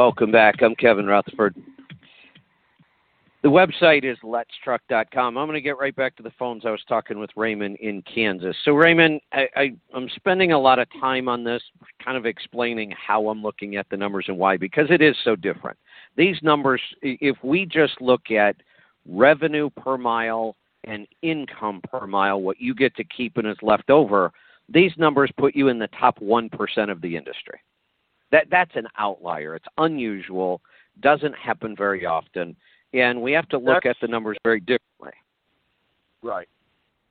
Welcome 0.03 0.31
back. 0.31 0.63
I'm 0.63 0.73
Kevin 0.73 1.05
Rutherford. 1.05 1.55
The 3.43 3.49
website 3.49 4.03
is 4.03 4.17
letstruck.com. 4.23 5.37
I'm 5.37 5.45
going 5.45 5.53
to 5.53 5.61
get 5.61 5.77
right 5.77 5.95
back 5.95 6.15
to 6.15 6.23
the 6.23 6.31
phones. 6.39 6.65
I 6.65 6.71
was 6.71 6.81
talking 6.89 7.19
with 7.19 7.29
Raymond 7.35 7.75
in 7.75 8.01
Kansas. 8.11 8.55
So, 8.65 8.71
Raymond, 8.71 9.21
I, 9.31 9.47
I, 9.55 9.71
I'm 9.93 10.09
spending 10.15 10.53
a 10.53 10.59
lot 10.59 10.79
of 10.79 10.87
time 10.99 11.29
on 11.29 11.43
this, 11.43 11.61
kind 12.03 12.17
of 12.17 12.25
explaining 12.25 12.91
how 12.97 13.29
I'm 13.29 13.43
looking 13.43 13.75
at 13.75 13.87
the 13.91 13.95
numbers 13.95 14.25
and 14.27 14.39
why, 14.39 14.57
because 14.57 14.87
it 14.89 15.03
is 15.03 15.15
so 15.23 15.35
different. 15.35 15.77
These 16.17 16.37
numbers, 16.41 16.81
if 17.03 17.37
we 17.43 17.67
just 17.67 18.01
look 18.01 18.31
at 18.31 18.55
revenue 19.07 19.69
per 19.69 19.99
mile 19.99 20.55
and 20.85 21.05
income 21.21 21.79
per 21.91 22.07
mile, 22.07 22.41
what 22.41 22.59
you 22.59 22.73
get 22.73 22.95
to 22.95 23.03
keep 23.03 23.37
and 23.37 23.45
is 23.45 23.57
left 23.61 23.91
over, 23.91 24.31
these 24.67 24.93
numbers 24.97 25.31
put 25.37 25.55
you 25.55 25.67
in 25.67 25.77
the 25.77 25.89
top 25.89 26.17
1% 26.17 26.91
of 26.91 27.01
the 27.01 27.15
industry. 27.15 27.59
That, 28.31 28.47
that's 28.49 28.71
an 28.75 28.87
outlier. 28.97 29.55
It's 29.55 29.65
unusual, 29.77 30.61
doesn't 31.01 31.35
happen 31.35 31.75
very 31.75 32.05
often 32.05 32.55
and 32.93 33.21
we 33.21 33.31
have 33.31 33.47
to 33.49 33.57
look 33.57 33.83
That's, 33.83 33.97
at 33.97 34.01
the 34.01 34.07
numbers 34.07 34.37
very 34.43 34.59
differently. 34.59 35.13
Right. 36.21 36.47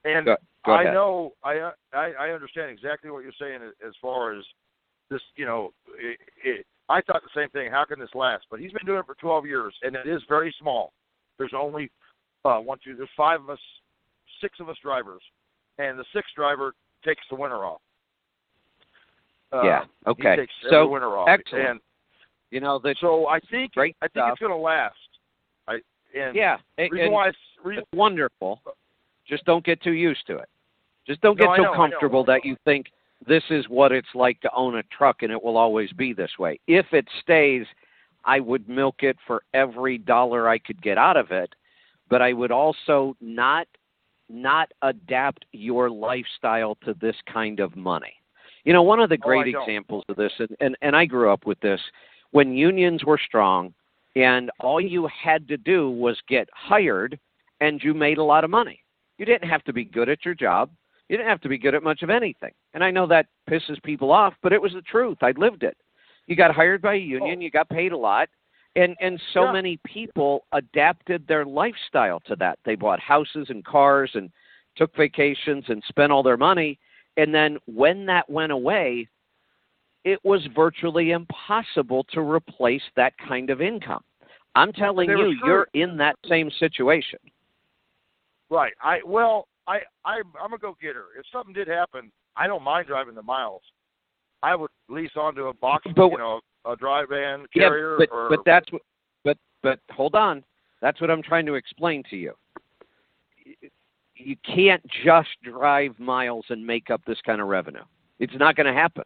And 0.05 0.25
go, 0.25 0.35
go 0.65 0.71
I 0.73 0.83
know 0.85 1.33
I, 1.43 1.71
I 1.93 2.11
I 2.19 2.29
understand 2.29 2.71
exactly 2.71 3.11
what 3.11 3.23
you're 3.23 3.33
saying 3.39 3.59
as 3.85 3.93
far 4.01 4.33
as 4.37 4.43
this. 5.09 5.21
You 5.35 5.45
know, 5.45 5.73
it, 5.97 6.17
it, 6.43 6.65
I 6.89 7.01
thought 7.01 7.21
the 7.23 7.39
same 7.39 7.49
thing. 7.49 7.71
How 7.71 7.85
can 7.85 7.99
this 7.99 8.09
last? 8.15 8.45
But 8.49 8.59
he's 8.59 8.71
been 8.71 8.85
doing 8.85 8.99
it 8.99 9.05
for 9.05 9.15
12 9.15 9.45
years, 9.45 9.73
and 9.83 9.95
it 9.95 10.07
is 10.07 10.21
very 10.27 10.53
small. 10.59 10.93
There's 11.37 11.53
only 11.55 11.91
uh, 12.45 12.57
one, 12.57 12.79
two. 12.83 12.95
There's 12.95 13.09
five 13.15 13.41
of 13.41 13.49
us, 13.49 13.59
six 14.41 14.59
of 14.59 14.69
us 14.69 14.77
drivers, 14.81 15.21
and 15.77 15.99
the 15.99 16.05
sixth 16.13 16.31
driver 16.35 16.73
takes 17.05 17.21
the 17.29 17.35
winter 17.35 17.65
off. 17.65 17.81
Yeah. 19.53 19.81
Um, 19.81 19.87
okay. 20.07 20.31
He 20.31 20.37
takes 20.37 20.53
so 20.69 20.87
winter 20.87 21.17
off. 21.17 21.27
excellent. 21.27 21.69
And 21.69 21.79
you 22.51 22.59
know 22.59 22.79
that. 22.83 22.95
so 22.99 23.27
I 23.27 23.39
think 23.39 23.71
I 23.77 23.81
think 23.83 24.11
stuff. 24.11 24.29
it's 24.33 24.39
going 24.39 24.51
to 24.51 24.57
last. 24.57 24.95
I 25.67 25.79
and 26.17 26.35
yeah. 26.35 26.57
And, 26.77 26.91
reason 26.91 27.11
why 27.11 27.29
it's, 27.29 27.37
reason, 27.63 27.83
it's 27.83 27.97
wonderful. 27.97 28.61
Just 29.27 29.45
don't 29.45 29.63
get 29.63 29.81
too 29.81 29.93
used 29.93 30.25
to 30.27 30.37
it. 30.37 30.49
Just 31.07 31.21
don't 31.21 31.37
get 31.37 31.49
so 31.55 31.63
know, 31.63 31.75
comfortable 31.75 32.23
that 32.25 32.45
you 32.45 32.55
think 32.65 32.87
this 33.27 33.43
is 33.49 33.65
what 33.69 33.91
it's 33.91 34.07
like 34.13 34.39
to 34.41 34.49
own 34.55 34.77
a 34.77 34.83
truck 34.83 35.23
and 35.23 35.31
it 35.31 35.41
will 35.41 35.57
always 35.57 35.91
be 35.93 36.13
this 36.13 36.31
way. 36.39 36.59
If 36.67 36.87
it 36.91 37.07
stays, 37.21 37.65
I 38.25 38.39
would 38.39 38.67
milk 38.67 39.03
it 39.03 39.17
for 39.25 39.43
every 39.53 39.97
dollar 39.97 40.47
I 40.47 40.57
could 40.57 40.81
get 40.81 40.97
out 40.97 41.17
of 41.17 41.31
it, 41.31 41.53
but 42.09 42.21
I 42.21 42.33
would 42.33 42.51
also 42.51 43.15
not 43.21 43.67
not 44.29 44.71
adapt 44.81 45.45
your 45.51 45.89
lifestyle 45.89 46.75
to 46.85 46.93
this 47.01 47.15
kind 47.31 47.59
of 47.59 47.75
money. 47.75 48.13
You 48.63 48.73
know, 48.73 48.83
one 48.83 48.99
of 48.99 49.09
the 49.09 49.17
Oh, 49.21 49.27
great 49.27 49.47
examples 49.47 50.03
of 50.09 50.15
this, 50.15 50.31
and, 50.39 50.55
and, 50.59 50.77
and 50.81 50.95
I 50.95 51.05
grew 51.05 51.31
up 51.31 51.45
with 51.45 51.59
this, 51.61 51.81
when 52.31 52.53
unions 52.53 53.03
were 53.03 53.17
strong 53.17 53.73
and 54.15 54.51
all 54.59 54.79
you 54.81 55.07
had 55.07 55.47
to 55.47 55.57
do 55.57 55.89
was 55.89 56.17
get 56.27 56.49
hired 56.53 57.19
and 57.59 57.81
you 57.83 57.93
made 57.93 58.17
a 58.17 58.23
lot 58.23 58.43
of 58.43 58.49
money. 58.49 58.83
You 59.17 59.25
didn't 59.25 59.49
have 59.49 59.63
to 59.65 59.73
be 59.73 59.83
good 59.83 60.09
at 60.09 60.25
your 60.25 60.33
job. 60.33 60.71
You 61.09 61.17
didn't 61.17 61.29
have 61.29 61.41
to 61.41 61.49
be 61.49 61.57
good 61.57 61.75
at 61.75 61.83
much 61.83 62.03
of 62.03 62.09
anything. 62.09 62.51
And 62.73 62.83
I 62.83 62.91
know 62.91 63.05
that 63.07 63.27
pisses 63.49 63.81
people 63.83 64.11
off, 64.11 64.33
but 64.41 64.53
it 64.53 64.61
was 64.61 64.73
the 64.73 64.81
truth. 64.81 65.17
I 65.21 65.31
lived 65.31 65.63
it. 65.63 65.77
You 66.27 66.35
got 66.35 66.55
hired 66.55 66.81
by 66.81 66.93
a 66.93 66.97
oh. 66.97 66.99
union, 66.99 67.41
you 67.41 67.51
got 67.51 67.69
paid 67.69 67.91
a 67.91 67.97
lot, 67.97 68.29
and 68.75 68.95
and 69.01 69.21
so 69.33 69.43
Yeah. 69.43 69.51
many 69.51 69.77
people 69.85 70.45
adapted 70.53 71.27
their 71.27 71.45
lifestyle 71.45 72.21
to 72.21 72.35
that. 72.37 72.59
They 72.63 72.75
bought 72.75 72.99
houses 72.99 73.49
and 73.49 73.65
cars 73.65 74.11
and 74.15 74.31
took 74.77 74.95
vacations 74.95 75.65
and 75.67 75.83
spent 75.83 76.11
all 76.11 76.23
their 76.23 76.37
money, 76.37 76.79
and 77.21 77.33
then 77.33 77.59
when 77.67 78.07
that 78.07 78.27
went 78.27 78.51
away, 78.51 79.07
it 80.03 80.19
was 80.23 80.41
virtually 80.55 81.11
impossible 81.11 82.03
to 82.11 82.19
replace 82.21 82.81
that 82.95 83.13
kind 83.27 83.51
of 83.51 83.61
income. 83.61 84.03
I'm 84.55 84.73
telling 84.73 85.07
you, 85.07 85.37
you're 85.45 85.67
in 85.75 85.97
that 85.97 86.15
same 86.27 86.49
situation. 86.59 87.19
Right. 88.49 88.73
I 88.81 88.99
well, 89.05 89.47
I 89.67 89.81
I 90.03 90.21
I'm 90.41 90.53
a 90.53 90.57
go 90.57 90.75
getter. 90.81 91.05
If 91.17 91.25
something 91.31 91.53
did 91.53 91.67
happen, 91.67 92.11
I 92.35 92.47
don't 92.47 92.63
mind 92.63 92.87
driving 92.87 93.13
the 93.13 93.21
miles. 93.21 93.61
I 94.41 94.55
would 94.55 94.71
lease 94.89 95.11
onto 95.15 95.45
a 95.45 95.53
box, 95.53 95.85
But- 95.95 96.09
you 96.09 96.17
know, 96.17 96.41
a 96.65 96.75
dry 96.75 97.05
van 97.07 97.45
Yeah, 97.53 97.69
carrier 97.69 97.97
but 97.99 98.09
or 98.11 98.29
but 98.29 98.39
that's 98.45 98.69
what 98.71 98.81
but 99.23 99.37
but 99.61 99.79
hold 99.91 100.15
on. 100.15 100.43
That's 100.81 100.99
what 100.99 101.11
I'm 101.11 101.21
trying 101.21 101.45
to 101.45 101.53
explain 101.53 102.01
to 102.09 102.17
you. 102.17 102.33
You 104.23 104.35
can't 104.45 104.83
just 105.05 105.29
drive 105.43 105.97
miles 105.99 106.45
and 106.49 106.65
make 106.65 106.89
up 106.89 107.01
this 107.05 107.17
kind 107.25 107.41
of 107.41 107.47
revenue. 107.47 107.83
It's 108.19 108.33
not 108.37 108.55
going 108.55 108.67
to 108.67 108.73
happen. 108.73 109.03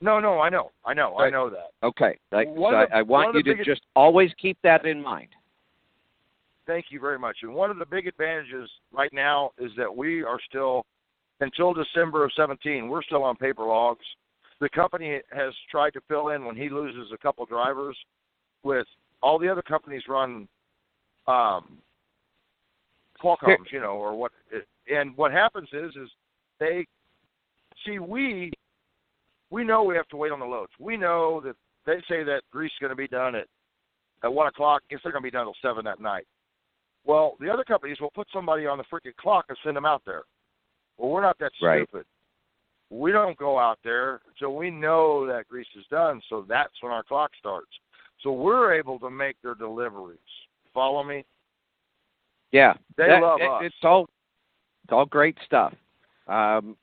no, 0.00 0.20
no. 0.20 0.40
I 0.40 0.48
know, 0.48 0.70
I 0.84 0.94
know, 0.94 1.16
I 1.16 1.30
know 1.30 1.50
that. 1.50 1.70
Okay. 1.82 2.18
I, 2.32 2.44
so 2.44 2.54
the- 2.54 2.86
I, 2.92 2.98
I 2.98 3.02
want 3.02 3.34
you 3.34 3.42
to 3.42 3.50
biggest- 3.50 3.66
just 3.68 3.82
always 3.94 4.30
keep 4.40 4.58
that 4.62 4.84
in 4.86 5.02
mind. 5.02 5.28
Thank 6.66 6.86
you 6.90 6.98
very 6.98 7.18
much. 7.18 7.38
And 7.42 7.54
one 7.54 7.70
of 7.70 7.78
the 7.78 7.86
big 7.86 8.06
advantages 8.08 8.68
right 8.92 9.12
now 9.12 9.50
is 9.58 9.70
that 9.76 9.94
we 9.94 10.22
are 10.24 10.38
still, 10.48 10.84
until 11.40 11.72
December 11.72 12.24
of 12.24 12.32
17, 12.36 12.88
we're 12.88 13.04
still 13.04 13.22
on 13.22 13.36
paper 13.36 13.62
logs. 13.64 14.04
The 14.60 14.68
company 14.70 15.20
has 15.30 15.52
tried 15.70 15.90
to 15.90 16.00
fill 16.08 16.30
in 16.30 16.44
when 16.44 16.56
he 16.56 16.68
loses 16.68 17.12
a 17.12 17.18
couple 17.18 17.46
drivers 17.46 17.96
with 18.64 18.86
all 19.22 19.38
the 19.38 19.48
other 19.48 19.62
companies 19.62 20.02
run 20.08 20.48
um, 21.28 21.78
Qualcomm's, 23.16 23.70
you 23.72 23.80
know, 23.80 23.92
or 23.92 24.14
what. 24.14 24.32
And 24.88 25.16
what 25.16 25.32
happens 25.32 25.68
is, 25.72 25.94
is 25.96 26.08
they 26.60 26.86
see 27.84 27.98
we 27.98 28.52
we 29.50 29.64
know 29.64 29.82
we 29.82 29.96
have 29.96 30.08
to 30.08 30.16
wait 30.16 30.32
on 30.32 30.40
the 30.40 30.46
loads. 30.46 30.72
We 30.78 30.96
know 30.96 31.40
that 31.44 31.56
they 31.86 31.98
say 32.08 32.24
that 32.24 32.42
grease 32.50 32.72
is 32.72 32.78
going 32.80 32.90
to 32.90 32.96
be 32.96 33.08
done 33.08 33.34
at 33.34 33.46
at 34.24 34.32
one 34.32 34.46
o'clock. 34.46 34.82
It's 34.90 35.04
not 35.04 35.12
going 35.12 35.22
to 35.22 35.26
be 35.26 35.30
done 35.30 35.46
till 35.46 35.54
seven 35.62 35.84
that 35.84 36.00
night. 36.00 36.26
Well, 37.04 37.36
the 37.38 37.48
other 37.48 37.64
companies 37.64 38.00
will 38.00 38.10
put 38.10 38.26
somebody 38.32 38.66
on 38.66 38.78
the 38.78 38.84
freaking 38.84 39.14
clock 39.16 39.46
and 39.48 39.58
send 39.62 39.76
them 39.76 39.86
out 39.86 40.02
there. 40.04 40.22
Well, 40.96 41.10
we're 41.10 41.22
not 41.22 41.38
that 41.38 41.52
Right. 41.62 41.86
stupid. 41.86 42.06
We 42.90 43.12
don't 43.12 43.36
go 43.36 43.58
out 43.58 43.78
there 43.82 44.20
until 44.28 44.54
we 44.54 44.70
know 44.70 45.26
that 45.26 45.48
grease 45.48 45.66
is 45.76 45.86
done. 45.88 46.20
So 46.28 46.42
that's 46.42 46.72
when 46.82 46.92
our 46.92 47.02
clock 47.02 47.30
starts. 47.38 47.70
So 48.22 48.32
we're 48.32 48.72
able 48.72 48.98
to 49.00 49.10
make 49.10 49.40
their 49.42 49.54
deliveries. 49.54 50.18
Follow 50.72 51.02
me? 51.02 51.24
Yeah, 52.52 52.74
They 52.96 53.08
that- 53.08 53.22
love 53.22 53.40
it- 53.40 53.48
us. 53.50 53.62
It's 53.64 53.84
all 53.84 54.08
it's 54.84 54.92
all 54.92 55.06
great 55.06 55.36
stuff. 55.44 55.74
Um, 56.28 56.76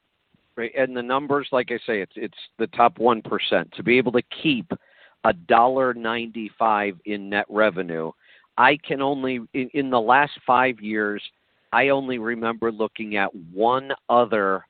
and 0.57 0.95
the 0.95 1.02
numbers, 1.02 1.48
like 1.52 1.72
I 1.72 1.77
say, 1.85 2.02
it's 2.02 2.14
it's 2.15 2.38
the 2.57 2.68
top 2.68 2.99
one 2.99 3.22
percent 3.22 3.72
to 3.73 3.84
be 3.84 3.98
able 3.98 4.11
to 4.14 4.22
keep 4.23 4.72
a 5.23 5.34
dollar 5.34 5.94
ninety 5.94 6.49
five 6.60 6.99
in 7.06 7.30
net 7.30 7.45
revenue. 7.49 8.11
I 8.57 8.77
can 8.77 9.02
only 9.02 9.40
in, 9.53 9.69
in 9.73 9.90
the 9.90 10.02
last 10.02 10.34
five 10.45 10.80
years, 10.81 11.23
I 11.72 11.90
only 11.90 12.19
remember 12.19 12.72
looking 12.72 13.15
at 13.15 13.34
one 13.35 13.91
other 14.10 14.65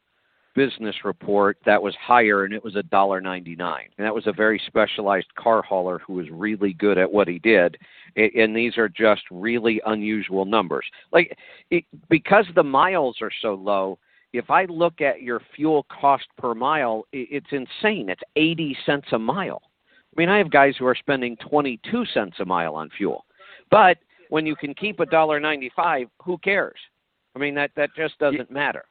business 0.56 0.96
report 1.04 1.58
that 1.66 1.82
was 1.82 1.96
higher, 1.96 2.46
and 2.46 2.54
it 2.54 2.64
was 2.64 2.76
a 2.76 2.84
dollar 2.84 3.22
ninety 3.22 3.56
nine, 3.56 3.88
and 3.98 4.06
that 4.06 4.14
was 4.14 4.28
a 4.28 4.34
very 4.34 4.62
specialized 4.68 5.34
car 5.36 5.62
hauler 5.62 6.00
who 6.00 6.14
was 6.14 6.30
really 6.30 6.74
good 6.74 6.98
at 6.98 7.12
what 7.12 7.28
he 7.28 7.40
did. 7.40 7.78
And 8.16 8.56
these 8.56 8.78
are 8.78 8.90
just 8.90 9.24
really 9.32 9.82
unusual 9.86 10.46
numbers. 10.46 10.86
Like 11.12 11.36
it, 11.72 11.86
because 12.10 12.46
the 12.56 12.64
miles 12.64 13.18
are 13.22 13.32
so 13.42 13.56
low, 13.56 13.98
if 14.34 14.50
I 14.50 14.66
look 14.66 15.02
at 15.02 15.22
your 15.22 15.42
fuel 15.56 15.86
cost 15.90 16.28
per 16.38 16.54
mile, 16.54 17.06
i- 17.14 17.28
it's 17.30 17.52
insane. 17.52 18.10
It's 18.10 18.24
80 18.36 18.78
cents 18.86 19.08
a 19.12 19.20
mile. 19.20 19.62
I 20.16 20.20
mean, 20.20 20.30
I 20.30 20.38
have 20.38 20.52
guys 20.52 20.76
who 20.78 20.86
are 20.86 20.96
spending 20.96 21.36
22 21.38 22.06
cents 22.06 22.40
a 22.40 22.46
mile 22.46 22.76
on 22.76 22.90
fuel. 22.92 23.26
But 23.72 23.98
when 24.30 24.46
you 24.46 24.56
can 24.56 24.74
keep 24.76 25.00
a 25.00 25.06
dollar 25.06 25.40
95, 25.40 26.08
who 26.24 26.38
cares? 26.40 26.80
I 27.36 27.40
mean, 27.40 27.56
that 27.56 27.72
that 27.76 27.90
just 27.96 28.18
doesn't 28.20 28.52
matter. 28.52 28.86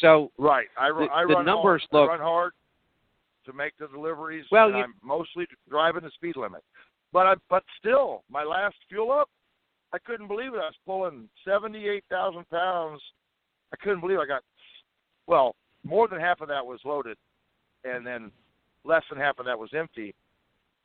So 0.00 0.30
Right. 0.38 0.68
I, 0.78 0.88
ru- 0.88 1.06
The- 1.08 1.12
I 1.12 1.22
the 1.26 1.34
run 1.34 1.44
numbers 1.44 1.86
hard. 1.90 2.02
look- 2.02 2.10
I 2.10 2.12
run 2.14 2.20
hard 2.20 2.52
to 3.46 3.52
make 3.52 3.76
the 3.78 3.88
deliveries. 3.88 4.46
Well, 4.50 4.68
and 4.68 4.76
you- 4.78 4.84
I'm 4.84 4.94
mostly 5.02 5.46
driving 5.68 6.02
the 6.02 6.10
speed 6.10 6.36
limit. 6.36 6.62
But 7.12 7.26
I, 7.26 7.34
but 7.48 7.64
still, 7.78 8.22
my 8.30 8.44
last 8.44 8.76
fuel 8.88 9.10
up, 9.10 9.30
I 9.94 9.98
couldn't 9.98 10.28
believe 10.28 10.52
it. 10.52 10.58
I 10.58 10.66
was 10.66 10.76
pulling 10.84 11.28
seventy-eight 11.44 12.04
thousand 12.10 12.48
pounds. 12.50 13.00
I 13.72 13.76
couldn't 13.76 14.00
believe 14.00 14.18
I 14.18 14.26
got. 14.26 14.42
Well, 15.26 15.56
more 15.84 16.06
than 16.08 16.20
half 16.20 16.42
of 16.42 16.48
that 16.48 16.64
was 16.66 16.80
loaded, 16.84 17.16
and 17.84 18.06
then 18.06 18.30
less 18.84 19.02
than 19.08 19.18
half 19.18 19.38
of 19.38 19.46
that 19.46 19.58
was 19.58 19.70
empty. 19.72 20.14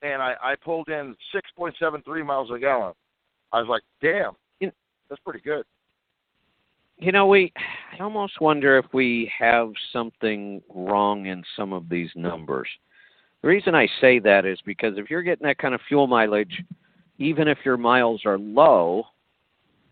And 0.02 0.22
I, 0.22 0.36
I 0.42 0.56
pulled 0.56 0.88
in 0.88 1.16
six 1.34 1.50
point 1.58 1.76
seven 1.78 2.02
three 2.04 2.24
miles 2.24 2.50
a 2.52 2.58
gallon. 2.60 2.94
I 3.52 3.60
was 3.60 3.68
like, 3.68 3.84
damn, 4.02 4.32
that's 5.10 5.22
pretty 5.26 5.42
good. 5.42 5.66
you 6.98 7.12
know, 7.12 7.28
we 7.28 7.52
I 7.94 8.04
almost 8.04 8.42
wonder 8.42 8.78
if 8.78 8.86
we 8.94 9.32
have 9.38 9.72
something 9.92 10.62
wrong 10.74 11.28
in 11.28 11.44
some 11.56 11.74
of 11.74 11.90
these 11.90 12.10
numbers. 12.16 12.68
The 13.42 13.48
reason 13.48 13.76
I 13.76 13.88
say 14.02 14.20
that 14.20 14.46
is 14.46 14.60
because 14.66 14.98
if 14.98 15.10
you're 15.10 15.22
getting 15.22 15.46
that 15.46 15.58
kind 15.58 15.76
of 15.76 15.82
fuel 15.88 16.08
mileage, 16.08 16.64
even 17.20 17.48
if 17.48 17.60
your 17.64 17.78
miles 17.78 18.22
are 18.26 18.40
low, 18.40 19.04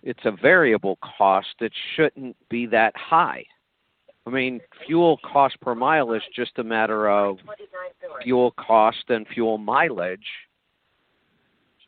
it's 0.03 0.25
a 0.25 0.31
variable 0.31 0.97
cost 1.17 1.47
that 1.59 1.71
shouldn't 1.95 2.35
be 2.49 2.65
that 2.67 2.95
high. 2.95 3.45
I 4.25 4.29
mean, 4.29 4.61
fuel 4.87 5.19
cost 5.23 5.59
per 5.61 5.75
mile 5.75 6.13
is 6.13 6.23
just 6.35 6.57
a 6.57 6.63
matter 6.63 7.09
of 7.09 7.37
fuel 8.23 8.51
cost 8.51 9.03
and 9.09 9.27
fuel 9.27 9.57
mileage 9.57 10.27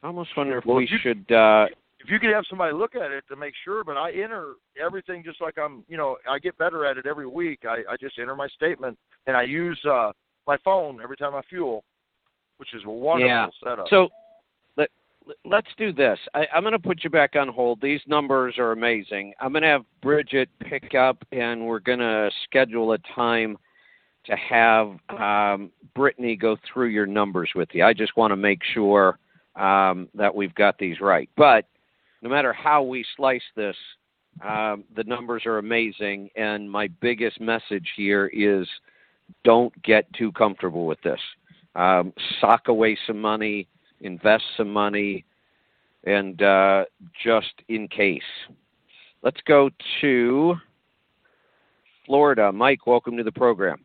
I 0.03 0.07
almost 0.07 0.35
wonder 0.35 0.57
if 0.57 0.65
we 0.65 0.87
should. 1.01 1.31
Uh, 1.31 1.67
if 2.03 2.09
you 2.09 2.19
could 2.19 2.31
have 2.31 2.43
somebody 2.49 2.73
look 2.73 2.95
at 2.95 3.11
it 3.11 3.23
to 3.29 3.35
make 3.35 3.53
sure, 3.63 3.83
but 3.83 3.97
I 3.97 4.11
enter 4.11 4.53
everything 4.83 5.23
just 5.23 5.39
like 5.41 5.57
I'm, 5.57 5.83
you 5.87 5.97
know, 5.97 6.17
I 6.29 6.39
get 6.39 6.57
better 6.57 6.85
at 6.85 6.97
it 6.97 7.05
every 7.05 7.27
week. 7.27 7.61
I, 7.63 7.77
I 7.89 7.95
just 7.99 8.19
enter 8.19 8.35
my 8.35 8.47
statement 8.49 8.97
and 9.25 9.37
I 9.37 9.43
use 9.43 9.79
uh 9.89 10.11
my 10.45 10.57
phone 10.65 10.99
every 11.01 11.15
time 11.15 11.33
I 11.33 11.41
fuel, 11.49 11.85
which 12.57 12.73
is 12.73 12.81
a 12.85 12.89
wonderful 12.89 13.27
Yeah. 13.29 13.47
setup. 13.63 13.87
So 13.89 14.09
let, 14.75 14.89
let's 15.45 15.69
do 15.77 15.93
this. 15.93 16.19
I, 16.33 16.45
I'm 16.53 16.63
going 16.63 16.73
to 16.73 16.79
put 16.79 17.03
you 17.05 17.09
back 17.09 17.35
on 17.37 17.47
hold. 17.47 17.79
These 17.81 18.01
numbers 18.07 18.55
are 18.57 18.73
amazing. 18.73 19.33
I'm 19.39 19.53
going 19.53 19.61
to 19.61 19.69
have 19.69 19.85
Bridget 20.01 20.49
pick 20.59 20.95
up, 20.95 21.23
and 21.31 21.65
we're 21.65 21.79
going 21.79 21.99
to 21.99 22.29
schedule 22.43 22.91
a 22.91 22.97
time 23.15 23.57
to 24.25 24.35
have 24.35 24.97
um, 25.17 25.71
Brittany 25.95 26.35
go 26.35 26.57
through 26.71 26.87
your 26.87 27.05
numbers 27.05 27.51
with 27.55 27.69
you. 27.73 27.83
I 27.85 27.93
just 27.93 28.15
want 28.17 28.31
to 28.31 28.37
make 28.37 28.59
sure 28.73 29.19
um, 29.55 30.09
that 30.13 30.33
we've 30.33 30.55
got 30.55 30.77
these 30.77 30.99
right. 30.99 31.29
But 31.37 31.65
no 32.23 32.29
matter 32.29 32.53
how 32.53 32.81
we 32.81 33.05
slice 33.17 33.43
this, 33.55 33.75
um, 34.41 34.85
the 34.95 35.03
numbers 35.03 35.45
are 35.45 35.57
amazing. 35.57 36.29
And 36.37 36.71
my 36.71 36.87
biggest 37.01 37.39
message 37.41 37.87
here 37.97 38.27
is 38.33 38.65
don't 39.43 39.73
get 39.83 40.11
too 40.13 40.31
comfortable 40.31 40.87
with 40.87 41.01
this. 41.01 41.19
Um, 41.75 42.13
sock 42.39 42.69
away 42.69 42.97
some 43.05 43.19
money, 43.19 43.67
invest 44.01 44.43
some 44.55 44.71
money, 44.71 45.25
and 46.05 46.41
uh, 46.41 46.85
just 47.23 47.53
in 47.67 47.89
case. 47.89 48.21
Let's 49.21 49.41
go 49.45 49.69
to 50.01 50.55
Florida. 52.05 52.51
Mike, 52.53 52.87
welcome 52.87 53.17
to 53.17 53.23
the 53.23 53.31
program. 53.31 53.83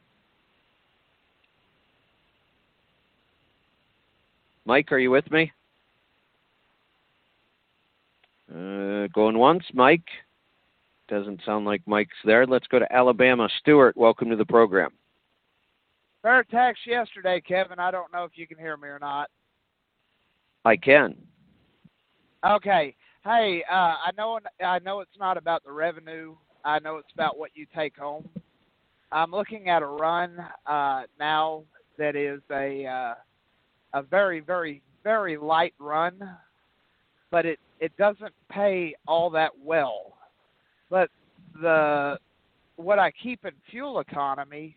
Mike, 4.65 4.93
are 4.93 4.99
you 4.99 5.11
with 5.11 5.29
me? 5.31 5.51
Uh, 8.51 9.07
going 9.15 9.37
once, 9.37 9.65
Mike. 9.75 10.07
Doesn't 11.09 11.41
sound 11.45 11.65
like 11.67 11.83
Mike's 11.87 12.17
there. 12.25 12.47
Let's 12.47 12.67
go 12.67 12.79
to 12.79 12.93
Alabama. 12.93 13.49
Stuart, 13.61 13.97
welcome 13.97 14.31
to 14.31 14.37
the 14.37 14.45
program. 14.45 14.91
Fair 16.23 16.45
tax 16.45 16.79
yesterday, 16.87 17.41
Kevin. 17.41 17.79
I 17.79 17.91
don't 17.91 18.13
know 18.13 18.25
if 18.25 18.33
you 18.35 18.47
can 18.47 18.59
hear 18.59 18.77
me 18.77 18.89
or 18.89 18.99
not. 18.99 19.31
I 20.65 20.77
can. 20.77 21.15
Okay. 22.47 22.95
Hey, 23.25 23.65
uh, 23.71 23.75
I 23.75 24.11
know 24.17 24.39
I 24.65 24.79
know 24.81 25.01
it's 25.01 25.19
not 25.19 25.37
about 25.37 25.65
the 25.65 25.73
revenue. 25.73 26.35
I 26.65 26.79
know 26.79 26.97
it's 26.97 27.13
about 27.15 27.39
what 27.39 27.51
you 27.55 27.67
take 27.75 27.97
home. 27.97 28.29
I'm 29.11 29.31
looking 29.31 29.69
at 29.69 29.83
a 29.83 29.87
run 29.87 30.37
uh, 30.67 31.03
now 31.19 31.65
that 31.99 32.17
is 32.17 32.41
a 32.51 32.87
uh, 32.87 33.15
a 33.95 34.03
very 34.03 34.41
very 34.41 34.83
very 35.05 35.37
light 35.37 35.75
run, 35.79 36.19
but 37.31 37.47
it 37.47 37.59
it 37.81 37.97
doesn't 37.97 38.35
pay 38.51 38.95
all 39.07 39.31
that 39.31 39.53
well. 39.63 40.15
But 40.91 41.11
the 41.61 42.19
what 42.77 42.99
I 42.99 43.11
keep 43.11 43.45
in 43.45 43.53
fuel 43.71 44.01
economy 44.01 44.77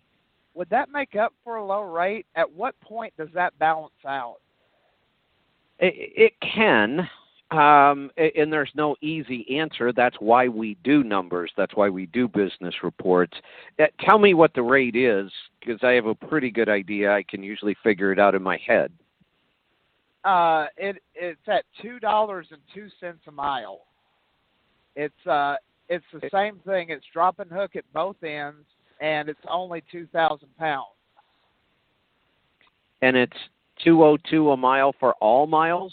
would 0.54 0.70
that 0.70 0.90
make 0.92 1.16
up 1.16 1.34
for 1.44 1.58
a 1.58 1.66
low 1.66 1.82
rate? 1.82 2.26
At 2.36 2.52
what 2.52 2.80
point 2.82 3.14
does 3.18 3.30
that 3.34 3.58
balance 3.60 3.94
out? 4.06 4.38
It, 5.80 5.94
it 6.16 6.34
can, 6.42 7.08
um, 7.52 8.12
and 8.18 8.52
there's 8.52 8.72
no 8.76 8.96
easy 9.02 9.46
answer. 9.58 9.92
That's 9.94 10.18
why 10.20 10.48
we 10.48 10.78
do 10.84 11.04
numbers. 11.04 11.52
That's 11.58 11.76
why 11.76 11.90
we 11.90 12.06
do 12.08 12.28
business 12.28 12.76
reports. 12.84 13.38
Uh, 13.80 13.86
tell 14.00 14.20
me 14.20 14.34
what 14.34 14.54
the 14.54 14.62
rate 14.62 14.96
is, 14.96 15.32
because 15.60 15.80
I 15.84 15.92
have 15.92 16.06
a 16.06 16.16
pretty 16.16 16.52
good 16.52 16.70
idea. 16.70 17.12
I 17.12 17.24
can 17.24 17.44
usually 17.44 17.76
figure 17.84 18.12
it 18.12 18.20
out 18.20 18.36
in 18.36 18.44
my 18.44 18.60
head. 18.66 18.92
Uh, 20.24 20.68
it 20.78 21.02
it's 21.16 21.40
at 21.48 21.66
two 21.82 22.00
dollars 22.00 22.48
and 22.52 22.62
two 22.74 22.88
cents 23.00 23.22
a 23.28 23.32
mile. 23.32 23.82
It's 24.96 25.28
uh 25.28 25.56
it's 25.90 26.06
the 26.14 26.30
same 26.32 26.60
thing. 26.66 26.90
It's 26.90 27.06
drop 27.12 27.40
and 27.40 27.50
hook 27.52 27.76
at 27.76 27.84
both 27.94 28.22
ends, 28.24 28.66
and 29.00 29.30
it's 29.30 29.40
only 29.50 29.84
two 29.92 30.08
thousand 30.14 30.56
pounds. 30.58 30.88
And 33.02 33.18
it's 33.18 33.38
202 33.84 34.52
a 34.52 34.58
mile 34.58 34.94
for 35.00 35.14
all 35.16 35.48
miles. 35.48 35.92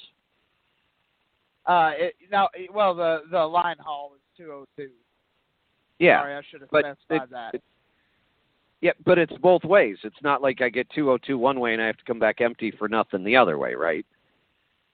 Uh, 1.65 1.93
it 1.97 2.15
no, 2.31 2.49
well 2.73 2.95
the 2.95 3.23
the 3.31 3.39
line 3.39 3.77
haul 3.79 4.13
is 4.15 4.21
two 4.37 4.51
oh 4.53 4.65
two. 4.77 4.91
Yeah, 5.99 6.21
Sorry, 6.21 6.35
I 6.37 6.43
should 6.51 6.61
have 6.61 6.69
specified 6.69 7.23
it- 7.25 7.31
that. 7.31 7.55
it- 7.55 7.63
Yeah, 8.81 8.93
but 9.05 9.19
it's 9.19 9.33
both 9.39 9.65
ways. 9.65 9.97
It's 10.05 10.23
not 10.23 10.41
like 10.43 10.61
I 10.61 10.69
get 10.69 10.89
202 10.91 11.37
one 11.37 11.59
way 11.59 11.73
and 11.73 11.83
I 11.83 11.87
have 11.87 11.97
to 11.97 12.05
come 12.05 12.21
back 12.21 12.41
empty 12.41 12.71
for 12.71 12.89
nothing 12.89 13.25
the 13.25 13.37
other 13.37 13.59
way, 13.59 13.75
right? 13.75 14.07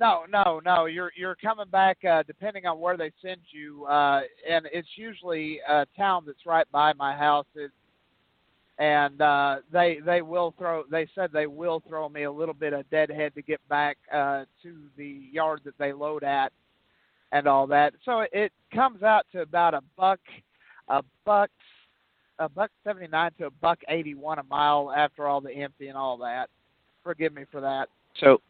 No, 0.04 0.26
no, 0.28 0.60
no. 0.62 0.84
You're 0.84 1.12
you're 1.16 1.34
coming 1.36 1.68
back 1.70 1.96
uh, 2.04 2.22
depending 2.26 2.66
on 2.66 2.78
where 2.78 2.98
they 2.98 3.10
send 3.22 3.40
you, 3.50 3.86
uh, 3.86 4.20
and 4.48 4.66
it's 4.70 4.88
usually 4.96 5.60
a 5.66 5.86
town 5.96 6.24
that's 6.26 6.44
right 6.44 6.70
by 6.70 6.92
my 6.92 7.16
house. 7.16 7.46
It, 7.54 7.70
and 8.78 9.18
uh, 9.22 9.56
they 9.72 10.00
they 10.04 10.20
will 10.20 10.54
throw. 10.58 10.84
They 10.90 11.08
said 11.14 11.30
they 11.32 11.46
will 11.46 11.82
throw 11.88 12.10
me 12.10 12.24
a 12.24 12.30
little 12.30 12.52
bit 12.52 12.74
of 12.74 12.88
deadhead 12.90 13.34
to 13.34 13.40
get 13.40 13.66
back 13.70 13.96
uh, 14.12 14.44
to 14.62 14.76
the 14.98 15.22
yard 15.32 15.62
that 15.64 15.78
they 15.78 15.94
load 15.94 16.22
at, 16.22 16.52
and 17.32 17.46
all 17.46 17.66
that. 17.68 17.94
So 18.04 18.20
it, 18.20 18.30
it 18.34 18.52
comes 18.74 19.02
out 19.02 19.24
to 19.32 19.40
about 19.40 19.72
a 19.72 19.80
buck, 19.96 20.20
a 20.88 21.02
buck, 21.24 21.50
a 22.38 22.48
buck 22.50 22.70
seventy 22.84 23.06
nine 23.06 23.30
to 23.38 23.46
a 23.46 23.50
buck 23.62 23.78
eighty 23.88 24.14
one 24.14 24.38
a 24.38 24.44
mile 24.44 24.92
after 24.94 25.26
all 25.26 25.40
the 25.40 25.52
empty 25.52 25.88
and 25.88 25.96
all 25.96 26.18
that. 26.18 26.50
Forgive 27.02 27.32
me 27.32 27.44
for 27.50 27.62
that. 27.62 27.88
So, 28.20 28.42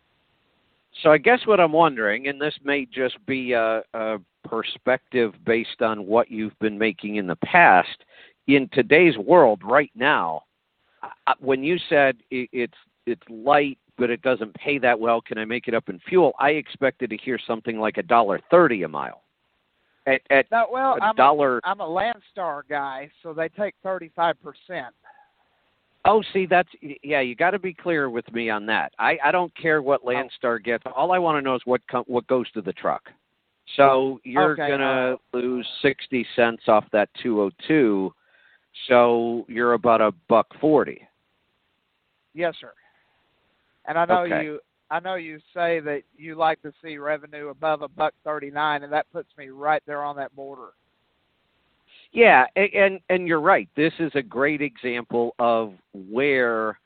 so 1.02 1.10
I 1.10 1.18
guess 1.18 1.40
what 1.46 1.60
I'm 1.60 1.72
wondering, 1.72 2.28
and 2.28 2.40
this 2.40 2.54
may 2.62 2.86
just 2.86 3.24
be 3.26 3.52
a, 3.52 3.82
a 3.94 4.18
perspective 4.44 5.32
based 5.44 5.82
on 5.82 6.06
what 6.06 6.30
you've 6.30 6.58
been 6.60 6.78
making 6.78 7.16
in 7.16 7.26
the 7.26 7.36
past. 7.36 8.04
In 8.46 8.68
today's 8.72 9.16
world, 9.16 9.62
right 9.64 9.90
now, 9.94 10.42
when 11.38 11.62
you 11.64 11.78
said 11.88 12.16
i- 12.32 12.48
it's 12.52 12.76
it's 13.06 13.22
light 13.28 13.78
but 13.96 14.10
it 14.10 14.22
doesn't 14.22 14.52
pay 14.54 14.76
that 14.78 14.98
well, 14.98 15.20
can 15.20 15.38
I 15.38 15.44
make 15.44 15.68
it 15.68 15.74
up 15.74 15.88
in 15.88 16.00
fuel? 16.08 16.32
I 16.40 16.50
expected 16.50 17.10
to 17.10 17.16
hear 17.16 17.38
something 17.46 17.78
like 17.78 17.96
a 17.96 18.02
dollar 18.02 18.40
thirty 18.50 18.82
a 18.82 18.88
mile. 18.88 19.22
At 20.06 20.20
at 20.30 20.50
No, 20.50 20.66
well, 20.70 20.96
a 21.00 21.04
I'm 21.04 21.16
dollar. 21.16 21.58
A, 21.58 21.60
I'm 21.64 21.80
a 21.80 21.86
Landstar 21.86 22.62
guy, 22.68 23.10
so 23.22 23.32
they 23.32 23.48
take 23.48 23.74
thirty 23.82 24.10
five 24.14 24.36
percent. 24.42 24.94
Oh, 26.06 26.22
see, 26.32 26.46
that's 26.46 26.68
yeah. 27.02 27.20
You 27.20 27.34
got 27.34 27.52
to 27.52 27.58
be 27.58 27.72
clear 27.72 28.10
with 28.10 28.30
me 28.32 28.50
on 28.50 28.66
that. 28.66 28.92
I 28.98 29.18
I 29.24 29.32
don't 29.32 29.54
care 29.56 29.80
what 29.80 30.02
oh. 30.04 30.08
Landstar 30.08 30.62
gets. 30.62 30.84
All 30.94 31.12
I 31.12 31.18
want 31.18 31.38
to 31.38 31.42
know 31.42 31.54
is 31.54 31.62
what 31.64 31.80
com- 31.90 32.04
what 32.06 32.26
goes 32.26 32.50
to 32.52 32.60
the 32.60 32.72
truck. 32.74 33.02
So 33.76 34.20
you're 34.24 34.52
Okay, 34.52 34.68
gonna 34.68 35.16
lose 35.32 35.66
sixty 35.80 36.26
cents 36.36 36.64
off 36.68 36.84
that 36.92 37.08
two 37.22 37.40
oh 37.40 37.50
two. 37.66 38.12
So 38.88 39.46
you're 39.48 39.72
about 39.72 40.02
a 40.02 40.12
buck 40.28 40.46
forty. 40.60 41.00
Yes, 42.34 42.54
sir. 42.60 42.72
And 43.86 43.98
I 43.98 44.04
know 44.04 44.22
Okay. 44.24 44.44
you. 44.44 44.60
I 44.90 45.00
know 45.00 45.14
you 45.14 45.38
say 45.54 45.80
that 45.80 46.02
you 46.14 46.34
like 46.34 46.60
to 46.62 46.72
see 46.82 46.98
revenue 46.98 47.48
above 47.48 47.80
a 47.80 47.88
buck 47.88 48.12
thirty 48.24 48.50
nine, 48.50 48.82
and 48.82 48.92
that 48.92 49.10
puts 49.10 49.30
me 49.38 49.48
right 49.48 49.82
there 49.86 50.02
on 50.02 50.16
that 50.16 50.36
border. 50.36 50.72
Yeah, 52.14 52.46
and 52.54 53.00
and 53.10 53.26
you're 53.26 53.40
right. 53.40 53.68
This 53.74 53.92
is 53.98 54.12
a 54.14 54.22
great 54.22 54.62
example 54.62 55.34
of 55.40 55.74
where 55.92 56.78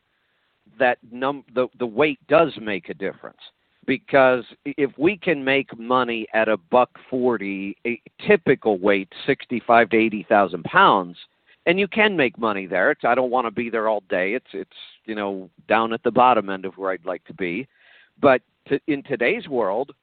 that 0.78 0.96
num 1.12 1.44
the 1.54 1.68
the 1.78 1.86
weight 1.86 2.18
does 2.28 2.52
make 2.60 2.88
a 2.88 2.94
difference 2.94 3.38
because 3.86 4.44
if 4.64 4.90
we 4.96 5.18
can 5.18 5.44
make 5.44 5.78
money 5.78 6.26
at 6.32 6.48
a 6.48 6.56
buck 6.56 6.88
forty, 7.10 7.76
a 7.86 8.00
typical 8.26 8.78
weight 8.78 9.12
sixty 9.26 9.60
five 9.66 9.90
to 9.90 9.98
eighty 9.98 10.24
thousand 10.30 10.64
pounds, 10.64 11.18
and 11.66 11.78
you 11.78 11.88
can 11.88 12.16
make 12.16 12.38
money 12.38 12.66
there. 12.66 12.90
It's 12.90 13.04
I 13.04 13.14
don't 13.14 13.30
want 13.30 13.46
to 13.46 13.50
be 13.50 13.68
there 13.68 13.86
all 13.86 14.02
day. 14.08 14.32
It's 14.32 14.54
it's 14.54 14.70
you 15.04 15.14
know 15.14 15.50
down 15.68 15.92
at 15.92 16.02
the 16.04 16.10
bottom 16.10 16.48
end 16.48 16.64
of 16.64 16.78
where 16.78 16.92
I'd 16.92 17.04
like 17.04 17.24
to 17.26 17.34
be, 17.34 17.68
but 18.18 18.40
to, 18.68 18.80
in 18.86 19.02
today's 19.02 19.46
world, 19.46 19.94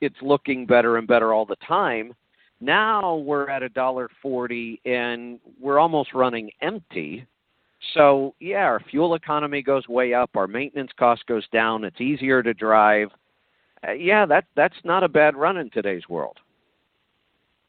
it's 0.00 0.16
looking 0.22 0.64
better 0.64 0.96
and 0.96 1.06
better 1.06 1.34
all 1.34 1.44
the 1.44 1.56
time 1.56 2.14
now 2.62 3.16
we're 3.16 3.50
at 3.50 3.62
a 3.62 3.68
dollar 3.68 4.08
forty 4.22 4.80
and 4.84 5.38
we're 5.60 5.78
almost 5.78 6.14
running 6.14 6.50
empty 6.62 7.26
so 7.94 8.34
yeah 8.40 8.64
our 8.64 8.80
fuel 8.90 9.14
economy 9.14 9.60
goes 9.60 9.86
way 9.88 10.14
up 10.14 10.30
our 10.36 10.46
maintenance 10.46 10.90
cost 10.98 11.26
goes 11.26 11.46
down 11.52 11.84
it's 11.84 12.00
easier 12.00 12.42
to 12.42 12.54
drive 12.54 13.08
uh, 13.86 13.92
yeah 13.92 14.24
that 14.24 14.44
that's 14.54 14.76
not 14.84 15.02
a 15.02 15.08
bad 15.08 15.36
run 15.36 15.56
in 15.56 15.68
today's 15.70 16.08
world 16.08 16.38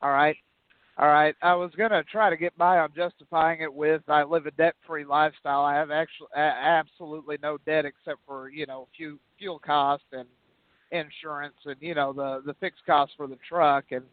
All 0.02 0.12
right. 0.12 0.36
All 0.98 1.08
right. 1.08 1.34
I 1.42 1.56
was 1.56 1.72
gonna 1.78 2.04
try 2.04 2.30
to 2.30 2.38
get 2.38 2.56
by 2.58 2.78
on 2.78 2.90
justifying 2.96 3.62
it 3.62 3.74
with 3.74 4.04
I 4.08 4.24
live 4.24 4.46
a 4.46 4.52
debt-free 4.52 5.06
lifestyle. 5.06 5.62
I 5.62 5.74
have 5.76 5.90
actually 5.90 6.28
absolutely 6.36 7.38
no 7.42 7.58
debt 7.66 7.86
except 7.86 8.20
for 8.28 8.50
you 8.50 8.66
know 8.68 8.88
few 8.96 9.18
fuel 9.40 9.60
costs 9.60 10.06
and 10.12 10.28
insurance 10.92 11.56
and 11.66 11.78
you 11.80 11.96
know 11.96 12.14
the 12.14 12.44
the 12.46 12.54
fixed 12.56 12.86
costs 12.86 13.16
for 13.18 13.28
the 13.28 13.38
truck 13.48 13.86
and 13.92 14.04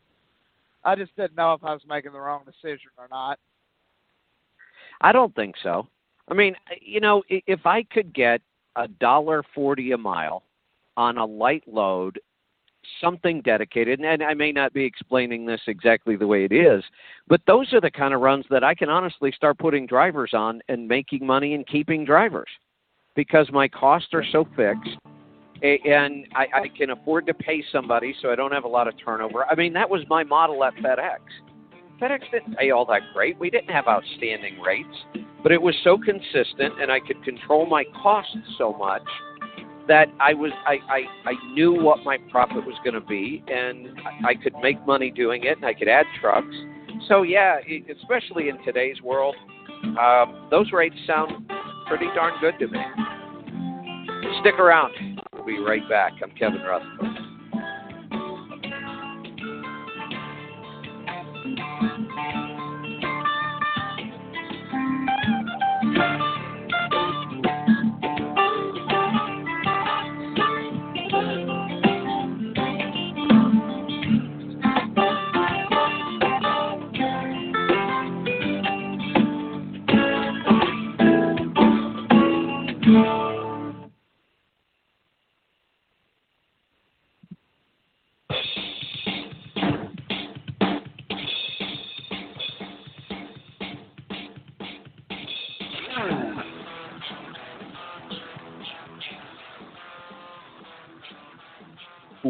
I 0.85 0.95
just 0.95 1.15
didn't 1.17 1.37
know 1.37 1.53
if 1.53 1.65
I 1.65 1.73
was 1.73 1.83
making 1.89 2.13
the 2.13 2.21
wrong 2.21 2.43
decision 2.45 2.91
or 2.99 3.07
not. 3.11 3.39
i 5.01 5.13
don't 5.13 5.35
think 5.35 5.55
so 5.63 5.87
i 6.29 6.35
mean 6.35 6.55
you 6.81 7.01
know 7.01 7.23
if 7.29 7.67
i 7.67 7.83
could 7.85 8.13
get 8.13 8.41
a 8.77 8.87
dollar 8.87 9.43
forty 9.55 9.93
a 9.93 9.99
mile 9.99 10.43
on 10.97 11.19
a 11.19 11.25
light 11.25 11.65
load 11.67 12.19
something 13.01 13.41
dedicated, 13.43 14.01
and 14.01 14.23
I 14.23 14.35
may 14.35 14.53
not 14.53 14.73
be 14.73 14.85
explaining 14.85 15.47
this 15.47 15.61
exactly 15.67 16.17
the 16.17 16.27
way 16.27 16.45
it 16.45 16.53
is, 16.53 16.83
but 17.29 17.41
those 17.47 17.73
are 17.73 17.81
the 17.81 17.91
kind 17.91 18.15
of 18.15 18.21
runs 18.21 18.45
that 18.51 18.65
I 18.65 18.75
can 18.75 18.89
honestly 18.89 19.33
start 19.33 19.59
putting 19.59 19.87
drivers 19.87 20.31
on 20.35 20.61
and 20.69 20.89
making 20.89 21.27
money 21.27 21.55
and 21.55 21.67
keeping 21.67 22.05
drivers 22.05 22.49
because 23.15 23.51
my 23.53 23.69
costs 23.69 24.11
are 24.13 24.25
so 24.33 24.47
fixed 24.57 24.97
and 25.63 26.27
I, 26.35 26.47
I 26.55 26.69
can 26.77 26.91
afford 26.91 27.27
to 27.27 27.35
pay 27.35 27.63
somebody 27.71 28.15
so 28.23 28.31
I 28.31 28.37
don't 28.37 28.53
have 28.53 28.65
a 28.65 28.69
lot 28.69 28.89
of 28.89 28.95
turnover. 29.05 29.45
I 29.45 29.55
mean, 29.55 29.73
that 29.75 29.89
was 29.89 30.03
my 30.09 30.25
model 30.25 30.65
at 30.65 30.75
FedEx. 30.77 31.19
FedEx 32.01 32.21
didn't 32.31 32.57
pay 32.57 32.71
all 32.71 32.87
that 32.87 33.03
great. 33.13 33.39
We 33.39 33.51
didn't 33.51 33.71
have 33.71 33.87
outstanding 33.87 34.59
rates, 34.61 35.27
but 35.43 35.53
it 35.53 35.61
was 35.61 35.75
so 35.85 35.99
consistent 35.99 36.81
and 36.81 36.91
I 36.91 36.99
could 37.01 37.23
control 37.25 37.67
my 37.67 37.85
costs 38.03 38.37
so 38.57 38.73
much 38.73 39.03
that 39.87 40.07
I 40.21 40.33
was 40.35 40.53
I, 40.67 40.79
I, 40.89 41.31
I 41.31 41.53
knew 41.53 41.73
what 41.73 42.05
my 42.05 42.17
profit 42.31 42.65
was 42.65 42.77
going 42.85 42.95
to 42.95 43.07
be 43.07 43.43
and 43.49 43.89
I 44.27 44.35
could 44.35 44.55
make 44.63 44.85
money 44.87 45.11
doing 45.11 45.45
it 45.45 45.57
and 45.57 45.67
I 45.67 45.75
could 45.75 45.89
add 45.89 46.07
trucks. 46.21 46.55
So 47.09 47.23
yeah, 47.23 47.59
especially 48.01 48.49
in 48.49 48.63
today's 48.65 49.03
world, 49.03 49.35
um, 49.99 50.49
those 50.51 50.73
rates 50.73 50.97
sound 51.07 51.51
pretty 51.87 52.07
darn 52.15 52.35
good 52.41 52.55
to 52.61 52.69
me. 52.69 52.81
Stick 54.41 54.55
around. 54.55 55.20
We'll 55.41 55.57
be 55.57 55.63
right 55.65 55.89
back. 55.89 56.13
I'm 56.23 56.31
Kevin 56.33 56.61
Rutherford. 56.61 57.30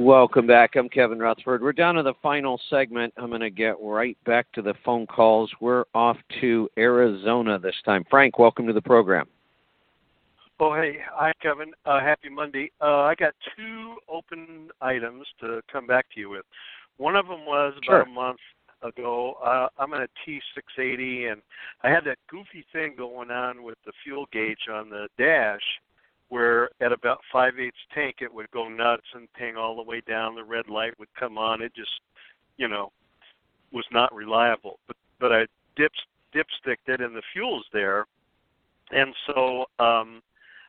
Welcome 0.01 0.47
back. 0.47 0.77
I'm 0.77 0.89
Kevin 0.89 1.19
Rutherford. 1.19 1.61
We're 1.61 1.75
down 1.75 1.97
to 1.97 2.03
the 2.03 2.15
final 2.23 2.59
segment. 2.71 3.13
I'm 3.19 3.29
going 3.29 3.43
to 3.43 3.51
get 3.51 3.77
right 3.83 4.17
back 4.25 4.51
to 4.53 4.63
the 4.63 4.73
phone 4.83 5.07
calls. 5.07 5.51
We're 5.61 5.85
off 5.95 6.17
to 6.41 6.71
Arizona 6.79 7.59
this 7.59 7.75
time. 7.85 8.05
Frank, 8.09 8.39
welcome 8.39 8.67
to 8.67 8.73
the 8.73 8.81
program. 8.81 9.27
Oh, 10.59 10.75
hey. 10.75 11.01
Hi, 11.13 11.35
Kevin. 11.43 11.73
Uh, 11.85 12.01
happy 12.01 12.31
Monday. 12.31 12.73
Uh, 12.81 13.01
I 13.01 13.15
got 13.15 13.35
two 13.55 13.97
open 14.09 14.71
items 14.81 15.27
to 15.41 15.61
come 15.71 15.87
back 15.87 16.07
to 16.15 16.21
you 16.21 16.31
with. 16.31 16.47
One 16.97 17.15
of 17.15 17.27
them 17.27 17.45
was 17.45 17.75
about 17.77 17.85
sure. 17.85 18.01
a 18.01 18.09
month 18.09 18.41
ago. 18.81 19.35
Uh, 19.45 19.69
I'm 19.79 19.93
in 19.93 20.01
a 20.01 20.09
T680, 20.27 21.31
and 21.31 21.43
I 21.83 21.91
had 21.91 22.05
that 22.07 22.17
goofy 22.31 22.65
thing 22.73 22.95
going 22.97 23.31
on 23.31 23.63
with 23.63 23.77
the 23.85 23.93
fuel 24.03 24.25
gauge 24.33 24.67
on 24.73 24.89
the 24.89 25.09
dash 25.19 25.61
where 26.31 26.71
at 26.81 26.93
about 26.93 27.21
five 27.33 27.59
eighths 27.59 27.77
tank 27.95 28.17
it 28.21 28.33
would 28.33 28.51
go 28.53 28.69
nuts 28.69 29.07
and 29.15 29.31
ping 29.35 29.57
all 29.57 29.77
the 29.77 29.83
way 29.83 30.01
down. 30.09 30.35
The 30.35 30.45
red 30.45 30.69
light 30.69 30.99
would 30.99 31.13
come 31.19 31.37
on. 31.37 31.61
It 31.61 31.75
just, 31.75 32.01
you 32.57 32.69
know, 32.69 32.93
was 33.73 33.85
not 33.93 34.15
reliable. 34.15 34.79
But 34.87 34.97
but 35.19 35.33
I 35.33 35.47
dip 35.77 35.93
dipsticked 36.33 36.89
it 36.89 37.01
and 37.01 37.15
the 37.15 37.23
fuel's 37.33 37.67
there, 37.73 38.07
and 38.91 39.15
so 39.27 39.67
um, 39.79 40.23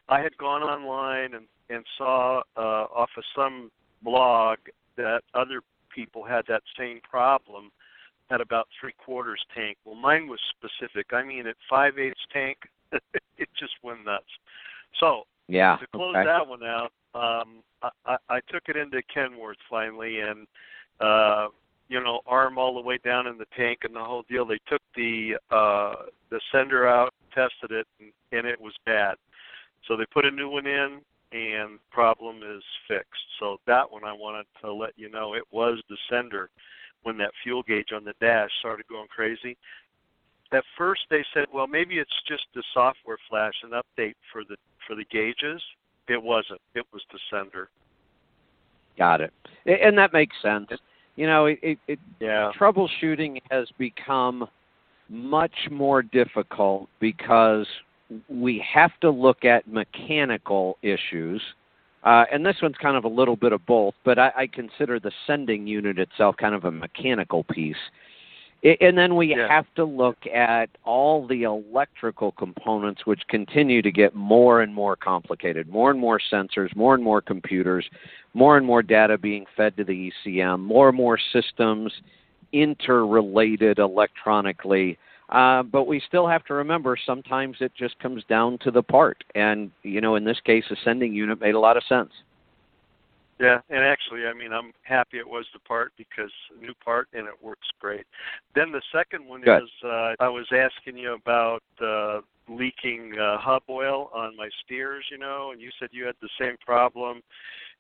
I 0.10 0.20
had 0.20 0.36
gone 0.38 0.64
online 0.64 1.36
and 1.36 1.46
and 1.70 1.86
saw 1.98 2.42
uh, 2.58 2.86
off 2.94 3.12
of 3.16 3.24
some 3.36 3.72
blog 4.02 4.58
that 4.98 5.22
other 5.34 5.62
people 5.94 6.24
had 6.24 6.44
that 6.48 6.64
same 6.78 7.00
problem 7.08 7.72
at 8.32 8.42
about 8.42 8.68
three 8.80 8.94
quarters 8.94 9.42
tank. 9.56 9.78
Well, 9.86 9.96
mine 9.96 10.28
was 10.28 10.40
specific. 10.58 11.14
I 11.14 11.24
mean, 11.24 11.46
at 11.48 11.56
five 11.70 12.00
eighths 12.00 12.26
tank, 12.34 12.58
it 12.92 13.50
just 13.60 13.74
went 13.84 14.06
nuts. 14.06 14.26
So 15.00 15.24
yeah. 15.48 15.78
To 15.78 15.88
close 15.94 16.16
okay. 16.16 16.26
that 16.26 16.48
one 16.48 16.64
out, 16.64 16.92
um, 17.14 17.64
I, 17.82 17.90
I, 18.06 18.18
I 18.30 18.40
took 18.52 18.64
it 18.68 18.78
into 18.78 19.02
Kenworth 19.14 19.56
finally, 19.70 20.20
and 20.20 20.48
uh, 21.00 21.48
you 21.90 22.02
know, 22.02 22.22
arm 22.26 22.58
all 22.58 22.74
the 22.74 22.82
way 22.82 22.98
down 23.04 23.28
in 23.28 23.38
the 23.38 23.46
tank 23.58 23.80
and 23.84 23.96
the 23.96 24.04
whole 24.04 24.24
deal. 24.30 24.46
They 24.46 24.60
took 24.68 24.82
the 24.96 25.34
uh, 25.50 26.06
the 26.30 26.40
sender 26.52 26.88
out, 26.88 27.14
tested 27.34 27.72
it, 27.72 27.88
and, 28.00 28.12
and 28.32 28.48
it 28.48 28.60
was 28.60 28.74
bad. 28.86 29.16
So 29.88 29.98
they 29.98 30.06
put 30.14 30.26
a 30.26 30.32
new 30.32 30.50
one 30.50 30.68
in, 30.68 31.02
and 31.32 31.80
problem 31.92 32.38
is 32.38 32.64
fixed. 32.88 33.26
So 33.40 33.58
that 33.68 33.92
one 33.92 34.04
I 34.06 34.14
wanted 34.14 34.46
to 34.62 34.72
let 34.72 34.92
you 34.96 35.10
know 35.10 35.34
it 35.34 35.44
was 35.52 35.82
the 35.90 35.98
sender 36.10 36.50
when 37.04 37.18
that 37.18 37.32
fuel 37.44 37.64
gauge 37.64 37.92
on 37.94 38.04
the 38.04 38.14
dash 38.22 38.50
started 38.60 38.88
going 38.88 39.08
crazy. 39.08 39.58
At 40.54 40.64
first 40.78 41.02
they 41.10 41.24
said, 41.34 41.46
well, 41.54 41.68
maybe 41.68 41.98
it's 41.98 42.12
just 42.28 42.44
the 42.54 42.64
software 42.74 43.18
flash, 43.30 43.54
an 43.64 43.72
update 43.72 44.16
for 44.32 44.44
the 44.44 44.58
for 44.88 44.96
the 44.96 45.06
gauges. 45.12 45.62
It 46.08 46.22
wasn't. 46.22 46.60
It 46.76 46.86
was 46.92 47.02
the 47.12 47.20
sender. 47.30 47.70
Got 48.98 49.22
it. 49.22 49.34
And 49.66 49.98
that 49.98 50.12
makes 50.12 50.36
sense. 50.42 50.68
You 51.16 51.28
know, 51.28 51.46
it, 51.46 51.78
it, 51.88 52.00
yeah. 52.20 52.52
troubleshooting 52.60 53.42
has 53.50 53.68
become 53.78 54.48
much 55.10 55.56
more 55.70 56.02
difficult 56.02 56.90
because 57.00 57.68
we 58.30 58.64
have 58.74 58.92
to 59.02 59.10
look 59.10 59.46
at 59.46 59.68
mechanical 59.68 60.78
issues. 60.82 61.42
Uh, 62.04 62.26
and 62.32 62.46
this 62.46 62.56
one's 62.62 62.78
kind 62.82 62.98
of 62.98 63.04
a 63.04 63.08
little 63.08 63.36
bit 63.36 63.52
of 63.54 63.64
both, 63.66 63.94
but 64.04 64.18
I, 64.18 64.32
I 64.36 64.48
consider 64.48 65.00
the 65.00 65.12
sending 65.28 65.68
unit 65.68 66.00
itself 66.00 66.36
kind 66.38 66.56
of 66.56 66.66
a 66.66 66.72
mechanical 66.72 67.44
piece. 67.44 67.76
And 68.64 68.96
then 68.96 69.16
we 69.16 69.36
yeah. 69.36 69.48
have 69.48 69.66
to 69.76 69.86
look 69.86 70.28
at 70.28 70.70
all 70.84 71.26
the 71.26 71.44
electrical 71.44 72.32
components, 72.34 73.06
which 73.06 73.22
continue 73.28 73.82
to 73.82 73.92
get 73.92 74.14
more 74.14 74.62
and 74.62 74.74
more 74.74 74.96
complicated. 74.96 75.68
More 75.68 75.90
and 75.90 76.00
more 76.00 76.20
sensors, 76.32 76.76
more 76.76 76.94
and 76.94 77.04
more 77.04 77.22
computers, 77.22 77.90
more 78.36 78.58
and 78.58 78.66
more 78.66 78.84
data 78.84 79.18
being 79.18 79.46
fed 79.58 79.76
to 79.78 79.84
the 79.84 80.12
ECM, 80.26 80.60
more 80.60 80.90
and 80.90 80.98
more 80.98 81.18
systems 81.34 81.92
interrelated 82.52 83.80
electronically. 83.80 84.98
Uh, 85.30 85.64
but 85.64 85.88
we 85.88 86.02
still 86.08 86.28
have 86.28 86.44
to 86.46 86.54
remember 86.54 86.98
sometimes 87.04 87.58
it 87.62 87.72
just 87.76 87.98
comes 88.00 88.24
down 88.26 88.60
to 88.60 88.70
the 88.70 88.84
part. 88.84 89.24
And, 89.34 89.72
you 89.82 90.02
know, 90.02 90.16
in 90.16 90.24
this 90.24 90.40
case, 90.46 90.66
a 90.70 90.76
sending 90.84 91.14
unit 91.16 91.40
made 91.42 91.56
a 91.56 91.60
lot 91.60 91.78
of 91.78 91.84
sense. 91.86 92.12
Yeah, 93.42 93.60
and 93.72 93.84
actually, 93.84 94.28
I 94.28 94.34
mean, 94.34 94.54
I'm 94.54 94.72
happy 94.84 95.18
it 95.18 95.28
was 95.28 95.48
the 95.52 95.60
part 95.60 95.94
because 95.98 96.32
new 96.62 96.76
part 96.76 97.08
and 97.14 97.28
it 97.28 97.34
works 97.42 97.68
great. 97.80 98.06
Then 98.54 98.72
the 98.72 98.84
second 98.92 99.26
one 99.26 99.42
Good. 99.42 99.64
is 99.64 99.70
uh, 99.84 100.14
I 100.20 100.30
was 100.30 100.46
asking 100.52 100.98
you 100.98 101.14
about 101.14 101.64
uh, 101.84 102.22
leaking 102.48 103.18
uh, 103.18 103.40
hub 103.40 103.64
oil 103.68 104.12
on 104.14 104.38
my 104.38 104.48
steers, 104.64 105.06
you 105.10 105.18
know, 105.18 105.52
and 105.52 105.60
you 105.60 105.72
said 105.80 105.90
you 105.92 106.06
had 106.06 106.16
the 106.22 106.30
same 106.40 106.56
problem, 106.64 107.24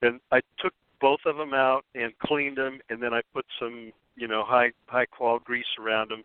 and 0.01 0.19
I 0.31 0.41
took 0.57 0.73
both 0.99 1.19
of 1.27 1.38
them 1.38 1.53
out 1.53 1.85
and 1.93 2.11
cleaned 2.19 2.57
them, 2.57 2.79
and 2.89 3.01
then 3.01 3.13
I 3.13 3.21
put 3.31 3.45
some, 3.59 3.91
you 4.15 4.27
know, 4.27 4.43
high 4.43 4.71
high 4.88 5.05
quality 5.05 5.43
grease 5.45 5.77
around 5.79 6.09
them. 6.09 6.23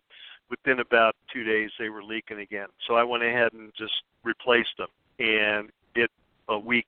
Within 0.49 0.79
about 0.79 1.15
two 1.31 1.43
days, 1.43 1.69
they 1.77 1.89
were 1.89 2.03
leaking 2.03 2.39
again. 2.39 2.69
So 2.87 2.95
I 2.95 3.03
went 3.03 3.21
ahead 3.21 3.53
and 3.53 3.71
just 3.77 4.01
replaced 4.23 4.77
them, 4.79 4.87
and 5.19 5.69
it 5.93 6.09
a 6.49 6.57
week 6.57 6.87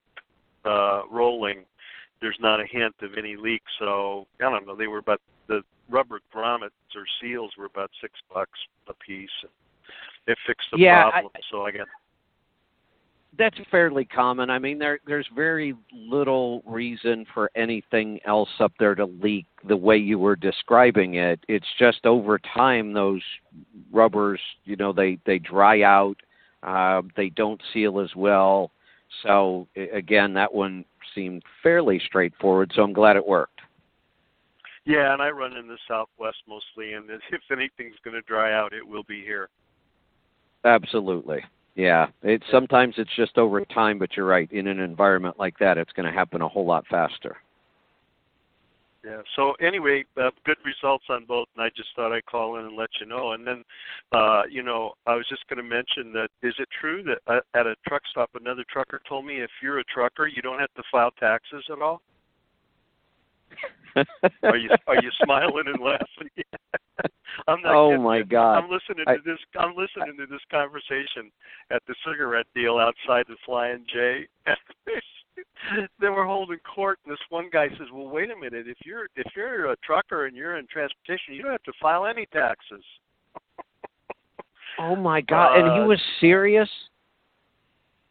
uh, 0.65 1.03
rolling 1.11 1.65
there's 2.21 2.37
not 2.39 2.59
a 2.59 2.65
hint 2.65 2.95
of 3.01 3.11
any 3.17 3.35
leak. 3.35 3.61
So 3.79 4.27
I 4.39 4.49
don't 4.49 4.67
know. 4.67 4.75
They 4.75 4.87
were 4.87 4.99
about 4.99 5.21
the 5.47 5.61
rubber 5.89 6.19
grommets 6.33 6.69
or 6.95 7.05
seals 7.21 7.51
were 7.57 7.65
about 7.65 7.89
six 8.01 8.13
bucks 8.33 8.59
a 8.87 8.93
piece. 8.93 9.29
It 10.27 10.37
fixed 10.45 10.67
the 10.71 10.79
yeah, 10.79 11.09
problem. 11.09 11.31
I, 11.35 11.39
so 11.51 11.63
I 11.63 11.71
got. 11.71 11.87
That's 13.37 13.57
fairly 13.71 14.05
common. 14.05 14.49
I 14.49 14.59
mean, 14.59 14.79
there 14.79 14.99
there's 15.07 15.27
very 15.35 15.73
little 15.93 16.61
reason 16.65 17.25
for 17.33 17.49
anything 17.55 18.19
else 18.25 18.49
up 18.59 18.73
there 18.79 18.95
to 18.95 19.05
leak 19.05 19.45
the 19.67 19.77
way 19.77 19.97
you 19.97 20.19
were 20.19 20.35
describing 20.35 21.15
it. 21.15 21.39
It's 21.47 21.67
just 21.77 22.05
over 22.05 22.39
time 22.39 22.93
those 22.93 23.21
rubbers, 23.91 24.41
you 24.65 24.75
know, 24.75 24.91
they 24.91 25.19
they 25.25 25.39
dry 25.39 25.83
out. 25.83 26.17
Uh, 26.61 27.01
they 27.15 27.29
don't 27.29 27.61
seal 27.73 27.99
as 28.01 28.13
well. 28.15 28.71
So 29.23 29.67
again, 29.93 30.33
that 30.33 30.53
one 30.53 30.85
seemed 31.13 31.43
fairly 31.63 32.01
straightforward, 32.05 32.71
so 32.75 32.83
I'm 32.83 32.93
glad 32.93 33.15
it 33.15 33.27
worked. 33.27 33.61
Yeah, 34.85 35.13
and 35.13 35.21
I 35.21 35.29
run 35.29 35.55
in 35.55 35.67
the 35.67 35.77
Southwest 35.87 36.37
mostly, 36.47 36.93
and 36.93 37.09
if 37.09 37.41
anything's 37.51 37.97
going 38.03 38.15
to 38.15 38.21
dry 38.21 38.53
out, 38.53 38.73
it 38.73 38.87
will 38.87 39.03
be 39.03 39.21
here. 39.21 39.49
Absolutely. 40.65 41.43
Yeah, 41.75 42.07
it 42.23 42.43
sometimes 42.51 42.95
it's 42.97 43.15
just 43.15 43.37
over 43.37 43.63
time, 43.65 43.99
but 43.99 44.17
you're 44.17 44.25
right. 44.25 44.51
In 44.51 44.67
an 44.67 44.79
environment 44.79 45.39
like 45.39 45.57
that, 45.59 45.77
it's 45.77 45.93
going 45.93 46.05
to 46.05 46.17
happen 46.17 46.41
a 46.41 46.47
whole 46.47 46.65
lot 46.65 46.85
faster. 46.89 47.37
Yeah. 49.03 49.21
So 49.35 49.53
anyway, 49.61 50.03
uh, 50.17 50.31
good 50.45 50.57
results 50.65 51.05
on 51.09 51.25
both, 51.25 51.47
and 51.55 51.63
I 51.63 51.69
just 51.75 51.89
thought 51.95 52.13
I'd 52.13 52.25
call 52.25 52.57
in 52.57 52.65
and 52.65 52.75
let 52.75 52.89
you 52.99 53.07
know. 53.07 53.31
And 53.31 53.47
then, 53.47 53.63
uh, 54.11 54.41
you 54.49 54.63
know, 54.63 54.93
I 55.07 55.15
was 55.15 55.25
just 55.29 55.47
going 55.47 55.57
to 55.57 55.63
mention 55.63 56.11
that 56.13 56.29
is 56.43 56.53
it 56.59 56.67
true 56.79 57.03
that 57.03 57.19
uh, 57.27 57.39
at 57.57 57.65
a 57.65 57.75
truck 57.87 58.01
stop, 58.11 58.29
another 58.35 58.65
trucker 58.71 59.01
told 59.07 59.25
me 59.25 59.41
if 59.41 59.49
you're 59.63 59.79
a 59.79 59.83
trucker, 59.85 60.27
you 60.27 60.41
don't 60.41 60.59
have 60.59 60.73
to 60.75 60.83
file 60.91 61.11
taxes 61.11 61.63
at 61.71 61.81
all. 61.81 62.01
are 64.43 64.57
you 64.57 64.69
are 64.87 65.01
you 65.01 65.09
smiling 65.23 65.65
and 65.67 65.81
laughing? 65.81 66.29
I'm 67.47 67.61
not. 67.61 67.73
Oh 67.73 67.89
kidding 67.89 68.03
my. 68.03 68.21
God! 68.21 68.57
I'm 68.57 68.69
listening 68.69 69.05
to 69.07 69.17
this. 69.25 69.39
I'm 69.57 69.75
listening 69.75 70.17
to 70.17 70.25
this 70.27 70.41
conversation 70.51 71.31
at 71.71 71.81
the 71.87 71.95
cigarette 72.05 72.45
deal 72.53 72.77
outside 72.77 73.25
the 73.27 73.37
Flying 73.45 73.85
J. 73.91 74.27
they 75.99 76.09
were 76.09 76.25
holding 76.25 76.59
court, 76.59 76.99
and 77.05 77.13
this 77.13 77.19
one 77.29 77.49
guy 77.51 77.69
says, 77.69 77.87
"Well, 77.93 78.07
wait 78.07 78.31
a 78.31 78.35
minute. 78.35 78.67
If 78.67 78.77
you're 78.85 79.07
if 79.15 79.27
you're 79.35 79.71
a 79.71 79.75
trucker 79.77 80.25
and 80.25 80.35
you're 80.35 80.57
in 80.57 80.67
transportation, 80.67 81.33
you 81.33 81.43
don't 81.43 81.51
have 81.51 81.63
to 81.63 81.73
file 81.81 82.05
any 82.05 82.25
taxes." 82.27 82.83
Oh 84.77 84.95
my 84.95 85.21
God! 85.21 85.57
and 85.57 85.71
he 85.73 85.79
Uh, 85.79 85.87
was 85.87 86.01
serious. 86.19 86.69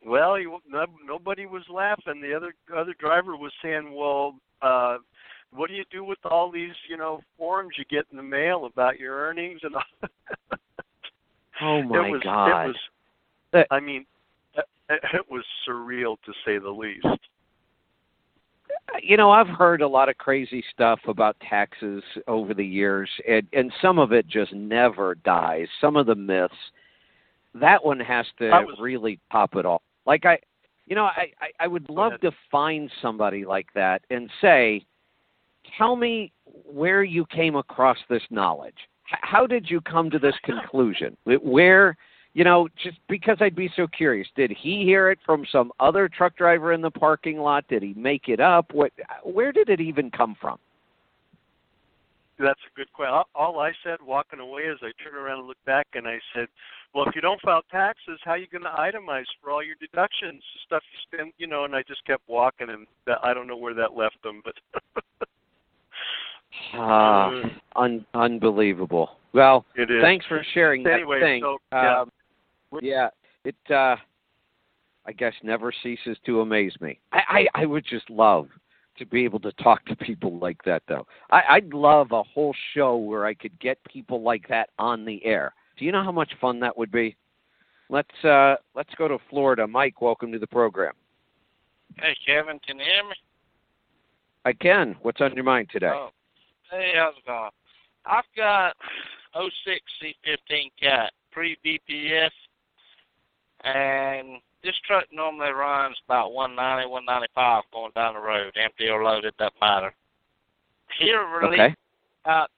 Well, 0.04 0.36
he, 0.36 0.46
no, 0.68 0.86
nobody 1.04 1.46
was 1.46 1.68
laughing. 1.68 2.20
The 2.20 2.34
other 2.34 2.54
other 2.74 2.94
driver 2.98 3.36
was 3.36 3.52
saying, 3.62 3.92
"Well, 3.94 4.36
uh, 4.62 4.98
what 5.50 5.68
do 5.68 5.74
you 5.74 5.84
do 5.90 6.04
with 6.04 6.18
all 6.24 6.50
these, 6.50 6.74
you 6.88 6.96
know, 6.96 7.22
forms 7.36 7.76
you 7.78 7.84
get 7.86 8.06
in 8.10 8.16
the 8.16 8.22
mail 8.22 8.66
about 8.66 8.98
your 8.98 9.16
earnings 9.16 9.60
and 9.62 9.74
all?" 9.76 9.82
Oh 11.60 11.82
my 11.82 12.06
it 12.06 12.12
was, 12.12 12.22
God! 12.22 12.66
It 12.66 12.76
was. 13.52 13.66
I 13.72 13.80
mean, 13.80 14.06
it, 15.12 15.30
was 15.30 15.44
surreal 15.68 16.16
to 16.24 16.32
say 16.44 16.58
the 16.58 16.70
least. 16.70 17.06
you 19.02 19.16
know, 19.16 19.30
I've 19.30 19.48
heard 19.48 19.82
a 19.82 19.88
lot 19.88 20.08
of 20.08 20.16
crazy 20.18 20.64
stuff 20.72 21.00
about 21.06 21.36
taxes 21.48 22.02
over 22.26 22.54
the 22.54 22.64
years, 22.64 23.10
and 23.28 23.46
and 23.52 23.72
some 23.82 23.98
of 23.98 24.12
it 24.12 24.26
just 24.26 24.52
never 24.52 25.14
dies. 25.16 25.66
Some 25.80 25.96
of 25.96 26.06
the 26.06 26.14
myths. 26.14 26.54
That 27.54 27.84
one 27.84 28.00
has 28.00 28.26
to 28.38 28.48
was- 28.50 28.76
really 28.80 29.18
top 29.32 29.56
it 29.56 29.66
off. 29.66 29.82
Like 30.06 30.24
I, 30.24 30.38
you 30.86 30.94
know, 30.94 31.04
I 31.04 31.32
I, 31.40 31.50
I 31.60 31.66
would 31.66 31.88
love 31.90 32.12
ahead. 32.12 32.20
to 32.22 32.32
find 32.50 32.90
somebody 33.02 33.44
like 33.44 33.66
that 33.74 34.02
and 34.10 34.30
say, 34.40 34.84
tell 35.76 35.96
me 35.96 36.32
where 36.44 37.02
you 37.02 37.26
came 37.26 37.56
across 37.56 37.98
this 38.08 38.22
knowledge. 38.30 38.76
H- 39.12 39.18
How 39.22 39.46
did 39.46 39.68
you 39.70 39.80
come 39.82 40.08
to 40.10 40.18
this 40.18 40.34
conclusion? 40.44 41.16
Where 41.24 41.96
you 42.34 42.44
know, 42.44 42.68
just 42.82 42.98
because 43.08 43.38
I'd 43.40 43.56
be 43.56 43.70
so 43.74 43.86
curious. 43.86 44.28
Did 44.36 44.50
he 44.50 44.84
hear 44.84 45.10
it 45.10 45.18
from 45.24 45.44
some 45.50 45.72
other 45.80 46.08
truck 46.08 46.36
driver 46.36 46.72
in 46.72 46.80
the 46.80 46.90
parking 46.90 47.38
lot? 47.38 47.66
Did 47.68 47.82
he 47.82 47.94
make 47.94 48.28
it 48.28 48.40
up? 48.40 48.72
What? 48.72 48.92
Where 49.24 49.52
did 49.52 49.68
it 49.68 49.80
even 49.80 50.10
come 50.10 50.36
from? 50.40 50.58
That's 52.38 52.60
a 52.72 52.76
good 52.76 52.92
question. 52.92 53.24
All- 53.34 53.58
I 53.58 53.72
said 53.82 53.96
walking 54.00 54.38
away 54.38 54.62
is 54.62 54.78
I 54.82 54.92
turned 55.02 55.16
around 55.16 55.40
and 55.40 55.48
looked 55.48 55.64
back 55.64 55.86
and 55.94 56.06
I 56.06 56.20
said, 56.32 56.46
"Well, 56.94 57.08
if 57.08 57.16
you 57.16 57.20
don't 57.20 57.40
file 57.40 57.62
taxes, 57.70 58.20
how 58.24 58.32
are 58.32 58.38
you 58.38 58.46
going 58.46 58.62
to 58.62 58.68
itemize 58.70 59.24
for 59.42 59.50
all 59.50 59.62
your 59.62 59.74
deductions, 59.80 60.40
stuff 60.64 60.82
you 60.92 60.98
spend, 61.18 61.32
you 61.38 61.48
know?" 61.48 61.64
And 61.64 61.74
I 61.74 61.82
just 61.82 62.04
kept 62.04 62.22
walking, 62.28 62.70
and 62.70 62.86
that, 63.06 63.18
I 63.24 63.34
don't 63.34 63.48
know 63.48 63.56
where 63.56 63.74
that 63.74 63.96
left 63.96 64.22
them, 64.22 64.40
but 64.44 64.54
Ah, 66.74 67.32
un- 67.76 68.06
unbelievable. 68.14 69.16
Well, 69.32 69.64
it 69.74 69.90
is. 69.90 70.00
thanks 70.00 70.24
for 70.26 70.42
sharing 70.54 70.82
that 70.84 70.94
Anyway, 70.94 71.20
thing. 71.20 71.42
so, 71.42 71.58
yeah. 71.72 72.02
Um, 72.02 72.10
yeah, 72.80 73.08
it 73.44 73.56
uh 73.70 73.96
I 75.06 75.12
guess 75.16 75.32
never 75.42 75.72
ceases 75.82 76.18
to 76.26 76.40
amaze 76.40 76.74
me. 76.80 76.98
I, 77.12 77.46
I 77.54 77.62
I 77.62 77.66
would 77.66 77.84
just 77.88 78.08
love 78.10 78.48
to 78.98 79.06
be 79.06 79.24
able 79.24 79.40
to 79.40 79.52
talk 79.52 79.84
to 79.86 79.96
people 79.96 80.38
like 80.38 80.62
that 80.64 80.82
though. 80.88 81.06
I, 81.30 81.42
I'd 81.50 81.72
love 81.72 82.12
a 82.12 82.22
whole 82.22 82.54
show 82.74 82.96
where 82.96 83.26
I 83.26 83.34
could 83.34 83.58
get 83.60 83.78
people 83.84 84.22
like 84.22 84.48
that 84.48 84.70
on 84.78 85.04
the 85.04 85.24
air. 85.24 85.54
Do 85.78 85.84
you 85.84 85.92
know 85.92 86.02
how 86.02 86.12
much 86.12 86.32
fun 86.40 86.58
that 86.60 86.76
would 86.76 86.90
be? 86.90 87.16
Let's 87.88 88.24
uh 88.24 88.56
let's 88.74 88.94
go 88.96 89.08
to 89.08 89.18
Florida. 89.30 89.66
Mike, 89.66 90.02
welcome 90.02 90.32
to 90.32 90.38
the 90.38 90.46
program. 90.46 90.92
Hey, 91.96 92.14
Kevin, 92.26 92.60
can 92.66 92.78
you 92.78 92.84
hear 92.84 93.04
me? 93.04 93.14
I 94.44 94.52
can. 94.52 94.96
What's 95.02 95.20
on 95.20 95.34
your 95.34 95.44
mind 95.44 95.68
today? 95.72 95.90
Oh, 95.92 96.10
hey, 96.70 96.92
how's 96.96 97.14
it 97.16 97.26
going? 97.26 97.50
I've 98.06 98.24
got 98.36 98.76
06 99.34 99.80
C15 100.02 100.70
cat 100.80 101.12
pre 101.32 101.56
DPF, 101.64 102.30
and 103.64 104.40
this 104.62 104.74
truck 104.86 105.04
normally 105.12 105.50
runs 105.50 105.96
about 106.06 106.32
190, 106.32 106.88
195 106.90 107.64
going 107.72 107.92
down 107.94 108.14
the 108.14 108.20
road, 108.20 108.52
empty 108.56 108.88
or 108.88 109.02
loaded, 109.04 109.36
doesn't 109.38 109.60
matter. 109.60 109.94
Here, 110.98 111.26
really, 111.28 111.60
Okay. 111.60 111.74
about 112.24 112.50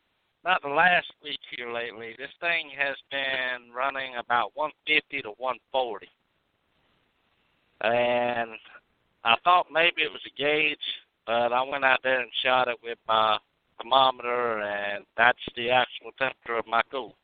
about 0.42 0.62
the 0.62 0.68
last 0.68 1.12
week 1.22 1.38
here 1.54 1.70
lately, 1.70 2.14
this 2.16 2.30
thing 2.40 2.70
has 2.70 2.96
been 3.10 3.70
running 3.74 4.16
about 4.16 4.52
150 4.56 5.20
to 5.22 5.30
140, 5.36 6.08
and 7.82 8.58
I 9.24 9.36
thought 9.44 9.66
maybe 9.70 10.02
it 10.02 10.12
was 10.12 10.24
a 10.24 10.30
gauge, 10.40 10.78
but 11.26 11.52
I 11.52 11.62
went 11.62 11.84
out 11.84 12.00
there 12.02 12.20
and 12.20 12.30
shot 12.42 12.68
it 12.68 12.78
with 12.82 12.98
my 13.06 13.38
thermometer, 13.76 14.60
and 14.62 15.04
that's 15.16 15.38
the 15.56 15.70
actual 15.70 16.12
temperature 16.18 16.56
of 16.56 16.66
my 16.66 16.80
cool, 16.90 17.16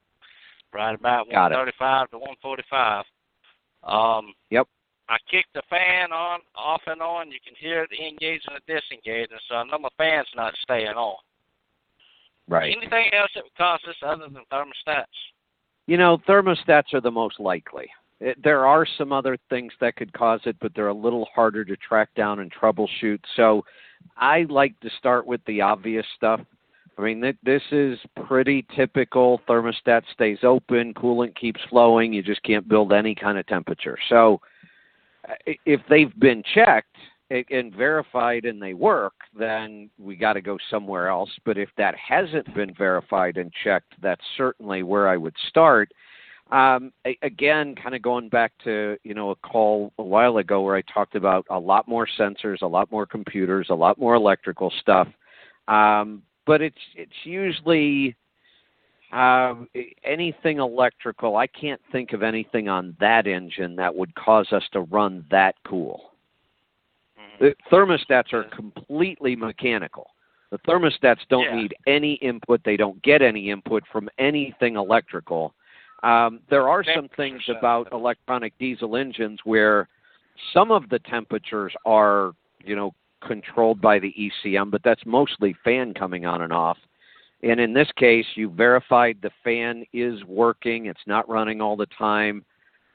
right 0.72 0.94
about 0.94 1.30
Got 1.30 1.52
it. 1.52 1.56
135 1.56 2.10
to 2.10 2.18
145. 2.18 3.04
Um, 3.86 4.34
Yep. 4.50 4.66
I 5.08 5.18
kicked 5.30 5.54
the 5.54 5.62
fan 5.70 6.12
on, 6.12 6.40
off 6.56 6.82
and 6.86 7.00
on. 7.00 7.30
You 7.30 7.38
can 7.44 7.54
hear 7.58 7.84
it 7.84 7.90
engaging 7.92 8.50
and 8.52 8.60
disengaging, 8.66 9.38
so 9.48 9.54
I 9.54 9.64
know 9.64 9.78
my 9.78 9.88
fan's 9.96 10.26
not 10.34 10.52
staying 10.62 10.96
on. 10.96 11.16
Right. 12.48 12.76
Anything 12.76 13.12
else 13.12 13.30
that 13.34 13.44
would 13.44 13.54
cause 13.56 13.80
this 13.86 13.96
other 14.04 14.24
than 14.24 14.42
thermostats? 14.52 15.04
You 15.86 15.96
know, 15.96 16.18
thermostats 16.28 16.92
are 16.92 17.00
the 17.00 17.10
most 17.10 17.38
likely. 17.38 17.88
It, 18.20 18.42
there 18.42 18.66
are 18.66 18.86
some 18.98 19.12
other 19.12 19.36
things 19.48 19.72
that 19.80 19.96
could 19.96 20.12
cause 20.12 20.40
it, 20.44 20.56
but 20.60 20.72
they're 20.74 20.88
a 20.88 20.94
little 20.94 21.28
harder 21.32 21.64
to 21.64 21.76
track 21.76 22.08
down 22.16 22.40
and 22.40 22.52
troubleshoot. 22.52 23.20
So 23.36 23.64
I 24.16 24.46
like 24.48 24.78
to 24.80 24.90
start 24.98 25.26
with 25.26 25.40
the 25.46 25.60
obvious 25.60 26.06
stuff. 26.16 26.40
I 26.98 27.02
mean, 27.02 27.20
th- 27.20 27.36
this 27.42 27.62
is 27.72 27.98
pretty 28.26 28.64
typical. 28.74 29.40
Thermostat 29.48 30.02
stays 30.12 30.38
open, 30.42 30.94
coolant 30.94 31.36
keeps 31.36 31.60
flowing. 31.68 32.12
You 32.12 32.22
just 32.22 32.42
can't 32.42 32.68
build 32.68 32.92
any 32.92 33.14
kind 33.14 33.38
of 33.38 33.46
temperature. 33.46 33.98
So 34.08 34.40
if 35.64 35.80
they've 35.88 36.18
been 36.18 36.42
checked 36.54 36.96
and 37.30 37.74
verified 37.74 38.44
and 38.44 38.62
they 38.62 38.74
work, 38.74 39.14
then 39.38 39.90
we 39.98 40.16
got 40.16 40.34
to 40.34 40.40
go 40.40 40.56
somewhere 40.70 41.08
else. 41.08 41.30
But 41.44 41.58
if 41.58 41.68
that 41.76 41.94
hasn't 41.96 42.54
been 42.54 42.72
verified 42.74 43.36
and 43.36 43.52
checked, 43.64 43.94
that's 44.00 44.22
certainly 44.36 44.82
where 44.82 45.08
I 45.08 45.16
would 45.16 45.34
start. 45.48 45.90
Um, 46.52 46.92
again, 47.22 47.74
kind 47.74 47.96
of 47.96 48.02
going 48.02 48.28
back 48.28 48.52
to 48.62 48.96
you 49.02 49.14
know 49.14 49.30
a 49.30 49.34
call 49.34 49.92
a 49.98 50.02
while 50.02 50.36
ago 50.36 50.62
where 50.62 50.76
I 50.76 50.82
talked 50.82 51.16
about 51.16 51.44
a 51.50 51.58
lot 51.58 51.88
more 51.88 52.06
sensors, 52.18 52.62
a 52.62 52.66
lot 52.66 52.90
more 52.92 53.04
computers, 53.04 53.66
a 53.68 53.74
lot 53.74 53.98
more 53.98 54.14
electrical 54.14 54.72
stuff. 54.80 55.08
Um, 55.66 56.22
but 56.46 56.62
it's 56.62 56.76
it's 56.94 57.24
usually 57.24 58.16
um, 59.12 59.68
anything 60.04 60.58
electrical. 60.58 61.36
I 61.36 61.46
can't 61.46 61.80
think 61.92 62.12
of 62.12 62.22
anything 62.22 62.68
on 62.68 62.96
that 63.00 63.26
engine 63.26 63.76
that 63.76 63.94
would 63.94 64.14
cause 64.14 64.52
us 64.52 64.64
to 64.72 64.80
run 64.80 65.24
that 65.30 65.54
cool. 65.66 66.12
The 67.38 67.54
thermostats 67.70 68.32
are 68.32 68.44
completely 68.44 69.36
mechanical. 69.36 70.10
The 70.50 70.58
thermostats 70.58 71.26
don't 71.28 71.44
Yeah. 71.44 71.56
need 71.56 71.74
any 71.86 72.14
input. 72.14 72.62
They 72.64 72.76
don't 72.76 73.00
get 73.02 73.20
any 73.20 73.50
input 73.50 73.86
from 73.88 74.08
anything 74.18 74.76
electrical. 74.76 75.54
Um, 76.02 76.40
there 76.48 76.68
are 76.68 76.84
some 76.84 77.08
things 77.08 77.42
about 77.48 77.88
electronic 77.92 78.56
diesel 78.58 78.96
engines 78.96 79.40
where 79.44 79.88
some 80.52 80.70
of 80.70 80.88
the 80.88 80.98
temperatures 81.00 81.74
are, 81.84 82.32
you 82.64 82.76
know, 82.76 82.94
controlled 83.22 83.80
by 83.80 83.98
the 83.98 84.14
ECM, 84.18 84.70
but 84.70 84.82
that's 84.82 85.04
mostly 85.06 85.54
fan 85.64 85.94
coming 85.94 86.26
on 86.26 86.42
and 86.42 86.52
off. 86.52 86.78
And 87.42 87.60
in 87.60 87.72
this 87.72 87.90
case, 87.96 88.26
you 88.34 88.50
verified 88.50 89.18
the 89.22 89.30
fan 89.44 89.84
is 89.92 90.22
working, 90.24 90.86
it's 90.86 91.06
not 91.06 91.28
running 91.28 91.60
all 91.60 91.76
the 91.76 91.86
time. 91.98 92.44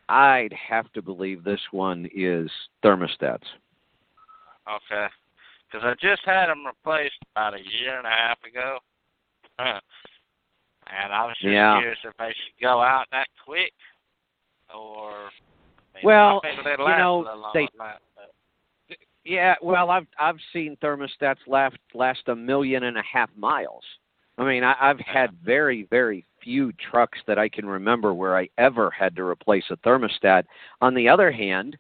I'd 0.10 0.54
have 0.54 0.92
to 0.94 1.02
believe 1.02 1.44
this 1.44 1.62
one 1.72 2.10
is 2.14 2.50
thermostats. 2.84 3.46
Okay. 4.68 5.08
Because 5.72 5.86
I 5.86 5.94
just 6.02 6.22
had 6.26 6.48
them 6.48 6.66
replaced 6.66 7.16
about 7.34 7.54
a 7.54 7.60
year 7.60 7.98
and 7.98 8.06
a 8.06 8.10
half 8.10 8.38
ago. 8.44 8.80
and 9.60 11.14
I 11.14 11.26
was 11.26 11.36
just 11.40 11.54
Yeah. 11.54 11.80
curious 11.80 12.00
if 12.04 12.18
they 12.18 12.34
should 12.34 12.60
go 12.62 12.82
out 12.82 13.08
that 13.12 13.28
quick 13.46 13.74
or. 14.74 15.12
I 15.94 15.98
mean, 15.98 16.04
Well, 16.06 16.42
I 16.44 16.50
figured 16.50 16.66
they'd 16.66 16.80
you 16.80 16.98
know, 16.98 17.20
a 17.20 17.22
little 17.22 17.40
longer 17.40 17.60
they- 17.60 17.68
Yeah, 19.24 19.56
well, 19.62 19.90
I've 19.90 20.08
I've 20.20 20.40
seen 20.52 20.78
thermostats 20.82 21.38
last 21.48 21.78
last 21.94 22.22
a 22.28 22.36
million 22.36 22.84
and 22.84 22.98
a 22.98 23.04
half 23.04 23.30
miles. 23.38 23.84
I 24.38 24.46
mean, 24.46 24.64
I, 24.64 24.76
I've 24.80 25.00
had 25.00 25.32
very 25.44 25.88
very 25.90 26.26
few 26.44 26.72
trucks 26.74 27.20
that 27.28 27.38
I 27.38 27.48
can 27.48 27.66
remember 27.66 28.14
where 28.14 28.36
I 28.36 28.50
ever 28.58 28.90
had 28.90 29.16
to 29.18 29.24
replace 29.24 29.66
a 29.70 29.78
thermostat. 29.78 30.46
On 30.82 30.96
the 30.96 31.08
other 31.08 31.32
hand, 31.32 31.78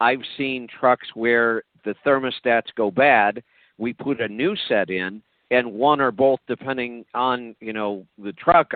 I've 0.00 0.22
seen 0.36 0.68
trucks 0.68 1.08
where 1.14 1.64
the 1.84 1.96
thermostats 2.06 2.74
go 2.76 2.90
bad. 2.90 3.42
We 3.78 3.92
put 3.92 4.20
a 4.20 4.28
new 4.28 4.54
set 4.68 4.88
in, 4.88 5.22
and 5.50 5.72
one 5.72 6.00
or 6.00 6.12
both, 6.12 6.38
depending 6.46 7.04
on 7.14 7.56
you 7.60 7.72
know 7.72 8.06
the 8.16 8.32
truck, 8.32 8.70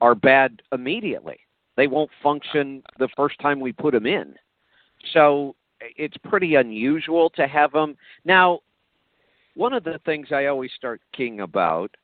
are 0.00 0.14
bad 0.14 0.62
immediately. 0.72 1.38
They 1.76 1.88
won't 1.88 2.10
function 2.22 2.82
the 2.98 3.08
first 3.16 3.38
time 3.40 3.60
we 3.60 3.72
put 3.72 3.92
them 3.92 4.06
in. 4.06 4.34
So 5.12 5.54
it's 5.96 6.16
pretty 6.24 6.56
unusual 6.56 7.30
to 7.30 7.46
have 7.46 7.72
them. 7.72 7.96
Now, 8.24 8.60
one 9.54 9.72
of 9.72 9.84
the 9.84 10.00
things 10.04 10.28
I 10.32 10.46
always 10.46 10.70
start 10.76 11.00
king 11.16 11.40
about 11.40 11.94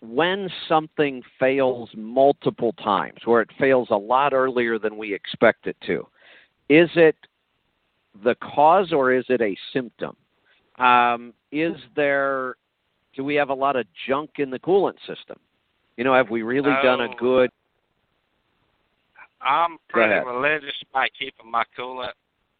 when 0.00 0.50
something 0.68 1.22
fails 1.38 1.88
multiple 1.96 2.72
times, 2.74 3.20
where 3.24 3.40
it 3.40 3.50
fails 3.58 3.88
a 3.90 3.96
lot 3.96 4.34
earlier 4.34 4.78
than 4.78 4.96
we 4.98 5.14
expect 5.14 5.66
it 5.66 5.76
to, 5.86 6.06
is 6.68 6.90
it 6.94 7.16
the 8.22 8.34
cause 8.36 8.92
or 8.92 9.12
is 9.12 9.24
it 9.28 9.40
a 9.40 9.56
symptom? 9.72 10.16
Um, 10.78 11.32
is 11.52 11.76
there, 11.96 12.56
do 13.16 13.24
we 13.24 13.34
have 13.36 13.48
a 13.48 13.54
lot 13.54 13.76
of 13.76 13.86
junk 14.06 14.30
in 14.38 14.50
the 14.50 14.58
coolant 14.58 14.98
system? 15.06 15.38
You 15.96 16.04
know, 16.04 16.14
have 16.14 16.30
we 16.30 16.42
really 16.42 16.72
done 16.82 17.00
a 17.00 17.14
good? 17.16 17.50
I'm 19.40 19.78
pretty 19.88 20.26
religious 20.26 20.74
by 20.92 21.08
keeping 21.18 21.50
my 21.50 21.64
coolant 21.78 22.12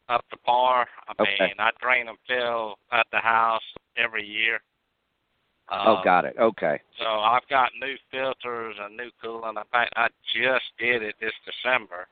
up 0.09 0.25
to 0.31 0.37
par. 0.39 0.87
I 1.09 1.13
Okay. 1.23 1.37
mean, 1.47 1.55
I 1.59 1.71
drain 1.81 2.09
and 2.09 2.19
fill 2.27 2.79
at 2.93 3.07
the 3.11 3.19
house 3.19 3.63
every 3.97 4.25
year. 4.27 4.61
oh, 5.71 5.97
Um, 5.97 6.05
got 6.05 6.25
it. 6.25 6.37
Okay. 6.39 6.81
So 6.99 7.07
I've 7.07 7.47
got 7.49 7.73
new 7.81 7.97
filters 8.11 8.77
and 8.79 8.97
new 8.97 9.11
coolant. 9.23 9.57
In 9.57 9.65
fact, 9.73 9.93
I 9.97 10.09
just 10.35 10.65
did 10.79 11.03
it 11.03 11.15
this 11.21 11.33
December. 11.47 12.07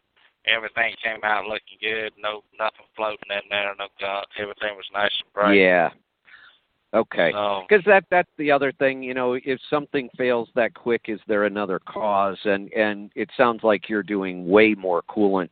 Everything 0.47 0.95
came 1.03 1.23
out 1.23 1.45
looking 1.47 1.79
good. 1.81 2.13
No, 2.19 2.43
nothing 2.59 2.87
floating 2.97 3.31
in 3.31 3.43
there. 3.51 3.75
No 3.79 3.89
gunk. 4.01 4.27
Everything 4.39 4.75
was 4.77 4.87
nice 4.93 5.13
and 5.23 5.33
bright. 5.33 5.55
Yeah. 5.59 5.91
Okay. 6.95 7.31
So 7.33 7.65
Because 7.69 7.85
that 7.85 8.05
that's 8.11 8.31
the 8.39 8.51
other 8.51 8.73
thing. 8.73 9.03
You 9.03 9.15
know, 9.15 9.35
if 9.35 9.61
something 9.71 10.09
fails 10.17 10.49
that 10.55 10.75
quick, 10.75 11.03
is 11.09 11.21
there 11.27 11.45
another 11.45 11.79
cause? 11.79 12.39
And 12.45 12.73
and 12.73 13.11
it 13.15 13.31
sounds 13.37 13.63
like 13.63 13.89
you're 13.89 14.03
doing 14.03 14.49
way 14.49 14.75
more 14.75 15.03
coolant 15.03 15.51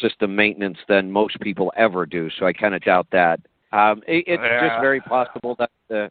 system 0.00 0.34
maintenance 0.34 0.78
than 0.88 1.10
most 1.10 1.38
people 1.40 1.72
ever 1.76 2.06
do. 2.06 2.28
So 2.38 2.46
I 2.46 2.52
kind 2.52 2.74
of 2.74 2.82
doubt 2.82 3.06
that. 3.12 3.40
Um, 3.72 4.02
it, 4.06 4.24
it's 4.26 4.42
Yeah. 4.42 4.68
just 4.68 4.80
very 4.80 5.00
possible 5.00 5.56
that 5.58 5.70
uh, 5.94 6.08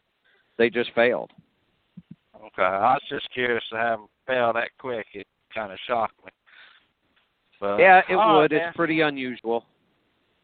they 0.58 0.70
just 0.70 0.90
failed. 0.94 1.30
okay, 2.36 2.62
I 2.62 2.94
was 2.94 3.02
just 3.08 3.30
curious 3.32 3.62
to 3.70 3.76
have 3.76 3.98
them 4.00 4.08
fail 4.26 4.52
that 4.54 4.70
quick. 4.78 5.06
It 5.14 5.26
kind 5.54 5.72
of 5.72 5.78
shocked 5.86 6.14
me. 6.24 6.30
But, 7.60 7.78
yeah, 7.78 8.00
it 8.08 8.16
would. 8.16 8.52
man. 8.52 8.60
It's 8.68 8.76
pretty 8.76 9.00
unusual. 9.02 9.64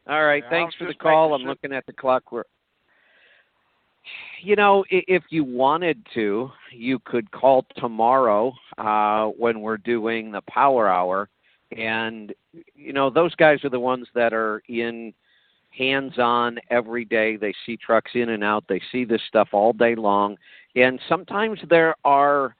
All 0.07 0.23
right. 0.23 0.43
Yeah, 0.43 0.49
thanks 0.49 0.75
for 0.75 0.85
the 0.85 0.93
call. 0.93 1.33
I'm 1.33 1.41
sure. 1.41 1.49
looking 1.49 1.73
at 1.73 1.85
the 1.85 1.93
clock. 1.93 2.31
We're 2.31 2.43
you 4.41 4.55
know, 4.55 4.85
i- 4.91 5.03
if 5.07 5.23
you 5.29 5.43
wanted 5.43 6.05
to, 6.13 6.51
you 6.71 6.99
could 6.99 7.29
call 7.31 7.65
tomorrow 7.77 8.53
uh, 8.77 9.25
when 9.29 9.61
we're 9.61 9.77
doing 9.77 10.31
the 10.31 10.41
power 10.41 10.87
hour. 10.87 11.27
And, 11.75 12.33
you 12.75 12.93
know, 12.93 13.09
those 13.09 13.35
guys 13.35 13.63
are 13.63 13.69
the 13.69 13.79
ones 13.79 14.07
that 14.15 14.33
are 14.33 14.61
in 14.67 15.13
hands 15.77 16.17
on 16.17 16.57
every 16.69 17.05
day. 17.05 17.35
They 17.35 17.53
see 17.65 17.77
trucks 17.77 18.11
in 18.15 18.29
and 18.29 18.43
out, 18.43 18.63
they 18.67 18.81
see 18.91 19.05
this 19.05 19.21
stuff 19.27 19.49
all 19.51 19.73
day 19.73 19.95
long. 19.95 20.37
And 20.75 20.99
sometimes 21.09 21.59
there 21.69 21.95
are 22.05 22.55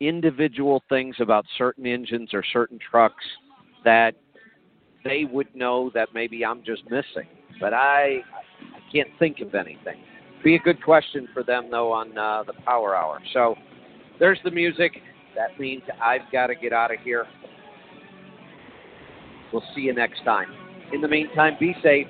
individual 0.00 0.82
things 0.88 1.16
about 1.20 1.44
certain 1.58 1.86
engines 1.86 2.30
or 2.32 2.42
certain 2.52 2.78
trucks 2.78 3.24
that 3.84 4.14
they 5.04 5.24
would 5.24 5.54
know 5.54 5.90
that 5.94 6.08
maybe 6.14 6.44
I'm 6.44 6.62
just 6.64 6.82
missing. 6.84 7.28
But 7.60 7.74
I, 7.74 8.20
I 8.60 8.92
can't 8.92 9.10
think 9.18 9.40
of 9.40 9.54
anything 9.54 10.02
be 10.42 10.56
a 10.56 10.58
good 10.58 10.82
question 10.82 11.28
for 11.32 11.42
them 11.42 11.68
though 11.70 11.92
on 11.92 12.16
uh, 12.16 12.42
the 12.44 12.52
power 12.64 12.96
hour. 12.96 13.20
So 13.32 13.54
there's 14.18 14.38
the 14.44 14.50
music. 14.50 14.92
That 15.36 15.58
means 15.58 15.82
I've 16.02 16.30
got 16.32 16.48
to 16.48 16.54
get 16.54 16.72
out 16.72 16.92
of 16.92 17.00
here. 17.00 17.26
We'll 19.52 19.64
see 19.74 19.82
you 19.82 19.94
next 19.94 20.24
time. 20.24 20.46
In 20.92 21.00
the 21.00 21.08
meantime, 21.08 21.56
be 21.58 21.74
safe, 21.82 22.06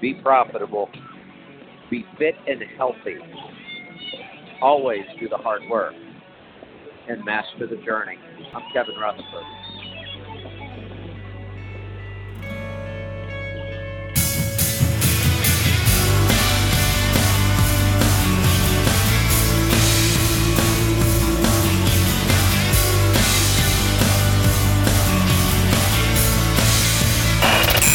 be 0.00 0.14
profitable, 0.14 0.90
be 1.90 2.04
fit 2.18 2.34
and 2.46 2.62
healthy. 2.76 3.16
Always 4.60 5.04
do 5.20 5.28
the 5.28 5.36
hard 5.36 5.62
work 5.70 5.94
and 7.08 7.24
master 7.24 7.66
the 7.66 7.76
journey. 7.84 8.16
I'm 8.54 8.62
Kevin 8.72 8.94
Rutherford. 8.96 9.73